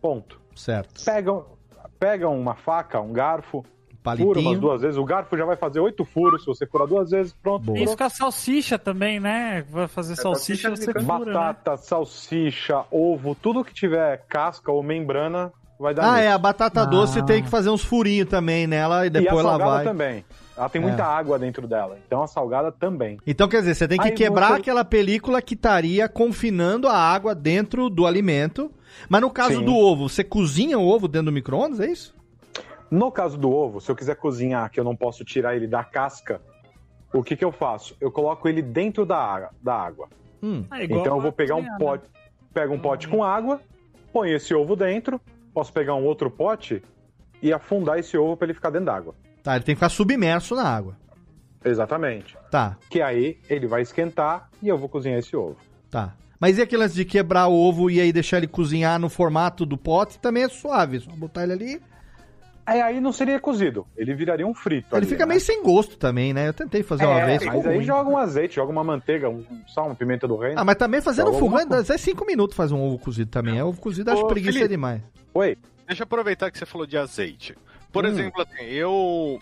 Ponto. 0.00 0.40
Certo. 0.54 1.02
Pega, 1.04 1.42
pega 1.98 2.28
uma 2.28 2.54
faca, 2.54 3.00
um 3.00 3.12
garfo, 3.12 3.64
Palitinho. 4.02 4.34
fura 4.34 4.40
umas 4.46 4.58
duas 4.60 4.80
vezes. 4.82 4.96
O 4.96 5.04
garfo 5.04 5.36
já 5.36 5.44
vai 5.44 5.56
fazer 5.56 5.80
oito 5.80 6.04
furos. 6.04 6.42
Se 6.42 6.46
você 6.46 6.66
furar 6.66 6.86
duas 6.86 7.10
vezes, 7.10 7.32
pronto. 7.32 7.76
Isso 7.76 7.96
com 7.96 8.04
a 8.04 8.08
salsicha 8.10 8.78
também, 8.78 9.18
né? 9.20 9.64
Vai 9.70 9.88
fazer 9.88 10.16
salsicha, 10.16 10.70
você 10.70 10.86
fura, 10.92 11.00
né? 11.00 11.32
Batata, 11.32 11.76
salsicha, 11.76 12.84
ovo, 12.90 13.34
tudo 13.34 13.64
que 13.64 13.72
tiver 13.74 14.24
casca 14.28 14.70
ou 14.72 14.82
membrana 14.82 15.52
vai 15.78 15.94
dar 15.94 16.04
Ah, 16.04 16.12
nisso. 16.14 16.24
é, 16.24 16.32
a 16.32 16.38
batata 16.38 16.84
doce 16.86 17.22
tem 17.24 17.42
que 17.42 17.48
fazer 17.48 17.70
uns 17.70 17.84
furinhos 17.84 18.28
também 18.28 18.66
nela 18.66 19.04
e 19.04 19.06
E 19.06 19.16
a 19.16 19.20
depois 19.20 19.44
ela 19.44 19.58
vai. 19.58 19.84
também. 19.84 20.24
Ela 20.58 20.68
tem 20.68 20.82
É. 20.82 20.84
muita 20.84 21.04
água 21.04 21.38
dentro 21.38 21.66
dela. 21.68 21.98
Então 22.06 22.22
a 22.22 22.26
salgada 22.26 22.72
também. 22.72 23.18
Então, 23.26 23.48
quer 23.48 23.60
dizer, 23.60 23.74
você 23.76 23.86
tem 23.86 23.98
que 23.98 24.08
Aí 24.08 24.12
quebrar 24.14 24.48
você- 24.54 24.60
aquela 24.60 24.84
película 24.84 25.40
que 25.40 25.54
estaria 25.54 26.08
confinando 26.08 26.88
a 26.88 26.96
água 26.96 27.34
dentro 27.34 27.88
do 27.88 28.06
alimento. 28.06 28.70
Mas 29.08 29.20
no 29.20 29.30
caso 29.30 29.58
Sim. 29.60 29.64
do 29.64 29.74
ovo, 29.76 30.08
você 30.08 30.24
cozinha 30.24 30.78
o 30.78 30.86
ovo 30.88 31.06
dentro 31.06 31.26
do 31.26 31.32
micro-ondas, 31.32 31.78
é 31.78 31.86
isso? 31.86 32.14
No 32.90 33.12
caso 33.12 33.36
do 33.38 33.50
ovo, 33.52 33.80
se 33.80 33.90
eu 33.90 33.94
quiser 33.94 34.16
cozinhar, 34.16 34.70
que 34.70 34.80
eu 34.80 34.84
não 34.84 34.96
posso 34.96 35.24
tirar 35.24 35.54
ele 35.54 35.66
da 35.66 35.84
casca, 35.84 36.40
o 37.12 37.22
que, 37.22 37.36
que 37.36 37.44
eu 37.44 37.52
faço? 37.52 37.94
Eu 38.00 38.10
coloco 38.10 38.48
ele 38.48 38.60
dentro 38.62 39.06
da, 39.06 39.18
água- 39.18 39.50
da 39.62 39.74
água. 39.74 40.08
Hum. 40.42 40.64
É 40.72 40.84
igual 40.84 41.00
então 41.02 41.16
eu 41.16 41.22
vou 41.22 41.30
pegar 41.32 41.54
um 41.56 41.62
né? 41.62 41.76
pote, 41.78 42.04
pego 42.52 42.74
um 42.74 42.78
pote 42.78 43.06
com 43.06 43.22
água, 43.22 43.60
ponho 44.12 44.34
esse 44.34 44.54
ovo 44.54 44.74
dentro, 44.74 45.20
posso 45.54 45.72
pegar 45.72 45.94
um 45.94 46.04
outro 46.04 46.30
pote 46.30 46.82
e 47.42 47.52
afundar 47.52 47.98
esse 47.98 48.16
ovo 48.16 48.36
para 48.36 48.46
ele 48.46 48.54
ficar 48.54 48.70
dentro 48.70 48.86
d'água. 48.86 49.14
Tá, 49.42 49.54
ele 49.56 49.64
tem 49.64 49.74
que 49.74 49.78
ficar 49.78 49.88
submerso 49.88 50.54
na 50.54 50.64
água. 50.64 50.96
Exatamente. 51.64 52.36
Tá, 52.50 52.76
Que 52.88 53.02
aí 53.02 53.38
ele 53.48 53.66
vai 53.66 53.82
esquentar 53.82 54.48
e 54.62 54.68
eu 54.68 54.78
vou 54.78 54.88
cozinhar 54.88 55.18
esse 55.18 55.36
ovo. 55.36 55.56
tá. 55.90 56.14
Mas 56.40 56.56
e 56.56 56.62
aquele 56.62 56.82
lance 56.82 56.94
de 56.94 57.04
quebrar 57.04 57.48
o 57.48 57.52
ovo 57.52 57.90
e 57.90 58.00
aí 58.00 58.12
deixar 58.12 58.36
ele 58.36 58.46
cozinhar 58.46 58.96
no 59.00 59.08
formato 59.08 59.66
do 59.66 59.76
pote 59.76 60.20
também 60.20 60.44
é 60.44 60.48
suave. 60.48 61.00
Só 61.00 61.10
botar 61.10 61.42
ele 61.42 61.52
ali. 61.52 61.82
Aí, 62.64 62.80
aí 62.80 63.00
não 63.00 63.10
seria 63.12 63.40
cozido, 63.40 63.84
ele 63.96 64.14
viraria 64.14 64.46
um 64.46 64.54
frito. 64.54 64.86
Ele 64.94 64.98
ali, 64.98 65.06
fica 65.06 65.24
né? 65.26 65.30
meio 65.30 65.40
sem 65.40 65.60
gosto 65.64 65.96
também, 65.98 66.32
né? 66.32 66.46
Eu 66.46 66.52
tentei 66.52 66.84
fazer 66.84 67.06
uma 67.06 67.18
É, 67.18 67.26
vez. 67.26 67.44
Mas 67.44 67.66
aí 67.66 67.76
ruim. 67.78 67.84
joga 67.84 68.08
um 68.08 68.16
azeite, 68.16 68.54
joga 68.54 68.70
uma 68.70 68.84
manteiga, 68.84 69.28
um 69.28 69.42
sal, 69.66 69.86
uma 69.86 69.96
pimenta 69.96 70.28
do 70.28 70.36
reino. 70.36 70.60
Ah, 70.60 70.64
mas 70.64 70.76
também 70.76 71.00
fazendo 71.00 71.26
Joga 71.28 71.38
fogo, 71.40 71.58
alguma 71.58 71.80
é 71.80 71.98
5 71.98 72.24
minutos 72.24 72.56
faz 72.56 72.70
um 72.70 72.80
ovo 72.80 72.98
cozido 73.00 73.30
também. 73.30 73.58
É 73.58 73.64
ovo 73.64 73.80
cozido, 73.80 74.08
acho 74.12 74.22
Ô, 74.22 74.28
preguiça 74.28 74.52
Felipe. 74.52 74.68
demais. 74.68 75.02
Oi. 75.34 75.58
Deixa 75.88 76.02
eu 76.02 76.04
aproveitar 76.04 76.52
que 76.52 76.58
você 76.58 76.66
falou 76.66 76.86
de 76.86 76.96
azeite. 76.96 77.56
Por 78.02 78.04
Hum. 78.06 78.08
exemplo, 78.08 78.42
assim, 78.42 78.64
eu, 78.64 79.38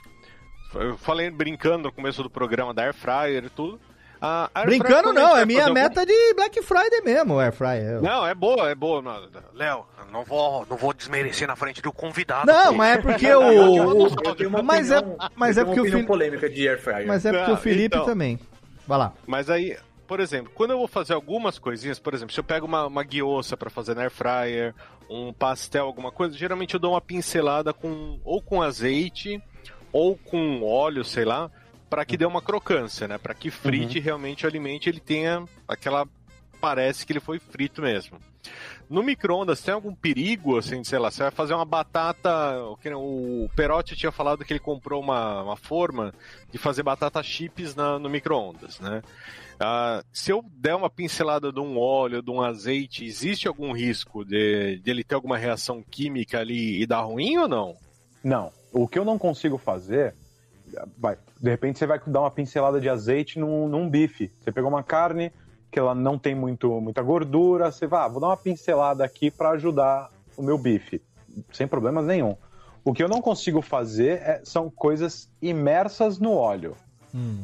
eu 0.74 0.96
falei 0.98 1.30
brincando 1.30 1.84
no 1.84 1.92
começo 1.92 2.22
do 2.22 2.30
programa 2.30 2.72
da 2.74 2.82
Air 2.84 2.94
Fryer 2.94 3.44
e 3.44 3.50
tudo. 3.50 3.80
A 4.20 4.50
Air 4.54 4.66
Fryer, 4.66 4.66
Brincando 4.82 5.12
não, 5.12 5.36
é 5.36 5.44
minha 5.44 5.60
fazer 5.60 5.70
algum- 5.70 5.82
meta 5.82 6.06
de 6.06 6.34
Black 6.34 6.62
Friday 6.62 7.02
mesmo, 7.04 7.38
Air 7.38 7.52
Fryer. 7.52 8.00
Não, 8.00 8.26
é 8.26 8.34
boa, 8.34 8.70
é 8.70 8.74
boa. 8.74 9.02
Léo, 9.52 9.84
não 10.10 10.24
vou, 10.24 10.66
não 10.70 10.76
vou 10.76 10.94
desmerecer 10.94 11.46
na 11.46 11.54
frente 11.54 11.82
do 11.82 11.92
convidado. 11.92 12.46
Não, 12.46 12.72
mas 12.72 12.98
é 12.98 13.02
porque 13.02 13.26
o. 13.34 14.62
Mas 14.62 14.90
é, 14.90 14.96
mas 15.34 15.58
é 15.58 15.64
porque 15.64 15.80
o 15.80 15.84
Felipe. 15.84 16.06
polêmica 16.06 16.48
de 16.48 16.66
air 16.66 16.80
fryer. 16.80 17.06
Mas 17.06 17.26
é 17.26 17.30
porque 17.32 17.46
Não, 17.48 17.54
o 17.54 17.58
Felipe 17.58 17.94
então. 17.96 18.06
também. 18.06 18.38
Vai 18.86 18.98
lá. 18.98 19.12
Mas 19.26 19.50
aí, 19.50 19.76
por 20.06 20.18
exemplo, 20.18 20.50
quando 20.54 20.70
eu 20.70 20.78
vou 20.78 20.88
fazer 20.88 21.12
algumas 21.12 21.58
coisinhas, 21.58 21.98
por 21.98 22.14
exemplo, 22.14 22.32
se 22.32 22.40
eu 22.40 22.44
pego 22.44 22.64
uma, 22.64 22.86
uma 22.86 23.02
guioça 23.02 23.54
pra 23.56 23.68
fazer 23.68 23.94
na 23.94 24.02
air 24.02 24.10
fryer, 24.10 24.74
um 25.08 25.32
pastel, 25.32 25.86
alguma 25.86 26.10
coisa, 26.10 26.36
geralmente 26.36 26.74
eu 26.74 26.80
dou 26.80 26.92
uma 26.92 27.00
pincelada 27.00 27.72
com 27.72 28.18
ou 28.24 28.40
com 28.42 28.62
azeite 28.62 29.40
ou 29.92 30.16
com 30.16 30.62
óleo, 30.62 31.04
sei 31.04 31.24
lá, 31.24 31.50
pra 31.88 32.04
que 32.04 32.16
dê 32.16 32.24
uma 32.26 32.42
crocância, 32.42 33.06
né? 33.08 33.16
Pra 33.18 33.32
que 33.34 33.50
frite 33.50 33.98
realmente 34.00 34.44
o 34.44 34.48
alimento, 34.48 34.88
ele 34.88 35.00
tenha 35.00 35.44
aquela 35.68 36.06
parece 36.60 37.06
que 37.06 37.12
ele 37.12 37.20
foi 37.20 37.38
frito 37.38 37.80
mesmo. 37.82 38.18
No 38.88 39.02
micro-ondas 39.02 39.60
tem 39.60 39.74
algum 39.74 39.94
perigo, 39.94 40.56
assim, 40.56 40.82
sei 40.84 40.98
lá, 40.98 41.10
você 41.10 41.22
vai 41.24 41.30
fazer 41.32 41.54
uma 41.54 41.64
batata. 41.64 42.30
o 42.64 42.76
que 42.76 42.88
O 42.94 43.50
Perotti 43.56 43.96
tinha 43.96 44.12
falado 44.12 44.44
que 44.44 44.52
ele 44.52 44.60
comprou 44.60 45.02
uma, 45.02 45.42
uma 45.42 45.56
forma 45.56 46.14
de 46.52 46.56
fazer 46.58 46.82
batata 46.84 47.22
chips 47.22 47.74
na- 47.74 47.98
no 47.98 48.08
micro-ondas, 48.08 48.78
né? 48.80 49.02
Ah, 49.58 50.02
se 50.12 50.30
eu 50.30 50.44
der 50.54 50.74
uma 50.74 50.90
pincelada 50.90 51.50
de 51.52 51.60
um 51.60 51.78
óleo, 51.78 52.22
de 52.22 52.30
um 52.30 52.42
azeite, 52.42 53.04
existe 53.04 53.48
algum 53.48 53.72
risco 53.72 54.24
de, 54.24 54.78
de 54.78 54.90
ele 54.90 55.02
ter 55.02 55.14
alguma 55.14 55.38
reação 55.38 55.82
química 55.82 56.40
ali 56.40 56.82
e 56.82 56.86
dar 56.86 57.00
ruim 57.00 57.38
ou 57.38 57.48
não? 57.48 57.74
Não. 58.22 58.52
O 58.72 58.86
que 58.86 58.98
eu 58.98 59.04
não 59.04 59.18
consigo 59.18 59.56
fazer. 59.56 60.14
Vai, 60.98 61.16
de 61.40 61.50
repente 61.50 61.78
você 61.78 61.86
vai 61.86 62.00
dar 62.06 62.20
uma 62.20 62.30
pincelada 62.30 62.80
de 62.80 62.88
azeite 62.88 63.38
num, 63.38 63.68
num 63.68 63.88
bife. 63.88 64.30
Você 64.40 64.52
pegou 64.52 64.68
uma 64.68 64.82
carne 64.82 65.32
que 65.70 65.78
ela 65.78 65.94
não 65.94 66.18
tem 66.18 66.34
muito, 66.34 66.80
muita 66.80 67.02
gordura, 67.02 67.70
você 67.70 67.86
vai, 67.86 68.04
ah, 68.04 68.08
vou 68.08 68.20
dar 68.20 68.28
uma 68.28 68.36
pincelada 68.36 69.04
aqui 69.04 69.30
para 69.30 69.50
ajudar 69.50 70.10
o 70.36 70.42
meu 70.42 70.58
bife. 70.58 71.00
Sem 71.52 71.66
problemas 71.66 72.04
nenhum. 72.04 72.36
O 72.84 72.92
que 72.92 73.02
eu 73.02 73.08
não 73.08 73.20
consigo 73.20 73.60
fazer 73.62 74.22
é- 74.22 74.40
são 74.44 74.70
coisas 74.70 75.30
imersas 75.40 76.18
no 76.18 76.32
óleo. 76.32 76.76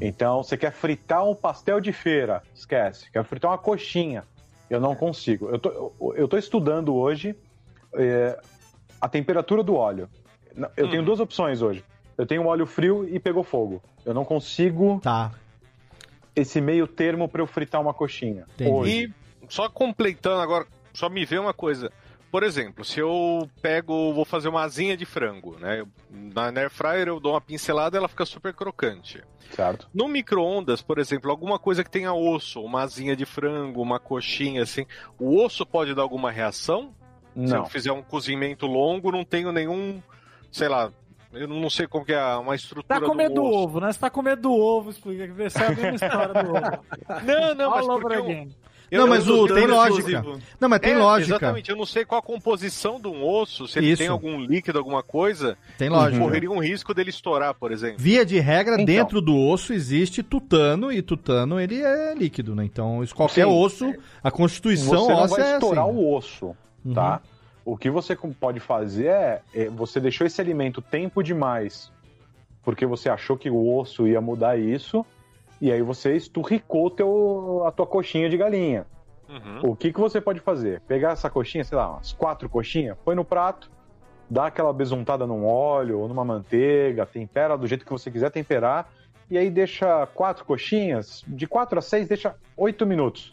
Então, 0.01 0.43
você 0.43 0.57
quer 0.57 0.71
fritar 0.73 1.25
um 1.27 1.35
pastel 1.35 1.81
de 1.81 1.93
feira, 1.93 2.43
esquece. 2.55 3.11
Quer 3.11 3.25
fritar 3.25 3.51
uma 3.51 3.59
coxinha, 3.59 4.25
eu 4.69 4.81
não 4.81 4.95
consigo. 4.95 5.49
Eu 5.49 5.59
tô, 5.59 5.71
eu- 5.71 6.15
eu 6.17 6.29
tô 6.29 6.37
estudando 6.37 6.95
hoje 6.95 7.35
é, 7.95 8.39
a 9.01 9.09
temperatura 9.09 9.63
do 9.63 9.75
óleo. 9.75 10.09
Eu 10.77 10.91
tenho 10.91 11.03
duas 11.03 11.21
opções 11.21 11.63
hoje. 11.63 11.83
Eu 12.19 12.27
tenho 12.27 12.43
um 12.43 12.47
óleo 12.47 12.67
frio 12.67 13.09
e 13.09 13.19
pegou 13.19 13.43
fogo. 13.43 13.83
Eu 14.05 14.13
não 14.13 14.25
consigo 14.25 15.01
Tá. 15.03 15.33
esse 16.37 16.61
meio 16.61 16.87
termo 16.87 17.29
para 17.29 17.41
eu 17.41 17.47
fritar 17.47 17.81
uma 17.81 17.95
coxinha. 17.95 18.45
Hoje. 18.61 19.05
E 19.41 19.47
só 19.49 19.69
completando 19.69 20.41
agora, 20.43 20.67
só 20.93 21.09
me 21.09 21.25
vê 21.25 21.39
uma 21.39 21.55
coisa. 21.55 21.91
Por 22.33 22.43
exemplo, 22.43 22.83
se 22.83 22.99
eu 22.99 23.47
pego, 23.61 24.15
vou 24.15 24.25
fazer 24.25 24.49
uma 24.49 24.63
asinha 24.63 24.97
de 24.97 25.05
frango, 25.05 25.59
né? 25.61 25.85
Na 26.11 26.47
air 26.49 26.71
fryer 26.71 27.07
eu 27.09 27.21
dou 27.21 27.35
uma 27.35 27.41
pincelada, 27.43 27.99
ela 27.99 28.09
fica 28.09 28.25
super 28.25 28.55
crocante. 28.55 29.23
Certo. 29.51 29.87
No 29.93 30.09
micro-ondas, 30.09 30.81
por 30.81 30.99
exemplo, 30.99 31.31
alguma 31.31 31.59
coisa 31.59 31.85
que 31.85 31.91
tenha 31.91 32.15
osso, 32.15 32.63
uma 32.63 32.81
asinha 32.81 33.15
de 33.15 33.27
frango, 33.27 33.83
uma 33.83 34.01
coxinha 34.01 34.63
assim, 34.63 34.87
o 35.19 35.39
osso 35.45 35.67
pode 35.67 35.95
dar 35.95 36.01
alguma 36.01 36.31
reação? 36.31 36.95
Se 37.35 37.53
eu 37.55 37.59
Não. 37.61 37.67
fizer 37.67 37.93
um 37.93 38.03
cozimento 38.03 38.67
longo, 38.67 39.13
não 39.13 39.25
tenho 39.25 39.53
nenhum, 39.53 40.03
sei 40.51 40.69
lá, 40.69 40.91
eu 41.35 41.47
não 41.47 41.69
sei 41.69 41.87
como 41.87 42.05
que 42.05 42.13
é 42.15 42.25
uma 42.37 42.55
estrutura 42.55 43.01
Tá 43.01 43.07
com 43.07 43.15
medo 43.15 43.35
do 43.35 43.43
osso. 43.45 43.59
ovo, 43.59 43.81
né? 43.81 43.93
Você 43.93 43.99
tá 43.99 44.09
com 44.11 44.23
medo 44.23 44.41
do 44.43 44.53
ovo, 44.53 44.89
explica 44.91 45.29
que 45.29 45.43
essa 45.43 45.65
é 45.65 45.67
a 45.67 45.71
mesma 45.71 45.95
história 45.97 46.43
do 46.45 46.51
ovo. 46.51 47.25
Não, 47.27 47.55
não, 47.55 47.71
mas 47.71 47.87
All 47.89 47.97
over 47.97 48.19
porque. 48.23 48.49
Eu 48.93 49.01
Não, 49.01 49.09
mas 49.09 49.27
o- 49.29 49.47
tem 49.49 49.67
lógica. 49.67 50.11
exclusivo. 50.11 50.39
Não, 50.61 50.69
mas 50.69 50.81
tem 50.81 50.93
É, 50.93 50.97
lógica. 50.97 51.37
Exatamente, 51.37 51.71
eu 51.71 51.77
não 51.77 51.87
sei 51.87 52.05
qual 52.05 52.19
a 52.19 52.23
composição 52.23 53.01
de 53.01 53.09
um 53.09 53.25
osso, 53.27 53.67
se 53.67 53.79
ele 53.79 53.89
Isso. 53.91 53.99
tem 54.03 54.09
algum 54.09 54.39
líquido, 54.41 54.79
alguma 54.79 55.03
coisa. 55.03 55.57
Tem 55.79 55.89
lógica. 55.89 56.23
Correria 56.23 56.51
um 56.51 56.59
risco 56.61 56.93
dele 56.95 57.11
estourar, 57.11 57.55
por 57.55 57.73
exemplo. 57.73 57.97
Via 57.99 58.25
de 58.25 58.39
regra, 58.39 58.75
Então. 58.75 58.85
dentro 58.85 59.21
do 59.21 59.37
osso 59.37 59.73
existe 59.73 60.23
tutano, 60.23 60.93
e 60.93 61.01
tutano 61.03 61.59
ele 61.59 61.81
é 61.83 62.15
líquido, 62.15 62.55
né? 62.55 62.65
Então, 62.65 63.03
qualquer 63.15 63.47
Sim. 63.47 63.51
osso, 63.51 63.95
a 64.23 64.31
constituição 64.31 64.99
Você 65.07 65.13
não 65.13 65.19
óssea 65.23 65.37
vai 65.43 65.53
é 65.53 65.55
estourar 65.55 65.85
assim. 65.85 65.95
o 65.97 66.15
osso, 66.15 66.57
tá? 66.95 67.21
O 67.65 67.77
que 67.77 67.89
você 67.89 68.15
pode 68.39 68.61
fazer 68.61 69.07
é, 69.07 69.43
é, 69.55 69.65
você 69.71 69.99
deixou 70.01 70.27
esse 70.27 70.41
alimento 70.41 70.83
tempo 70.83 71.23
demais, 71.23 71.91
porque 72.65 72.85
você 72.85 73.09
achou 73.09 73.37
que 73.37 73.49
o 73.49 73.77
osso 73.79 74.07
ia 74.07 74.21
mudar 74.21 74.59
isso, 74.59 75.07
e 75.63 75.71
aí 75.71 75.81
você 75.81 76.17
esturricou 76.17 76.91
teu, 76.91 77.63
a 77.65 77.71
tua 77.71 77.87
coxinha 77.87 78.29
de 78.29 78.37
galinha. 78.37 78.85
Uhum. 79.29 79.71
O 79.71 79.77
que, 79.77 79.93
que 79.93 80.01
você 80.01 80.21
pode 80.21 80.41
fazer? 80.41 80.81
Pegar 80.89 81.13
essa 81.13 81.31
coxinha, 81.31 81.63
sei 81.63 81.79
lá, 81.79 81.89
umas 81.89 82.13
quatro 82.13 82.49
coxinhas, 82.49 82.99
põe 83.05 83.15
no 83.15 83.25
prato, 83.25 83.71
dá 84.29 84.47
aquela 84.47 84.73
besuntada 84.73 85.25
num 85.25 85.47
óleo 85.47 86.01
ou 86.01 86.09
numa 86.09 86.25
manteiga, 86.25 87.07
tempera 87.07 87.57
do 87.57 87.65
jeito 87.69 87.85
que 87.85 87.93
você 87.93 88.11
quiser 88.11 88.33
temperar, 88.33 88.91
e 89.31 89.39
aí 89.39 89.49
deixa 89.49 90.05
quatro 90.09 90.45
coxinhas, 90.45 91.23
de 91.29 91.47
quatro 91.47 91.79
a 91.79 91.83
seis, 91.83 92.09
deixa 92.09 92.35
oito 92.57 92.85
minutos. 92.85 93.33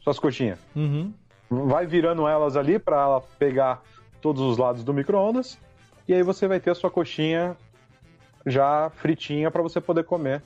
Suas 0.00 0.18
coxinhas. 0.18 0.58
Uhum. 0.76 1.14
Vai 1.48 1.86
virando 1.86 2.28
elas 2.28 2.58
ali 2.58 2.78
para 2.78 3.00
ela 3.00 3.22
pegar 3.38 3.82
todos 4.20 4.42
os 4.42 4.58
lados 4.58 4.84
do 4.84 4.92
micro-ondas, 4.92 5.58
e 6.06 6.12
aí 6.12 6.22
você 6.22 6.46
vai 6.46 6.60
ter 6.60 6.72
a 6.72 6.74
sua 6.74 6.90
coxinha 6.90 7.56
já 8.44 8.90
fritinha 8.90 9.50
para 9.50 9.62
você 9.62 9.80
poder 9.80 10.04
comer 10.04 10.42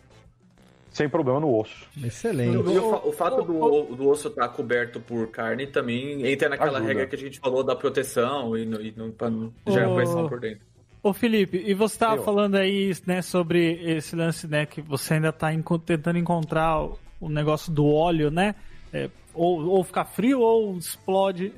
sem 0.97 1.09
problema 1.09 1.39
no 1.41 1.55
osso. 1.61 1.87
Excelente. 2.03 2.55
E 2.55 2.79
o, 2.79 2.91
fa- 2.91 3.07
o 3.09 3.13
fato 3.13 3.43
do, 3.43 3.95
do 3.97 4.09
osso 4.09 4.29
estar 4.29 4.49
coberto 4.49 4.99
por 4.99 5.29
carne 5.29 5.67
também 5.67 6.27
entra 6.27 6.49
naquela 6.49 6.79
Ajuda. 6.79 6.87
regra 6.89 7.07
que 7.07 7.15
a 7.17 7.19
gente 7.19 7.39
falou 7.39 7.63
da 7.63 7.77
proteção 7.77 8.57
e, 8.57 8.63
e 8.63 8.95
não, 8.97 9.11
pra 9.11 9.29
não 9.29 9.53
gerar 9.69 9.95
pressão 9.95 10.29
por 10.29 10.41
dentro. 10.41 10.61
Ô 11.03 11.13
Felipe, 11.13 11.63
e 11.65 11.75
você 11.75 11.99
tava 11.99 12.17
Eu. 12.17 12.23
falando 12.23 12.57
aí, 12.57 12.93
né, 13.07 13.21
sobre 13.23 13.75
esse 13.85 14.17
lance, 14.17 14.49
né, 14.49 14.65
que 14.67 14.81
você 14.81 15.15
ainda 15.15 15.33
tá 15.33 15.53
enco- 15.53 15.79
tentando 15.79 16.19
encontrar 16.19 16.83
o, 16.83 16.99
o 17.21 17.29
negócio 17.29 17.71
do 17.71 17.87
óleo, 17.87 18.31
né? 18.31 18.55
É, 18.93 19.09
ou, 19.35 19.65
ou 19.67 19.85
ficar 19.85 20.05
frio 20.07 20.41
ou 20.41 20.77
explode. 20.79 21.53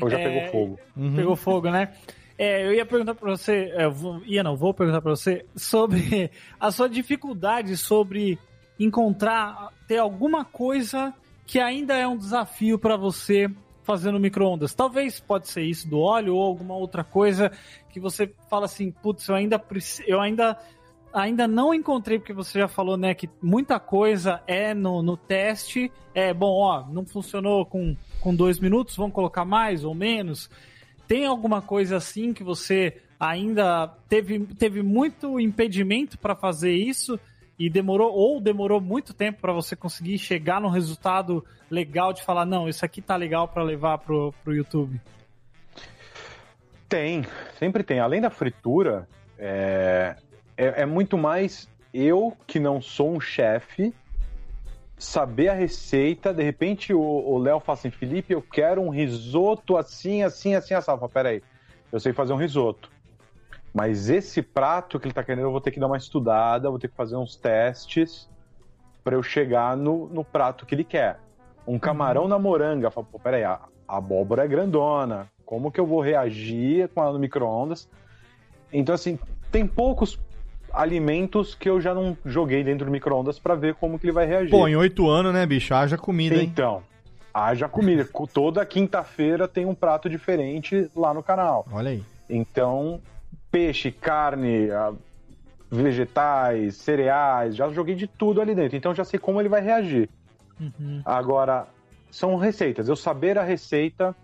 Ou 0.00 0.08
já 0.10 0.18
É, 0.20 0.28
pegou 0.28 0.50
fogo. 0.50 0.80
Uhum. 0.96 1.14
Pegou 1.14 1.36
fogo, 1.36 1.70
né? 1.70 1.92
É, 2.38 2.66
eu 2.66 2.72
ia 2.74 2.84
perguntar 2.86 3.14
pra 3.14 3.30
você, 3.30 3.70
é, 3.76 3.84
eu 3.84 3.92
vou- 3.92 4.20
ia 4.24 4.42
não, 4.42 4.56
vou 4.56 4.72
perguntar 4.74 5.00
pra 5.02 5.10
você 5.14 5.44
sobre 5.54 6.30
a 6.58 6.70
sua 6.72 6.88
dificuldade 6.88 7.76
sobre 7.76 8.36
encontrar, 8.78 9.72
ter 9.86 9.98
alguma 9.98 10.44
coisa 10.44 11.14
que 11.46 11.58
ainda 11.60 11.94
é 11.96 12.06
um 12.06 12.16
desafio 12.16 12.78
pra 12.78 12.96
você 12.96 13.50
fazer 13.82 14.10
no 14.12 14.20
micro-ondas. 14.20 14.74
Talvez 14.74 15.20
pode 15.20 15.48
ser 15.48 15.62
isso 15.62 15.88
do 15.88 15.98
óleo 15.98 16.36
ou 16.36 16.42
alguma 16.42 16.74
outra 16.74 17.02
coisa 17.02 17.50
que 17.90 18.00
você 18.00 18.32
fala 18.48 18.66
assim, 18.66 18.90
putz, 18.90 19.28
eu 19.28 19.34
ainda 19.34 19.62
eu 20.06 20.20
ainda 20.20 20.58
ainda 21.12 21.46
não 21.46 21.74
encontrei, 21.74 22.18
porque 22.18 22.32
você 22.32 22.60
já 22.60 22.68
falou, 22.68 22.96
né, 22.96 23.14
que 23.14 23.28
muita 23.42 23.78
coisa 23.78 24.42
é 24.46 24.72
no, 24.72 25.02
no 25.02 25.16
teste. 25.16 25.92
É, 26.14 26.32
bom, 26.32 26.52
ó, 26.52 26.86
não 26.88 27.04
funcionou 27.04 27.66
com, 27.66 27.94
com 28.20 28.34
dois 28.34 28.58
minutos, 28.58 28.96
vamos 28.96 29.12
colocar 29.12 29.44
mais 29.44 29.84
ou 29.84 29.94
menos. 29.94 30.48
Tem 31.06 31.26
alguma 31.26 31.60
coisa 31.60 31.96
assim 31.96 32.32
que 32.32 32.42
você 32.42 32.96
ainda 33.20 33.88
teve, 34.08 34.40
teve 34.58 34.82
muito 34.82 35.38
impedimento 35.38 36.18
para 36.18 36.34
fazer 36.34 36.72
isso 36.72 37.20
e 37.58 37.68
demorou 37.70 38.12
ou 38.12 38.40
demorou 38.40 38.80
muito 38.80 39.14
tempo 39.14 39.40
para 39.40 39.52
você 39.52 39.76
conseguir 39.76 40.18
chegar 40.18 40.60
num 40.60 40.68
resultado 40.68 41.44
legal 41.70 42.12
de 42.12 42.22
falar 42.22 42.44
não, 42.44 42.68
isso 42.68 42.84
aqui 42.84 43.00
tá 43.00 43.16
legal 43.16 43.48
para 43.48 43.62
levar 43.62 43.98
pro, 43.98 44.34
pro 44.42 44.54
YouTube? 44.54 45.00
Tem, 46.88 47.24
sempre 47.58 47.82
tem. 47.82 48.00
Além 48.00 48.20
da 48.20 48.28
fritura, 48.28 49.08
é, 49.38 50.14
é, 50.56 50.82
é 50.82 50.86
muito 50.86 51.16
mais 51.16 51.68
eu, 51.92 52.36
que 52.46 52.60
não 52.60 52.82
sou 52.82 53.14
um 53.14 53.20
chefe, 53.20 53.94
saber 54.98 55.48
a 55.48 55.54
receita. 55.54 56.34
De 56.34 56.42
repente 56.42 56.92
o 56.92 57.38
Léo 57.38 57.60
fala 57.60 57.78
assim: 57.78 57.90
Felipe, 57.90 58.34
eu 58.34 58.42
quero 58.42 58.82
um 58.82 58.90
risoto 58.90 59.78
assim, 59.78 60.22
assim, 60.22 60.54
assim, 60.54 60.74
assim. 60.74 60.84
Fala, 60.84 61.08
Peraí, 61.08 61.42
eu 61.90 61.98
sei 61.98 62.12
fazer 62.12 62.34
um 62.34 62.36
risoto. 62.36 62.91
Mas 63.74 64.10
esse 64.10 64.42
prato 64.42 65.00
que 65.00 65.06
ele 65.06 65.14
tá 65.14 65.22
querendo, 65.24 65.44
eu 65.44 65.50
vou 65.50 65.60
ter 65.60 65.70
que 65.70 65.80
dar 65.80 65.86
uma 65.86 65.96
estudada, 65.96 66.68
vou 66.68 66.78
ter 66.78 66.88
que 66.88 66.96
fazer 66.96 67.16
uns 67.16 67.36
testes 67.36 68.28
para 69.02 69.16
eu 69.16 69.22
chegar 69.22 69.76
no, 69.76 70.08
no 70.08 70.22
prato 70.24 70.66
que 70.66 70.74
ele 70.74 70.84
quer. 70.84 71.18
Um 71.66 71.78
camarão 71.78 72.28
na 72.28 72.38
moranga. 72.38 72.90
Fala, 72.90 73.06
Pô, 73.10 73.18
peraí, 73.18 73.44
a, 73.44 73.60
a 73.88 73.96
abóbora 73.96 74.44
é 74.44 74.48
grandona. 74.48 75.26
Como 75.46 75.70
que 75.72 75.80
eu 75.80 75.86
vou 75.86 76.00
reagir 76.00 76.88
com 76.88 77.02
ela 77.02 77.12
no 77.12 77.18
micro-ondas? 77.18 77.88
Então, 78.72 78.94
assim, 78.94 79.18
tem 79.50 79.66
poucos 79.66 80.18
alimentos 80.72 81.54
que 81.54 81.68
eu 81.68 81.80
já 81.80 81.94
não 81.94 82.16
joguei 82.24 82.64
dentro 82.64 82.86
do 82.86 82.90
micro-ondas 82.90 83.38
para 83.38 83.54
ver 83.54 83.74
como 83.74 83.98
que 83.98 84.06
ele 84.06 84.12
vai 84.12 84.26
reagir. 84.26 84.50
Pô, 84.50 84.66
em 84.68 84.76
oito 84.76 85.08
anos, 85.08 85.32
né, 85.32 85.44
bicho? 85.46 85.74
Haja 85.74 85.98
comida, 85.98 86.36
hein? 86.36 86.48
Então, 86.50 86.82
haja 87.32 87.68
comida. 87.68 88.04
Co- 88.04 88.26
Toda 88.32 88.64
quinta-feira 88.64 89.46
tem 89.46 89.66
um 89.66 89.74
prato 89.74 90.08
diferente 90.08 90.90
lá 90.96 91.12
no 91.12 91.22
canal. 91.22 91.66
Olha 91.70 91.90
aí. 91.90 92.02
Então, 92.30 93.00
peixe, 93.52 93.92
carne, 93.92 94.68
vegetais, 95.70 96.76
cereais, 96.76 97.54
já 97.54 97.68
joguei 97.68 97.94
de 97.94 98.06
tudo 98.06 98.40
ali 98.40 98.54
dentro. 98.54 98.76
Então, 98.76 98.94
já 98.94 99.04
sei 99.04 99.20
como 99.20 99.40
ele 99.40 99.48
vai 99.48 99.60
reagir. 99.60 100.08
Agora, 101.04 101.66
são 102.10 102.36
receitas. 102.36 102.88
Eu 102.88 102.96
saber 102.96 103.38
a 103.38 103.42
receita, 103.42 104.16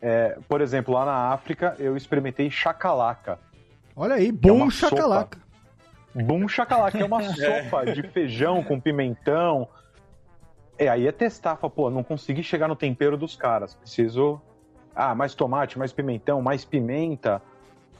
é, 0.00 0.38
por 0.48 0.60
exemplo, 0.60 0.94
lá 0.94 1.04
na 1.04 1.32
África, 1.32 1.74
eu 1.78 1.96
experimentei 1.96 2.50
chacalaca. 2.50 3.38
Olha 3.96 4.16
aí, 4.16 4.28
é 4.28 4.32
bom 4.32 4.56
uma 4.56 4.70
chacalaca. 4.70 5.38
Bum 6.14 6.46
chacalaca, 6.46 6.96
que 6.96 7.02
é 7.02 7.06
uma 7.06 7.22
sopa 7.34 7.86
de 7.92 8.02
feijão 8.04 8.62
com 8.62 8.80
pimentão. 8.80 9.68
É, 10.78 10.88
aí 10.88 11.06
é 11.06 11.12
testar, 11.12 11.56
fala, 11.56 11.70
pô, 11.70 11.90
não 11.90 12.02
consegui 12.02 12.42
chegar 12.42 12.68
no 12.68 12.76
tempero 12.76 13.16
dos 13.16 13.36
caras. 13.36 13.74
Preciso. 13.74 14.40
Ah, 14.94 15.14
mais 15.14 15.34
tomate, 15.34 15.78
mais 15.78 15.92
pimentão, 15.92 16.40
mais 16.40 16.64
pimenta. 16.64 17.42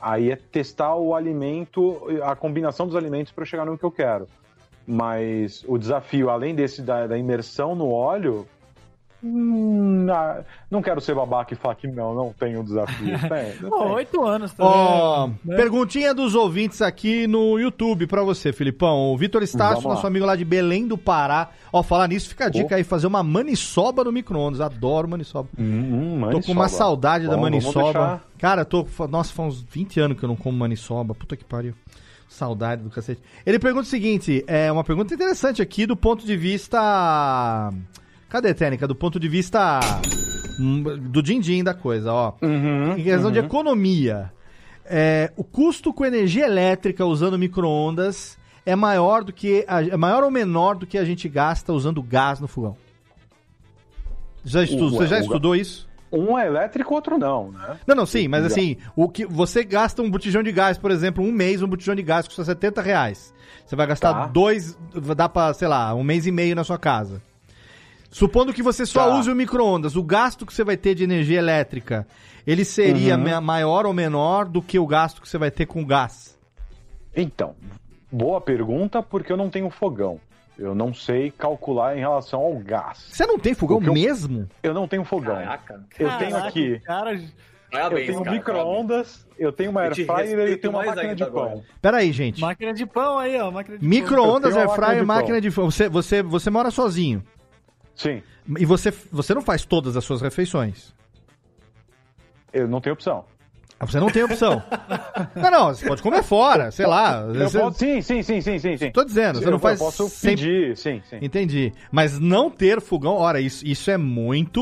Aí 0.07 0.31
é 0.31 0.37
testar 0.37 0.95
o 0.97 1.15
alimento, 1.15 1.99
a 2.23 2.37
combinação 2.37 2.87
dos 2.87 2.95
alimentos 2.95 3.33
para 3.33 3.47
chegar 3.47 3.65
no 3.65 3.79
que 3.79 3.85
eu 3.85 3.91
quero. 3.91 4.29
Mas 4.87 5.65
o 5.67 5.79
desafio, 5.79 6.29
além 6.29 6.55
desse 6.55 6.83
da, 6.83 7.07
da 7.07 7.17
imersão 7.17 7.75
no 7.75 7.91
óleo, 7.91 8.47
não 10.71 10.83
quero 10.83 11.01
ser 11.01 11.15
babaca 11.15 11.55
e 11.55 11.57
falar 11.57 11.75
que 11.77 11.87
não, 11.89 12.15
não 12.15 12.33
tem 12.33 12.57
um 12.57 12.65
desafio. 12.65 13.19
Tem, 13.29 13.53
tem. 13.59 13.73
oito 13.73 14.23
anos 14.25 14.53
também. 14.53 14.73
Ó, 14.73 15.29
né? 15.45 15.57
perguntinha 15.57 16.13
dos 16.13 16.35
ouvintes 16.35 16.83
aqui 16.83 17.27
no 17.27 17.59
YouTube 17.59 18.07
pra 18.07 18.23
você, 18.23 18.53
Filipão. 18.53 19.13
O 19.13 19.17
Vitor 19.17 19.43
Estácio, 19.43 19.89
nosso 19.89 20.07
amigo 20.07 20.27
lá 20.27 20.37
de 20.37 20.45
Belém 20.45 20.87
do 20.87 20.99
Pará. 20.99 21.51
Ó, 21.73 21.83
falar 21.83 22.09
nisso, 22.09 22.29
fica 22.29 22.47
a 22.47 22.49
dica 22.49 22.77
aí, 22.77 22.85
fazer 22.85 23.07
uma 23.07 23.23
maniçoba 23.23 24.05
no 24.05 24.13
micro-ondas. 24.13 24.61
Adoro 24.61 25.09
maniçoba. 25.09 25.49
Hum, 25.59 26.21
Tô 26.31 26.41
com 26.41 26.53
uma 26.53 26.69
saudade 26.69 27.25
da 27.25 27.31
vamos 27.37 27.45
maniçoba. 27.51 27.83
deixar- 27.85 28.25
Cara, 28.39 28.65
tô. 28.65 28.87
Nossa, 29.09 29.33
faz 29.33 29.55
uns 29.55 29.63
20 29.63 30.01
anos 30.01 30.19
que 30.19 30.25
eu 30.25 30.29
não 30.29 30.37
como 30.37 30.57
maniçoba. 30.59 31.15
Puta 31.15 31.37
que 31.37 31.45
pariu. 31.45 31.75
Saudade 32.29 32.83
do 32.83 32.91
cacete. 32.91 33.23
Ele 33.47 33.59
pergunta 33.59 33.85
o 33.87 33.91
seguinte: 33.91 34.45
é 34.47 34.71
uma 34.71 34.85
pergunta 34.85 35.15
interessante 35.15 35.63
aqui 35.63 35.87
do 35.87 35.97
ponto 35.97 36.27
de 36.27 36.37
vista. 36.37 37.71
Cadê, 38.35 38.53
Técnica? 38.53 38.89
Do 38.89 38.97
ponto 38.97 39.21
de 39.21 39.29
vista. 39.29 39.79
hum, 40.59 40.83
do 40.83 41.23
din-din 41.23 41.63
da 41.63 41.73
coisa, 41.73 42.13
ó. 42.13 42.33
Uhum, 42.43 42.95
em 42.99 43.05
questão 43.05 43.31
de 43.31 43.39
uhum. 43.39 43.45
economia. 43.47 44.33
é, 44.85 45.31
o 45.37 45.45
custo 45.45 45.93
com 45.95 46.05
energia 46.05 46.45
elétrica 46.45 47.07
usando 47.07 47.39
micro-ondas 47.39 48.37
é 48.67 48.75
maior 48.75 49.23
do 49.23 49.33
que. 49.33 49.65
a- 49.69 49.85
É 49.85 49.97
maior 49.97 50.25
ou 50.25 50.33
menor 50.33 50.75
do 50.75 50.85
que 50.85 50.99
a 50.99 51.05
gente 51.05 51.29
gasta 51.29 51.73
usando 51.73 52.03
gás 52.03 52.41
no 52.41 52.49
fogão? 52.49 52.77
Já 54.45 54.63
O- 54.63 54.91
você 54.91 55.07
já 55.07 55.21
estudou 55.21 55.55
isso? 55.55 55.89
Um 56.11 56.37
é 56.37 56.49
elétrico, 56.49 56.93
outro 56.93 57.17
não, 57.17 57.53
né? 57.53 57.79
Não, 57.87 57.95
não, 57.95 58.05
sim, 58.07 58.27
mas 58.27 58.45
assim, 58.45 58.77
o 58.97 59.09
que 59.09 59.25
você 59.25 59.63
gasta 59.63 60.03
um 60.03 60.11
botijão 60.11 60.43
de 60.43 60.51
gás, 60.51 60.77
por 60.77 60.91
exemplo, 60.91 61.23
um 61.25 61.31
mês, 61.31 61.63
um 61.63 61.69
botijão 61.69 61.95
de 61.95 62.03
gás 62.03 62.27
custa 62.27 62.45
70 62.45 62.83
reais. 62.83 63.33
Você 63.65 63.77
vai 63.77 63.87
gastar 63.87 64.13
Tá. 64.13 64.27
dois, 64.27 64.77
dá 65.17 65.29
pra, 65.29 65.55
sei 65.55 65.69
lá, 65.69 65.95
um 65.95 66.03
mês 66.03 66.27
e 66.27 66.33
meio 66.33 66.57
na 66.57 66.65
sua 66.65 66.79
casa. 66.79 67.23
Supondo 68.15 68.53
que 68.53 68.63
você 68.63 68.87
só 68.87 69.09
Tá. 69.09 69.19
use 69.19 69.29
o 69.29 69.35
micro-ondas, 69.35 69.97
o 69.97 70.03
gasto 70.05 70.47
que 70.47 70.55
você 70.55 70.63
vai 70.63 70.77
ter 70.77 70.95
de 70.95 71.03
energia 71.03 71.37
elétrica, 71.41 72.07
ele 72.47 72.65
seria 72.65 73.17
Uhum. 73.17 73.25
ma- 73.25 73.41
maior 73.41 73.87
ou 73.87 73.93
menor 73.93 74.45
do 74.45 74.63
que 74.63 74.79
o 74.79 74.87
gasto 74.87 75.21
que 75.21 75.29
você 75.29 75.37
vai 75.37 75.51
ter 75.51 75.67
com 75.67 75.85
gás? 75.85 76.39
Então, 77.17 77.57
boa 78.13 78.41
pergunta, 78.41 79.03
porque 79.03 79.33
eu 79.33 79.37
não 79.37 79.51
tenho 79.51 79.69
fogão. 79.69 80.21
Eu 80.57 80.77
não 80.77 80.95
sei 80.95 81.33
calcular 81.33 81.97
em 81.97 81.99
relação 81.99 82.39
ao 82.41 82.55
gás. 82.61 83.05
Você 83.11 83.27
não 83.27 83.37
tem 83.37 83.53
fogão 83.53 83.83
eu- 83.83 83.93
mesmo? 83.93 84.49
Eu 84.63 84.73
não 84.73 84.87
tenho 84.87 85.05
fogão. 85.05 85.35
Caraca. 85.35 85.85
Eu 85.99 86.17
tenho 86.19 86.37
aqui. 86.37 86.79
Cara, 86.85 87.21
Eu 87.73 87.91
tenho 87.91 88.21
micro-ondas, 88.31 89.27
eu 89.37 89.51
tenho 89.51 89.73
uma 89.73 89.81
Eu 89.81 89.85
air 89.87 89.95
te 89.95 90.05
fryer 90.05 90.39
e 90.49 90.53
eu 90.53 90.61
tenho 90.61 90.73
uma 90.73 90.85
máquina 90.85 91.13
de 91.17 91.27
pão. 91.27 91.63
Pera 91.83 91.97
aí, 91.97 92.13
gente. 92.13 92.41
máquina 92.41 92.73
de 92.73 92.87
pão 92.87 93.19
aí, 93.19 93.37
ó. 93.41 93.51
Máquina 93.51 93.77
de 93.77 93.81
pão. 93.81 93.89
Micro-ondas, 93.91 94.57
air 94.57 94.69
fryer, 94.71 94.99
pão. 94.99 95.07
máquina 95.07 95.41
de 95.41 95.51
pão. 95.51 95.69
Você, 95.69 95.89
você, 95.89 96.23
você 96.23 96.51
mora 96.51 96.71
sozinho. 96.71 97.25
Sim, 97.95 98.23
E 98.59 98.65
você, 98.65 98.93
você 99.13 99.33
não 99.35 99.43
faz 99.43 99.65
todas 99.65 99.97
as 99.97 100.05
suas 100.05 100.21
refeições. 100.21 100.93
eu 102.53 102.69
não 102.69 102.81
tenho 102.81 102.95
opção. 102.95 103.25
Ah, 103.79 103.87
Você 103.87 103.99
não 103.99 104.09
tem 104.09 104.23
opção. 104.23 104.63
não, 105.35 105.51
não, 105.51 105.67
você 105.75 105.87
pode 105.87 106.01
comer 106.01 106.23
fora, 106.23 106.71
sei 106.71 106.87
lá. 106.87 107.23
Eu 107.23 107.35
Você- 107.49 107.59
posso- 107.59 107.79
sim, 107.79 108.01
sim, 108.01 108.23
sim, 108.23 108.41
sim, 108.41 108.59
sim, 108.59 108.77
sim. 108.77 108.91
Tô 108.93 109.05
dizendo, 109.05 109.41
você 109.41 109.47
eu, 109.47 109.51
não 109.51 109.59
faz 109.59 109.81
Eu 109.81 109.87
posso 109.87 110.09
sempre- 110.09 110.37
pedir, 110.37 110.77
sim, 110.77 111.03
sim. 111.11 111.19
Entendi. 111.21 111.73
Mas 111.91 112.19
não 112.21 112.49
ter 112.49 112.81
fogão, 112.81 113.15
ora, 113.17 113.41
isso, 113.41 113.67
isso 113.67 113.91
é 113.91 113.97
muito. 113.97 114.61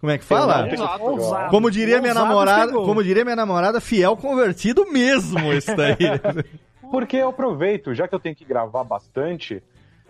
Como 0.00 0.12
é 0.12 0.18
que 0.18 0.24
fala? 0.24 0.68
Eu 0.68 0.80
Ousado. 1.04 1.50
Como 1.50 1.68
diria 1.70 2.00
minha 2.00 2.12
Ousado 2.12 2.28
namorada, 2.28 2.66
chegou. 2.68 2.84
como 2.86 3.02
diria 3.02 3.24
minha 3.24 3.36
namorada, 3.36 3.80
fiel 3.80 4.16
convertido 4.16 4.86
mesmo 4.90 5.52
esse 5.52 5.74
daí. 5.74 5.96
Porque 6.92 7.16
eu 7.16 7.28
aproveito, 7.28 7.92
já 7.94 8.06
que 8.08 8.14
eu 8.14 8.20
tenho 8.20 8.34
que 8.36 8.44
gravar 8.44 8.84
bastante. 8.84 9.60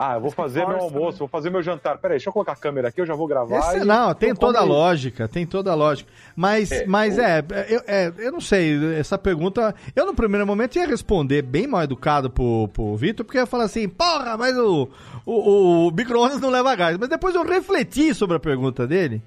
Ah, 0.03 0.15
eu 0.15 0.21
vou 0.23 0.31
fazer 0.31 0.61
meu 0.67 0.79
almoço, 0.81 1.19
vou 1.19 1.29
fazer 1.29 1.51
meu 1.51 1.63
jantar. 1.63 1.99
Peraí, 1.99 2.15
deixa 2.17 2.31
eu 2.31 2.33
colocar 2.33 2.53
a 2.53 2.57
câmera 2.57 2.89
aqui, 2.89 3.03
eu 3.03 3.05
já 3.07 3.15
vou 3.15 3.27
gravar. 3.27 3.59
Esse- 3.59 3.77
e 3.77 3.85
não, 3.85 4.15
tem 4.15 4.35
toda 4.35 4.59
a 4.59 4.63
lógica, 4.65 5.29
tem 5.29 5.45
toda 5.47 5.71
a 5.71 5.75
lógica. 5.75 6.11
Mas, 6.35 6.71
mas 6.87 7.19
é, 7.19 7.45
eu, 7.69 7.83
é, 7.87 8.13
eu 8.19 8.33
não 8.33 8.41
sei, 8.41 8.95
essa 8.99 9.19
pergunta, 9.19 9.75
eu 9.95 10.07
no 10.07 10.15
primeiro 10.15 10.47
momento 10.47 10.77
ia 10.77 10.87
responder 10.87 11.43
bem 11.43 11.67
mal 11.67 11.83
educado 11.83 12.31
pro, 12.31 12.69
pro 12.73 12.97
Vitor, 12.97 13.27
porque 13.27 13.37
eu 13.37 13.43
ia 13.43 13.47
falar 13.47 13.65
assim, 13.65 13.89
porra, 13.91 14.39
mas 14.39 14.57
o, 14.57 14.89
o, 15.27 15.89
o 15.89 15.91
micro-ondas 15.91 16.41
não 16.41 16.49
leva 16.49 16.75
gás. 16.75 16.97
Mas 16.97 17.09
depois 17.11 17.35
eu 17.35 17.45
refleti 17.45 18.15
sobre 18.15 18.37
a 18.39 18.41
pergunta 18.41 18.87
dele, 18.87 19.21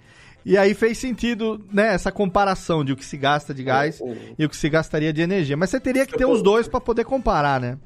e 0.44 0.58
aí 0.58 0.74
fez 0.74 0.98
sentido, 0.98 1.64
né, 1.72 1.94
essa 1.94 2.12
comparação 2.12 2.84
de 2.84 2.94
o 2.94 2.95
que 2.98 3.06
se 3.06 3.16
gasta 3.16 3.54
de 3.54 3.64
gás 3.64 4.02
O- 4.02 4.06
o- 4.06 4.18
e 4.40 4.44
o 4.45 4.50
que 4.50 4.58
se 4.58 4.70
gastaria 4.70 5.14
de 5.14 5.22
energia. 5.22 5.56
Mas 5.56 5.70
você 5.70 5.80
teria 5.80 6.06
que 6.08 6.18
ter 6.18 6.26
os 6.26 6.41
dois 6.41 6.68
pra 6.68 6.82
poder 6.82 7.06
comparar, 7.06 7.62
né? 7.62 7.78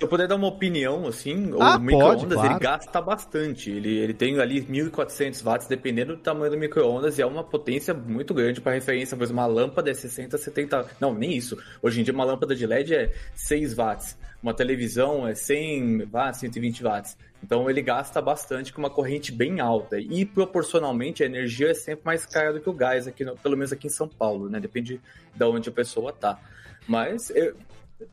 Se 0.00 0.04
eu 0.04 0.08
puder 0.08 0.26
dar 0.26 0.36
uma 0.36 0.46
opinião, 0.46 1.06
assim, 1.06 1.50
Ah, 1.60 1.76
o 1.76 1.80
micro-ondas 1.80 2.32
claro. 2.32 2.52
ele 2.54 2.58
gasta 2.58 3.02
bastante. 3.02 3.70
Ele, 3.70 3.98
ele 3.98 4.14
tem 4.14 4.40
ali 4.40 4.62
1.400 4.62 5.42
watts, 5.42 5.66
dependendo 5.68 6.16
do 6.16 6.22
tamanho 6.22 6.50
do 6.50 6.56
micro-ondas, 6.56 7.18
e 7.18 7.22
é 7.22 7.26
uma 7.26 7.44
potência 7.44 7.92
muito 7.92 8.32
grande 8.32 8.62
para 8.62 8.72
referência. 8.72 9.14
Exemplo, 9.14 9.30
uma 9.30 9.44
lâmpada 9.44 9.90
é 9.90 9.94
60, 9.94 10.38
70. 10.38 10.86
Não, 10.98 11.12
nem 11.12 11.36
isso. 11.36 11.58
Hoje 11.82 12.00
em 12.00 12.02
dia, 12.02 12.14
uma 12.14 12.24
lâmpada 12.24 12.56
de 12.56 12.66
LED 12.66 12.94
é 12.94 13.12
6 13.34 13.74
watts. 13.74 14.16
Uma 14.42 14.54
televisão 14.54 15.28
é 15.28 15.34
100 15.34 16.06
watts, 16.10 16.40
120 16.40 16.82
watts. 16.82 17.18
Então, 17.44 17.68
ele 17.68 17.82
gasta 17.82 18.22
bastante 18.22 18.72
com 18.72 18.78
uma 18.80 18.88
corrente 18.88 19.30
bem 19.30 19.60
alta. 19.60 19.98
E, 20.00 20.24
proporcionalmente, 20.24 21.22
a 21.22 21.26
energia 21.26 21.72
é 21.72 21.74
sempre 21.74 22.06
mais 22.06 22.24
cara 22.24 22.54
do 22.54 22.60
que 22.60 22.70
o 22.70 22.72
gás, 22.72 23.06
aqui 23.06 23.22
pelo 23.42 23.54
menos 23.54 23.70
aqui 23.70 23.86
em 23.88 23.90
São 23.90 24.08
Paulo, 24.08 24.48
né? 24.48 24.58
Depende 24.60 24.98
de 25.34 25.44
onde 25.44 25.68
a 25.68 25.72
pessoa 25.72 26.10
tá. 26.10 26.40
Mas 26.88 27.28
eu- 27.36 27.54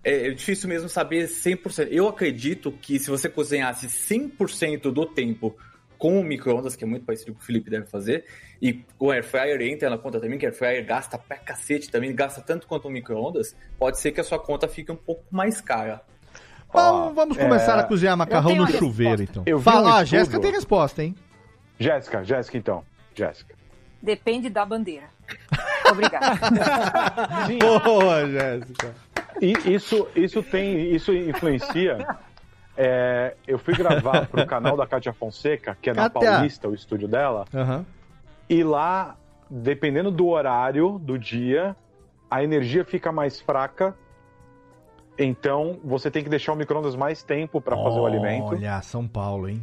é, 0.03 0.27
é 0.27 0.31
difícil 0.31 0.69
mesmo 0.69 0.89
saber 0.89 1.27
100%. 1.27 1.87
Eu 1.91 2.07
acredito 2.07 2.71
que 2.71 2.99
se 2.99 3.09
você 3.09 3.29
cozinhasse 3.29 3.87
100% 3.87 4.91
do 4.91 5.05
tempo 5.05 5.55
com 5.97 6.19
o 6.19 6.23
micro-ondas, 6.23 6.75
que 6.75 6.83
é 6.83 6.87
muito 6.87 7.05
parecido 7.05 7.31
com 7.31 7.37
o 7.37 7.39
que 7.39 7.43
o 7.43 7.45
Felipe 7.45 7.69
deve 7.69 7.87
fazer, 7.87 8.25
e 8.61 8.83
o 8.99 9.11
air 9.11 9.23
fryer 9.23 9.61
entra 9.61 9.89
na 9.89 9.97
conta 9.97 10.19
também, 10.19 10.37
que 10.37 10.45
o 10.45 10.49
air 10.49 10.55
fryer 10.55 10.85
gasta 10.85 11.17
pra 11.17 11.37
cacete 11.37 11.89
também, 11.89 12.13
gasta 12.13 12.41
tanto 12.41 12.67
quanto 12.67 12.87
o 12.87 12.91
micro-ondas, 12.91 13.55
pode 13.79 13.99
ser 13.99 14.11
que 14.11 14.21
a 14.21 14.23
sua 14.23 14.39
conta 14.39 14.67
fique 14.67 14.91
um 14.91 14.95
pouco 14.95 15.23
mais 15.31 15.59
cara. 15.59 16.01
Vamos, 16.71 17.15
vamos 17.15 17.37
começar 17.37 17.77
é, 17.77 17.81
a 17.81 17.83
cozinhar 17.83 18.17
macarrão 18.17 18.55
no 18.55 18.67
chuveiro, 18.67 19.21
resposta. 19.21 19.41
então. 19.41 19.43
Eu 19.45 19.61
Fala, 19.61 19.89
um 19.89 19.93
ah, 19.93 20.03
Jéssica 20.03 20.39
tem 20.39 20.51
resposta, 20.51 21.03
hein? 21.03 21.15
Jéssica, 21.79 22.23
Jéssica 22.23 22.57
então. 22.57 22.83
Jéssica. 23.15 23.55
Depende 24.01 24.49
da 24.49 24.65
bandeira. 24.65 25.09
Obrigada. 25.89 26.37
Boa, 27.83 28.29
Jéssica. 28.29 28.95
E 29.41 29.73
isso, 29.73 30.07
isso 30.15 30.41
tem, 30.43 30.93
isso 30.93 31.13
influencia. 31.13 32.17
É, 32.75 33.35
eu 33.47 33.57
fui 33.57 33.75
gravar 33.75 34.27
pro 34.27 34.45
canal 34.45 34.77
da 34.77 34.85
Kátia 34.85 35.11
Fonseca, 35.11 35.77
que 35.81 35.89
é 35.89 35.93
na. 35.93 36.09
Paulista, 36.09 36.67
o 36.67 36.75
estúdio 36.75 37.07
dela, 37.07 37.45
Aham. 37.53 37.85
e 38.47 38.63
lá, 38.63 39.15
dependendo 39.49 40.11
do 40.11 40.27
horário 40.27 40.99
do 40.99 41.17
dia, 41.17 41.75
a 42.29 42.43
energia 42.43 42.85
fica 42.85 43.11
mais 43.11 43.41
fraca. 43.41 43.95
Então, 45.17 45.79
você 45.83 46.11
tem 46.11 46.23
que 46.23 46.29
deixar 46.29 46.53
o 46.53 46.55
micro-ondas 46.55 46.95
mais 46.95 47.23
tempo 47.23 47.59
para 47.59 47.75
fazer 47.75 47.99
o 47.99 48.05
alimento. 48.05 48.49
Olha, 48.49 48.79
São 48.83 49.07
Paulo, 49.07 49.49
hein? 49.49 49.59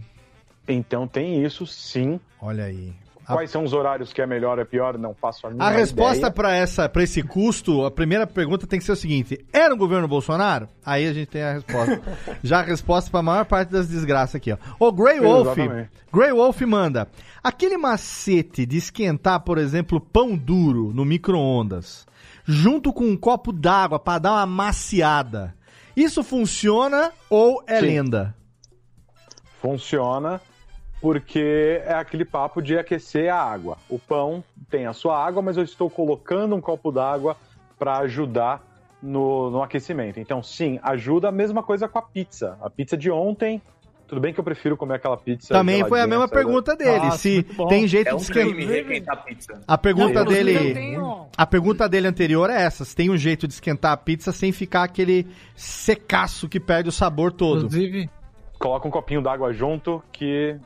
Então, 0.66 1.06
tem 1.06 1.44
isso 1.44 1.64
sim. 1.64 2.18
Olha 2.42 2.64
aí. 2.64 2.92
Quais 3.26 3.50
são 3.50 3.64
os 3.64 3.72
horários 3.72 4.12
que 4.12 4.20
é 4.20 4.26
melhor 4.26 4.58
ou 4.58 4.62
é 4.62 4.64
pior? 4.64 4.98
Não 4.98 5.14
faço 5.14 5.46
a 5.46 5.50
mínima 5.50 5.66
a 5.66 5.70
resposta 5.70 6.30
para 6.30 6.54
essa, 6.54 6.88
para 6.88 7.02
esse 7.02 7.22
custo, 7.22 7.84
a 7.84 7.90
primeira 7.90 8.26
pergunta 8.26 8.66
tem 8.66 8.78
que 8.78 8.84
ser 8.84 8.92
o 8.92 8.96
seguinte: 8.96 9.38
era 9.52 9.72
o 9.72 9.76
governo 9.76 10.06
Bolsonaro? 10.06 10.68
Aí 10.84 11.06
a 11.06 11.12
gente 11.12 11.28
tem 11.28 11.42
a 11.42 11.52
resposta. 11.54 12.02
Já 12.42 12.60
a 12.60 12.62
resposta 12.62 13.10
para 13.10 13.20
a 13.20 13.22
maior 13.22 13.44
parte 13.44 13.70
das 13.70 13.88
desgraças 13.88 14.34
aqui, 14.34 14.52
ó. 14.52 14.58
O 14.78 14.92
Grey 14.92 15.20
Wolf, 15.20 15.58
Exatamente. 15.58 15.90
Grey 16.12 16.32
Wolf 16.32 16.60
manda: 16.62 17.08
aquele 17.42 17.78
macete 17.78 18.66
de 18.66 18.76
esquentar, 18.76 19.40
por 19.40 19.56
exemplo, 19.56 20.00
pão 20.00 20.36
duro 20.36 20.92
no 20.92 21.04
micro-ondas, 21.04 22.06
junto 22.44 22.92
com 22.92 23.04
um 23.04 23.16
copo 23.16 23.52
d'água 23.52 23.98
para 23.98 24.18
dar 24.18 24.32
uma 24.32 24.46
maciada. 24.46 25.54
Isso 25.96 26.22
funciona 26.22 27.12
ou 27.30 27.62
é 27.66 27.80
Sim. 27.80 27.86
lenda? 27.86 28.34
Funciona 29.62 30.40
porque 31.04 31.82
é 31.84 31.92
aquele 31.92 32.24
papo 32.24 32.62
de 32.62 32.78
aquecer 32.78 33.30
a 33.30 33.36
água. 33.36 33.76
O 33.90 33.98
pão 33.98 34.42
tem 34.70 34.86
a 34.86 34.94
sua 34.94 35.22
água, 35.22 35.42
mas 35.42 35.58
eu 35.58 35.62
estou 35.62 35.90
colocando 35.90 36.56
um 36.56 36.62
copo 36.62 36.90
d'água 36.90 37.36
para 37.78 37.98
ajudar 37.98 38.64
no, 39.02 39.50
no 39.50 39.62
aquecimento. 39.62 40.18
Então, 40.18 40.42
sim, 40.42 40.80
ajuda 40.82 41.28
a 41.28 41.30
mesma 41.30 41.62
coisa 41.62 41.86
com 41.86 41.98
a 41.98 42.02
pizza. 42.02 42.56
A 42.62 42.70
pizza 42.70 42.96
de 42.96 43.10
ontem, 43.10 43.60
tudo 44.08 44.18
bem 44.18 44.32
que 44.32 44.40
eu 44.40 44.44
prefiro 44.44 44.78
comer 44.78 44.94
aquela 44.94 45.18
pizza. 45.18 45.52
Também 45.52 45.86
foi 45.86 46.00
a 46.00 46.06
mesma 46.06 46.26
sabe? 46.26 46.40
pergunta 46.42 46.74
dele. 46.74 47.04
Nossa, 47.04 47.18
se 47.18 47.42
tem 47.68 47.86
jeito 47.86 48.08
É 48.08 48.14
um 48.14 48.16
de 48.16 48.22
esquentar. 48.22 49.24
pizza. 49.26 49.60
A 49.68 49.76
pergunta 49.76 50.20
Não, 50.20 50.32
dele. 50.32 50.72
tenho- 50.72 51.26
A 51.36 51.44
pergunta 51.44 51.86
dele 51.86 52.08
anterior 52.08 52.48
é 52.48 52.62
essa: 52.62 52.82
se 52.82 52.96
tem 52.96 53.10
um 53.10 53.16
jeito 53.18 53.46
de 53.46 53.52
esquentar 53.52 53.92
a 53.92 53.96
pizza 53.98 54.32
sem 54.32 54.52
ficar 54.52 54.84
aquele 54.84 55.26
secaço 55.54 56.48
que 56.48 56.58
perde 56.58 56.88
o 56.88 56.92
sabor 56.92 57.30
todo. 57.30 57.58
Inclusive, 57.66 58.08
Coloca 58.58 58.88
um 58.88 58.90
copinho 58.90 59.20
d'água 59.20 59.52
junto 59.52 60.02
que 60.10 60.56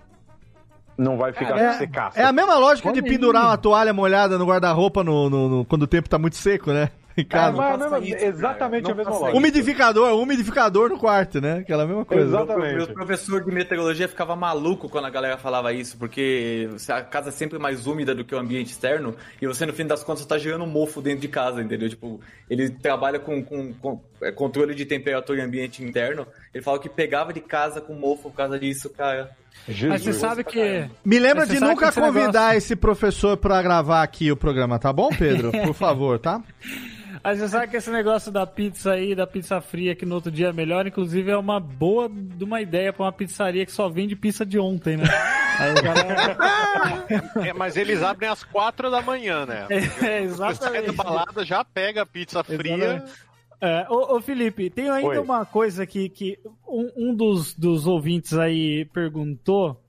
não 0.99 1.17
vai 1.17 1.33
ficar 1.33 1.57
É, 1.59 1.73
secaço. 1.75 2.19
é 2.19 2.25
a 2.25 2.33
mesma 2.33 2.59
lógica 2.59 2.93
de 2.93 2.99
aí. 3.01 3.05
pendurar 3.09 3.47
uma 3.47 3.57
toalha 3.57 3.93
molhada 3.93 4.37
no 4.37 4.45
guarda-roupa 4.45 5.05
no, 5.05 5.31
no- 5.31 5.49
no- 5.49 5.65
quando 5.65 5.83
o 5.85 5.87
tempo 5.87 6.09
tá 6.09 6.19
muito 6.19 6.37
seco, 6.37 6.73
né? 6.73 6.91
Em 7.17 7.23
É, 7.23 7.25
casa. 7.25 7.57
mas- 7.57 7.73
não 7.73 7.89
faça 7.89 8.01
mas- 8.01 8.09
isso, 8.11 8.25
exatamente 8.25 8.83
cara. 8.85 8.95
a 8.95 8.97
mesma 8.97 9.13
lógica. 9.19 9.37
Umidificador, 9.37 10.13
umidificador 10.21 10.89
no 10.89 10.99
quarto, 10.99 11.41
né? 11.41 11.59
Aquela 11.59 11.85
mesma 11.85 12.05
coisa. 12.05 12.25
Meu 12.25 12.39
Exatamente. 12.45 12.93
professor 12.93 13.45
de 13.45 13.51
meteorologia 13.51 14.07
ficava 14.07 14.37
maluco 14.37 14.89
quando 14.89 15.07
a 15.07 15.11
galera 15.11 15.37
falava 15.37 15.73
isso, 15.73 15.99
porque 15.99 16.69
a 16.89 17.03
casa 17.03 17.31
é 17.31 17.33
sempre 17.33 17.59
mais 17.59 17.89
úmida 17.89 18.15
do 18.15 18.25
que 18.25 18.33
o 18.37 18.39
ambiente 18.39 18.69
externo, 18.71 19.17
e 19.43 19.49
você, 19.49 19.67
no 19.67 19.73
fim 19.73 19.85
das 19.85 20.05
contas, 20.05 20.25
tá 20.27 20.39
gerando 20.39 20.65
mofo 20.65 21.01
dentro 21.03 21.21
de 21.23 21.29
casa, 21.29 21.61
entendeu? 21.61 21.89
Tipo, 21.89 22.21
ele 22.49 22.71
trabalha 22.71 23.19
com, 23.19 23.43
com- 23.43 23.73
com, 23.75 24.01
é, 24.23 24.31
controle 24.31 24.73
de 24.73 24.85
temperatura 24.85 25.41
em 25.41 25.43
ambiente 25.45 25.83
interno. 25.83 26.25
Ele 26.55 26.63
fala 26.63 26.79
que 26.79 26.89
pegava 26.89 27.33
de 27.33 27.41
casa 27.41 27.81
com 27.81 27.95
mofo 27.95 28.31
por 28.31 28.37
causa 28.37 28.57
disso, 28.61 28.89
cara. 28.91 29.29
Jesus. 29.67 29.89
mas 29.91 30.03
você 30.03 30.13
sabe 30.13 30.45
que. 30.45 30.89
Me 31.05 31.19
lembra 31.19 31.47
de 31.47 31.59
nunca 31.61 31.91
convidar 31.93 32.49
negócio- 32.49 32.59
esse 32.59 32.77
professor 32.77 33.37
pra 33.37 33.61
gravar 33.63 34.03
aqui 34.03 34.31
o 34.31 34.37
programa, 34.37 34.79
tá 34.79 34.93
bom, 34.93 35.09
Pedro? 35.09 35.51
Por 35.53 35.75
favor, 35.75 36.19
tá? 36.19 36.41
Mas 37.23 37.41
você 37.41 37.49
sabe 37.49 37.69
que 37.69 37.77
esse 37.77 37.91
negócio 37.91 38.31
da 38.31 38.47
pizza 38.47 38.93
aí, 38.93 39.15
da 39.15 39.27
pizza 39.27 39.61
fria, 39.61 39.95
que 39.95 40.07
no 40.07 40.15
outro 40.15 40.31
dia 40.31 40.49
é 40.49 40.53
melhor, 40.53 40.87
inclusive 40.87 41.31
é 41.31 41.37
uma 41.37 41.59
boa 41.59 42.09
de 42.09 42.45
uma 42.45 42.61
ideia 42.61 42.93
pra 42.93 43.05
uma 43.07 43.13
pizzaria 43.13 43.67
que 43.67 43.73
só 43.73 43.89
vende 43.89 44.15
pizza 44.15 44.47
de 44.47 44.59
ontem, 44.59 44.97
né? 44.97 45.05
Aí 45.59 45.73
o 45.73 45.83
cara. 45.83 46.37
É, 47.45 47.53
mas 47.53 47.77
eles 47.77 48.01
abrem 48.03 48.29
às 48.31 48.45
quatro 48.45 48.91
da 48.91 49.03
manhã, 49.03 49.45
né? 49.45 49.67
É, 49.69 49.81
Você 49.81 49.89
sai 49.99 50.23
exatamente. 50.23 50.87
da 50.87 50.93
balada, 50.93 51.45
já 51.45 51.65
pega 51.65 52.03
a 52.03 52.07
pizza 52.07 52.45
fria. 52.45 52.75
Exatamente. 52.75 53.13
É, 53.61 53.87
ô, 53.91 54.17
ô, 54.17 54.21
Felipe, 54.21 54.71
tem 54.71 54.89
ainda 54.89 55.09
Oi. 55.09 55.19
uma 55.19 55.45
coisa 55.45 55.85
que, 55.87 56.09
que 56.09 56.39
um, 56.67 56.91
um 57.11 57.15
dos, 57.15 57.55
dos 57.55 57.87
ouvintes 57.87 58.35
aí 58.35 58.85
perguntou, 58.87 59.81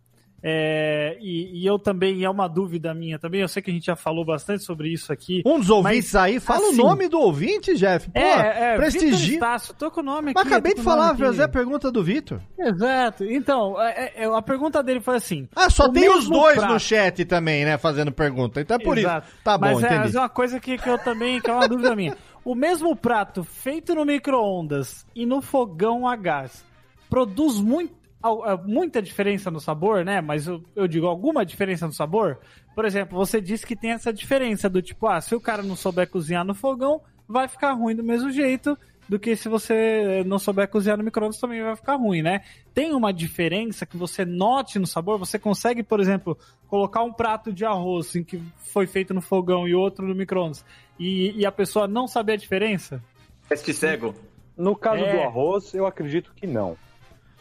É, 0.42 1.18
e, 1.20 1.62
e 1.62 1.66
eu 1.68 1.78
também, 1.78 2.20
e 2.20 2.24
é 2.24 2.30
uma 2.30 2.48
dúvida 2.48 2.94
minha 2.94 3.20
também, 3.20 3.42
eu 3.42 3.48
sei 3.50 3.62
que 3.62 3.70
a 3.70 3.74
gente 3.74 3.88
já 3.88 3.96
falou 3.98 4.24
bastante 4.24 4.64
sobre 4.64 4.88
isso 4.88 5.12
aqui. 5.12 5.42
Um 5.46 5.60
dos 5.60 5.70
ouvintes 5.70 6.14
mas, 6.14 6.16
aí, 6.16 6.40
fala 6.40 6.66
assim, 6.66 6.80
o 6.80 6.86
nome 6.86 7.10
do 7.10 7.20
ouvinte, 7.20 7.76
Jeff. 7.76 8.10
Pô, 8.10 8.18
é, 8.18 8.74
é, 8.74 8.76
prestigia. 8.78 9.34
Estácio, 9.34 9.74
tô 9.74 9.92
com 9.92 10.00
o 10.00 10.04
nome 10.04 10.32
aqui. 10.32 10.40
Mas 10.40 10.48
acabei 10.48 10.74
de 10.74 10.82
falar, 10.82 11.10
aqui. 11.12 11.20
fazer 11.24 11.44
a 11.44 11.48
pergunta 11.50 11.92
do 11.92 12.02
Vitor. 12.02 12.40
Exato. 12.58 13.26
Então, 13.26 13.76
é, 13.82 14.14
é, 14.16 14.26
a 14.26 14.42
pergunta 14.42 14.82
dele 14.82 15.02
foi 15.02 15.18
assim. 15.18 15.46
Ah, 15.54 15.70
só 15.70 15.90
tem 15.90 16.10
os 16.10 16.30
dois 16.30 16.56
prato- 16.56 16.72
no 16.72 16.80
chat 16.80 17.26
também, 17.26 17.66
né, 17.66 17.78
fazendo 17.78 18.10
pergunta. 18.10 18.62
Então 18.62 18.78
é 18.78 18.80
por 18.80 18.98
Exato. 18.98 19.28
isso. 19.28 19.38
Tá 19.44 19.58
bom, 19.58 19.66
mas 19.66 19.84
é, 19.84 19.88
entendi. 19.88 20.00
mas 20.00 20.16
é 20.16 20.20
uma 20.20 20.30
coisa 20.30 20.58
que, 20.58 20.78
que 20.78 20.90
eu 20.90 20.98
também, 20.98 21.42
que 21.42 21.50
é 21.50 21.54
uma 21.54 21.68
dúvida 21.68 21.94
minha. 21.98 22.16
O 22.50 22.56
mesmo 22.56 22.96
prato 22.96 23.44
feito 23.44 23.94
no 23.94 24.04
micro-ondas 24.04 25.06
e 25.16 25.24
no 25.24 25.40
fogão 25.40 26.08
a 26.08 26.16
gás 26.16 26.66
produz 27.08 27.60
muito, 27.60 27.94
é, 28.26 28.58
muita 28.66 29.04
diferença 29.04 29.52
no 29.52 29.60
sabor, 29.60 30.04
né? 30.04 30.20
Mas 30.20 30.48
eu, 30.48 30.64
eu 30.76 30.88
digo, 30.88 31.06
alguma 31.06 31.46
diferença 31.46 31.86
no 31.86 31.94
sabor? 31.94 32.40
Por 32.74 32.86
exemplo, 32.86 33.16
você 33.16 33.40
disse 33.40 33.68
que 33.68 33.76
tem 33.76 33.92
essa 33.92 34.12
diferença 34.12 34.68
do 34.68 34.82
tipo, 34.82 35.06
ah, 35.06 35.22
se 35.22 35.36
o 35.36 35.40
cara 35.40 35.62
não 35.62 35.76
souber 35.76 36.10
cozinhar 36.10 36.44
no 36.44 36.56
fogão, 36.56 37.00
vai 37.28 37.48
ficar 37.48 37.74
ruim 37.74 37.96
do 37.96 38.04
mesmo 38.04 38.32
jeito 38.32 38.76
do 39.08 39.20
que 39.20 39.36
se 39.36 39.48
você 39.48 40.24
não 40.26 40.40
souber 40.40 40.68
cozinhar 40.68 40.98
no 40.98 41.04
micro-ondas 41.04 41.40
também 41.40 41.62
vai 41.62 41.76
ficar 41.76 41.98
ruim, 41.98 42.24
né? 42.24 42.42
Tem 42.74 42.94
uma 42.94 43.14
diferença 43.14 43.86
que 43.86 43.96
você 43.96 44.26
note 44.26 44.80
no 44.80 44.88
sabor? 44.88 45.20
Você 45.20 45.38
consegue, 45.38 45.84
por 45.84 46.00
exemplo, 46.00 46.36
colocar 46.70 47.04
um 47.04 47.12
prato 47.12 47.52
de 47.52 47.66
arroz 47.66 48.16
em 48.16 48.24
que 48.24 48.42
foi 48.58 48.86
feito 48.86 49.14
no 49.14 49.22
fogão 49.22 49.68
e 49.68 49.74
outro 49.74 50.08
no 50.08 50.14
micro-ondas 50.16 50.64
e, 51.00 51.32
e 51.40 51.46
a 51.46 51.52
pessoa 51.52 51.88
não 51.88 52.08
saber 52.08 52.34
a 52.34 52.38
diferença? 52.38 53.02
Teste 53.48 53.74
cego. 53.74 54.14
No 54.56 54.76
caso 54.76 55.04
É. 55.04 55.12
do 55.16 55.22
arroz, 55.22 55.74
eu 55.74 55.86
acredito 55.86 56.32
que 56.36 56.46
não. 56.46 56.78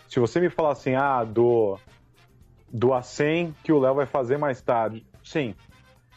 Se 0.08 0.18
você 0.18 0.40
me 0.40 0.48
falar 0.48 0.72
assim, 0.72 0.94
ah, 0.94 1.22
do, 1.24 1.78
do 2.72 2.88
A100 2.88 3.52
que 3.62 3.72
o 3.72 3.78
Léo 3.78 3.94
vai 3.94 4.06
fazer 4.06 4.38
mais 4.38 4.60
tarde, 4.62 5.04
sim. 5.22 5.54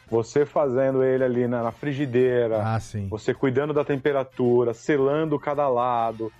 Você 0.08 0.44
fazendo 0.46 1.02
ele 1.02 1.24
ali 1.24 1.46
na, 1.48 1.62
na 1.62 1.72
frigideira, 1.72 2.62
Ah, 2.64 2.80
sim. 2.80 3.08
você 3.08 3.32
cuidando 3.34 3.72
da 3.74 3.84
temperatura, 3.84 4.72
selando 4.74 5.38
cada 5.38 5.68
lado, 5.68 6.30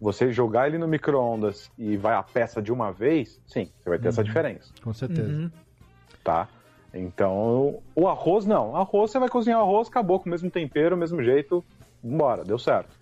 você 0.00 0.32
jogar 0.32 0.68
ele 0.68 0.78
no 0.78 0.86
micro-ondas 0.88 1.70
e 1.78 1.96
vai 1.96 2.14
a 2.14 2.22
peça 2.22 2.60
de 2.62 2.72
uma 2.72 2.92
vez, 2.92 3.40
sim, 3.46 3.70
você 3.82 3.88
vai 3.88 3.98
ter 3.98 4.08
essa 4.08 4.20
Uhum. 4.20 4.26
diferença, 4.26 4.72
Com 4.82 4.92
certeza. 4.92 5.28
Uhum. 5.32 5.50
Tá? 6.22 6.48
Então, 6.92 7.78
o 7.94 8.08
arroz 8.08 8.46
não. 8.46 8.76
Arroz 8.76 9.10
você 9.10 9.18
vai 9.18 9.28
cozinhar 9.28 9.60
o 9.60 9.62
arroz, 9.62 9.88
acabou 9.88 10.18
com 10.18 10.26
o 10.26 10.30
mesmo 10.30 10.50
tempero, 10.50 10.96
o 10.96 10.98
mesmo 10.98 11.22
jeito, 11.22 11.64
embora, 12.02 12.44
deu 12.44 12.58
certo. 12.58 12.98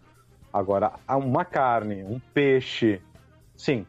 Agora, 0.53 0.93
uma 1.09 1.45
carne, 1.45 2.03
um 2.05 2.21
peixe, 2.33 3.01
sim. 3.57 3.87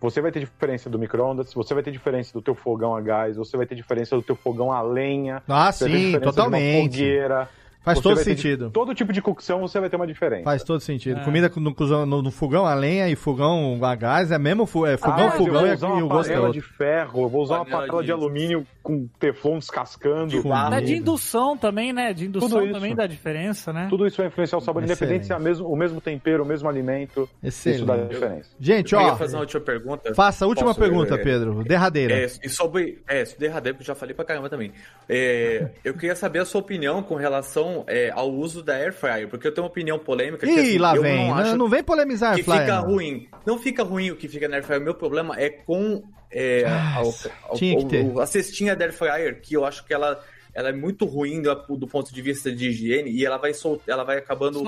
Você 0.00 0.20
vai 0.20 0.30
ter 0.30 0.40
diferença 0.40 0.90
do 0.90 0.98
micro-ondas, 0.98 1.52
você 1.54 1.72
vai 1.72 1.82
ter 1.82 1.90
diferença 1.90 2.32
do 2.32 2.42
teu 2.42 2.54
fogão 2.54 2.94
a 2.94 3.00
gás, 3.00 3.36
você 3.36 3.56
vai 3.56 3.64
ter 3.64 3.74
diferença 3.74 4.14
do 4.14 4.22
teu 4.22 4.36
fogão 4.36 4.70
a 4.70 4.82
lenha. 4.82 5.42
Ah, 5.48 5.72
sim, 5.72 5.86
diferença 5.86 6.18
de 6.18 6.24
uma 6.26 6.32
totalmente. 6.32 6.98
fogueira. 6.98 7.48
Faz 7.84 8.00
todo 8.00 8.16
sentido. 8.16 8.66
de- 8.66 8.72
todo 8.72 8.94
tipo 8.94 9.12
de 9.12 9.20
cocção 9.20 9.60
você 9.60 9.78
vai 9.78 9.90
ter 9.90 9.96
uma 9.96 10.06
diferença. 10.06 10.44
Faz 10.44 10.62
todo 10.64 10.80
sentido. 10.80 11.20
É. 11.20 11.24
Comida 11.24 11.50
no, 11.56 12.06
no- 12.06 12.22
no 12.22 12.30
fogão 12.30 12.64
a 12.66 12.74
lenha 12.74 13.08
e 13.08 13.14
fogão 13.14 13.78
a 13.82 13.94
gás 13.94 14.30
é 14.32 14.38
mesmo 14.38 14.64
fu- 14.66 14.86
é, 14.86 14.96
fogão, 14.96 15.24
Ah, 15.24 15.26
eu 15.26 15.30
fogão 15.32 15.60
vou 15.60 15.66
e, 15.66 15.72
usar 15.74 15.86
e 15.88 15.90
uma 15.92 16.04
o 16.04 16.08
gosto 16.08 16.30
é 16.30 16.32
panela 16.32 16.46
outro. 16.48 16.60
de 16.62 16.66
ferro, 16.66 17.22
eu 17.22 17.28
vou 17.28 17.42
usar 17.42 17.56
uma 17.56 17.64
Panela 17.64 17.82
panela 17.82 18.02
de 18.02 18.06
de- 18.06 18.12
alumínio 18.12 18.66
com 18.82 19.06
teflon 19.18 19.58
descascando. 19.58 20.34
É 20.74 20.80
de 20.80 20.94
indução 20.96 21.56
também, 21.56 21.92
né? 21.92 22.12
De 22.12 22.26
indução 22.26 22.48
Tudo 22.48 22.64
isso. 22.64 22.72
também 22.74 22.94
dá 22.94 23.06
diferença, 23.06 23.72
né? 23.72 23.86
Tudo 23.90 24.06
isso 24.06 24.16
vai 24.18 24.26
influenciar 24.26 24.58
o 24.58 24.60
sabor, 24.60 24.82
independente 24.82 25.26
se 25.26 25.32
é 25.32 25.38
mesmo, 25.38 25.66
o 25.68 25.76
mesmo 25.76 26.00
tempero, 26.00 26.42
o 26.42 26.46
mesmo 26.46 26.68
alimento. 26.68 27.28
Isso 27.42 27.68
dá 27.84 27.94
Excelente. 27.94 28.08
diferença. 28.14 28.50
Gente, 28.60 28.92
eu 28.94 28.98
ó, 28.98 29.06
ia 29.08 29.16
fazer 29.16 29.36
uma 29.36 29.40
última 29.42 29.60
pergunta. 29.60 30.14
faça 30.14 30.44
a 30.44 30.48
última 30.48 30.68
Posso, 30.68 30.80
pergunta, 30.80 31.14
é, 31.14 31.18
Pedro. 31.18 31.64
Derradeira. 31.64 32.14
É, 32.14 32.26
e 32.42 32.48
sobre. 32.48 33.02
É, 33.08 33.24
derradeiro, 33.38 33.76
porque 33.78 33.90
eu 33.90 33.94
já 33.94 33.98
falei 33.98 34.14
pra 34.14 34.24
caramba 34.24 34.48
também. 34.48 34.72
É, 35.08 35.70
eu 35.84 35.94
queria 35.94 36.14
saber 36.16 36.40
a 36.40 36.44
sua 36.44 36.60
opinião 36.60 37.02
com 37.02 37.14
relação 37.14 37.73
é, 37.88 38.10
ao 38.10 38.30
uso 38.30 38.62
da 38.62 38.74
Air 38.74 38.92
Fryer, 38.92 39.28
porque 39.28 39.48
eu 39.48 39.52
tenho 39.52 39.64
uma 39.64 39.70
opinião 39.70 39.98
polêmica 39.98 40.46
que 40.46 40.52
Ih, 40.52 40.60
assim, 40.60 40.78
lá 40.78 40.94
eu 40.94 41.02
vem. 41.02 41.16
não 41.16 41.34
Não, 41.34 41.42
acho 41.42 41.56
não 41.56 41.68
vem 41.68 41.82
polemizar, 41.82 42.36
que 42.36 42.42
Flyer. 42.44 42.60
fica 42.60 42.76
não. 42.76 42.84
ruim. 42.84 43.28
Não 43.44 43.58
fica 43.58 43.82
ruim 43.82 44.10
o 44.10 44.16
que 44.16 44.28
fica 44.28 44.46
na 44.46 44.56
Air 44.56 44.64
Fryer. 44.64 44.80
O 44.80 44.84
meu 44.84 44.94
problema 44.94 45.34
é 45.40 45.50
com 45.50 46.02
é, 46.30 46.64
Ah, 46.66 46.96
ao- 46.96 47.56
ter. 47.88 48.04
o- 48.04 48.20
a 48.20 48.26
cestinha 48.26 48.76
da 48.76 48.84
Air 48.84 48.92
Fryer, 48.92 49.40
que 49.40 49.54
eu 49.56 49.64
acho 49.64 49.84
que 49.86 49.94
ela, 49.94 50.20
ela 50.52 50.68
é 50.68 50.72
muito 50.72 51.04
ruim 51.04 51.40
do, 51.42 51.54
do 51.76 51.86
ponto 51.86 52.12
de 52.12 52.20
vista 52.22 52.50
de 52.52 52.68
higiene 52.68 53.10
e 53.10 53.24
ela 53.24 53.36
vai, 53.38 53.54
sol, 53.54 53.80
ela 53.86 54.02
vai 54.04 54.18
acabando 54.18 54.60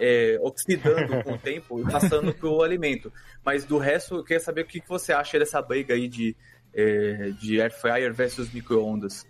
é, 0.00 0.38
oxidando 0.40 1.22
com 1.24 1.32
o 1.32 1.38
tempo 1.38 1.80
e 1.80 1.90
passando 1.90 2.32
pro 2.32 2.62
alimento. 2.62 3.12
Mas 3.44 3.64
do 3.64 3.78
resto, 3.78 4.16
eu 4.16 4.22
queria 4.24 4.40
saber 4.40 4.62
o 4.62 4.66
que, 4.66 4.80
que 4.80 4.88
você 4.88 5.12
acha 5.12 5.38
dessa 5.38 5.60
briga 5.60 5.94
aí 5.94 6.06
de, 6.08 6.36
é, 6.74 7.30
de 7.40 7.60
air 7.60 7.72
fryer 7.72 8.14
versus 8.14 8.52
micro-ondas. 8.52 9.26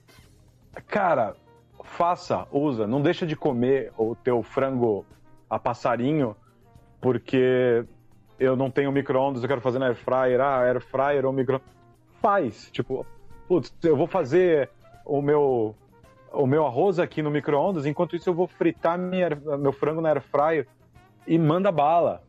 Cara, 0.87 1.35
faça, 1.89 2.47
usa, 2.53 2.87
não 2.87 3.03
deixa 3.03 3.27
de 3.27 3.35
comer 3.35 3.93
o 3.97 4.15
teu 4.15 4.43
frango 4.43 5.05
a 5.49 5.59
passarinho, 5.59 6.37
porque 7.01 7.85
eu 8.39 8.55
não 8.55 8.71
tenho 8.71 8.93
micro-ondas, 8.93 9.43
eu 9.43 9.49
quero 9.49 9.61
fazer 9.61 9.79
na 9.79 9.87
air 9.87 9.97
fryer, 9.97 10.41
ah, 10.41 10.61
air 10.61 10.81
fryer 10.81 11.25
ou 11.25 11.33
micro... 11.33 11.61
Faz, 12.21 12.69
tipo, 12.73 13.07
putz, 13.47 13.73
eu 13.83 13.97
vou 13.97 14.07
fazer 14.07 14.71
o 15.05 15.23
meu 15.23 15.75
o 16.31 16.47
meu 16.47 16.67
arroz 16.67 16.99
aqui 16.99 17.23
no 17.23 17.31
micro-ondas, 17.31 17.87
enquanto 17.87 18.15
isso 18.15 18.29
eu 18.29 18.35
vou 18.35 18.47
fritar 18.47 18.99
minha, 18.99 19.31
meu 19.59 19.73
frango 19.73 20.01
na 20.01 20.11
air 20.11 20.21
fryer 20.21 20.67
e 21.27 21.39
manda 21.39 21.73
bala. 21.73 22.23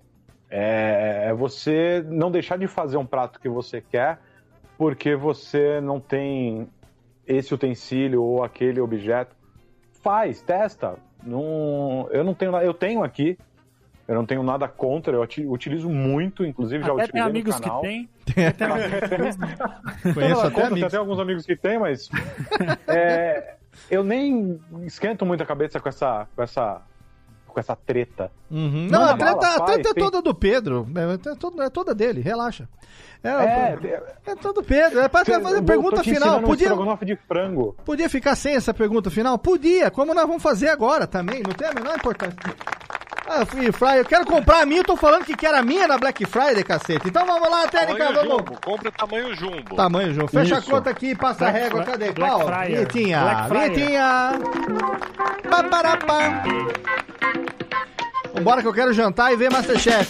É, 0.50 1.26
é 1.28 1.34
você 1.34 2.04
não 2.08 2.32
deixar 2.32 2.58
de 2.58 2.66
fazer 2.66 2.98
um 2.98 3.06
prato 3.06 3.40
que 3.40 3.50
você 3.50 3.82
quer 3.82 4.20
porque 4.80 5.14
você 5.14 5.82
não 5.82 6.00
tem 6.00 6.70
esse 7.28 7.54
utensílio 7.54 8.24
ou 8.24 8.42
aquele 8.46 8.80
objeto. 8.80 9.36
Faz, 10.02 10.42
testa. 10.42 10.96
Não, 11.24 12.08
eu 12.12 12.24
não 12.24 12.34
tenho 12.34 12.52
nada. 12.52 12.66
Eu 12.66 12.74
tenho 12.74 13.04
aqui. 13.04 13.38
Eu 14.08 14.16
não 14.16 14.26
tenho 14.26 14.42
nada 14.42 14.68
contra. 14.68 15.16
Eu 15.16 15.28
utilizo 15.52 15.90
muito, 15.90 16.44
inclusive 16.44 16.84
já 16.84 16.94
Até 16.94 17.08
tem 17.08 17.22
utilizei 17.22 17.30
amigos 17.30 17.56
no 17.56 17.62
canal. 17.62 17.82
que 17.82 17.88
tem. 17.88 18.10
Não, 20.06 20.14
Conheço 20.14 20.36
nada 20.36 20.48
até 20.48 20.50
contra, 20.50 20.68
amigos. 20.68 20.80
Tem 20.80 20.84
até 20.84 20.98
alguns 20.98 21.20
amigos 21.20 21.46
que 21.46 21.56
tem, 21.56 21.78
mas 21.78 22.10
é, 22.88 23.56
eu 23.90 24.04
nem 24.04 24.60
esquento 24.84 25.26
muito 25.26 25.44
a 25.44 25.46
cabeça 25.46 25.80
com 25.80 25.90
essa, 25.90 26.28
com 26.36 26.42
essa, 26.42 26.82
com 27.50 27.60
essa 27.60 27.76
treta. 27.76 28.32
Uhum. 28.50 28.88
Não, 28.90 29.04
a 29.04 29.18
treta, 29.18 29.48
a 29.56 29.60
treta 29.62 29.90
é 29.90 29.94
toda 29.94 30.22
do 30.22 30.34
Pedro. 30.34 30.88
É, 30.96 31.30
é 31.32 31.36
toda, 31.36 31.64
é 31.66 31.70
toda 31.70 31.96
dele, 31.96 32.22
relaxa. 32.22 32.68
É, 33.24 33.30
É, 33.30 34.32
é, 34.32 34.36
todo 34.36 34.64
Pedro. 34.64 35.00
É 35.02 35.10
pra 35.10 35.26
fazer 35.26 35.58
eu 35.58 35.64
pergunta 35.64 36.04
final. 36.04 36.40
um 36.40 36.44
Podia, 36.44 36.70
frango. 37.28 37.76
podia 37.86 38.10
ficar 38.10 38.36
sem 38.36 38.56
essa 38.56 38.74
pergunta 38.74 39.10
final? 39.10 39.38
Podia, 39.38 39.92
como 39.92 40.14
nós 40.14 40.26
vamos 40.26 40.42
fazer 40.42 40.70
agora 40.70 41.06
também. 41.06 41.42
Não 41.46 41.54
tem 41.54 41.68
a 41.68 41.74
menor 41.74 41.96
importância. 41.98 42.38
Ah, 43.32 43.46
Free 43.46 43.72
Friday, 43.72 44.00
eu 44.00 44.06
quero 44.06 44.26
comprar 44.26 44.64
a 44.64 44.66
minha, 44.66 44.80
eu 44.80 44.84
tô 44.84 44.96
falando 44.96 45.24
que 45.24 45.36
quero 45.38 45.56
a 45.56 45.62
minha 45.62 45.88
na 45.88 46.00
Black 46.00 46.26
Friday, 46.26 46.64
cacete. 46.64 47.10
Então 47.10 47.26
vamos 47.28 47.48
lá, 47.48 47.68
técnica, 47.68 48.06
Tamanho 48.06 48.16
vamos. 48.16 48.38
jumbo, 48.38 48.60
compra 48.62 48.90
o 48.90 48.92
tamanho 48.92 49.36
jumbo. 49.36 49.76
Tamanho, 49.76 50.14
João. 50.16 50.28
Fecha 50.28 50.58
Isso. 50.58 50.70
a 50.70 50.74
conta 50.74 50.90
aqui, 50.90 51.14
passa 51.16 51.46
a 51.48 51.52
Black 51.52 51.64
régua. 51.66 51.84
Fri- 51.84 51.92
Cadê? 51.92 52.12
Black 52.12 52.34
Qual? 52.36 52.66
Vinhetinha. 52.66 53.48
Vinhetinha. 53.50 54.32
Vambora 58.34 58.62
que 58.62 58.68
eu 58.68 58.74
quero 58.74 58.94
jantar 58.94 59.32
e 59.32 59.36
ver 59.36 59.52
Masterchef. 59.52 60.10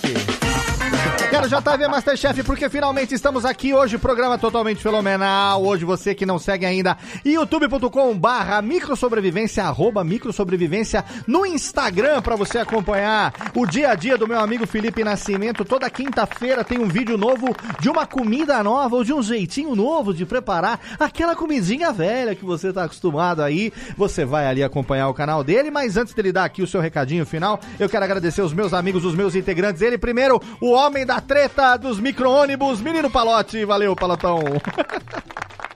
Quero 1.29 1.45
e 1.45 1.77
ver 1.77 1.87
Masterchef 1.87 2.43
porque 2.43 2.67
finalmente 2.69 3.13
estamos 3.13 3.45
aqui 3.45 3.71
hoje, 3.71 3.99
programa 3.99 4.35
totalmente 4.39 4.81
fenomenal. 4.81 5.63
Hoje 5.63 5.85
você 5.85 6.15
que 6.15 6.25
não 6.25 6.39
segue 6.39 6.65
ainda, 6.65 6.97
youtube.com 7.23 8.17
barra 8.17 8.59
microsobrevivência, 8.63 9.63
arroba 9.63 10.03
microsobrevivência 10.03 11.05
no 11.27 11.45
Instagram 11.45 12.23
para 12.23 12.35
você 12.35 12.57
acompanhar 12.57 13.31
o 13.55 13.67
dia 13.67 13.91
a 13.91 13.95
dia 13.95 14.17
do 14.17 14.27
meu 14.27 14.39
amigo 14.39 14.65
Felipe 14.65 15.03
Nascimento. 15.03 15.63
Toda 15.63 15.87
quinta-feira 15.87 16.63
tem 16.63 16.79
um 16.79 16.87
vídeo 16.87 17.15
novo 17.15 17.55
de 17.79 17.89
uma 17.89 18.07
comida 18.07 18.63
nova 18.63 18.95
ou 18.95 19.03
de 19.03 19.13
um 19.13 19.21
jeitinho 19.21 19.75
novo 19.75 20.15
de 20.15 20.25
preparar 20.25 20.79
aquela 20.99 21.35
comidinha 21.35 21.91
velha 21.93 22.33
que 22.33 22.43
você 22.43 22.73
tá 22.73 22.85
acostumado 22.85 23.43
aí. 23.43 23.71
Você 23.95 24.25
vai 24.25 24.47
ali 24.47 24.63
acompanhar 24.63 25.07
o 25.07 25.13
canal 25.13 25.43
dele, 25.43 25.69
mas 25.69 25.95
antes 25.95 26.15
dele 26.15 26.31
dar 26.31 26.45
aqui 26.45 26.63
o 26.63 26.67
seu 26.67 26.81
recadinho 26.81 27.25
final, 27.25 27.59
eu 27.79 27.87
quero 27.87 28.03
agradecer 28.03 28.41
os 28.41 28.51
meus 28.51 28.73
amigos, 28.73 29.05
os 29.05 29.13
meus 29.13 29.35
integrantes. 29.35 29.83
Ele 29.83 29.97
primeiro, 29.97 30.41
o 30.59 30.71
homem 30.71 31.05
da 31.05 31.18
treta 31.21 31.77
dos 31.77 31.99
micro-ônibus, 31.99 32.81
menino 32.81 33.09
Palote. 33.09 33.65
Valeu, 33.65 33.95
Palotão. 33.95 34.39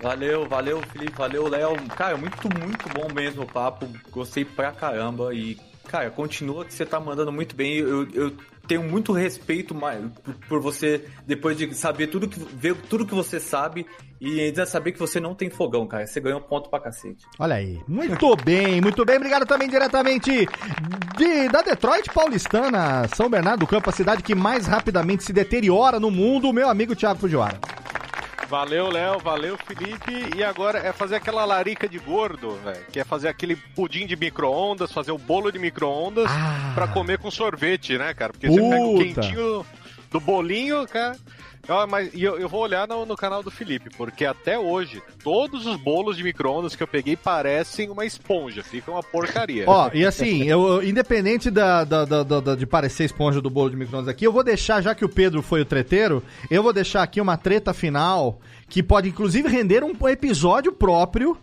Valeu, 0.03 0.45
valeu, 0.49 0.81
Felipe, 0.91 1.17
valeu, 1.17 1.47
Léo. 1.47 1.77
Cara, 1.95 2.17
muito, 2.17 2.37
muito 2.59 2.89
bom 2.89 3.07
mesmo 3.13 3.43
o 3.43 3.47
papo. 3.47 3.87
Gostei 4.11 4.43
pra 4.43 4.69
caramba. 4.73 5.33
E, 5.33 5.57
cara, 5.87 6.09
continua 6.09 6.65
que 6.65 6.73
você 6.73 6.85
tá 6.85 6.99
mandando 6.99 7.31
muito 7.31 7.55
bem. 7.55 7.77
Eu, 7.77 8.05
eu 8.11 8.33
tenho 8.67 8.83
muito 8.83 9.11
respeito 9.11 9.75
por, 10.47 10.61
você, 10.61 11.05
depois 11.25 11.57
de 11.57 11.73
saber 11.73 12.07
tudo 12.07 12.27
que. 12.27 12.39
ver 12.39 12.75
tudo 12.89 13.05
que 13.05 13.13
você 13.13 13.39
sabe 13.39 13.85
e 14.19 14.39
ainda 14.39 14.65
saber 14.65 14.93
que 14.93 14.99
você 14.99 15.19
não 15.19 15.35
tem 15.35 15.49
fogão, 15.49 15.85
cara. 15.85 16.07
Você 16.07 16.19
ganhou 16.21 16.39
ponto 16.39 16.69
pra 16.69 16.79
cacete. 16.79 17.25
Olha 17.37 17.55
aí. 17.55 17.81
Muito 17.87 18.35
bem, 18.37 18.79
muito 18.79 19.03
bem. 19.03 19.17
Obrigado 19.17 19.45
também 19.45 19.67
diretamente 19.67 20.47
de, 21.17 21.49
da 21.49 21.61
Detroit 21.61 22.09
Paulistana, 22.13 23.07
São 23.15 23.29
Bernardo 23.29 23.61
do 23.61 23.67
Campo, 23.67 23.89
a 23.89 23.93
cidade 23.93 24.23
que 24.23 24.33
mais 24.33 24.65
rapidamente 24.65 25.23
se 25.23 25.33
deteriora 25.33 25.99
no 25.99 26.09
mundo, 26.09 26.53
meu 26.53 26.69
amigo 26.69 26.95
Thiago 26.95 27.19
Fujiwara. 27.19 27.82
Valeu, 28.53 28.87
Léo, 28.87 29.17
valeu, 29.17 29.57
Felipe. 29.57 30.37
E 30.37 30.43
agora 30.43 30.77
é 30.77 30.93
fazer 30.93 31.15
aquela 31.15 31.43
larica 31.43 31.89
de 31.89 31.97
gordo, 31.97 32.51
velho. 32.63 32.85
Que 32.91 32.99
é 32.99 33.03
fazer 33.03 33.27
aquele 33.27 33.55
pudim 33.55 34.05
de 34.05 34.15
micro-ondas, 34.15 34.91
fazer 34.91 35.11
o 35.11 35.17
bolo 35.17 35.51
de 35.51 35.57
micro-ondas 35.57 36.29
pra 36.75 36.87
comer 36.87 37.17
com 37.17 37.31
sorvete, 37.31 37.97
né, 37.97 38.13
cara? 38.13 38.31
Porque 38.31 38.47
você 38.47 38.61
pega 38.61 38.83
o 38.83 38.93
Puta. 38.93 39.03
quentinho 39.05 39.65
do 40.11 40.19
bolinho, 40.19 40.87
cara. 40.87 41.17
Ó, 41.67 41.87
mas 41.87 42.09
eu, 42.13 42.37
eu 42.37 42.49
vou 42.49 42.61
olhar 42.61 42.85
no, 42.87 43.05
no 43.05 43.15
canal 43.15 43.41
do 43.41 43.49
Felipe, 43.49 43.89
porque 43.95 44.25
até 44.25 44.59
hoje, 44.59 45.01
todos 45.23 45.65
os 45.65 45.77
bolos 45.77 46.17
de 46.17 46.23
micro-ondas 46.23 46.75
que 46.75 46.83
eu 46.83 46.87
peguei 46.87 47.15
parecem 47.15 47.89
uma 47.89 48.05
esponja, 48.05 48.61
fica 48.61 48.91
uma 48.91 49.01
porcaria. 49.01 49.63
Ó, 49.67 49.89
e 49.93 50.05
assim, 50.05 50.43
eu, 50.43 50.83
independente 50.83 51.49
da- 51.49 51.85
da- 51.85 52.03
da- 52.03 52.23
da- 52.23 52.55
de 52.55 52.65
parecer 52.65 53.05
esponja 53.05 53.39
do 53.39 53.49
bolo 53.49 53.69
de 53.69 53.77
micro-ondas 53.77 54.09
aqui, 54.09 54.25
eu 54.27 54.33
vou 54.33 54.43
deixar, 54.43 54.81
já 54.81 54.93
que 54.93 55.05
o 55.05 55.09
Pedro 55.09 55.41
foi 55.41 55.61
o 55.61 55.65
treteiro, 55.65 56.21
eu 56.51 56.61
vou 56.61 56.73
deixar 56.73 57.01
aqui 57.01 57.21
uma 57.21 57.37
treta 57.37 57.73
final 57.73 58.41
que 58.67 58.83
pode 58.83 59.07
inclusive 59.07 59.47
render 59.47 59.83
um 59.85 59.93
episódio 60.09 60.73
próprio, 60.73 61.37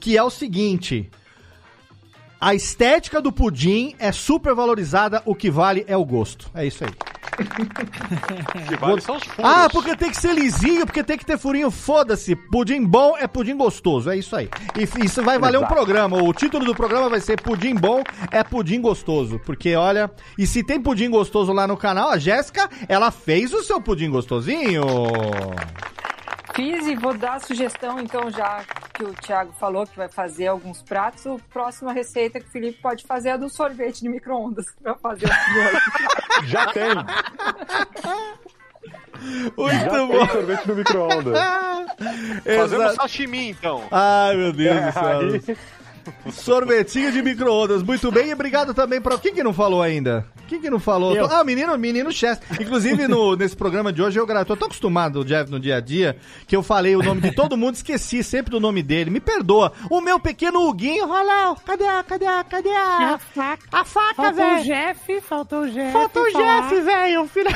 que 0.00 0.16
é 0.16 0.22
o 0.22 0.30
seguinte. 0.30 1.10
A 2.40 2.54
estética 2.54 3.20
do 3.20 3.32
pudim 3.32 3.94
é 3.98 4.12
super 4.12 4.54
valorizada, 4.54 5.22
o 5.24 5.34
que 5.34 5.50
vale 5.50 5.84
é 5.88 5.96
o 5.96 6.04
gosto. 6.04 6.50
É 6.54 6.66
isso 6.66 6.84
aí. 6.84 6.90
que 8.68 8.76
vale 8.76 9.00
são 9.00 9.16
os 9.16 9.22
furos. 9.24 9.50
Ah, 9.50 9.68
porque 9.70 9.96
tem 9.96 10.10
que 10.10 10.16
ser 10.16 10.34
lisinho, 10.34 10.84
porque 10.86 11.02
tem 11.02 11.16
que 11.16 11.24
ter 11.24 11.38
furinho. 11.38 11.70
Foda-se. 11.70 12.36
Pudim 12.36 12.84
bom 12.84 13.16
é 13.18 13.26
pudim 13.26 13.56
gostoso. 13.56 14.10
É 14.10 14.16
isso 14.16 14.36
aí. 14.36 14.48
E 14.76 15.04
isso 15.04 15.22
vai 15.22 15.38
valer 15.38 15.58
um 15.58 15.66
programa. 15.66 16.22
O 16.22 16.32
título 16.32 16.64
do 16.64 16.74
programa 16.74 17.08
vai 17.08 17.20
ser 17.20 17.40
Pudim 17.40 17.74
bom 17.74 18.02
é 18.30 18.42
pudim 18.42 18.80
gostoso. 18.80 19.40
Porque 19.44 19.74
olha, 19.74 20.10
e 20.38 20.46
se 20.46 20.62
tem 20.62 20.80
pudim 20.80 21.10
gostoso 21.10 21.52
lá 21.52 21.66
no 21.66 21.76
canal, 21.76 22.10
a 22.10 22.18
Jéssica, 22.18 22.68
ela 22.88 23.10
fez 23.10 23.52
o 23.52 23.62
seu 23.62 23.80
pudim 23.80 24.10
gostosinho. 24.10 24.84
Fiz 26.56 26.86
e 26.86 26.94
vou 26.96 27.12
dar 27.16 27.34
a 27.34 27.40
sugestão, 27.40 28.00
então, 28.00 28.30
já 28.30 28.64
que 28.94 29.04
o 29.04 29.12
Thiago 29.12 29.52
falou 29.60 29.86
que 29.86 29.94
vai 29.96 30.08
fazer 30.08 30.46
alguns 30.46 30.80
pratos, 30.82 31.26
a 31.26 31.36
próxima 31.52 31.92
receita 31.92 32.40
que 32.40 32.46
o 32.46 32.50
Felipe 32.50 32.80
pode 32.80 33.04
fazer 33.04 33.28
é 33.28 33.32
a 33.32 33.36
do 33.36 33.48
sorvete 33.50 34.00
de 34.00 34.08
micro-ondas 34.08 34.64
pra 34.82 34.94
fazer 34.94 35.26
o. 35.26 35.28
Já 36.48 36.72
tem. 36.72 36.94
Muito 39.56 39.74
Já 39.74 39.88
tem 39.90 40.08
bom. 40.08 40.26
sorvete 40.28 40.66
no 40.68 40.74
micro-ondas. 40.76 41.38
Fazemos 42.44 42.84
Exato. 42.86 42.94
sashimi, 42.96 43.50
então. 43.50 43.82
Ai, 43.90 44.36
meu 44.36 44.52
Deus 44.52 44.76
do 44.76 44.82
É, 44.88 44.92
céu. 44.92 45.18
aí- 45.18 45.56
Sorvetinho 46.32 47.12
de 47.12 47.22
micro-ondas, 47.22 47.82
muito 47.82 48.10
bem. 48.10 48.28
E 48.28 48.32
obrigado 48.34 48.74
também 48.74 49.00
para. 49.00 49.18
Quem 49.18 49.34
que 49.34 49.42
não 49.42 49.52
falou 49.52 49.82
ainda? 49.82 50.24
Quem 50.48 50.60
que 50.60 50.70
não 50.70 50.78
falou? 50.78 51.14
Eu. 51.14 51.26
Ah, 51.26 51.42
menino, 51.42 51.76
menino 51.76 52.12
Chess. 52.12 52.40
Inclusive, 52.60 53.08
no, 53.08 53.34
nesse 53.36 53.56
programa 53.56 53.92
de 53.92 54.00
hoje, 54.00 54.18
eu 54.18 54.26
gra- 54.26 54.44
tô 54.44 54.56
tão 54.56 54.66
acostumado, 54.66 55.24
Jeff, 55.24 55.50
no 55.50 55.58
dia 55.58 55.76
a 55.76 55.80
dia, 55.80 56.16
que 56.46 56.54
eu 56.54 56.62
falei 56.62 56.94
o 56.94 57.02
nome 57.02 57.20
de 57.20 57.32
todo 57.32 57.56
mundo, 57.56 57.74
esqueci 57.74 58.22
sempre 58.22 58.50
do 58.52 58.60
nome 58.60 58.82
dele. 58.82 59.10
Me 59.10 59.18
perdoa. 59.20 59.72
O 59.90 60.00
meu 60.00 60.20
pequeno 60.20 60.60
Huguinho, 60.68 61.08
olha 61.08 61.24
lá, 61.24 61.56
cadê 61.66 61.86
a, 61.86 62.02
cadê 62.04 62.26
a, 62.26 62.44
cadê 62.44 62.70
a... 62.70 63.14
a 63.14 63.18
faca. 63.18 63.62
A 63.72 63.84
faca, 63.84 64.14
Faltou 64.14 64.32
o 64.32 64.48
velho. 64.50 64.64
Jeff, 64.64 65.20
faltou 65.22 65.60
o 65.62 65.68
Jeff. 65.70 65.92
Falta 65.92 66.20
o 66.20 66.30
falar. 66.32 66.62
Jeff, 66.68 66.80
velho. 66.82 67.26
Filho... 67.26 67.50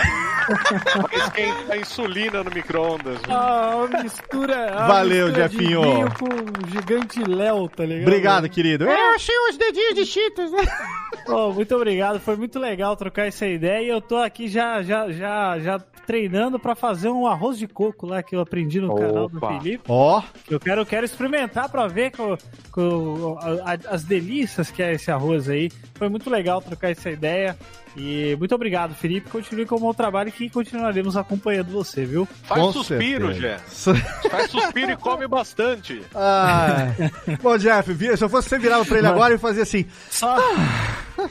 Esquentar 1.12 1.78
insulina 1.78 2.42
no 2.42 2.50
micro-ondas. 2.50 3.18
Ah, 3.28 3.86
a 3.94 4.02
mistura. 4.02 4.74
a 4.76 4.86
Valeu, 4.88 5.26
mistura 5.26 5.48
vinho 5.48 5.80
com 6.18 6.24
o 6.26 6.70
gigante 6.70 7.22
Léo, 7.24 7.68
tá 7.68 7.84
ligado? 7.84 8.08
Obrigado, 8.08 8.39
querido. 8.48 8.84
Eu 8.84 9.14
achei 9.14 9.34
os 9.50 9.56
dedinhos 9.56 9.94
de 9.94 10.06
Cheetos, 10.06 10.50
né? 10.52 10.62
Pô, 11.26 11.52
muito 11.52 11.74
obrigado, 11.74 12.18
foi 12.20 12.36
muito 12.36 12.58
legal 12.58 12.96
trocar 12.96 13.26
essa 13.26 13.46
ideia 13.46 13.82
e 13.84 13.88
eu 13.88 14.00
tô 14.00 14.16
aqui 14.16 14.48
já, 14.48 14.82
já, 14.82 15.10
já, 15.10 15.58
já 15.58 15.78
treinando 16.06 16.58
pra 16.58 16.74
fazer 16.74 17.08
um 17.08 17.26
arroz 17.26 17.56
de 17.58 17.68
coco 17.68 18.06
lá 18.06 18.22
que 18.22 18.34
eu 18.34 18.40
aprendi 18.40 18.80
no 18.80 18.94
canal 18.94 19.28
do 19.28 19.36
Opa. 19.38 19.58
Felipe. 19.60 19.84
Ó, 19.88 20.22
Eu 20.48 20.58
quero, 20.58 20.84
quero 20.84 21.04
experimentar 21.04 21.68
pra 21.68 21.86
ver 21.86 22.10
co- 22.10 22.36
co- 22.72 23.38
a- 23.40 23.72
a- 23.74 23.94
as 23.94 24.02
delícias 24.04 24.70
que 24.70 24.82
é 24.82 24.92
esse 24.94 25.10
arroz 25.10 25.48
aí. 25.48 25.70
Foi 25.94 26.08
muito 26.08 26.28
legal 26.30 26.60
trocar 26.60 26.90
essa 26.90 27.10
ideia. 27.10 27.56
E 27.96 28.36
muito 28.38 28.54
obrigado, 28.54 28.94
Felipe. 28.94 29.30
Continue 29.30 29.66
com 29.66 29.76
o 29.76 29.80
bom 29.80 29.92
trabalho 29.92 30.30
que 30.30 30.48
continuaremos 30.48 31.16
acompanhando 31.16 31.72
você, 31.72 32.04
viu? 32.04 32.26
Faz 32.44 32.60
com 32.60 32.72
suspiro, 32.72 33.32
certeza. 33.34 33.94
Faz 34.30 34.50
suspiro 34.50 34.92
e 34.92 34.96
come 34.96 35.26
bastante. 35.26 36.02
Ai. 36.14 37.10
Bom, 37.42 37.56
Jeff, 37.58 37.94
se 38.16 38.24
eu 38.24 38.28
fosse 38.28 38.48
você 38.48 38.58
virava 38.58 38.84
pra 38.84 38.98
ele 38.98 39.06
agora 39.06 39.34
e 39.34 39.38
fazia 39.38 39.62
assim. 39.62 39.86
Só 40.10 40.36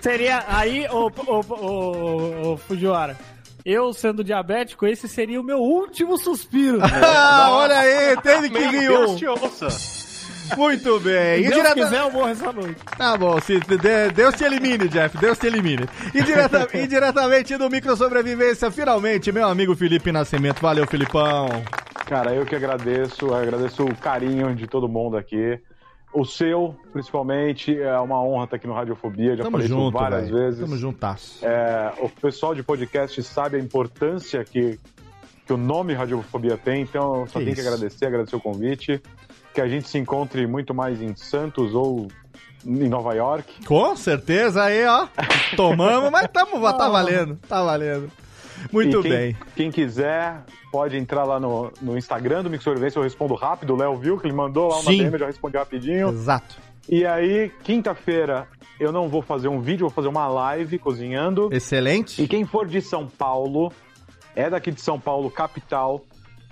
seria 0.01 0.43
aí, 0.47 0.87
ô, 0.89 1.11
ô, 1.27 2.51
ô, 2.53 2.57
Fujiwara. 2.57 3.17
Eu 3.65 3.93
sendo 3.93 4.23
diabético, 4.23 4.87
esse 4.87 5.07
seria 5.07 5.39
o 5.39 5.43
meu 5.43 5.59
último 5.59 6.17
suspiro. 6.17 6.79
Ah, 6.91 7.49
olha 7.51 7.79
aí, 7.79 8.17
teve 8.21 8.49
que 8.49 8.67
vir 8.69 8.91
um. 8.91 9.17
Muito 10.57 10.99
bem. 10.99 11.43
Se 11.43 11.49
Deus 11.49 11.55
direta- 11.55 11.73
quiser, 11.75 11.99
eu 12.01 12.11
morro 12.11 12.27
essa 12.29 12.51
noite. 12.51 12.75
Tá 12.97 13.17
bom, 13.17 13.39
se 13.39 13.59
de- 13.59 14.11
Deus 14.13 14.35
te 14.35 14.43
elimine, 14.43 14.87
Jeff, 14.87 15.17
Deus 15.17 15.37
te 15.37 15.47
elimine. 15.47 15.85
E, 16.13 16.21
direta- 16.23 16.67
e 16.77 16.87
diretamente 16.87 17.57
do 17.57 17.69
Micro 17.69 17.95
Sobrevivência, 17.95 18.69
finalmente, 18.71 19.31
meu 19.31 19.47
amigo 19.47 19.75
Felipe 19.75 20.11
Nascimento. 20.11 20.61
Valeu, 20.61 20.85
Filipão. 20.87 21.47
Cara, 22.05 22.33
eu 22.33 22.45
que 22.45 22.55
agradeço, 22.55 23.33
agradeço 23.33 23.83
o 23.85 23.95
carinho 23.95 24.55
de 24.55 24.65
todo 24.67 24.87
mundo 24.89 25.15
aqui. 25.17 25.59
O 26.11 26.25
seu, 26.25 26.75
principalmente, 26.91 27.79
é 27.79 27.99
uma 27.99 28.19
honra 28.23 28.45
estar 28.45 28.55
aqui 28.55 28.65
no 28.65 28.73
Radiofobia, 28.73 29.35
já 29.35 29.43
Tamo 29.43 29.57
falei 29.57 29.67
junto, 29.67 29.89
isso 29.89 29.91
várias 29.91 30.27
velho. 30.29 30.37
vezes. 30.43 30.59
Tamo 30.59 30.75
juntasso. 30.75 31.45
É, 31.45 31.93
o 31.99 32.09
pessoal 32.09 32.55
de 32.55 32.63
podcast 32.63 33.21
sabe 33.21 33.57
a 33.57 33.59
importância 33.59 34.43
que, 34.43 34.79
que 35.45 35.53
o 35.53 35.57
nome 35.57 35.93
Radiofobia 35.93 36.57
tem, 36.57 36.81
então 36.81 37.21
eu 37.21 37.27
só 37.27 37.37
Que 37.37 37.45
tenho 37.45 37.55
que 37.55 37.61
agradecer, 37.61 38.07
agradecer 38.07 38.35
o 38.35 38.39
convite. 38.41 38.99
Que 39.59 39.63
a 39.63 39.67
gente 39.67 39.89
se 39.89 39.97
encontre 39.97 40.47
muito 40.47 40.73
mais 40.73 41.01
em 41.01 41.13
Santos 41.17 41.75
ou 41.75 42.07
em 42.65 42.87
Nova 42.87 43.13
York. 43.13 43.65
Com 43.65 43.93
certeza 43.93 44.63
aí, 44.63 44.85
ó. 44.85 45.05
Tomamos, 45.57 46.09
mas 46.09 46.29
tamo, 46.31 46.61
tá 46.71 46.87
valendo, 46.87 47.37
tá 47.45 47.61
valendo. 47.61 48.09
Muito 48.71 49.01
quem, 49.01 49.11
bem. 49.11 49.37
Quem 49.57 49.69
quiser, 49.69 50.45
pode 50.71 50.95
entrar 50.95 51.25
lá 51.25 51.41
no, 51.41 51.73
no 51.81 51.97
Instagram 51.97 52.43
do 52.43 52.49
Mixorvência, 52.49 52.99
eu 52.99 53.03
respondo 53.03 53.35
rápido. 53.35 53.73
O 53.73 53.75
Léo 53.75 53.97
viu 53.97 54.17
que 54.17 54.27
ele 54.27 54.33
mandou 54.33 54.69
lá 54.69 54.75
uma 54.75 54.91
Sim. 54.91 54.99
DM, 54.99 55.11
eu 55.11 55.19
já 55.19 55.25
respondi 55.25 55.57
rapidinho. 55.57 56.07
Exato. 56.07 56.55
E 56.87 57.05
aí, 57.05 57.51
quinta-feira, 57.61 58.47
eu 58.79 58.93
não 58.93 59.09
vou 59.09 59.21
fazer 59.21 59.49
um 59.49 59.59
vídeo, 59.59 59.87
vou 59.87 59.89
fazer 59.89 60.07
uma 60.07 60.29
live 60.29 60.79
cozinhando. 60.79 61.49
Excelente. 61.51 62.23
E 62.23 62.29
quem 62.29 62.45
for 62.45 62.65
de 62.65 62.81
São 62.81 63.07
Paulo, 63.07 63.73
é 64.37 64.49
daqui 64.49 64.71
de 64.71 64.79
São 64.79 64.97
Paulo, 64.97 65.29
capital, 65.29 66.05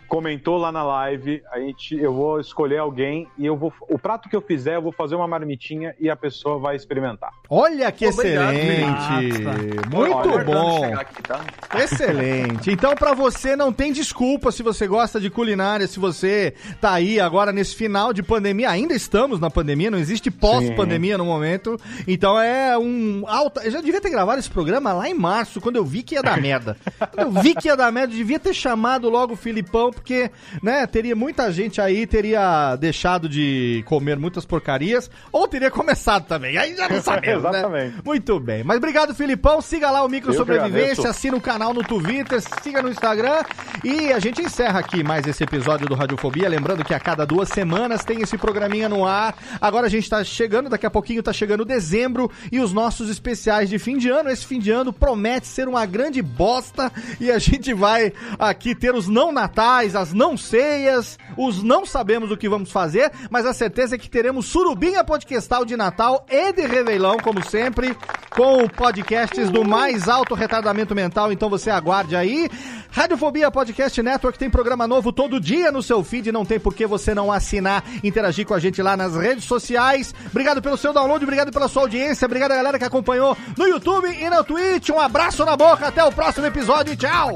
comentou 0.07 0.57
lá 0.57 0.71
na 0.71 0.83
live, 0.83 1.43
a 1.51 1.59
gente, 1.59 1.95
eu 1.95 2.13
vou 2.13 2.39
escolher 2.39 2.77
alguém 2.77 3.27
e 3.37 3.45
eu 3.45 3.55
vou. 3.55 3.73
O 3.81 3.99
prato 3.99 4.29
que 4.29 4.35
eu 4.35 4.41
fizer, 4.41 4.75
eu 4.75 4.81
vou 4.81 4.91
fazer 4.91 5.15
uma 5.15 5.27
marmitinha 5.27 5.93
e 5.99 6.09
a 6.09 6.15
pessoa 6.15 6.57
vai 6.57 6.75
experimentar. 6.75 7.31
Olha 7.49 7.91
que 7.91 8.07
Obrigado, 8.07 8.53
excelente. 8.53 9.33
Felipe. 9.33 9.89
Muito 9.89 10.29
Olha, 10.29 10.43
bom. 10.43 10.79
chegar 10.79 11.01
aqui, 11.01 11.21
tá? 11.23 11.41
Excelente. 11.75 12.71
Então, 12.71 12.95
pra 12.95 13.13
você, 13.13 13.55
não 13.55 13.71
tem 13.71 13.91
desculpa 13.91 14.51
se 14.51 14.63
você 14.63 14.87
gosta 14.87 15.19
de 15.19 15.29
culinária, 15.29 15.87
se 15.87 15.99
você 15.99 16.53
tá 16.79 16.93
aí 16.93 17.19
agora 17.19 17.51
nesse 17.51 17.75
final 17.75 18.13
de 18.13 18.23
pandemia. 18.23 18.69
Ainda 18.69 18.93
estamos 18.93 19.39
na 19.39 19.49
pandemia, 19.49 19.91
não 19.91 19.99
existe 19.99 20.31
pós-pandemia 20.31 21.17
no 21.17 21.25
momento. 21.25 21.79
Então 22.07 22.39
é 22.39 22.77
um 22.77 23.23
alta. 23.27 23.61
Eu 23.63 23.71
já 23.71 23.81
devia 23.81 24.01
ter 24.01 24.09
gravado 24.09 24.39
esse 24.39 24.49
programa 24.49 24.93
lá 24.93 25.09
em 25.09 25.13
março, 25.13 25.59
quando 25.59 25.75
eu 25.75 25.85
vi 25.85 26.03
que 26.03 26.15
ia 26.15 26.23
dar 26.23 26.39
merda. 26.39 26.77
Quando 27.13 27.35
eu 27.35 27.41
vi 27.41 27.55
que 27.55 27.67
ia 27.67 27.75
dar 27.75 27.91
merda, 27.91 28.13
eu 28.13 28.17
devia 28.17 28.39
ter 28.39 28.53
chamado 28.53 29.09
logo 29.09 29.33
o 29.33 29.37
Filipão, 29.37 29.91
porque, 29.97 30.29
né, 30.61 30.85
teria 30.85 31.15
muita 31.15 31.51
gente 31.51 31.81
aí, 31.81 32.05
teria 32.05 32.75
deixado 32.75 33.27
de 33.27 33.83
comer 33.85 34.17
muitas 34.17 34.45
porcarias, 34.45 35.09
ou 35.31 35.47
teria 35.47 35.71
começado 35.71 36.25
também. 36.27 36.57
Aí 36.57 36.75
já 36.75 36.87
não 36.87 37.01
sabemos, 37.01 37.43
né? 37.49 37.49
Exatamente. 37.49 37.95
Muito 38.05 38.39
bem. 38.39 38.63
Mas 38.63 38.77
obrigado, 38.77 39.15
Filipão. 39.15 39.59
Siga 39.61 39.89
lá 39.89 40.03
o 40.03 40.09
Micro 40.09 40.31
Eu 40.31 40.37
Sobrevivência, 40.37 41.09
assina 41.09 41.35
o 41.35 41.41
canal 41.41 41.73
no 41.73 41.83
Twitter, 41.83 42.41
siga 42.61 42.81
no 42.81 42.89
Instagram. 42.89 43.43
E 43.83 44.13
a 44.13 44.19
gente 44.19 44.41
encerra 44.41 44.79
aqui 44.79 45.03
mais 45.03 45.25
esse 45.25 45.43
episódio 45.43 45.87
do 45.87 45.95
Radiofobia. 45.95 46.47
Lembrando 46.47 46.83
que 46.83 46.93
a 46.93 46.99
cada 46.99 47.25
duas 47.25 47.49
semanas 47.49 48.05
tem 48.05 48.21
esse 48.21 48.37
programinha 48.37 48.87
no 48.87 49.05
ar. 49.05 49.35
Agora 49.59 49.87
a 49.87 49.89
gente 49.89 50.09
tá 50.09 50.23
chegando, 50.23 50.69
daqui 50.69 50.85
a 50.85 50.91
pouquinho 50.91 51.23
tá 51.23 51.33
chegando 51.33 51.65
dezembro 51.65 52.31
e 52.51 52.59
os 52.59 52.71
nossos 52.71 53.09
especiais 53.09 53.69
de 53.69 53.79
fim 53.79 53.97
de 53.97 54.09
ano. 54.09 54.29
Esse 54.29 54.45
fim 54.45 54.59
de 54.59 54.71
ano 54.71 54.93
promete 54.93 55.47
ser 55.47 55.67
uma 55.67 55.85
grande 55.85 56.21
bosta 56.21 56.91
e 57.19 57.31
a 57.31 57.39
gente 57.39 57.73
vai 57.73 58.13
aqui 58.37 58.75
ter 58.75 58.93
os 58.93 59.07
não 59.07 59.31
natais, 59.31 59.86
as 59.95 60.13
não 60.13 60.37
ceias, 60.37 61.17
os 61.37 61.63
não 61.63 61.85
sabemos 61.85 62.31
o 62.31 62.37
que 62.37 62.49
vamos 62.49 62.71
fazer, 62.71 63.11
mas 63.29 63.45
a 63.45 63.53
certeza 63.53 63.95
é 63.95 63.97
que 63.97 64.09
teremos 64.09 64.45
surubinha 64.45 65.03
podcastal 65.03 65.65
de 65.65 65.75
Natal 65.75 66.25
e 66.29 66.53
de 66.53 66.65
Réveillon, 66.65 67.17
como 67.17 67.43
sempre, 67.47 67.95
com 68.29 68.67
podcasts 68.67 69.49
do 69.49 69.65
mais 69.65 70.07
alto 70.07 70.35
retardamento 70.35 70.93
mental, 70.93 71.31
então 71.31 71.49
você 71.49 71.69
aguarde 71.69 72.15
aí. 72.15 72.49
Radiofobia 72.89 73.51
Podcast 73.51 74.01
Network 74.01 74.39
tem 74.39 74.49
programa 74.49 74.87
novo 74.87 75.11
todo 75.11 75.39
dia 75.39 75.71
no 75.71 75.83
seu 75.83 76.03
feed, 76.03 76.31
não 76.31 76.45
tem 76.45 76.59
por 76.59 76.73
que 76.73 76.85
você 76.85 77.13
não 77.13 77.31
assinar, 77.31 77.83
interagir 78.03 78.45
com 78.45 78.53
a 78.53 78.59
gente 78.59 78.81
lá 78.81 78.97
nas 78.97 79.15
redes 79.15 79.45
sociais. 79.45 80.13
Obrigado 80.31 80.61
pelo 80.61 80.77
seu 80.77 80.93
download, 80.93 81.23
obrigado 81.23 81.51
pela 81.51 81.67
sua 81.67 81.83
audiência, 81.83 82.25
obrigado 82.25 82.51
a 82.51 82.55
galera 82.55 82.79
que 82.79 82.85
acompanhou 82.85 83.37
no 83.57 83.67
YouTube 83.67 84.07
e 84.09 84.29
na 84.29 84.43
Twitch. 84.43 84.89
Um 84.89 84.99
abraço 84.99 85.45
na 85.45 85.55
boca, 85.55 85.87
até 85.87 86.03
o 86.03 86.11
próximo 86.11 86.47
episódio 86.47 86.93
e 86.93 86.97
tchau! 86.97 87.35